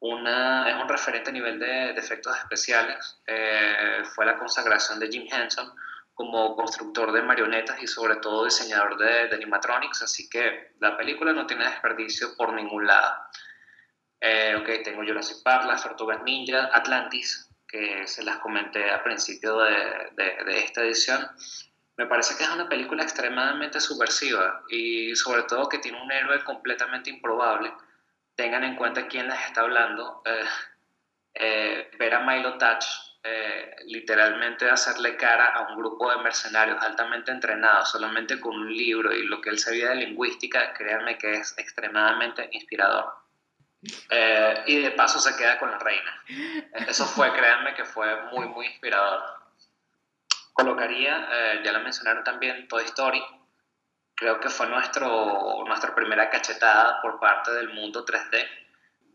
una, 0.00 0.68
es 0.68 0.82
un 0.82 0.88
referente 0.88 1.30
a 1.30 1.32
nivel 1.32 1.58
de, 1.58 1.90
efectos 1.90 2.36
especiales. 2.38 3.20
Eh, 3.26 4.02
fue 4.14 4.26
la 4.26 4.38
consagración 4.38 4.98
de 4.98 5.08
Jim 5.08 5.26
Henson 5.30 5.72
como 6.14 6.54
constructor 6.56 7.12
de 7.12 7.22
marionetas 7.22 7.82
y 7.82 7.86
sobre 7.86 8.16
todo 8.16 8.44
diseñador 8.44 8.98
de, 8.98 9.34
animatronics, 9.34 10.02
así 10.02 10.28
que 10.28 10.72
la 10.80 10.96
película 10.96 11.32
no 11.32 11.46
tiene 11.46 11.64
desperdicio 11.64 12.36
por 12.36 12.52
ningún 12.52 12.86
lado. 12.86 13.14
Eh, 14.20 14.54
ok, 14.58 14.84
tengo 14.84 15.02
Jurassic 15.02 15.42
Park, 15.42 15.66
Las 15.66 15.82
Tortugas 15.82 16.22
Ninja, 16.22 16.70
Atlantis, 16.72 17.48
que 17.66 18.06
se 18.06 18.22
las 18.22 18.38
comenté 18.38 18.90
al 18.90 19.02
principio 19.02 19.58
de, 19.60 20.10
de 20.16 20.58
esta 20.58 20.82
edición. 20.82 21.26
Me 21.96 22.06
parece 22.06 22.36
que 22.36 22.44
es 22.44 22.50
una 22.50 22.68
película 22.68 23.02
extremadamente 23.02 23.80
subversiva 23.80 24.62
y 24.68 25.14
sobre 25.14 25.42
todo 25.44 25.68
que 25.68 25.78
tiene 25.78 26.02
un 26.02 26.10
héroe 26.10 26.42
completamente 26.44 27.10
improbable 27.10 27.72
tengan 28.40 28.64
en 28.64 28.74
cuenta 28.74 29.06
quién 29.06 29.28
les 29.28 29.38
está 29.44 29.60
hablando. 29.60 30.22
Eh, 30.24 30.44
eh, 31.34 31.90
ver 31.98 32.14
a 32.14 32.20
Milo 32.20 32.56
Touch 32.56 32.86
eh, 33.22 33.76
literalmente 33.84 34.68
hacerle 34.68 35.14
cara 35.16 35.48
a 35.48 35.68
un 35.68 35.76
grupo 35.76 36.10
de 36.10 36.22
mercenarios 36.22 36.82
altamente 36.82 37.30
entrenados 37.30 37.90
solamente 37.90 38.40
con 38.40 38.56
un 38.56 38.74
libro 38.74 39.14
y 39.14 39.26
lo 39.26 39.42
que 39.42 39.50
él 39.50 39.58
sabía 39.58 39.90
de 39.90 39.96
lingüística, 39.96 40.72
créanme 40.72 41.18
que 41.18 41.34
es 41.34 41.54
extremadamente 41.58 42.48
inspirador. 42.52 43.12
y 44.66 44.82
de 44.82 44.90
paso 44.92 45.18
se 45.18 45.36
queda 45.36 45.58
con 45.58 45.70
la 45.70 45.78
reina. 45.78 46.24
Eso 46.88 47.04
fue, 47.04 47.30
créanme 47.32 47.74
que 47.74 47.84
fue 47.84 48.22
muy, 48.32 48.46
muy 48.46 48.66
inspirador. 48.66 49.22
Colocaría, 50.54 51.62
ya 51.62 51.72
lo 51.72 51.80
mencionaron 51.80 52.24
también, 52.24 52.68
Toy 52.68 52.84
Story, 52.84 53.22
creo 54.20 54.38
que 54.38 54.50
fue 54.50 54.66
nuestro, 54.66 55.64
nuestra 55.66 55.94
primera 55.94 56.28
cachetada 56.28 57.00
por 57.00 57.18
parte 57.18 57.52
del 57.52 57.72
mundo 57.72 58.04
3D. 58.04 58.46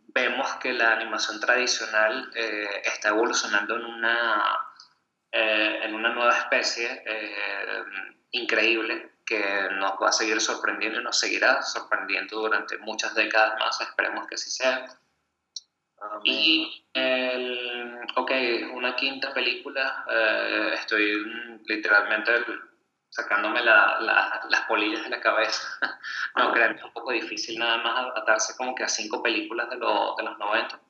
Vemos 0.07 0.55
que 0.55 0.73
la 0.73 0.93
animación 0.93 1.39
tradicional 1.39 2.31
eh, 2.33 2.81
está 2.83 3.09
evolucionando 3.09 3.75
en 3.75 3.85
una, 3.85 4.57
eh, 5.31 5.81
en 5.83 5.93
una 5.93 6.09
nueva 6.09 6.35
especie 6.35 7.03
eh, 7.05 7.83
increíble 8.31 9.11
que 9.23 9.69
nos 9.73 9.91
va 10.01 10.09
a 10.09 10.11
seguir 10.11 10.41
sorprendiendo 10.41 10.99
y 10.99 11.03
nos 11.03 11.19
seguirá 11.19 11.61
sorprendiendo 11.61 12.39
durante 12.39 12.77
muchas 12.79 13.13
décadas 13.13 13.59
más, 13.59 13.79
esperemos 13.81 14.25
que 14.25 14.35
así 14.35 14.49
sea. 14.49 14.87
Y, 16.23 16.87
el, 16.93 17.99
ok, 18.15 18.31
una 18.73 18.95
quinta 18.95 19.33
película, 19.33 20.05
estoy 20.73 21.59
literalmente 21.65 22.31
sacándome 23.15 23.63
las 23.63 24.61
polillas 24.67 25.03
de 25.03 25.09
la 25.09 25.21
cabeza. 25.21 25.61
no, 26.35 26.51
créanme, 26.51 26.77
es 26.77 26.83
un 26.83 26.91
poco 26.91 27.11
difícil 27.11 27.57
nada 27.57 27.77
más 27.77 28.11
atarse 28.17 28.57
como 28.57 28.75
que 28.75 28.83
a 28.83 28.89
cinco 28.89 29.23
películas 29.23 29.69
de, 29.69 29.77
de 29.77 30.23
los 30.23 30.37
90. 30.37 30.81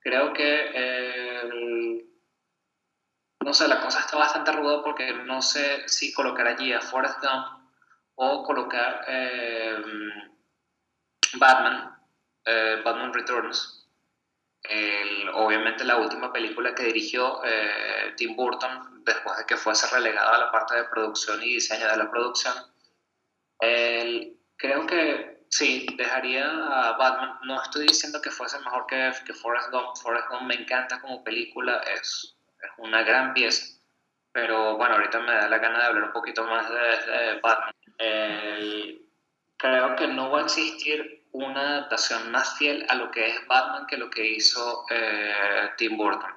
Creo 0.00 0.32
que, 0.32 2.00
no 3.40 3.52
sé, 3.52 3.68
la 3.68 3.82
cosa 3.82 4.00
está 4.00 4.16
bastante 4.16 4.52
ruda 4.52 4.82
porque 4.82 5.12
no 5.12 5.42
sé 5.42 5.86
si 5.88 6.14
colocar 6.14 6.46
allí 6.46 6.72
a 6.72 6.80
Forrest 6.80 7.20
Gump 7.20 7.68
o 8.14 8.44
colocar 8.44 9.04
eh, 9.06 9.76
Batman, 11.34 11.98
eh, 12.46 12.80
Batman 12.82 13.12
Returns. 13.12 13.77
Obviamente 15.34 15.84
la 15.84 15.96
última 15.96 16.32
película 16.32 16.74
que 16.74 16.84
dirigió 16.84 17.42
eh, 17.44 18.14
Tim 18.16 18.36
Burton 18.36 19.04
después 19.04 19.38
de 19.38 19.46
que 19.46 19.56
fuese 19.56 19.86
relegado 19.94 20.34
a 20.34 20.38
la 20.38 20.52
parte 20.52 20.76
de 20.76 20.84
producción 20.84 21.42
y 21.42 21.54
diseño 21.54 21.88
de 21.88 21.96
la 21.96 22.10
producción. 22.10 22.54
creo 24.56 24.86
que 24.86 25.46
sí, 25.50 25.86
dejaría 25.96 26.46
a 26.48 26.96
Batman. 26.96 27.38
No 27.44 27.62
estoy 27.62 27.86
diciendo 27.86 28.20
que 28.20 28.30
fuese 28.30 28.58
mejor 28.60 28.86
que, 28.86 29.12
que 29.24 29.32
Forrest 29.32 29.70
Gump. 29.70 29.96
Forrest 30.02 30.28
Gump 30.28 30.42
me 30.42 30.54
encanta 30.54 31.00
como 31.00 31.24
película, 31.24 31.80
es, 31.94 32.36
es 32.60 32.70
una 32.78 33.02
gran 33.02 33.32
pieza. 33.34 33.78
Pero 34.32 34.76
bueno, 34.76 34.94
ahorita 34.94 35.20
me 35.20 35.32
da 35.32 35.48
la 35.48 35.58
gana 35.58 35.78
de 35.78 35.84
hablar 35.86 36.04
un 36.04 36.12
poquito 36.12 36.44
más 36.44 36.68
de, 36.68 37.40
Batman. 37.40 37.74
creo 39.56 39.96
que 39.96 40.06
no 40.08 40.30
va 40.30 40.40
a 40.40 40.44
existir 40.44 41.17
una 41.44 41.60
adaptación 41.60 42.30
más 42.30 42.56
fiel 42.58 42.84
a 42.88 42.94
lo 42.94 43.10
que 43.10 43.26
es 43.26 43.46
Batman 43.46 43.86
que 43.86 43.96
lo 43.96 44.10
que 44.10 44.26
hizo 44.26 44.84
eh, 44.90 45.70
Tim 45.76 45.96
Burton. 45.96 46.30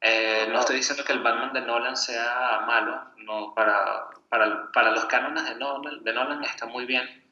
Eh, 0.00 0.46
no 0.50 0.60
estoy 0.60 0.76
diciendo 0.76 1.04
que 1.04 1.12
el 1.12 1.22
Batman 1.22 1.52
de 1.52 1.62
Nolan 1.62 1.96
sea 1.96 2.62
malo, 2.66 3.02
no, 3.18 3.54
para, 3.54 4.08
para, 4.28 4.70
para 4.72 4.90
los 4.90 5.06
cánones 5.06 5.44
de 5.44 5.54
Nolan, 5.56 6.04
de 6.04 6.12
Nolan 6.12 6.44
está 6.44 6.66
muy 6.66 6.84
bien. 6.84 7.24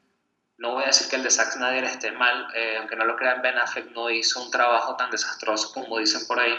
No 0.57 0.71
voy 0.71 0.83
a 0.83 0.87
decir 0.87 1.09
que 1.09 1.17
el 1.17 1.23
de 1.23 1.29
Zack 1.29 1.51
Snyder 1.51 1.83
esté 1.83 2.11
mal, 2.11 2.47
eh, 2.55 2.77
aunque 2.79 2.95
no 2.95 3.05
lo 3.05 3.15
crean, 3.15 3.41
Ben 3.41 3.57
Affleck 3.57 3.91
no 3.91 4.09
hizo 4.09 4.41
un 4.41 4.51
trabajo 4.51 4.95
tan 4.95 5.11
desastroso 5.11 5.71
como 5.73 5.99
dicen 5.99 6.25
por 6.27 6.39
ahí. 6.39 6.55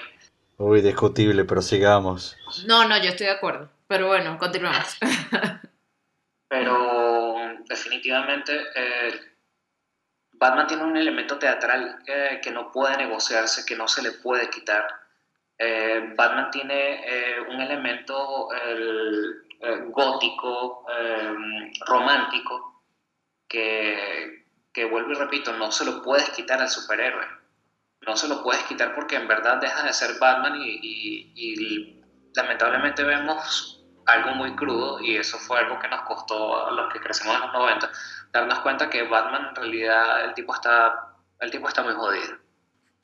Uy, 0.59 0.83
discutible, 0.83 1.45
pero 1.45 1.62
sigamos. 1.62 2.37
No, 2.66 2.87
no, 2.87 2.97
yo 2.99 3.11
estoy 3.11 3.27
de 3.27 3.33
acuerdo. 3.33 3.70
Pero 3.89 4.09
bueno, 4.09 4.39
continuamos. 4.39 4.97
pero 6.49 7.37
definitivamente 7.69 8.53
eh, 8.74 9.35
Batman 10.38 10.66
tiene 10.66 10.84
un 10.84 10.96
elemento 10.96 11.38
teatral 11.38 11.98
eh, 12.06 12.40
que 12.42 12.50
no 12.50 12.70
puede 12.70 12.96
negociarse, 12.96 13.64
que 13.64 13.76
no 13.76 13.88
se 13.88 14.02
le 14.02 14.12
puede 14.12 14.50
quitar. 14.50 14.86
Eh, 15.58 16.12
Batman 16.16 16.50
tiene 16.50 17.04
un 17.48 17.60
elemento 17.60 18.48
gótico, 19.88 20.86
romántico, 21.86 22.82
que, 23.48 24.44
que 24.72 24.84
vuelvo 24.84 25.12
y 25.12 25.14
repito, 25.14 25.52
no 25.54 25.72
se 25.72 25.84
lo 25.84 26.02
puedes 26.02 26.28
quitar 26.30 26.60
al 26.60 26.68
superhéroe. 26.68 27.26
No 28.06 28.16
se 28.16 28.28
lo 28.28 28.42
puedes 28.42 28.62
quitar 28.64 28.94
porque 28.94 29.16
en 29.16 29.26
verdad 29.26 29.56
deja 29.56 29.82
de 29.82 29.92
ser 29.92 30.18
Batman 30.20 30.60
y, 30.60 30.78
y, 30.82 31.32
y 31.34 32.02
lamentablemente 32.34 33.02
vemos 33.02 33.76
algo 34.06 34.30
muy 34.34 34.54
crudo 34.54 35.00
y 35.00 35.16
eso 35.16 35.38
fue 35.38 35.58
algo 35.58 35.78
que 35.78 35.88
nos 35.88 36.02
costó 36.02 36.66
a 36.66 36.70
los 36.70 36.92
que 36.92 37.00
crecimos 37.00 37.34
en 37.34 37.40
los 37.42 37.52
90, 37.52 37.90
darnos 38.36 38.60
cuenta 38.60 38.90
que 38.90 39.02
Batman 39.02 39.48
en 39.48 39.56
realidad 39.56 40.24
el 40.24 40.34
tipo 40.34 40.54
está, 40.54 41.14
el 41.40 41.50
tipo 41.50 41.68
está 41.68 41.82
muy 41.82 41.94
jodido. 41.94 42.38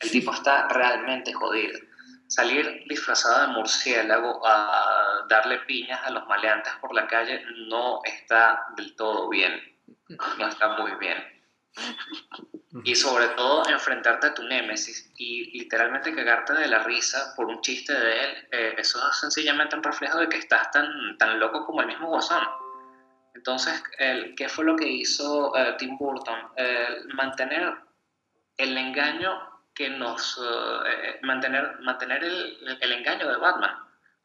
El 0.00 0.10
tipo 0.10 0.32
está 0.32 0.68
realmente 0.68 1.32
jodido. 1.32 1.78
Salir 2.26 2.84
disfrazado 2.88 3.46
de 3.46 3.52
murciélago 3.54 4.40
a 4.46 5.26
darle 5.28 5.59
piñas 5.60 6.00
a 6.04 6.10
los 6.10 6.26
maleantes 6.26 6.72
por 6.80 6.94
la 6.94 7.06
calle 7.06 7.42
no 7.68 8.00
está 8.04 8.66
del 8.76 8.94
todo 8.96 9.28
bien. 9.28 9.60
No 10.38 10.48
está 10.48 10.76
muy 10.76 10.92
bien. 10.96 11.18
Y 12.84 12.94
sobre 12.94 13.28
todo 13.28 13.68
enfrentarte 13.68 14.28
a 14.28 14.34
tu 14.34 14.42
némesis 14.44 15.12
y 15.16 15.59
literalmente 15.59 16.14
cagarte 16.14 16.54
de 16.54 16.68
la 16.68 16.78
risa 16.80 17.34
por 17.36 17.46
un 17.46 17.60
chiste 17.60 17.92
de 17.92 18.24
él, 18.24 18.48
eh, 18.50 18.74
eso 18.78 18.98
es 19.10 19.16
sencillamente 19.20 19.76
un 19.76 19.82
reflejo 19.82 20.18
de 20.18 20.28
que 20.28 20.38
estás 20.38 20.70
tan, 20.70 21.16
tan 21.18 21.38
loco 21.38 21.66
como 21.66 21.82
el 21.82 21.88
mismo 21.88 22.09
Guasón. 22.09 22.42
Entonces, 23.34 23.82
el, 23.98 24.34
¿qué 24.34 24.48
fue 24.48 24.64
lo 24.64 24.76
que 24.76 24.88
hizo 24.88 25.56
eh, 25.56 25.74
Tim 25.78 25.96
Burton? 25.96 26.38
mantener 27.14 27.74
el 28.56 28.76
engaño 28.76 29.32
que 29.74 29.88
nos... 29.90 30.38
Eh, 30.86 31.20
mantener 31.22 31.80
mantener 31.80 32.22
el, 32.22 32.78
el, 32.80 32.92
engaño 32.92 33.28
de 33.28 33.36
Batman. 33.36 33.76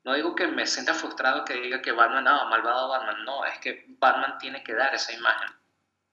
No 0.04 0.14
digo 0.14 0.36
que 0.36 0.48
me 0.48 0.66
sienta 0.66 0.94
frustrado 0.94 1.46
que 1.46 1.56
diga 1.56 1.82
que 1.82 1.92
Batman, 1.92 2.26
no, 2.26 2.50
malvado 2.50 2.90
Batman, 2.90 3.26
no, 3.26 3.46
es 3.46 3.58
que 3.60 3.86
Batman 4.00 4.38
tiene 4.38 4.64
que 4.64 4.74
dar 4.74 4.94
esa 4.94 5.14
imagen 5.14 5.50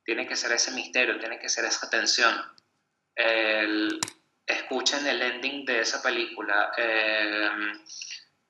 tiene 0.05 0.27
que 0.27 0.37
ser 0.37 0.53
ese 0.53 0.71
misterio, 0.73 1.19
tiene 1.19 1.39
que 1.39 1.49
ser 1.49 1.65
esa 1.65 1.89
tensión. 1.91 2.35
escuchen 4.47 5.07
el 5.07 5.23
ending 5.23 5.65
de 5.65 5.81
esa 5.81 6.03
película, 6.03 6.73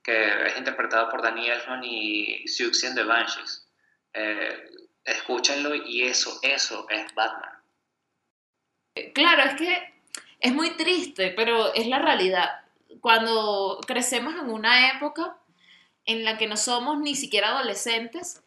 que 0.02 0.46
es 0.46 0.58
interpretado 0.58 1.08
por 1.08 1.22
Danny 1.22 1.48
Elfman 1.48 1.82
y 1.84 2.46
Siouxsie 2.46 2.92
de 2.94 3.04
Banshees. 3.04 3.63
Eh, 4.14 4.70
escúchenlo 5.04 5.74
y 5.74 6.04
eso, 6.04 6.38
eso 6.42 6.86
es 6.88 7.14
Batman. 7.14 7.50
Claro, 9.12 9.42
es 9.42 9.54
que 9.56 9.94
es 10.40 10.52
muy 10.52 10.76
triste, 10.76 11.30
pero 11.30 11.74
es 11.74 11.86
la 11.86 11.98
realidad. 11.98 12.62
Cuando 13.00 13.80
crecemos 13.86 14.34
en 14.34 14.50
una 14.50 14.92
época 14.92 15.36
en 16.06 16.24
la 16.24 16.38
que 16.38 16.46
no 16.46 16.56
somos 16.56 17.00
ni 17.00 17.16
siquiera 17.16 17.48
adolescentes, 17.48 18.42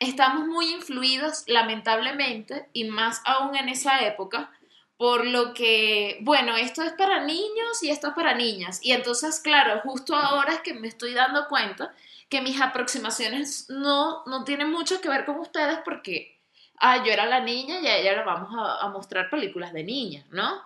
estamos 0.00 0.46
muy 0.46 0.72
influidos, 0.72 1.44
lamentablemente, 1.46 2.68
y 2.72 2.84
más 2.84 3.20
aún 3.24 3.56
en 3.56 3.68
esa 3.68 4.00
época, 4.00 4.50
por 4.96 5.26
lo 5.26 5.52
que, 5.52 6.18
bueno, 6.22 6.56
esto 6.56 6.82
es 6.82 6.92
para 6.92 7.24
niños 7.24 7.82
y 7.82 7.90
esto 7.90 8.08
es 8.08 8.14
para 8.14 8.34
niñas. 8.34 8.80
Y 8.82 8.92
entonces, 8.92 9.40
claro, 9.40 9.80
justo 9.80 10.16
ahora 10.16 10.54
es 10.54 10.60
que 10.60 10.74
me 10.74 10.88
estoy 10.88 11.12
dando 11.12 11.48
cuenta 11.48 11.92
que 12.32 12.40
mis 12.40 12.58
aproximaciones 12.62 13.66
no, 13.68 14.24
no 14.24 14.42
tienen 14.44 14.70
mucho 14.70 15.02
que 15.02 15.10
ver 15.10 15.26
con 15.26 15.38
ustedes 15.38 15.80
porque, 15.84 16.40
ah, 16.78 17.04
yo 17.04 17.12
era 17.12 17.26
la 17.26 17.40
niña 17.40 17.78
y 17.78 17.86
a 17.86 17.98
ella 17.98 18.16
le 18.16 18.24
vamos 18.24 18.48
a, 18.58 18.88
mostrar 18.88 19.28
películas 19.28 19.74
de 19.74 19.84
niña, 19.84 20.24
¿no? 20.30 20.62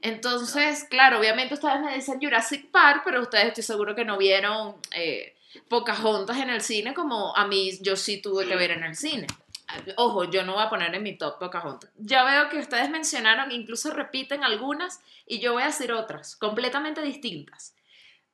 Entonces, 0.00 0.84
claro, 0.84 1.18
obviamente 1.18 1.54
ustedes 1.54 1.80
me 1.80 1.92
dicen 1.92 2.20
Jurassic 2.22 2.70
Park, 2.70 3.02
pero 3.04 3.20
ustedes 3.20 3.46
estoy 3.46 3.64
seguro 3.64 3.96
que 3.96 4.04
no 4.04 4.16
vieron 4.16 4.76
eh, 4.92 5.34
Pocahontas 5.68 6.36
en 6.36 6.50
el 6.50 6.60
cine 6.60 6.94
como 6.94 7.36
a 7.36 7.48
mí 7.48 7.72
yo 7.80 7.96
sí 7.96 8.22
tuve 8.22 8.46
que 8.46 8.54
ver 8.54 8.70
en 8.70 8.84
el 8.84 8.94
cine. 8.94 9.26
Ojo, 9.96 10.22
yo 10.22 10.44
no 10.44 10.54
voy 10.54 10.62
a 10.62 10.70
poner 10.70 10.94
en 10.94 11.02
mi 11.02 11.18
top 11.18 11.40
Pocahontas. 11.40 11.90
Ya 11.96 12.22
veo 12.22 12.48
que 12.48 12.60
ustedes 12.60 12.90
mencionaron, 12.90 13.50
incluso 13.50 13.92
repiten 13.92 14.44
algunas 14.44 15.00
y 15.26 15.40
yo 15.40 15.54
voy 15.54 15.64
a 15.64 15.66
decir 15.66 15.90
otras, 15.90 16.36
completamente 16.36 17.02
distintas. 17.02 17.74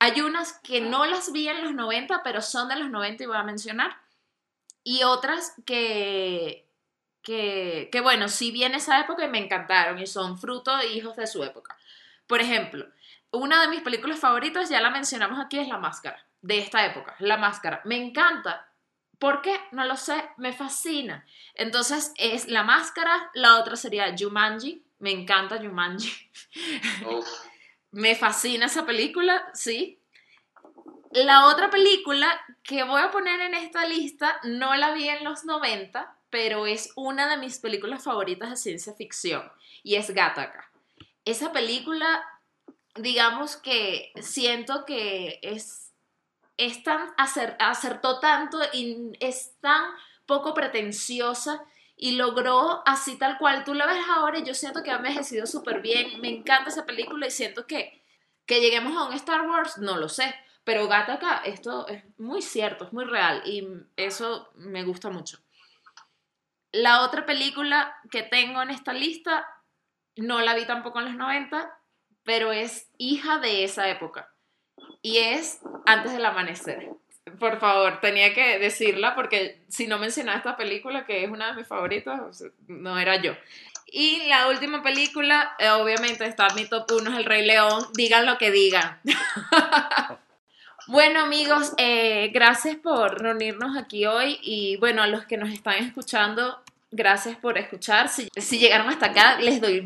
Hay 0.04 0.20
unas 0.20 0.52
que 0.58 0.82
no 0.82 1.06
las 1.06 1.32
vi 1.32 1.48
en 1.48 1.64
los 1.64 1.72
90, 1.72 2.22
pero 2.22 2.42
son 2.42 2.68
de 2.68 2.76
los 2.76 2.90
90 2.90 3.24
y 3.24 3.26
voy 3.26 3.38
a 3.38 3.42
mencionar. 3.42 3.96
Y 4.82 5.02
otras 5.02 5.54
que, 5.64 6.68
que, 7.22 8.00
bueno, 8.02 8.28
sí 8.28 8.50
vi 8.50 8.64
en 8.64 8.74
esa 8.74 9.00
época 9.00 9.24
y 9.24 9.30
me 9.30 9.38
encantaron 9.38 9.98
y 9.98 10.06
son 10.06 10.38
fruto 10.38 10.78
e 10.78 10.92
hijos 10.92 11.16
de 11.16 11.26
su 11.26 11.42
época. 11.42 11.78
Por 12.26 12.42
ejemplo, 12.42 12.86
una 13.30 13.62
de 13.62 13.68
mis 13.68 13.80
películas 13.80 14.20
favoritas, 14.20 14.68
ya 14.68 14.82
la 14.82 14.90
mencionamos 14.90 15.42
aquí, 15.42 15.58
es 15.58 15.68
La 15.68 15.78
Máscara 15.78 16.22
de 16.42 16.58
esta 16.58 16.84
época, 16.84 17.16
La 17.20 17.38
Máscara. 17.38 17.80
Me 17.86 17.96
encanta. 17.96 18.68
¿Por 19.18 19.40
qué? 19.40 19.58
No 19.72 19.86
lo 19.86 19.96
sé, 19.96 20.22
me 20.36 20.52
fascina. 20.52 21.24
Entonces 21.54 22.12
es 22.18 22.46
La 22.48 22.62
Máscara, 22.62 23.30
la 23.32 23.58
otra 23.58 23.74
sería 23.74 24.14
Jumanji, 24.14 24.84
me 24.98 25.12
encanta 25.12 25.56
Jumanji. 25.56 26.12
Me 27.94 28.14
fascina 28.14 28.66
esa 28.66 28.84
película, 28.84 29.48
sí. 29.54 29.98
La 31.12 31.46
otra 31.46 31.70
película 31.70 32.28
que 32.62 32.82
voy 32.82 33.00
a 33.00 33.10
poner 33.10 33.40
en 33.40 33.54
esta 33.54 33.86
lista, 33.86 34.40
no 34.42 34.74
la 34.74 34.92
vi 34.92 35.08
en 35.08 35.22
los 35.22 35.44
90, 35.44 36.16
pero 36.28 36.66
es 36.66 36.90
una 36.96 37.28
de 37.28 37.36
mis 37.36 37.58
películas 37.58 38.02
favoritas 38.02 38.50
de 38.50 38.56
ciencia 38.56 38.94
ficción 38.94 39.50
y 39.84 39.94
es 39.94 40.10
Gattaca. 40.10 40.70
Esa 41.24 41.52
película, 41.52 42.24
digamos 42.96 43.56
que 43.56 44.12
siento 44.20 44.84
que 44.84 45.38
es 45.42 45.84
es 46.56 46.82
tan 46.84 47.12
acertó 47.16 48.20
tanto 48.20 48.58
y 48.72 49.12
es 49.18 49.54
tan 49.60 49.90
poco 50.26 50.54
pretenciosa 50.54 51.64
y 51.96 52.12
logró 52.12 52.82
así 52.86 53.16
tal 53.16 53.38
cual. 53.38 53.64
Tú 53.64 53.74
la 53.74 53.86
ves 53.86 54.04
ahora 54.08 54.38
y 54.38 54.44
yo 54.44 54.54
siento 54.54 54.82
que 54.82 54.90
ha 54.90 54.96
envejecido 54.96 55.46
súper 55.46 55.80
bien. 55.80 56.20
Me 56.20 56.28
encanta 56.28 56.70
esa 56.70 56.86
película 56.86 57.26
y 57.26 57.30
siento 57.30 57.66
que, 57.66 58.02
que 58.46 58.60
lleguemos 58.60 58.96
a 58.96 59.04
un 59.04 59.14
Star 59.14 59.48
Wars, 59.48 59.78
no 59.78 59.96
lo 59.96 60.08
sé. 60.08 60.34
Pero 60.64 60.88
Gattaca, 60.88 61.38
esto 61.44 61.86
es 61.88 62.02
muy 62.18 62.40
cierto, 62.40 62.84
es 62.84 62.92
muy 62.92 63.04
real 63.04 63.42
y 63.44 63.66
eso 63.96 64.50
me 64.54 64.82
gusta 64.82 65.10
mucho. 65.10 65.38
La 66.72 67.02
otra 67.02 67.26
película 67.26 67.94
que 68.10 68.22
tengo 68.22 68.62
en 68.62 68.70
esta 68.70 68.92
lista, 68.92 69.46
no 70.16 70.40
la 70.40 70.54
vi 70.54 70.66
tampoco 70.66 71.00
en 71.00 71.04
los 71.06 71.14
90, 71.14 71.78
pero 72.24 72.50
es 72.50 72.90
hija 72.96 73.38
de 73.38 73.64
esa 73.64 73.88
época 73.88 74.34
y 75.02 75.18
es 75.18 75.60
Antes 75.86 76.12
del 76.12 76.24
Amanecer. 76.24 76.90
Por 77.38 77.58
favor, 77.58 78.00
tenía 78.00 78.34
que 78.34 78.58
decirla 78.58 79.14
porque 79.14 79.62
si 79.68 79.86
no 79.86 79.98
mencionaba 79.98 80.38
esta 80.38 80.56
película, 80.56 81.06
que 81.06 81.24
es 81.24 81.30
una 81.30 81.48
de 81.48 81.54
mis 81.54 81.66
favoritas, 81.66 82.20
no 82.68 82.98
era 82.98 83.16
yo. 83.16 83.34
Y 83.86 84.26
la 84.26 84.48
última 84.48 84.82
película, 84.82 85.54
eh, 85.58 85.70
obviamente 85.70 86.26
está 86.26 86.48
en 86.48 86.56
mi 86.56 86.64
top 86.66 86.84
1, 86.90 87.12
es 87.12 87.16
El 87.16 87.24
Rey 87.24 87.46
León. 87.46 87.86
Digan 87.94 88.26
lo 88.26 88.38
que 88.38 88.50
digan. 88.50 89.00
bueno 90.88 91.20
amigos, 91.20 91.72
eh, 91.78 92.30
gracias 92.34 92.76
por 92.76 93.22
reunirnos 93.22 93.76
aquí 93.76 94.04
hoy 94.04 94.38
y 94.42 94.76
bueno, 94.76 95.02
a 95.02 95.06
los 95.06 95.24
que 95.26 95.36
nos 95.36 95.50
están 95.50 95.76
escuchando, 95.76 96.60
Gracias 96.96 97.36
por 97.36 97.58
escuchar. 97.58 98.08
Si, 98.08 98.30
llegaron 98.56 98.88
hasta 98.88 99.06
acá, 99.06 99.40
les 99.40 99.60
doy 99.60 99.84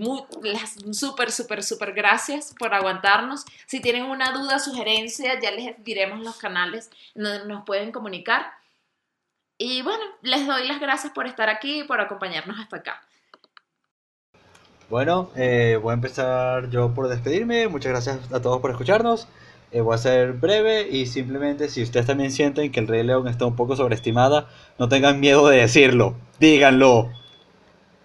súper, 0.92 1.32
súper, 1.32 1.62
súper 1.62 1.94
gracias 1.94 2.54
por 2.58 2.74
aguantarnos. 2.74 3.46
Si 3.64 3.80
tienen 3.80 4.02
una 4.02 4.30
duda, 4.32 4.58
sugerencia, 4.58 5.40
ya 5.40 5.50
les 5.50 5.82
diremos 5.82 6.20
los 6.20 6.36
canales 6.36 6.90
donde 7.14 7.46
nos 7.46 7.64
pueden 7.64 7.92
comunicar. 7.92 8.52
Y 9.56 9.80
bueno, 9.80 10.04
les 10.20 10.46
doy 10.46 10.68
las 10.68 10.80
gracias 10.80 11.10
por 11.14 11.26
estar 11.26 11.48
aquí 11.48 11.80
y 11.80 11.84
por 11.84 11.98
acompañarnos 11.98 12.60
hasta 12.60 12.76
acá. 12.76 13.00
Bueno, 14.90 15.30
eh, 15.34 15.78
voy 15.80 15.92
a 15.92 15.94
empezar 15.94 16.68
yo 16.68 16.92
por 16.92 17.08
despedirme. 17.08 17.68
Muchas 17.68 17.92
gracias 17.92 18.30
a 18.34 18.42
todos 18.42 18.60
por 18.60 18.70
escucharnos. 18.70 19.28
Eh, 19.70 19.82
voy 19.82 19.94
a 19.94 19.98
ser 19.98 20.32
breve 20.32 20.88
y 20.90 21.06
simplemente 21.06 21.68
si 21.68 21.82
ustedes 21.82 22.06
también 22.06 22.32
sienten 22.32 22.72
que 22.72 22.80
el 22.80 22.88
Rey 22.88 23.02
León 23.02 23.28
está 23.28 23.44
un 23.44 23.54
poco 23.54 23.76
sobreestimada, 23.76 24.48
no 24.78 24.88
tengan 24.88 25.20
miedo 25.20 25.46
de 25.48 25.58
decirlo, 25.58 26.16
díganlo. 26.38 27.10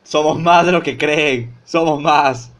Somos 0.03 0.37
más 0.39 0.65
de 0.65 0.73
lo 0.73 0.83
que 0.83 0.97
creen. 0.97 1.55
Somos 1.63 2.01
más. 2.01 2.51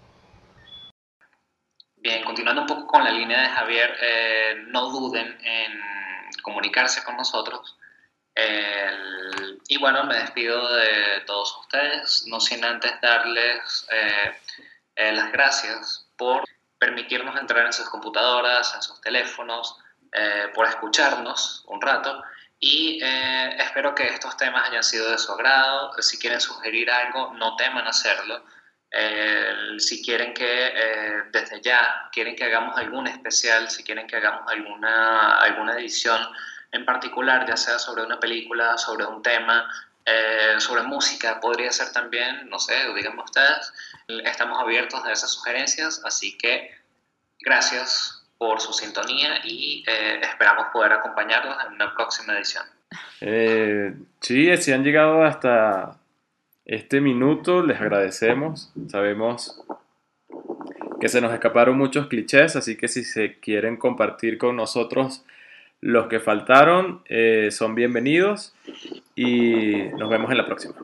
Bien, 1.97 2.23
continuando 2.23 2.61
un 2.61 2.67
poco 2.67 2.88
con 2.88 3.03
la 3.03 3.11
línea 3.11 3.41
de 3.41 3.49
Javier, 3.49 3.93
eh, 4.01 4.55
no 4.67 4.89
duden 4.89 5.38
en 5.43 5.71
comunicarse 6.41 7.03
con 7.03 7.17
nosotros. 7.17 7.77
El- 8.35 9.61
y 9.67 9.77
bueno, 9.80 10.05
me 10.05 10.15
despido 10.15 10.73
de 10.75 11.21
todos 11.25 11.57
ustedes, 11.61 12.25
no 12.27 12.39
sin 12.39 12.63
antes 12.63 12.91
darles 13.01 13.88
eh, 13.91 14.31
eh, 14.95 15.11
las 15.13 15.31
gracias 15.31 16.07
por 16.17 16.43
permitirnos 16.84 17.39
entrar 17.39 17.65
en 17.65 17.73
sus 17.73 17.89
computadoras, 17.89 18.73
en 18.76 18.81
sus 18.81 18.99
teléfonos, 18.99 19.77
eh, 20.11 20.47
por 20.53 20.68
escucharnos 20.68 21.64
un 21.68 21.81
rato 21.81 22.23
y 22.65 22.97
eh, 23.03 23.57
espero 23.60 23.93
que 23.93 24.07
estos 24.07 24.38
temas 24.38 24.69
hayan 24.69 24.85
sido 24.85 25.11
de 25.11 25.18
su 25.18 25.34
agrado. 25.34 25.91
Si 26.01 26.18
quieren 26.18 26.39
sugerir 26.39 26.89
algo, 26.89 27.34
no 27.34 27.57
teman 27.57 27.85
hacerlo. 27.85 28.41
Eh, 28.89 29.76
si 29.80 30.01
quieren 30.01 30.34
que 30.34 30.68
eh, 30.68 31.23
desde 31.34 31.60
ya 31.60 32.10
quieren 32.14 32.38
que 32.38 32.45
hagamos 32.45 32.77
algún 32.77 33.07
especial, 33.07 33.69
si 33.69 33.84
quieren 33.84 34.07
que 34.07 34.15
hagamos 34.15 34.49
alguna, 34.49 35.39
alguna 35.39 35.73
edición 35.73 36.26
en 36.72 36.85
particular, 36.85 37.45
ya 37.45 37.57
sea 37.57 37.77
sobre 37.80 38.03
una 38.03 38.18
película, 38.18 38.77
sobre 38.77 39.05
un 39.07 39.22
tema, 39.22 39.69
eh, 40.05 40.59
sobre 40.59 40.84
música, 40.84 41.39
podría 41.39 41.71
ser 41.71 41.91
también, 41.91 42.49
no 42.49 42.59
sé, 42.59 42.73
díganme 42.95 43.23
ustedes, 43.23 43.73
estamos 44.25 44.59
abiertos 44.59 45.03
a 45.05 45.11
esas 45.11 45.31
sugerencias, 45.31 46.01
así 46.03 46.38
que 46.38 46.71
gracias 47.39 48.23
por 48.38 48.59
su 48.59 48.73
sintonía 48.73 49.39
y 49.45 49.84
eh, 49.88 50.19
esperamos 50.21 50.67
poder 50.73 50.91
acompañarlos 50.91 51.55
en 51.65 51.73
una 51.73 51.93
próxima 51.93 52.35
edición. 52.35 52.65
Eh, 53.21 53.93
sí, 54.19 54.55
si 54.57 54.71
han 54.73 54.84
llegado 54.84 55.23
hasta 55.23 55.99
este 56.65 56.99
minuto, 57.01 57.63
les 57.63 57.80
agradecemos. 57.80 58.71
Sabemos 58.89 59.61
que 60.99 61.09
se 61.09 61.21
nos 61.21 61.34
escaparon 61.34 61.77
muchos 61.77 62.07
clichés, 62.07 62.55
así 62.55 62.75
que 62.75 62.88
si 62.88 63.03
se 63.03 63.39
quieren 63.39 63.77
compartir 63.77 64.38
con 64.38 64.55
nosotros 64.55 65.23
los 65.84 66.07
que 66.07 66.22
faltaron, 66.22 67.03
eh, 67.10 67.49
son 67.51 67.76
bienvenidos 67.76 68.55
y 69.15 69.89
nos 69.97 70.10
vemos 70.10 70.31
en 70.31 70.38
la 70.38 70.45
próxima. 70.45 70.76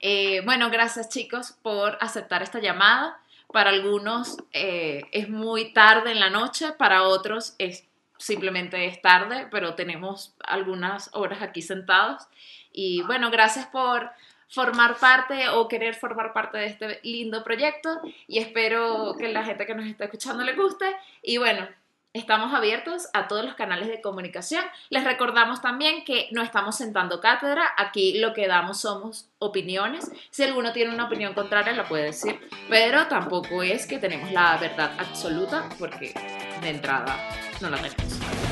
Eh, 0.00 0.42
bueno, 0.44 0.70
gracias 0.70 1.08
chicos 1.08 1.56
por 1.62 1.96
aceptar 2.00 2.42
esta 2.42 2.58
llamada. 2.58 3.20
Para 3.52 3.70
algunos 3.70 4.36
eh, 4.52 5.04
es 5.12 5.28
muy 5.28 5.72
tarde 5.72 6.10
en 6.10 6.18
la 6.18 6.30
noche, 6.30 6.72
para 6.72 7.04
otros 7.04 7.54
es 7.58 7.86
simplemente 8.18 8.86
es 8.86 9.00
tarde, 9.00 9.46
pero 9.52 9.76
tenemos 9.76 10.34
algunas 10.40 11.10
horas 11.12 11.42
aquí 11.42 11.62
sentados. 11.62 12.26
Y 12.72 13.02
bueno, 13.02 13.30
gracias 13.30 13.66
por 13.66 14.10
formar 14.54 14.96
parte 14.96 15.48
o 15.48 15.66
querer 15.66 15.94
formar 15.94 16.32
parte 16.32 16.58
de 16.58 16.66
este 16.66 17.00
lindo 17.02 17.42
proyecto 17.42 18.00
y 18.28 18.38
espero 18.38 19.14
que 19.18 19.28
la 19.28 19.44
gente 19.44 19.66
que 19.66 19.74
nos 19.74 19.86
está 19.86 20.04
escuchando 20.04 20.44
le 20.44 20.54
guste. 20.54 20.86
Y 21.22 21.38
bueno, 21.38 21.66
Estamos 22.14 22.54
abiertos 22.54 23.08
a 23.12 23.26
todos 23.26 23.44
los 23.44 23.54
canales 23.54 23.88
de 23.88 24.00
comunicación. 24.00 24.64
Les 24.88 25.02
recordamos 25.02 25.60
también 25.60 26.04
que 26.04 26.28
no 26.30 26.42
estamos 26.42 26.76
sentando 26.76 27.20
cátedra. 27.20 27.64
Aquí 27.76 28.20
lo 28.20 28.32
que 28.32 28.46
damos 28.46 28.82
somos 28.82 29.30
opiniones. 29.40 30.12
Si 30.30 30.44
alguno 30.44 30.72
tiene 30.72 30.94
una 30.94 31.06
opinión 31.06 31.34
contraria, 31.34 31.72
la 31.72 31.88
puede 31.88 32.04
decir. 32.04 32.38
Pero 32.68 33.08
tampoco 33.08 33.64
es 33.64 33.88
que 33.88 33.98
tenemos 33.98 34.30
la 34.30 34.56
verdad 34.58 34.92
absoluta, 34.96 35.68
porque 35.76 36.14
de 36.60 36.68
entrada 36.68 37.18
no 37.60 37.68
la 37.68 37.78
tenemos. 37.78 38.43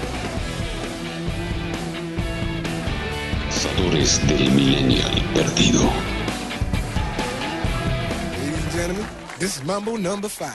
Cazadores 3.62 4.18
del 4.26 4.50
Millennial 4.50 5.22
Perdido. 5.34 5.88
Ladies 8.40 8.64
and 8.64 8.72
gentlemen, 8.72 9.06
this 9.38 9.56
is 9.56 9.62
Mambo 9.62 9.96
number 9.96 10.28
five. 10.28 10.50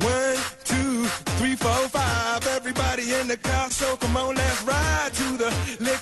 One, 0.00 0.36
two, 0.64 1.06
three, 1.38 1.56
four, 1.56 1.88
five. 1.88 2.46
Everybody 2.46 3.14
in 3.14 3.28
the 3.28 3.38
car, 3.38 3.70
so 3.70 3.96
come 3.96 4.18
on, 4.18 4.36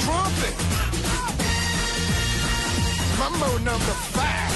Trumpet. 0.00 0.56
Number 3.64 3.96
five. 4.16 4.50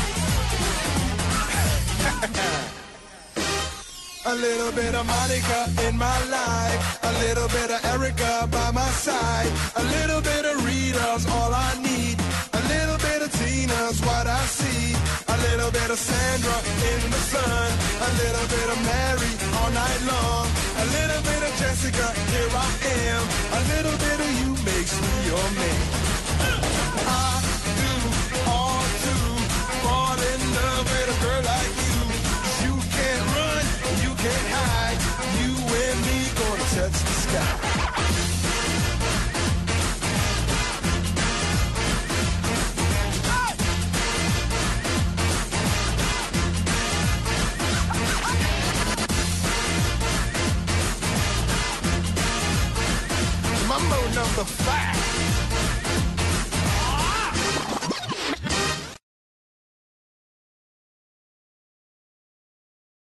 A 4.26 4.34
little 4.34 4.72
bit 4.72 4.94
of 4.94 5.06
Monica 5.06 5.70
in 5.86 5.98
my 5.98 6.24
life. 6.30 6.98
A 7.02 7.12
little 7.20 7.48
bit 7.48 7.70
of 7.70 7.84
Erica 7.84 8.48
by 8.50 8.70
my 8.70 8.88
side. 8.88 9.52
A 9.76 9.84
little 9.84 10.22
bit 10.22 10.46
of 10.46 10.64
Rita's 10.64 11.26
all 11.26 11.52
I 11.52 11.74
need. 11.82 12.18
A 12.54 12.62
little 12.68 12.96
bit 12.96 13.20
of 13.22 13.30
Tina's 13.38 14.00
what 14.00 14.26
I 14.26 14.40
see. 14.46 14.73
Little 15.54 15.70
bit 15.70 15.88
of 15.88 15.98
Sandra 16.00 16.56
in 16.90 17.10
the 17.12 17.22
sun, 17.30 17.70
a 18.02 18.10
little 18.18 18.46
bit 18.50 18.68
of 18.74 18.78
Mary 18.82 19.32
all 19.54 19.70
night 19.70 20.00
long, 20.02 20.50
a 20.82 20.84
little 20.98 21.22
bit 21.22 21.42
of 21.46 21.52
Jessica, 21.60 22.06
here 22.34 22.50
I 22.50 22.70
am, 23.06 23.22
a 23.54 23.60
little 23.72 23.96
bit 24.04 24.18
of 24.18 24.30
you 24.40 24.50
makes 24.66 24.94
me 25.00 25.12
your 25.30 25.46
man. 25.54 25.82
I 27.06 27.38
do 27.78 27.92
fall 28.42 30.18
in 30.32 30.40
love 30.58 30.84
with 30.90 31.14
a 31.14 31.18
girl 31.22 31.42
like 31.46 31.74
you. 31.86 32.02
You 32.66 32.74
can't 32.98 33.26
run, 33.38 33.64
you 34.02 34.10
can't 34.24 34.48
hide, 34.58 34.98
you 35.38 35.54
and 35.54 35.98
me 36.02 36.18
gonna 36.34 36.66
touch 36.74 36.98
the 36.98 37.14
sky. 37.30 37.63
the 54.36 54.44
fact. 54.44 54.93